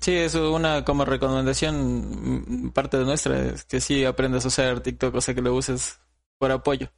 Sí, 0.00 0.12
es 0.12 0.34
una 0.34 0.84
como 0.84 1.04
recomendación 1.04 2.66
mm, 2.66 2.70
parte 2.72 2.98
de 2.98 3.04
nuestra, 3.04 3.38
es 3.40 3.64
que 3.64 3.80
sí 3.80 4.04
aprendas 4.04 4.44
a 4.44 4.48
usar 4.48 4.80
TikTok, 4.80 5.14
o 5.14 5.20
sea 5.20 5.34
que 5.34 5.42
lo 5.42 5.54
uses 5.54 6.00
por 6.38 6.50
apoyo. 6.52 6.90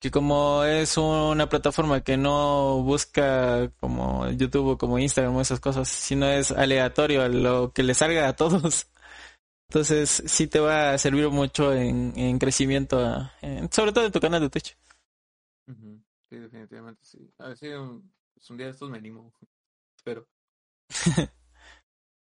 que 0.00 0.10
como 0.10 0.64
es 0.64 0.96
una 0.96 1.48
plataforma 1.48 2.02
que 2.02 2.16
no 2.16 2.82
busca 2.82 3.70
como 3.80 4.28
YouTube 4.30 4.68
o 4.72 4.78
como 4.78 4.98
Instagram 4.98 5.36
o 5.36 5.40
esas 5.40 5.60
cosas, 5.60 5.88
sino 5.88 6.26
es 6.26 6.52
aleatorio 6.52 7.22
a 7.22 7.28
lo 7.28 7.72
que 7.72 7.82
le 7.82 7.94
salga 7.94 8.28
a 8.28 8.36
todos. 8.36 8.88
Entonces 9.70 10.22
sí 10.26 10.46
te 10.48 10.60
va 10.60 10.92
a 10.94 10.98
servir 10.98 11.28
mucho 11.30 11.74
en, 11.74 12.12
en 12.18 12.38
crecimiento, 12.38 13.30
sobre 13.70 13.92
todo 13.92 14.06
en 14.06 14.12
tu 14.12 14.20
canal 14.20 14.40
de 14.42 14.50
Twitch. 14.50 14.76
Sí, 16.30 16.36
definitivamente 16.38 17.04
sí. 17.04 17.30
A 17.38 17.48
ver 17.48 17.56
si 17.58 17.68
un, 17.68 18.12
un 18.50 18.56
día 18.56 18.66
de 18.66 18.72
estos 18.72 18.90
me 18.90 18.98
animo. 18.98 19.32
Espero. 19.96 20.28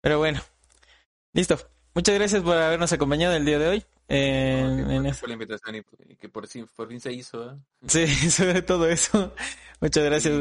Pero 0.00 0.18
bueno, 0.18 0.40
listo. 1.32 1.56
Muchas 1.94 2.14
gracias 2.14 2.42
por 2.42 2.56
habernos 2.56 2.92
acompañado 2.92 3.34
el 3.34 3.44
día 3.44 3.58
de 3.58 3.68
hoy. 3.68 3.84
En, 4.06 4.90
en 4.90 5.02
la 5.02 5.32
invitación 5.32 5.76
y, 6.08 6.16
que 6.16 6.28
por 6.28 6.46
fin, 6.46 6.66
por 6.74 6.88
fin 6.88 7.00
se 7.00 7.12
hizo. 7.12 7.50
¿eh? 7.50 7.56
Sí, 7.86 8.06
sobre 8.30 8.62
todo 8.62 8.88
eso. 8.88 9.34
Muchas 9.80 10.04
gracias. 10.04 10.34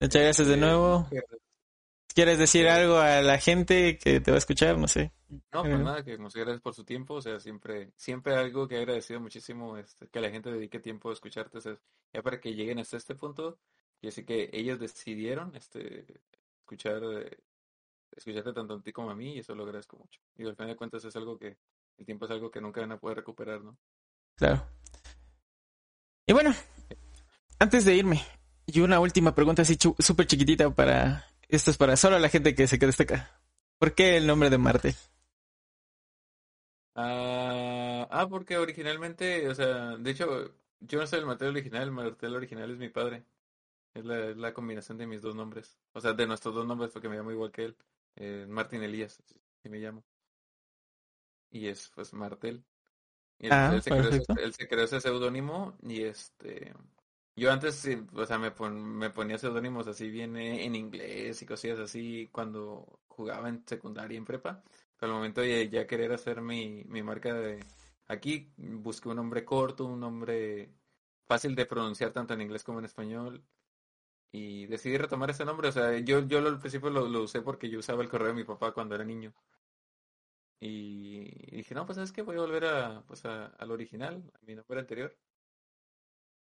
Muchas 0.00 0.22
gracias 0.22 0.48
de 0.48 0.56
nuevo. 0.56 1.08
¿Quieres 2.14 2.38
decir 2.38 2.68
algo 2.68 2.98
a 2.98 3.22
la 3.22 3.38
gente 3.38 3.98
que 3.98 4.20
te 4.20 4.30
va 4.30 4.36
a 4.36 4.38
escuchar? 4.38 4.76
No 4.78 4.88
sé. 4.88 5.12
No, 5.52 5.62
pues 5.62 5.78
nada, 5.78 6.04
que 6.04 6.18
muchas 6.18 6.42
gracias 6.42 6.60
por 6.60 6.74
su 6.74 6.84
tiempo. 6.84 7.14
O 7.14 7.22
sea, 7.22 7.40
siempre 7.40 7.92
siempre 7.96 8.34
algo 8.34 8.68
que 8.68 8.76
he 8.76 8.78
agradecido 8.78 9.20
muchísimo 9.20 9.76
es 9.76 9.96
que 10.10 10.20
la 10.20 10.30
gente 10.30 10.50
dedique 10.50 10.80
tiempo 10.80 11.10
a 11.10 11.12
escucharte. 11.12 11.58
O 11.58 11.60
sea, 11.60 11.76
ya 12.12 12.22
para 12.22 12.40
que 12.40 12.54
lleguen 12.54 12.78
hasta 12.78 12.96
este 12.96 13.14
punto, 13.14 13.58
y 14.00 14.08
así 14.08 14.24
que 14.24 14.50
ellos 14.52 14.78
decidieron 14.78 15.54
este 15.54 16.04
escuchar 16.60 17.02
eh, 17.04 17.38
escucharte 18.16 18.52
tanto 18.52 18.74
a 18.74 18.82
ti 18.82 18.92
como 18.92 19.10
a 19.10 19.14
mí 19.14 19.34
y 19.34 19.38
eso 19.40 19.54
lo 19.54 19.64
agradezco 19.64 19.96
mucho. 19.96 20.20
Y 20.36 20.46
al 20.46 20.56
final 20.56 20.68
de 20.68 20.76
cuentas 20.76 21.04
es 21.04 21.14
algo 21.16 21.38
que 21.38 21.56
el 21.98 22.06
tiempo 22.06 22.24
es 22.24 22.30
algo 22.30 22.50
que 22.50 22.60
nunca 22.60 22.80
van 22.80 22.92
a 22.92 22.98
poder 22.98 23.18
recuperar, 23.18 23.62
¿no? 23.62 23.76
Claro. 24.36 24.66
Y 26.26 26.32
bueno, 26.32 26.54
antes 27.58 27.84
de 27.84 27.94
irme, 27.94 28.22
y 28.66 28.80
una 28.80 29.00
última 29.00 29.34
pregunta 29.34 29.62
así 29.62 29.76
súper 29.98 30.26
chiquitita 30.26 30.70
para... 30.70 31.26
Esto 31.48 31.72
es 31.72 31.76
para 31.76 31.96
solo 31.96 32.18
la 32.18 32.28
gente 32.28 32.54
que 32.54 32.68
se 32.68 32.78
quede 32.78 32.92
acá. 32.96 33.40
¿Por 33.78 33.94
qué 33.94 34.16
el 34.16 34.26
nombre 34.26 34.50
de 34.50 34.58
Marte? 34.58 34.94
ah, 36.94 38.06
ah 38.08 38.28
porque 38.28 38.56
originalmente, 38.56 39.48
o 39.48 39.54
sea, 39.54 39.96
de 39.96 40.10
hecho, 40.10 40.54
yo 40.80 41.00
no 41.00 41.06
soy 41.06 41.18
el 41.18 41.26
Martel 41.26 41.48
original, 41.48 41.82
el 41.82 41.90
Martel 41.90 42.36
original 42.36 42.70
es 42.70 42.78
mi 42.78 42.88
padre. 42.88 43.24
Es 43.94 44.04
la, 44.04 44.30
la, 44.36 44.54
combinación 44.54 44.98
de 44.98 45.06
mis 45.06 45.20
dos 45.20 45.34
nombres. 45.34 45.76
O 45.92 46.00
sea, 46.00 46.12
de 46.12 46.26
nuestros 46.26 46.54
dos 46.54 46.66
nombres, 46.66 46.92
porque 46.92 47.08
me 47.08 47.16
llamo 47.16 47.32
igual 47.32 47.50
que 47.50 47.64
él. 47.64 47.76
Eh, 48.16 48.46
Martín 48.48 48.82
Elías, 48.82 49.20
así 49.20 49.68
me 49.68 49.78
llamo. 49.78 50.04
Y 51.50 51.66
es, 51.68 51.90
pues, 51.94 52.12
Martel. 52.12 52.64
Y 53.38 53.46
él, 53.46 53.52
ah, 53.52 53.80
se 53.80 54.68
creó, 54.68 54.84
ese 54.84 55.00
seudónimo 55.00 55.76
y 55.82 56.02
este... 56.02 56.74
Yo 57.36 57.50
antes, 57.50 57.88
o 58.12 58.26
sea, 58.26 58.38
me, 58.38 58.52
me 58.70 59.10
ponía 59.10 59.38
seudónimos 59.38 59.86
así 59.86 60.10
bien 60.10 60.36
en 60.36 60.74
inglés 60.74 61.40
y 61.40 61.46
cosillas 61.46 61.78
así 61.78 62.28
cuando 62.30 63.00
jugaba 63.08 63.48
en 63.48 63.66
secundaria 63.66 64.14
y 64.14 64.18
en 64.18 64.26
prepa. 64.26 64.62
Pero 64.98 65.12
al 65.12 65.18
momento 65.18 65.40
de 65.40 65.70
ya 65.70 65.86
querer 65.86 66.12
hacer 66.12 66.42
mi, 66.42 66.84
mi 66.84 67.02
marca 67.02 67.32
de... 67.32 67.64
Aquí 68.08 68.52
busqué 68.56 69.08
un 69.08 69.16
nombre 69.16 69.44
corto, 69.44 69.86
un 69.86 70.00
nombre 70.00 70.74
fácil 71.26 71.54
de 71.54 71.64
pronunciar 71.64 72.12
tanto 72.12 72.34
en 72.34 72.42
inglés 72.42 72.64
como 72.64 72.80
en 72.80 72.84
español 72.84 73.42
y 74.32 74.66
decidí 74.66 74.96
retomar 74.96 75.30
ese 75.30 75.44
nombre. 75.44 75.68
O 75.68 75.72
sea, 75.72 75.98
yo, 75.98 76.20
yo 76.26 76.38
al 76.38 76.58
principio 76.58 76.90
lo, 76.90 77.08
lo, 77.08 77.22
usé 77.22 77.42
porque 77.42 77.68
yo 77.68 77.78
usaba 77.78 78.02
el 78.02 78.08
correo 78.08 78.28
de 78.28 78.34
mi 78.34 78.44
papá 78.44 78.72
cuando 78.72 78.94
era 78.94 79.04
niño. 79.04 79.34
Y, 80.60 81.56
dije, 81.56 81.74
no, 81.74 81.86
pues 81.86 81.98
es 81.98 82.12
que 82.12 82.22
voy 82.22 82.36
a 82.36 82.40
volver 82.40 82.66
a, 82.66 83.02
pues 83.06 83.24
a, 83.24 83.46
al 83.46 83.70
original, 83.70 84.30
a 84.34 84.44
mi 84.44 84.54
nombre 84.54 84.80
anterior. 84.80 85.16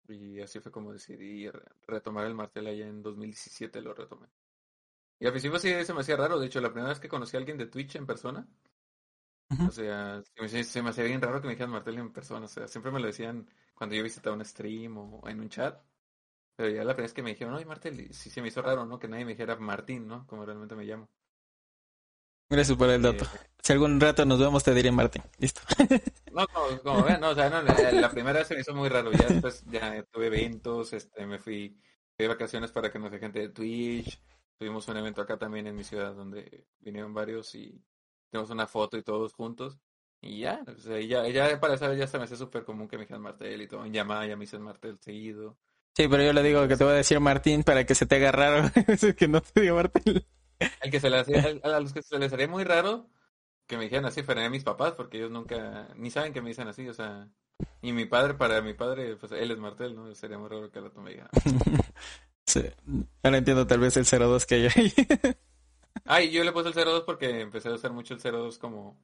Y 0.07 0.39
así 0.39 0.59
fue 0.59 0.71
como 0.71 0.93
decidí 0.93 1.49
retomar 1.85 2.25
el 2.25 2.33
martel 2.33 2.67
allá 2.67 2.87
en 2.87 3.03
2017, 3.03 3.81
lo 3.81 3.93
retomé. 3.93 4.27
Y 5.19 5.25
al 5.25 5.31
principio 5.31 5.59
sí 5.59 5.73
se 5.83 5.93
me 5.93 6.01
hacía 6.01 6.15
raro, 6.15 6.39
de 6.39 6.47
hecho, 6.47 6.61
la 6.61 6.69
primera 6.69 6.89
vez 6.89 6.99
que 6.99 7.09
conocí 7.09 7.35
a 7.35 7.39
alguien 7.39 7.57
de 7.57 7.67
Twitch 7.67 7.95
en 7.95 8.05
persona, 8.05 8.47
o 9.49 9.71
sea, 9.71 10.21
se 10.65 10.81
me, 10.81 10.89
hacía 10.89 11.03
bien 11.05 11.21
raro 11.21 11.41
que 11.41 11.47
me 11.47 11.53
dijeran 11.53 11.71
martel 11.71 11.97
en 11.97 12.11
persona, 12.11 12.45
o 12.45 12.49
sea, 12.49 12.67
siempre 12.67 12.91
me 12.91 12.99
lo 12.99 13.07
decían 13.07 13.49
cuando 13.73 13.95
yo 13.95 14.03
visitaba 14.03 14.35
un 14.35 14.43
stream 14.43 14.97
o 14.97 15.27
en 15.27 15.39
un 15.39 15.49
chat. 15.49 15.81
Pero 16.57 16.69
ya 16.69 16.83
la 16.83 16.93
primera 16.95 17.03
vez 17.03 17.13
que 17.13 17.21
me 17.21 17.29
dijeron, 17.29 17.53
oye 17.53 17.65
Martel, 17.65 18.13
sí 18.13 18.31
se 18.31 18.41
me 18.41 18.47
hizo 18.47 18.63
raro, 18.63 18.85
¿no? 18.85 18.97
Que 18.97 19.07
nadie 19.07 19.23
me 19.25 19.31
dijera 19.31 19.55
Martín, 19.57 20.07
¿no? 20.07 20.25
Como 20.25 20.43
realmente 20.43 20.75
me 20.75 20.85
llamo. 20.85 21.07
Gracias 22.49 22.77
por 22.77 22.89
el 22.89 23.01
dato. 23.01 23.25
Eh, 23.25 23.39
si 23.61 23.73
algún 23.73 23.99
rato 23.99 24.25
nos 24.25 24.39
vemos, 24.39 24.63
te 24.63 24.73
diré 24.73 24.91
Martín. 24.91 25.23
Listo. 25.37 25.61
No, 26.37 26.47
como, 26.49 26.79
como 26.83 27.03
ven, 27.03 27.19
no, 27.19 27.29
o 27.29 27.35
sea, 27.35 27.49
no, 27.49 27.63
la, 27.63 28.11
primera 28.11 28.37
vez 28.37 28.47
se 28.47 28.53
me 28.53 28.61
hizo 28.61 28.75
muy 28.75 28.89
raro. 28.89 29.11
Ya 29.11 29.25
después 29.25 29.65
ya 29.71 30.03
tuve 30.03 30.27
eventos, 30.27 30.93
este, 30.93 31.25
me 31.25 31.39
fui 31.39 31.75
de 32.15 32.27
vacaciones 32.27 32.71
para 32.71 32.91
que 32.91 32.99
nos 32.99 33.09
sé 33.09 33.17
gente 33.17 33.39
de 33.39 33.49
Twitch. 33.49 34.21
Tuvimos 34.59 34.87
un 34.87 34.97
evento 34.97 35.19
acá 35.19 35.39
también 35.39 35.65
en 35.65 35.75
mi 35.75 35.83
ciudad 35.83 36.13
donde 36.13 36.67
vinieron 36.79 37.11
varios 37.11 37.55
y 37.55 37.83
tenemos 38.29 38.51
una 38.51 38.67
foto 38.67 38.97
y 38.97 39.01
todos 39.01 39.33
juntos. 39.33 39.79
Y 40.21 40.41
ya, 40.41 40.63
o 40.67 40.79
sea, 40.79 40.99
ya, 41.01 41.27
ya 41.27 41.59
para 41.59 41.73
esa 41.73 41.87
vez 41.87 41.97
ya 41.97 42.05
se 42.05 42.19
me 42.19 42.25
hace 42.25 42.37
súper 42.37 42.63
común 42.63 42.87
que 42.87 42.97
me 42.97 43.05
dijeran 43.05 43.23
Martel 43.23 43.59
y 43.59 43.67
todo. 43.67 43.83
En 43.83 43.93
llamada 43.93 44.27
ya 44.27 44.35
me 44.35 44.41
dicen 44.41 44.61
Martel 44.61 44.99
seguido. 44.99 45.57
Sí, 45.97 46.07
pero 46.07 46.21
yo 46.21 46.31
le 46.31 46.43
digo 46.43 46.67
que 46.67 46.77
te 46.77 46.83
voy 46.83 46.93
a 46.93 46.97
decir 46.97 47.19
Martín 47.19 47.63
para 47.63 47.83
que 47.83 47.95
se 47.95 48.05
te 48.05 48.17
haga 48.17 48.31
raro. 48.31 48.69
es 48.87 49.15
que 49.15 49.27
no 49.27 49.41
te 49.41 49.61
diga 49.61 49.73
Martín. 49.73 50.23
El 50.79 50.91
que 50.91 50.99
se 50.99 51.09
les 51.09 51.21
hacía, 51.21 51.59
a 51.63 51.79
los 51.79 51.91
que 51.91 52.03
se 52.03 52.19
les 52.19 52.31
haría 52.31 52.47
muy 52.47 52.63
raro 52.63 53.09
que 53.65 53.77
me 53.77 53.85
dijeran 53.85 54.05
así 54.05 54.21
fueran 54.21 54.45
a 54.45 54.49
mis 54.51 54.63
papás, 54.63 54.91
porque 54.91 55.17
ellos 55.17 55.31
nunca, 55.31 55.87
ni 55.95 56.11
saben 56.11 56.33
que 56.33 56.41
me 56.43 56.49
dicen 56.49 56.67
así, 56.67 56.87
o 56.87 56.93
sea, 56.93 57.27
y 57.81 57.93
mi 57.93 58.05
padre, 58.05 58.35
para 58.35 58.61
mi 58.61 58.75
padre, 58.75 59.15
pues 59.15 59.31
él 59.31 59.49
es 59.49 59.57
Martel, 59.57 59.95
¿no? 59.95 60.13
Sería 60.13 60.37
muy 60.37 60.49
raro 60.49 60.69
que 60.69 60.81
la 60.81 60.91
tome 60.91 61.13
diga. 61.13 61.31
sí, 62.45 62.61
ahora 63.23 63.39
entiendo 63.39 63.65
tal 63.65 63.79
vez 63.79 63.97
el 63.97 64.05
02 64.05 64.45
que 64.45 64.55
hay 64.55 64.67
ahí. 64.67 64.93
Ay, 66.05 66.29
yo 66.29 66.43
le 66.43 66.51
puse 66.51 66.69
el 66.69 66.75
02 66.75 67.05
porque 67.05 67.41
empecé 67.41 67.69
a 67.69 67.73
usar 67.73 67.91
mucho 67.91 68.13
el 68.13 68.19
02 68.21 68.59
como, 68.59 69.01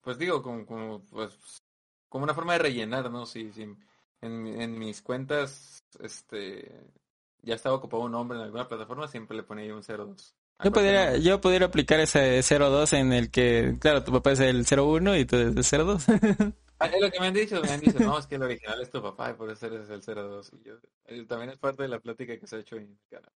pues 0.00 0.18
digo, 0.18 0.42
como, 0.42 0.66
como, 0.66 1.04
pues, 1.04 1.62
como 2.08 2.24
una 2.24 2.34
forma 2.34 2.54
de 2.54 2.58
rellenar, 2.58 3.08
¿no? 3.08 3.24
Sí, 3.24 3.52
sí 3.54 3.68
en, 4.22 4.46
en 4.46 4.78
mis 4.78 5.02
cuentas, 5.02 5.84
este, 6.00 6.70
ya 7.42 7.54
estaba 7.54 7.76
ocupado 7.76 8.04
un 8.04 8.12
nombre 8.12 8.38
en 8.38 8.44
alguna 8.44 8.68
plataforma, 8.68 9.08
siempre 9.08 9.36
le 9.36 9.42
ponía 9.42 9.74
un 9.74 9.82
02. 9.82 10.34
Yo 10.62 10.72
pudiera, 10.72 11.16
yo 11.16 11.40
pudiera 11.40 11.66
aplicar 11.66 12.00
ese 12.00 12.42
02 12.42 12.92
en 12.92 13.12
el 13.12 13.30
que, 13.30 13.76
claro, 13.80 14.04
tu 14.04 14.12
papá 14.12 14.32
es 14.32 14.40
el 14.40 14.66
01 14.66 15.16
y 15.16 15.24
tú 15.24 15.36
eres 15.36 15.72
el 15.72 15.86
02. 15.86 16.04
Ah, 16.82 16.86
es 16.86 16.98
lo 16.98 17.10
que 17.10 17.20
me 17.20 17.26
han 17.26 17.34
dicho, 17.34 17.60
me 17.60 17.68
han 17.68 17.80
dicho, 17.80 17.98
no, 17.98 18.18
es 18.18 18.26
que 18.26 18.36
el 18.36 18.42
original 18.42 18.80
es 18.80 18.88
tu 18.88 19.02
papá 19.02 19.30
y 19.30 19.34
por 19.34 19.50
eso 19.50 19.66
eres 19.66 19.90
el 19.90 20.00
02. 20.00 20.50
Y 20.54 20.66
yo, 20.66 20.76
eh, 21.08 21.26
también 21.26 21.50
es 21.50 21.58
parte 21.58 21.82
de 21.82 21.90
la 21.90 22.00
plática 22.00 22.38
que 22.38 22.46
se 22.46 22.56
ha 22.56 22.58
hecho 22.60 22.76
en 22.76 22.98
canal. 23.10 23.30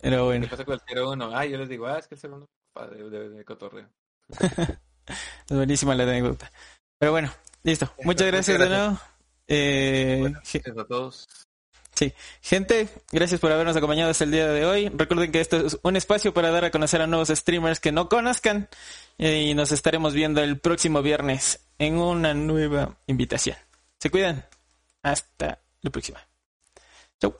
Pero 0.00 0.26
bueno. 0.26 0.44
¿Qué 0.44 0.50
pasa 0.50 0.64
con 0.64 0.78
el 0.86 0.98
01? 0.98 1.36
Ah, 1.36 1.44
yo 1.46 1.58
les 1.58 1.68
digo, 1.68 1.88
ah, 1.88 1.98
es 1.98 2.06
que 2.06 2.14
el 2.14 2.20
01 2.20 2.48
es 2.92 3.10
de, 3.10 3.28
de, 3.30 3.44
cotorreo. 3.44 3.88
es 4.28 5.56
buenísima 5.56 5.96
la 5.96 6.04
anécdota. 6.04 6.52
Pero 6.96 7.10
bueno, 7.10 7.32
listo. 7.64 7.92
Muchas 8.04 8.28
gracias, 8.28 8.56
de 8.56 8.68
nuevo. 8.68 9.00
Eh, 9.48 10.20
gracias 10.30 10.78
a 10.78 10.84
todos. 10.84 11.28
Sí, 11.94 12.12
gente, 12.40 12.88
gracias 13.12 13.40
por 13.40 13.52
habernos 13.52 13.76
acompañado 13.76 14.10
hasta 14.10 14.24
el 14.24 14.32
día 14.32 14.48
de 14.48 14.64
hoy. 14.66 14.88
Recuerden 14.88 15.30
que 15.30 15.40
esto 15.40 15.64
es 15.64 15.78
un 15.82 15.96
espacio 15.96 16.34
para 16.34 16.50
dar 16.50 16.64
a 16.64 16.70
conocer 16.72 17.00
a 17.00 17.06
nuevos 17.06 17.28
streamers 17.28 17.78
que 17.78 17.92
no 17.92 18.08
conozcan 18.08 18.68
y 19.16 19.54
nos 19.54 19.70
estaremos 19.70 20.12
viendo 20.12 20.42
el 20.42 20.58
próximo 20.58 21.02
viernes 21.02 21.60
en 21.78 21.98
una 21.98 22.34
nueva 22.34 22.98
invitación. 23.06 23.56
Se 24.00 24.10
cuidan. 24.10 24.44
Hasta 25.02 25.60
la 25.82 25.90
próxima. 25.90 26.20
Chau. 27.20 27.36